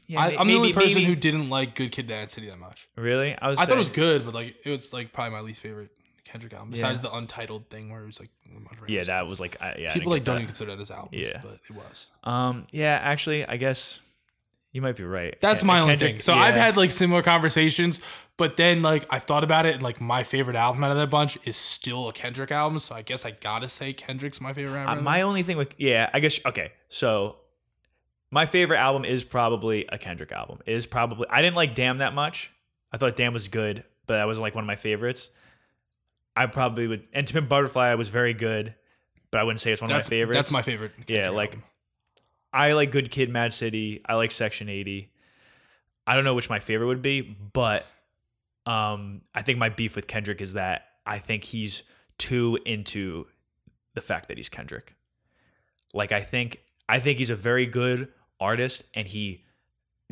yeah, 0.07 0.19
I, 0.21 0.35
I'm 0.39 0.47
the 0.47 0.55
only 0.55 0.73
person 0.73 0.89
maybe- 0.95 1.05
who 1.05 1.15
didn't 1.15 1.49
like 1.49 1.75
Good 1.75 1.91
Kid, 1.91 2.07
Mad 2.07 2.31
City 2.31 2.47
that 2.49 2.59
much. 2.59 2.87
really. 2.95 3.35
I 3.39 3.49
was. 3.49 3.59
I 3.59 3.65
thought 3.65 3.75
it 3.75 3.79
was 3.79 3.89
good, 3.89 4.25
but 4.25 4.33
like 4.33 4.55
it 4.63 4.69
was 4.69 4.93
like 4.93 5.11
probably 5.13 5.31
my 5.33 5.41
least 5.41 5.61
favorite 5.61 5.89
Kendrick 6.25 6.53
album. 6.53 6.69
Besides 6.71 6.99
Yeah. 6.99 7.09
the 7.09 7.15
Untitled 7.15 7.69
thing 7.69 7.91
where 7.91 8.03
it 8.03 8.05
was 8.05 8.19
like 8.19 8.29
Yeah, 8.87 9.03
that 9.05 9.25
was 9.27 9.39
like. 9.39 9.57
I, 9.61 9.75
yeah, 9.79 9.89
I 9.91 9.93
people 9.93 10.11
like 10.11 10.23
don't 10.23 10.35
that. 10.35 10.41
even 10.41 10.47
consider 10.47 10.75
that 10.75 10.81
as 10.81 10.91
albums. 10.91 11.13
Yeah. 11.19 11.39
but 11.41 11.59
it 11.69 11.75
was. 11.75 12.07
Um. 12.23 12.67
Yeah. 12.71 12.99
Actually, 13.01 13.45
I 13.47 13.57
guess 13.57 13.99
you 14.71 14.81
might 14.81 14.95
be 14.95 15.03
right. 15.05 15.35
That's 15.41 15.63
my 15.63 15.79
only 15.79 15.93
Kendrick- 15.93 16.11
thing. 16.15 16.21
So 16.21 16.33
I've 16.33 16.53
had 16.55 16.77
like 16.77 16.91
similar 16.91 17.23
conversations, 17.23 17.99
but 18.37 18.57
then 18.57 18.83
like 18.83 19.07
I've 19.09 19.23
thought 19.23 19.43
about 19.43 19.65
it, 19.65 19.73
and 19.73 19.81
like 19.81 19.99
my 20.01 20.23
favorite 20.23 20.55
album 20.57 20.83
out 20.83 20.91
of 20.91 20.97
that 20.97 21.09
bunch 21.09 21.37
is 21.45 21.57
still 21.57 22.09
a 22.09 22.13
Kendrick 22.13 22.51
album. 22.51 22.77
So 22.77 22.93
I 22.93 23.01
guess 23.01 23.25
I 23.25 23.31
gotta 23.31 23.69
say 23.69 23.91
Kendrick's 23.93 24.39
my 24.39 24.53
favorite 24.53 24.77
album. 24.81 24.99
Uh, 24.99 25.01
my 25.01 25.21
only 25.23 25.41
thing 25.41 25.57
with 25.57 25.73
yeah, 25.79 26.11
I 26.13 26.19
guess 26.19 26.39
okay. 26.45 26.73
So 26.89 27.37
my 28.35 28.45
favorite 28.45 28.79
album 28.79 29.05
is 29.05 29.23
probably 29.23 29.85
a 29.87 29.97
Kendrick 29.97 30.33
album. 30.33 30.59
Is 30.65 30.85
probably 30.85 31.25
I 31.29 31.41
didn't 31.41 31.55
like 31.55 31.73
Damn 31.73 31.99
that 31.99 32.13
much. 32.13 32.51
I 32.91 32.97
thought 32.97 33.15
Damn 33.15 33.31
was 33.31 33.47
good, 33.47 33.85
but 34.07 34.15
that 34.15 34.27
wasn't 34.27 34.41
like 34.41 34.53
one 34.53 34.65
of 34.65 34.67
my 34.67 34.75
favorites. 34.75 35.29
I 36.35 36.47
probably 36.47 36.85
would 36.85 37.07
and 37.13 37.25
To 37.25 37.33
Pimp 37.33 37.47
Butterfly 37.47 37.93
was 37.93 38.09
very 38.09 38.33
good, 38.33 38.75
but 39.31 39.39
I 39.39 39.45
wouldn't 39.45 39.61
say 39.61 39.71
it's 39.71 39.81
one 39.81 39.89
that's 39.89 40.07
of 40.07 40.11
my 40.11 40.17
favorites. 40.17 40.37
That's 40.37 40.51
my 40.51 40.61
favorite. 40.63 40.91
Yeah, 41.07 41.29
like- 41.29 41.51
album. 41.51 41.63
I 42.51 42.73
like 42.73 42.91
Good 42.91 43.09
Kid, 43.09 43.29
Mad 43.29 43.53
City. 43.53 44.01
I 44.05 44.15
like 44.15 44.31
Section 44.31 44.69
80. 44.69 45.11
I 46.07 46.15
don't 46.15 46.23
know 46.23 46.35
which 46.35 46.49
my 46.49 46.59
favorite 46.59 46.87
would 46.87 47.01
be, 47.01 47.21
but 47.21 47.85
um, 48.65 49.21
I 49.33 49.41
think 49.41 49.59
my 49.59 49.67
beef 49.69 49.95
with 49.95 50.07
Kendrick 50.07 50.39
is 50.39 50.53
that 50.53 50.85
I 51.05 51.19
think 51.19 51.43
he's 51.43 51.83
too 52.17 52.57
into 52.65 53.27
the 53.93 53.99
fact 54.01 54.27
that 54.29 54.37
he's 54.37 54.47
Kendrick. 54.47 54.93
Like 55.93 56.11
I 56.11 56.21
think 56.21 56.61
I 56.87 56.99
think 56.99 57.17
he's 57.17 57.29
a 57.29 57.35
very 57.35 57.65
good 57.65 58.09
artist 58.39 58.83
and 58.93 59.07
he 59.07 59.43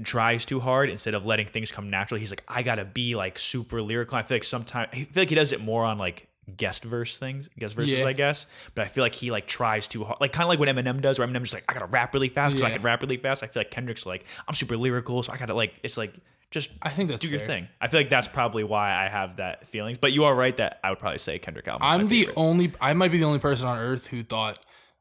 tries 0.04 0.46
too 0.46 0.60
hard 0.60 0.90
instead 0.90 1.14
of 1.14 1.26
letting 1.26 1.48
things 1.48 1.72
come 1.72 1.90
naturally. 1.90 2.20
He's 2.20 2.32
like, 2.32 2.44
I 2.48 2.64
gotta 2.64 2.86
be 2.86 3.16
like 3.16 3.38
super 3.38 3.82
lyrical. 3.82 4.18
I 4.18 4.24
feel 4.24 4.36
like 4.36 4.44
sometimes 4.44 4.90
I 4.92 5.04
feel 5.04 5.22
like 5.22 5.30
he 5.30 5.36
does 5.36 5.52
it 5.52 5.62
more 5.62 5.84
on 5.84 5.98
like 5.98 6.28
guest 6.58 6.84
verse 6.84 7.18
things, 7.20 7.50
guest 7.58 7.76
verses, 7.76 7.96
Yeah. 8.00 8.06
I 8.06 8.14
guess. 8.14 8.48
But 8.76 8.86
I 8.86 8.88
feel 8.90 9.04
like 9.04 9.14
he 9.16 9.30
like 9.32 9.48
tries 9.48 9.88
too 9.88 10.04
hard, 10.04 10.20
like 10.20 10.34
kind 10.34 10.44
of 10.44 10.50
like 10.50 10.60
what 10.60 10.68
Eminem 10.68 11.00
does, 11.02 11.20
where 11.20 11.28
Eminem's 11.28 11.44
just 11.52 11.54
like, 11.54 11.66
I 11.70 11.74
gotta 11.74 11.86
rap 11.86 12.14
really 12.14 12.30
fast 12.30 12.56
because 12.56 12.70
I 12.70 12.74
can 12.74 12.82
rap 12.82 13.02
really 13.02 13.18
fast. 13.18 13.44
I 13.44 13.48
feel 13.48 13.62
like 13.62 13.72
Kendrick's 13.72 14.06
like, 14.06 14.26
I'm 14.48 14.56
super 14.56 14.76
lyrical, 14.78 15.22
so 15.24 15.32
I 15.32 15.38
gotta 15.38 15.54
like, 15.54 15.76
it's 15.84 15.96
like 15.98 16.16
just 16.50 16.72
I 16.82 16.90
think 16.90 17.10
that's 17.10 17.22
do 17.22 17.30
your 17.30 17.40
fair. 17.40 17.48
thing. 17.48 17.68
I 17.80 17.88
feel 17.88 18.00
like 18.00 18.10
that's 18.10 18.28
probably 18.28 18.64
why 18.64 18.94
I 18.94 19.10
have 19.10 19.38
that 19.38 19.68
feelings. 19.68 19.98
But 20.00 20.12
you 20.12 20.24
are 20.26 20.36
right 20.36 20.56
that 20.58 20.80
I 20.84 20.90
would 20.90 21.00
probably 21.00 21.20
say 21.20 21.38
Kendrick 21.40 21.68
album. 21.68 21.82
I'm 21.88 22.08
the 22.08 22.22
favorite. 22.22 22.34
only. 22.38 22.72
I 22.82 22.94
might 22.94 23.12
be 23.12 23.18
the 23.20 23.26
only 23.26 23.40
person 23.40 23.68
on 23.68 23.78
earth 23.78 24.08
who 24.08 24.24
thought 24.24 24.60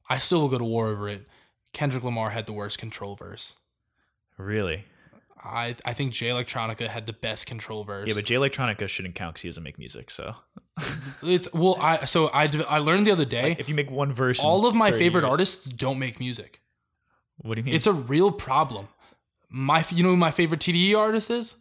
I 0.08 0.18
still 0.18 0.40
will 0.42 0.48
go 0.48 0.58
to 0.58 0.64
war 0.64 0.88
over 0.88 1.08
it. 1.08 1.26
Kendrick 1.72 2.04
Lamar 2.04 2.30
had 2.30 2.46
the 2.46 2.52
worst 2.52 2.78
control 2.78 3.16
verse. 3.16 3.54
really. 4.36 4.84
I 5.44 5.74
I 5.84 5.92
think 5.92 6.12
Jay 6.12 6.28
Electronica 6.28 6.86
had 6.86 7.06
the 7.06 7.12
best 7.12 7.46
control 7.46 7.82
verse. 7.82 8.06
Yeah, 8.08 8.14
but 8.14 8.24
Jay 8.24 8.36
Electronica 8.36 8.86
shouldn't 8.86 9.16
count 9.16 9.34
because 9.34 9.42
he 9.42 9.48
doesn't 9.48 9.64
make 9.64 9.76
music. 9.76 10.08
So 10.10 10.36
it's 11.22 11.52
well. 11.52 11.76
I 11.80 12.04
so 12.04 12.28
I 12.28 12.48
I 12.68 12.78
learned 12.78 13.08
the 13.08 13.10
other 13.10 13.24
day. 13.24 13.56
if 13.58 13.68
you 13.68 13.74
make 13.74 13.90
one 13.90 14.12
verse, 14.12 14.38
all 14.38 14.66
of 14.66 14.74
my 14.76 14.92
favorite 14.92 15.22
years- 15.22 15.30
artists 15.32 15.64
don't 15.66 15.98
make 15.98 16.20
music. 16.20 16.60
What 17.38 17.56
do 17.56 17.60
you 17.60 17.64
mean? 17.64 17.74
It's 17.74 17.88
a 17.88 17.92
real 17.92 18.30
problem. 18.30 18.86
My 19.48 19.84
you 19.90 20.04
know 20.04 20.10
who 20.10 20.16
my 20.16 20.30
favorite 20.30 20.60
TDE 20.60 20.96
artist 20.96 21.28
is 21.28 21.56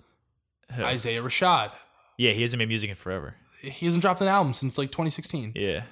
Who? 0.76 0.84
Isaiah 0.84 1.24
Rashad. 1.24 1.72
yeah, 2.18 2.34
he 2.34 2.44
hasn't 2.44 2.60
made 2.60 2.68
music 2.70 2.90
in 2.92 2.96
forever. 2.96 3.34
He 3.62 3.86
hasn't 3.88 4.04
dropped 4.04 4.22
an 4.22 4.28
album 4.28 4.54
since 4.54 4.78
like 4.78 4.92
2016. 4.92 5.54
Yeah, 5.56 5.84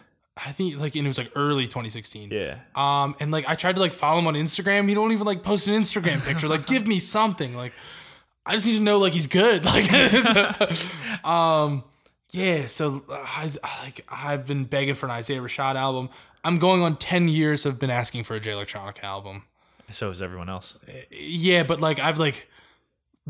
I 0.46 0.52
think 0.52 0.78
like 0.78 0.96
and 0.96 1.06
it 1.06 1.10
was 1.10 1.18
like 1.18 1.32
early 1.36 1.66
2016. 1.66 2.32
yeah. 2.32 2.60
Um, 2.76 3.16
and 3.20 3.32
like 3.32 3.48
I 3.48 3.56
tried 3.56 3.76
to 3.76 3.82
like 3.82 3.94
follow 3.94 4.20
him 4.20 4.28
on 4.28 4.36
Instagram. 4.36 4.88
He 4.88 4.94
don't 4.94 5.12
even 5.12 5.26
like 5.26 5.44
post 5.44 5.68
an 5.68 5.74
Instagram 5.80 6.26
picture. 6.26 6.48
Like, 6.48 6.66
give 6.66 6.88
me 6.88 7.00
something. 7.00 7.56
Like, 7.56 7.74
I 8.46 8.54
just 8.54 8.66
need 8.66 8.78
to 8.78 8.82
know 8.82 9.00
like 9.00 9.14
he's 9.14 9.28
good. 9.28 9.66
Like, 9.70 9.92
um, 11.26 11.84
yeah. 12.32 12.68
So 12.68 13.04
uh, 13.10 13.26
I, 13.26 13.50
like 13.84 14.06
I've 14.10 14.46
been 14.46 14.66
begging 14.66 14.94
for 14.96 15.06
an 15.08 15.12
Isaiah 15.12 15.42
Rashad 15.42 15.76
album. 15.76 16.10
I'm 16.44 16.58
going 16.58 16.82
on 16.82 16.96
10 16.96 17.28
years 17.28 17.66
of 17.66 17.80
been 17.80 17.90
asking 17.90 18.24
for 18.24 18.36
a 18.36 18.40
Jay 18.40 18.52
Electronic 18.52 19.04
album. 19.04 19.44
So 19.92 20.10
is 20.10 20.22
everyone 20.22 20.50
else. 20.50 20.78
Yeah, 21.12 21.64
but 21.64 21.82
like 21.82 22.00
I've 22.00 22.18
like 22.18 22.48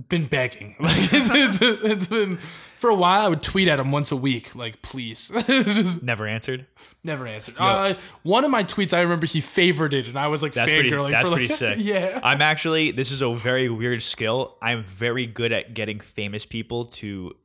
been 0.08 0.26
begging. 0.26 0.76
Like 0.80 1.14
it's, 1.14 1.30
it's, 1.32 1.60
it's 1.62 2.08
been 2.08 2.40
for 2.80 2.90
a 2.90 2.96
while. 2.96 3.26
I 3.26 3.28
would 3.28 3.44
tweet 3.44 3.68
at 3.68 3.80
him 3.80 3.92
once 3.92 4.12
a 4.12 4.16
week, 4.16 4.56
like 4.56 4.82
please. 4.82 5.30
Just 5.48 6.02
Never 6.02 6.26
answered. 6.28 6.66
never 7.04 7.28
answered. 7.28 7.56
Uh, 7.58 7.94
one 8.24 8.44
of 8.46 8.52
my 8.52 8.64
tweets, 8.64 8.94
I 8.94 9.02
remember 9.02 9.26
he 9.26 9.42
favorited, 9.42 10.08
and 10.08 10.18
I 10.18 10.28
was 10.28 10.42
like 10.42 10.54
That's 10.54 10.72
pretty. 10.72 10.90
fangirling 10.90 11.12
That's 11.12 11.28
for, 11.30 11.36
pretty 11.36 11.50
like, 11.50 11.58
sick. 11.78 11.78
Yeah. 11.80 12.20
I'm 12.24 12.42
actually. 12.42 12.92
This 12.92 13.12
is 13.12 13.22
a 13.22 13.34
very 13.36 13.70
weird 13.70 14.02
skill. 14.02 14.58
I'm 14.62 14.84
very 14.84 15.28
good 15.28 15.52
at 15.52 15.74
getting 15.74 16.00
famous 16.00 16.46
people 16.46 16.86
to 16.86 17.36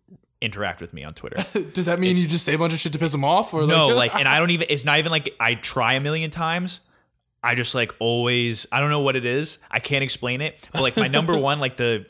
interact 0.40 0.80
with 0.80 0.92
me 0.92 1.02
on 1.04 1.14
Twitter. 1.14 1.44
Does 1.72 1.86
that 1.86 1.98
mean 1.98 2.16
you 2.16 2.26
just 2.26 2.44
say 2.44 2.54
a 2.54 2.58
bunch 2.58 2.72
of 2.72 2.78
shit 2.78 2.92
to 2.92 2.98
piss 2.98 3.12
him 3.14 3.24
off, 3.24 3.52
or 3.54 3.66
no, 3.66 3.88
like, 3.88 4.14
and 4.14 4.28
I 4.28 4.38
don't 4.38 4.50
even. 4.50 4.66
It's 4.70 4.84
not 4.84 4.98
even 4.98 5.10
like 5.10 5.34
I 5.40 5.54
try 5.54 5.94
a 5.94 6.00
million 6.00 6.30
times. 6.30 6.80
I 7.42 7.54
just 7.54 7.74
like 7.74 7.92
always. 7.98 8.66
I 8.72 8.80
don't 8.80 8.90
know 8.90 9.00
what 9.00 9.16
it 9.16 9.26
is. 9.26 9.58
I 9.70 9.80
can't 9.80 10.02
explain 10.04 10.40
it. 10.40 10.56
But 10.72 10.82
like 10.82 10.96
my 10.96 11.08
number 11.08 11.36
one, 11.36 11.60
like 11.60 11.76
the 11.76 12.06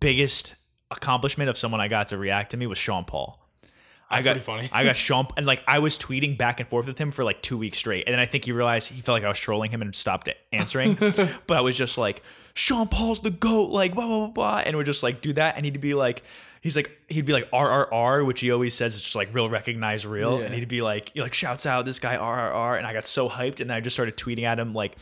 biggest 0.00 0.54
accomplishment 0.92 1.50
of 1.50 1.58
someone 1.58 1.80
I 1.80 1.88
got 1.88 2.08
to 2.08 2.18
react 2.18 2.50
to 2.52 2.56
me 2.56 2.66
was 2.66 2.78
Sean 2.78 3.04
Paul. 3.04 3.38
I 4.10 4.16
That's 4.16 4.24
got 4.24 4.30
pretty 4.32 4.44
funny. 4.44 4.70
I 4.72 4.84
got 4.84 4.96
Sean 5.06 5.26
and 5.36 5.46
like 5.46 5.62
I 5.66 5.78
was 5.78 5.98
tweeting 5.98 6.36
back 6.36 6.60
and 6.60 6.68
forth 6.68 6.86
with 6.86 6.98
him 6.98 7.10
for 7.10 7.24
like 7.24 7.40
two 7.42 7.56
weeks 7.56 7.78
straight, 7.78 8.04
and 8.06 8.12
then 8.12 8.20
I 8.20 8.26
think 8.26 8.44
he 8.44 8.52
realized 8.52 8.88
he 8.90 9.00
felt 9.00 9.16
like 9.16 9.24
I 9.24 9.28
was 9.28 9.38
trolling 9.38 9.70
him 9.70 9.80
and 9.82 9.94
stopped 9.94 10.28
answering. 10.52 10.94
but 11.46 11.50
I 11.56 11.62
was 11.62 11.76
just 11.76 11.96
like, 11.96 12.22
Sean 12.54 12.88
Paul's 12.88 13.20
the 13.20 13.30
goat, 13.30 13.70
like 13.70 13.94
blah 13.94 14.06
blah 14.06 14.18
blah, 14.18 14.28
blah. 14.28 14.62
and 14.66 14.76
we're 14.76 14.84
just 14.84 15.02
like 15.02 15.22
do 15.22 15.32
that, 15.34 15.56
and 15.56 15.64
he'd 15.64 15.80
be 15.80 15.94
like. 15.94 16.22
He's 16.60 16.76
like 16.76 16.92
he'd 17.08 17.24
be 17.26 17.32
like 17.32 17.50
RRR, 17.50 18.24
which 18.24 18.38
he 18.38 18.52
always 18.52 18.72
says 18.72 18.94
is 18.94 19.02
just 19.02 19.16
like 19.16 19.34
real 19.34 19.50
recognize 19.50 20.06
real, 20.06 20.38
Yeah. 20.38 20.44
and 20.44 20.54
he'd 20.54 20.68
be 20.68 20.80
like 20.80 21.08
he 21.12 21.20
like 21.20 21.34
shouts 21.34 21.66
out 21.66 21.84
this 21.84 21.98
guy 21.98 22.16
RRR, 22.16 22.78
and 22.78 22.86
I 22.86 22.92
got 22.92 23.04
so 23.04 23.28
hyped, 23.28 23.58
and 23.58 23.68
then 23.68 23.76
I 23.76 23.80
just 23.80 23.96
started 23.96 24.16
tweeting 24.16 24.44
at 24.44 24.60
him 24.60 24.72
like 24.72 24.94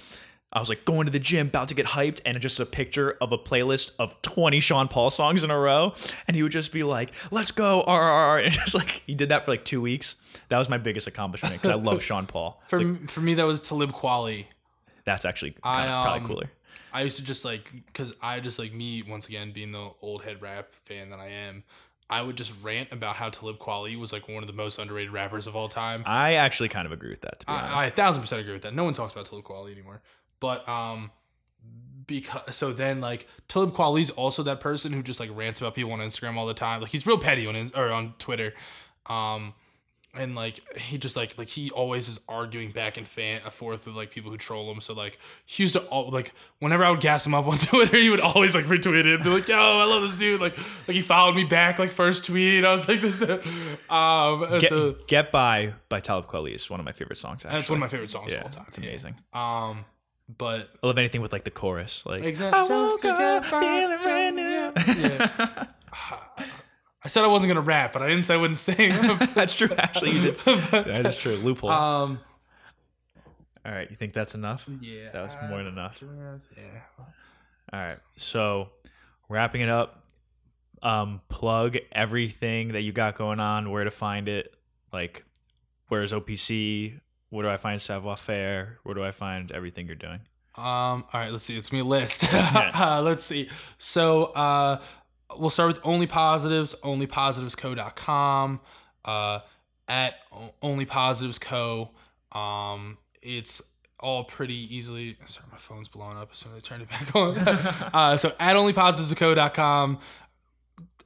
I 0.53 0.59
was 0.59 0.69
like 0.69 0.85
going 0.85 1.07
to 1.07 1.13
the 1.13 1.21
gym, 1.21 1.47
about 1.47 1.69
to 1.69 1.75
get 1.75 1.87
hyped, 1.87 2.21
and 2.27 2.41
just 2.41 2.59
a 2.59 2.67
picture 2.67 3.17
of 3.21 3.31
a 3.31 3.39
playlist 3.39 3.93
of 3.99 4.21
20 4.23 4.59
Sean 4.61 4.89
Paul 4.89 5.11
songs 5.11 5.45
in 5.45 5.51
a 5.51 5.59
row. 5.59 5.95
And 6.27 6.37
he 6.37 6.43
would 6.43 6.51
just 6.51 6.73
be 6.73 6.83
like, 6.83 7.13
let's 7.31 7.53
go, 7.53 7.85
RRR. 7.87 8.45
And 8.45 8.53
just 8.53 8.75
like, 8.75 9.03
he 9.07 9.15
did 9.15 9.29
that 9.29 9.45
for 9.45 9.53
like 9.53 9.65
two 9.65 9.81
weeks. 9.81 10.17
That 10.49 10.59
was 10.59 10.69
my 10.69 10.79
biggest 10.79 11.07
accomplishment 11.07 11.55
because 11.55 11.71
I 11.71 11.81
love 11.81 12.03
Sean 12.03 12.27
Paul. 12.27 12.61
For, 12.67 12.79
like, 12.79 12.87
m- 12.87 13.07
for 13.07 13.21
me, 13.21 13.35
that 13.35 13.47
was 13.47 13.61
Talib 13.61 13.93
Kweli. 13.93 14.47
that's 15.05 15.25
actually 15.25 15.55
I, 15.63 15.83
kinda, 15.83 16.01
probably 16.03 16.21
um, 16.21 16.27
cooler. 16.27 16.51
I 16.93 17.03
used 17.03 17.19
to 17.19 17.23
just 17.23 17.45
like, 17.45 17.71
because 17.87 18.17
I 18.21 18.41
just 18.41 18.59
like 18.59 18.73
me, 18.73 19.03
once 19.03 19.29
again, 19.29 19.53
being 19.53 19.71
the 19.71 19.91
old 20.03 20.23
head 20.23 20.43
rap 20.43 20.73
fan 20.73 21.11
that 21.11 21.21
I 21.21 21.29
am, 21.29 21.63
I 22.09 22.23
would 22.23 22.35
just 22.37 22.53
rant 22.61 22.91
about 22.91 23.15
how 23.15 23.29
Talib 23.29 23.59
Kweli 23.59 23.97
was 23.97 24.13
like 24.13 24.29
one 24.29 24.43
of 24.43 24.49
the 24.49 24.53
most 24.53 24.81
underrated 24.81 25.13
rappers 25.13 25.47
of 25.47 25.55
all 25.55 25.69
time. 25.69 26.03
I 26.07 26.35
actually 26.35 26.69
kind 26.69 26.87
of 26.87 26.91
agree 26.93 27.11
with 27.11 27.21
that, 27.21 27.39
to 27.41 27.47
be 27.47 27.53
honest. 27.53 27.73
I, 27.73 27.83
I 27.83 27.87
a 27.87 27.91
thousand 27.91 28.23
percent 28.23 28.41
agree 28.41 28.53
with 28.53 28.63
that. 28.63 28.75
No 28.75 28.83
one 28.83 28.95
talks 28.95 29.13
about 29.13 29.27
Talib 29.27 29.45
Kweli 29.45 29.71
anymore. 29.71 30.03
But 30.41 30.69
um, 30.69 31.11
because 32.07 32.57
so 32.57 32.73
then 32.73 33.01
like 33.01 33.27
Talib 33.49 33.73
Kweli's 33.73 34.11
also 34.11 34.43
that 34.43 34.61
person 34.61 34.93
who 34.93 35.03
just 35.03 35.21
like 35.21 35.31
rants 35.33 35.61
about 35.61 35.75
people 35.75 35.93
on 35.93 36.01
Instagram 36.01 36.37
all 36.37 36.47
the 36.47 36.55
time. 36.55 36.81
Like 36.81 36.91
he's 36.91 37.07
real 37.07 37.19
petty 37.19 37.47
on 37.47 37.57
in- 37.57 37.73
or 37.75 37.91
on 37.91 38.15
Twitter. 38.19 38.53
Um, 39.07 39.55
and 40.13 40.35
like 40.35 40.61
he 40.77 40.99
just 40.99 41.15
like 41.15 41.39
like 41.39 41.49
he 41.49 41.71
always 41.71 42.09
is 42.09 42.19
arguing 42.29 42.73
back 42.73 42.97
and 42.97 43.07
fan 43.07 43.41
forth 43.53 43.87
with 43.87 43.95
like 43.95 44.11
people 44.11 44.31
who 44.31 44.37
troll 44.37 44.71
him. 44.73 44.81
So 44.81 44.93
like 44.93 45.19
he 45.47 45.63
used 45.63 45.75
to 45.75 45.83
all 45.83 46.11
like 46.11 46.33
whenever 46.59 46.85
I 46.85 46.91
would 46.91 47.01
gas 47.01 47.25
him 47.25 47.35
up 47.35 47.47
on 47.47 47.59
Twitter, 47.59 47.97
he 47.97 48.11
would 48.11 48.21
always 48.21 48.55
like 48.55 48.65
retweet 48.65 49.01
it 49.01 49.07
and 49.07 49.23
be 49.23 49.31
like, 49.31 49.47
"Yo, 49.47 49.57
I 49.57 49.85
love 49.85 50.03
this 50.03 50.19
dude." 50.19 50.41
Like 50.41 50.57
like 50.89 50.97
he 50.97 51.03
followed 51.03 51.37
me 51.37 51.45
back 51.45 51.79
like 51.79 51.91
first 51.91 52.25
tweet. 52.25 52.65
I 52.65 52.73
was 52.73 52.89
like 52.89 53.01
this. 53.01 53.23
Um, 53.89 54.59
Get, 54.59 54.69
so 54.69 54.97
Get 55.07 55.31
By 55.31 55.75
by 55.89 56.01
Talib 56.01 56.27
Kweli 56.27 56.55
is 56.55 56.69
one 56.69 56.81
of 56.81 56.87
my 56.87 56.93
favorite 56.93 57.19
songs, 57.19 57.45
actually. 57.45 57.61
that's 57.61 57.71
one 57.71 57.77
of 57.77 57.81
my 57.81 57.89
favorite 57.89 58.11
songs 58.11 58.33
yeah, 58.33 58.39
of 58.39 58.45
all 58.45 58.51
time. 58.51 58.65
it's 58.67 58.79
amazing. 58.79 59.15
Um, 59.33 59.85
but 60.39 60.69
I 60.83 60.87
love 60.87 60.99
anything 60.99 61.21
with 61.23 61.33
like 61.33 61.45
the 61.45 61.51
chorus. 61.51 62.05
Like, 62.07 62.23
Exactly. 62.25 62.59
I 62.59 62.63
woke 62.69 63.05
up 63.05 63.45
feeling 63.47 63.99
brand 64.03 64.37
new. 64.37 64.73
Yeah. 65.03 65.67
I 67.03 67.09
said 67.09 67.25
I 67.25 67.29
wasn't 67.29 67.49
gonna 67.49 67.63
rap, 67.63 67.93
but 67.95 68.03
I 68.03 68.09
didn't 68.09 68.25
say 68.25 68.35
I 68.35 68.37
wouldn't 68.37 68.59
sing. 68.59 68.91
That's 69.35 69.55
true. 69.55 69.71
Actually, 69.79 70.13
you 70.13 70.21
did. 70.23 70.37
That 70.71 71.07
is 71.07 71.17
true. 71.17 71.37
Loophole. 71.37 71.71
Um, 71.71 72.21
All 73.65 73.73
right. 73.73 73.91
You 73.91 73.97
think 73.97 74.13
that's 74.13 74.35
enough? 74.35 74.69
yeah, 74.81 75.11
That 75.13 75.23
was 75.23 75.35
more 75.49 75.59
than 75.59 75.69
enough. 75.69 76.03
Yeah. 76.57 76.81
All 77.73 77.81
right. 77.81 77.99
So, 78.17 78.69
wrapping 79.31 79.63
it 79.63 79.69
up, 79.71 80.03
um, 80.83 81.21
plug 81.29 81.79
everything 81.93 82.73
that 82.73 82.83
you 82.83 82.93
got 82.93 83.17
going 83.17 83.41
on, 83.41 83.71
where 83.71 83.85
to 83.85 83.91
find 83.91 84.29
it. 84.29 84.55
Like, 84.93 85.25
where's 85.89 86.13
OPC? 86.13 87.01
Where 87.31 87.45
do 87.45 87.49
I 87.49 87.57
find 87.57 87.81
Savoir 87.81 88.17
Faire? 88.17 88.79
Where 88.83 88.95
do 88.95 89.03
I 89.03 89.13
find 89.13 89.51
everything 89.53 89.87
you're 89.87 89.97
doing? 89.97 90.21
Um. 90.57 90.65
All 90.65 91.09
right. 91.15 91.31
Let's 91.33 91.45
see. 91.45 91.57
It's 91.57 91.73
me 91.73 91.83
list. 91.83 92.25
Yeah. 92.25 92.71
uh, 92.75 93.03
let's 93.03 93.25
see. 93.25 93.49
So, 93.79 94.25
uh, 94.25 94.81
we'll 95.39 95.51
start 95.51 95.75
with 95.75 95.81
only 95.85 96.07
positives. 96.07 96.75
Onlypositivesco.com. 96.83 98.61
Uh, 99.05 99.39
at 99.89 100.15
O- 100.33 100.55
only 100.63 100.85
positives 100.85 101.39
co. 101.39 101.91
Um, 102.33 102.99
it's 103.23 103.61
all 103.99 104.25
pretty 104.25 104.75
easily. 104.75 105.17
Sorry, 105.27 105.47
my 105.51 105.59
phone's 105.59 105.89
blowing 105.89 106.17
up 106.17 106.31
as 106.33 106.39
soon 106.39 106.53
as 106.53 106.59
I 106.59 106.61
turn 106.61 106.81
it 106.81 106.89
back 106.89 107.15
on. 107.15 107.37
uh, 107.95 108.17
so 108.17 108.33
at 108.39 108.57
onlypositivesco.com. 108.57 109.99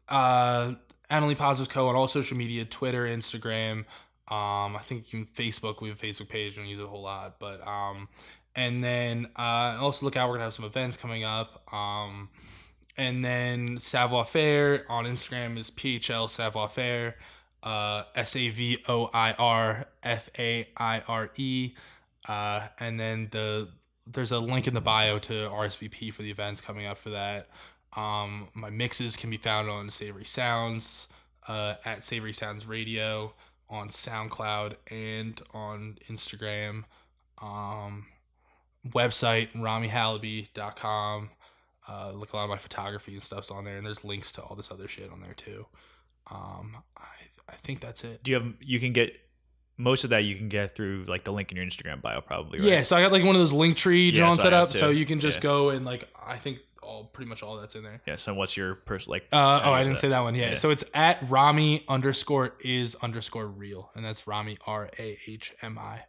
Uh, 0.09 0.73
at 1.11 1.23
onlypositivesco 1.23 1.89
on 1.89 1.97
all 1.97 2.09
social 2.09 2.37
media, 2.37 2.65
Twitter, 2.65 3.05
Instagram. 3.07 3.85
Um, 4.29 4.77
I 4.77 4.81
think 4.83 5.13
you 5.13 5.25
can 5.25 5.35
Facebook. 5.35 5.83
We 5.83 5.91
have 5.91 6.03
a 6.03 6.07
Facebook 6.07 6.29
page. 6.29 6.57
Don't 6.57 6.67
use 6.67 6.79
it 6.79 6.85
a 6.85 6.89
whole 6.89 7.03
lot, 7.03 7.37
but 7.39 7.67
um, 7.67 8.09
and 8.57 8.83
then 8.83 9.29
uh, 9.37 9.77
also 9.81 10.07
look 10.07 10.17
out. 10.17 10.29
We're 10.29 10.37
gonna 10.37 10.45
have 10.45 10.55
some 10.55 10.65
events 10.65 10.97
coming 10.97 11.25
up. 11.25 11.63
Um, 11.73 12.31
and 12.97 13.25
then 13.25 13.79
Savoir 13.79 14.25
Faire 14.25 14.85
on 14.89 15.05
Instagram 15.05 15.59
is 15.59 15.71
PHL 15.71 16.31
Savoir 16.31 16.69
Faire, 16.69 17.17
uh, 17.63 18.05
S 18.15 18.37
A 18.37 18.49
V 18.51 18.79
O 18.89 19.11
I 19.13 19.33
R 19.33 19.87
F 20.03 20.31
A 20.39 20.69
I 20.77 21.03
R 21.07 21.31
E, 21.37 21.75
uh, 22.29 22.69
and 22.79 22.99
then 22.99 23.29
the 23.31 23.69
there's 24.07 24.33
a 24.33 24.39
link 24.39 24.67
in 24.67 24.75
the 24.75 24.81
bio 24.81 25.19
to 25.19 25.33
RSVP 25.33 26.13
for 26.13 26.23
the 26.23 26.31
events 26.31 26.61
coming 26.61 26.87
up 26.87 26.99
for 26.99 27.11
that. 27.11 27.49
Um, 27.97 28.49
my 28.55 28.71
mixes 28.71 29.17
can 29.17 29.31
be 29.31 29.37
found 29.37 29.71
on 29.71 29.89
Savory 29.89 30.25
Sounds, 30.25 31.09
uh, 31.49 31.75
at 31.85 32.05
Savory 32.05 32.33
Sounds 32.33 32.67
Radio, 32.67 33.35
on 33.69 33.89
SoundCloud 33.89 34.75
and 34.91 35.41
on 35.53 35.99
Instagram. 36.09 36.85
Um, 37.41 38.07
website 38.89 39.53
ramihalaby.com. 39.53 41.31
Uh, 41.87 42.13
look 42.13 42.33
a 42.33 42.37
lot 42.37 42.45
of 42.45 42.51
my 42.51 42.57
photography 42.57 43.13
and 43.13 43.23
stuff's 43.23 43.51
on 43.51 43.65
there, 43.65 43.77
and 43.77 43.87
there's 43.87 44.05
links 44.05 44.33
to 44.33 44.43
all 44.43 44.57
this 44.57 44.71
other 44.71 44.89
shit 44.89 45.11
on 45.11 45.21
there 45.21 45.35
too. 45.35 45.67
Um, 46.31 46.79
I 46.97 47.03
I 47.53 47.57
think 47.57 47.81
that's 47.81 48.05
it. 48.05 48.23
Do 48.23 48.31
you 48.31 48.37
have? 48.41 48.55
You 48.61 48.81
can 48.81 48.93
get 48.95 49.13
most 49.77 50.05
of 50.05 50.11
that. 50.11 50.25
You 50.25 50.35
can 50.37 50.49
get 50.49 50.75
through 50.75 51.05
like 51.09 51.25
the 51.25 51.33
link 51.33 51.51
in 51.51 51.57
your 51.59 51.67
Instagram 51.67 52.01
bio, 52.01 52.23
probably. 52.23 52.61
Right? 52.61 52.69
Yeah, 52.69 52.83
so 52.85 52.97
I 52.97 53.03
got 53.03 53.13
like 53.13 53.25
one 53.25 53.35
of 53.35 53.41
those 53.41 53.53
Linktree 53.53 54.13
Yeah, 54.13 54.19
John 54.19 54.37
so 54.39 54.45
set 54.45 54.55
up, 54.55 54.71
so 54.71 54.89
you 54.89 55.05
can 55.05 55.21
just 55.21 55.39
Yeah. 55.39 55.43
go 55.43 55.71
and 55.71 55.85
like 55.85 56.09
I 56.27 56.39
think 56.39 56.61
all 56.85 57.05
pretty 57.05 57.29
much 57.29 57.43
all 57.43 57.57
that's 57.57 57.75
in 57.75 57.83
there. 57.83 58.01
Yeah. 58.07 58.17
So 58.17 58.35
what's 58.35 58.57
your 58.57 58.75
person 58.75 59.11
like? 59.11 59.25
Uh, 59.33 59.37
oh, 59.65 59.73
I 59.73 59.81
I 59.81 59.85
didn't 59.85 59.95
that. 59.97 60.01
say 60.01 60.09
that 60.11 60.21
one. 60.21 60.35
Yeah. 60.35 60.51
Yeah. 60.51 60.55
So 60.57 60.71
it's 60.71 60.85
at 60.95 61.21
Rahmi 61.23 61.83
underscore 61.89 62.55
is 62.61 62.95
underscore 62.97 63.47
real, 63.47 63.91
and 63.95 64.05
that's 64.05 64.25
Rahmi 64.25 64.59
R 64.67 64.91
A 64.99 65.19
H 65.27 65.55
M 65.63 65.79
I. 65.79 66.03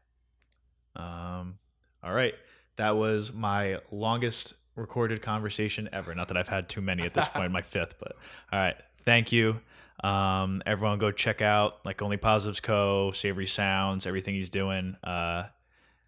Um, 0.95 1.57
all 2.03 2.13
right. 2.13 2.33
That 2.77 2.97
was 2.97 3.31
my 3.33 3.79
longest 3.91 4.53
recorded 4.75 5.21
conversation 5.21 5.89
ever. 5.93 6.13
Not 6.13 6.27
that 6.27 6.37
I've 6.37 6.47
had 6.47 6.67
too 6.69 6.81
many 6.81 7.03
at 7.03 7.13
this 7.13 7.27
point, 7.29 7.51
my 7.51 7.61
fifth, 7.63 7.95
but 7.99 8.13
all 8.51 8.59
right. 8.59 8.75
Thank 9.05 9.31
you. 9.31 9.59
Um, 10.03 10.61
everyone 10.65 10.99
go 10.99 11.11
check 11.11 11.41
out 11.41 11.85
like 11.85 12.01
Only 12.01 12.17
Positives 12.17 12.59
Co, 12.59 13.11
Savory 13.11 13.47
Sounds, 13.47 14.05
everything 14.05 14.35
he's 14.35 14.49
doing. 14.49 14.97
Uh, 15.03 15.43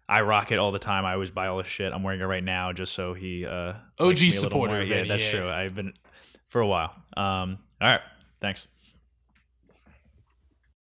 I 0.08 0.22
rock 0.22 0.52
it 0.52 0.58
all 0.58 0.72
the 0.72 0.78
time. 0.78 1.04
I 1.04 1.12
always 1.12 1.30
buy 1.30 1.48
all 1.48 1.58
this 1.58 1.66
shit. 1.66 1.92
I'm 1.92 2.02
wearing 2.02 2.20
it 2.20 2.24
right 2.24 2.42
now 2.42 2.72
just 2.72 2.94
so 2.94 3.12
he 3.14 3.44
uh 3.46 3.74
OG 3.98 4.06
likes 4.06 4.20
me 4.20 4.28
a 4.28 4.30
little 4.30 4.48
supporter 4.50 4.82
Yeah, 4.82 5.04
that's 5.04 5.24
yeah. 5.24 5.30
true. 5.30 5.50
I've 5.50 5.74
been 5.74 5.92
for 6.48 6.60
a 6.60 6.66
while. 6.66 6.94
Um, 7.16 7.58
all 7.80 7.88
right. 7.88 8.00
Thanks. 8.40 8.66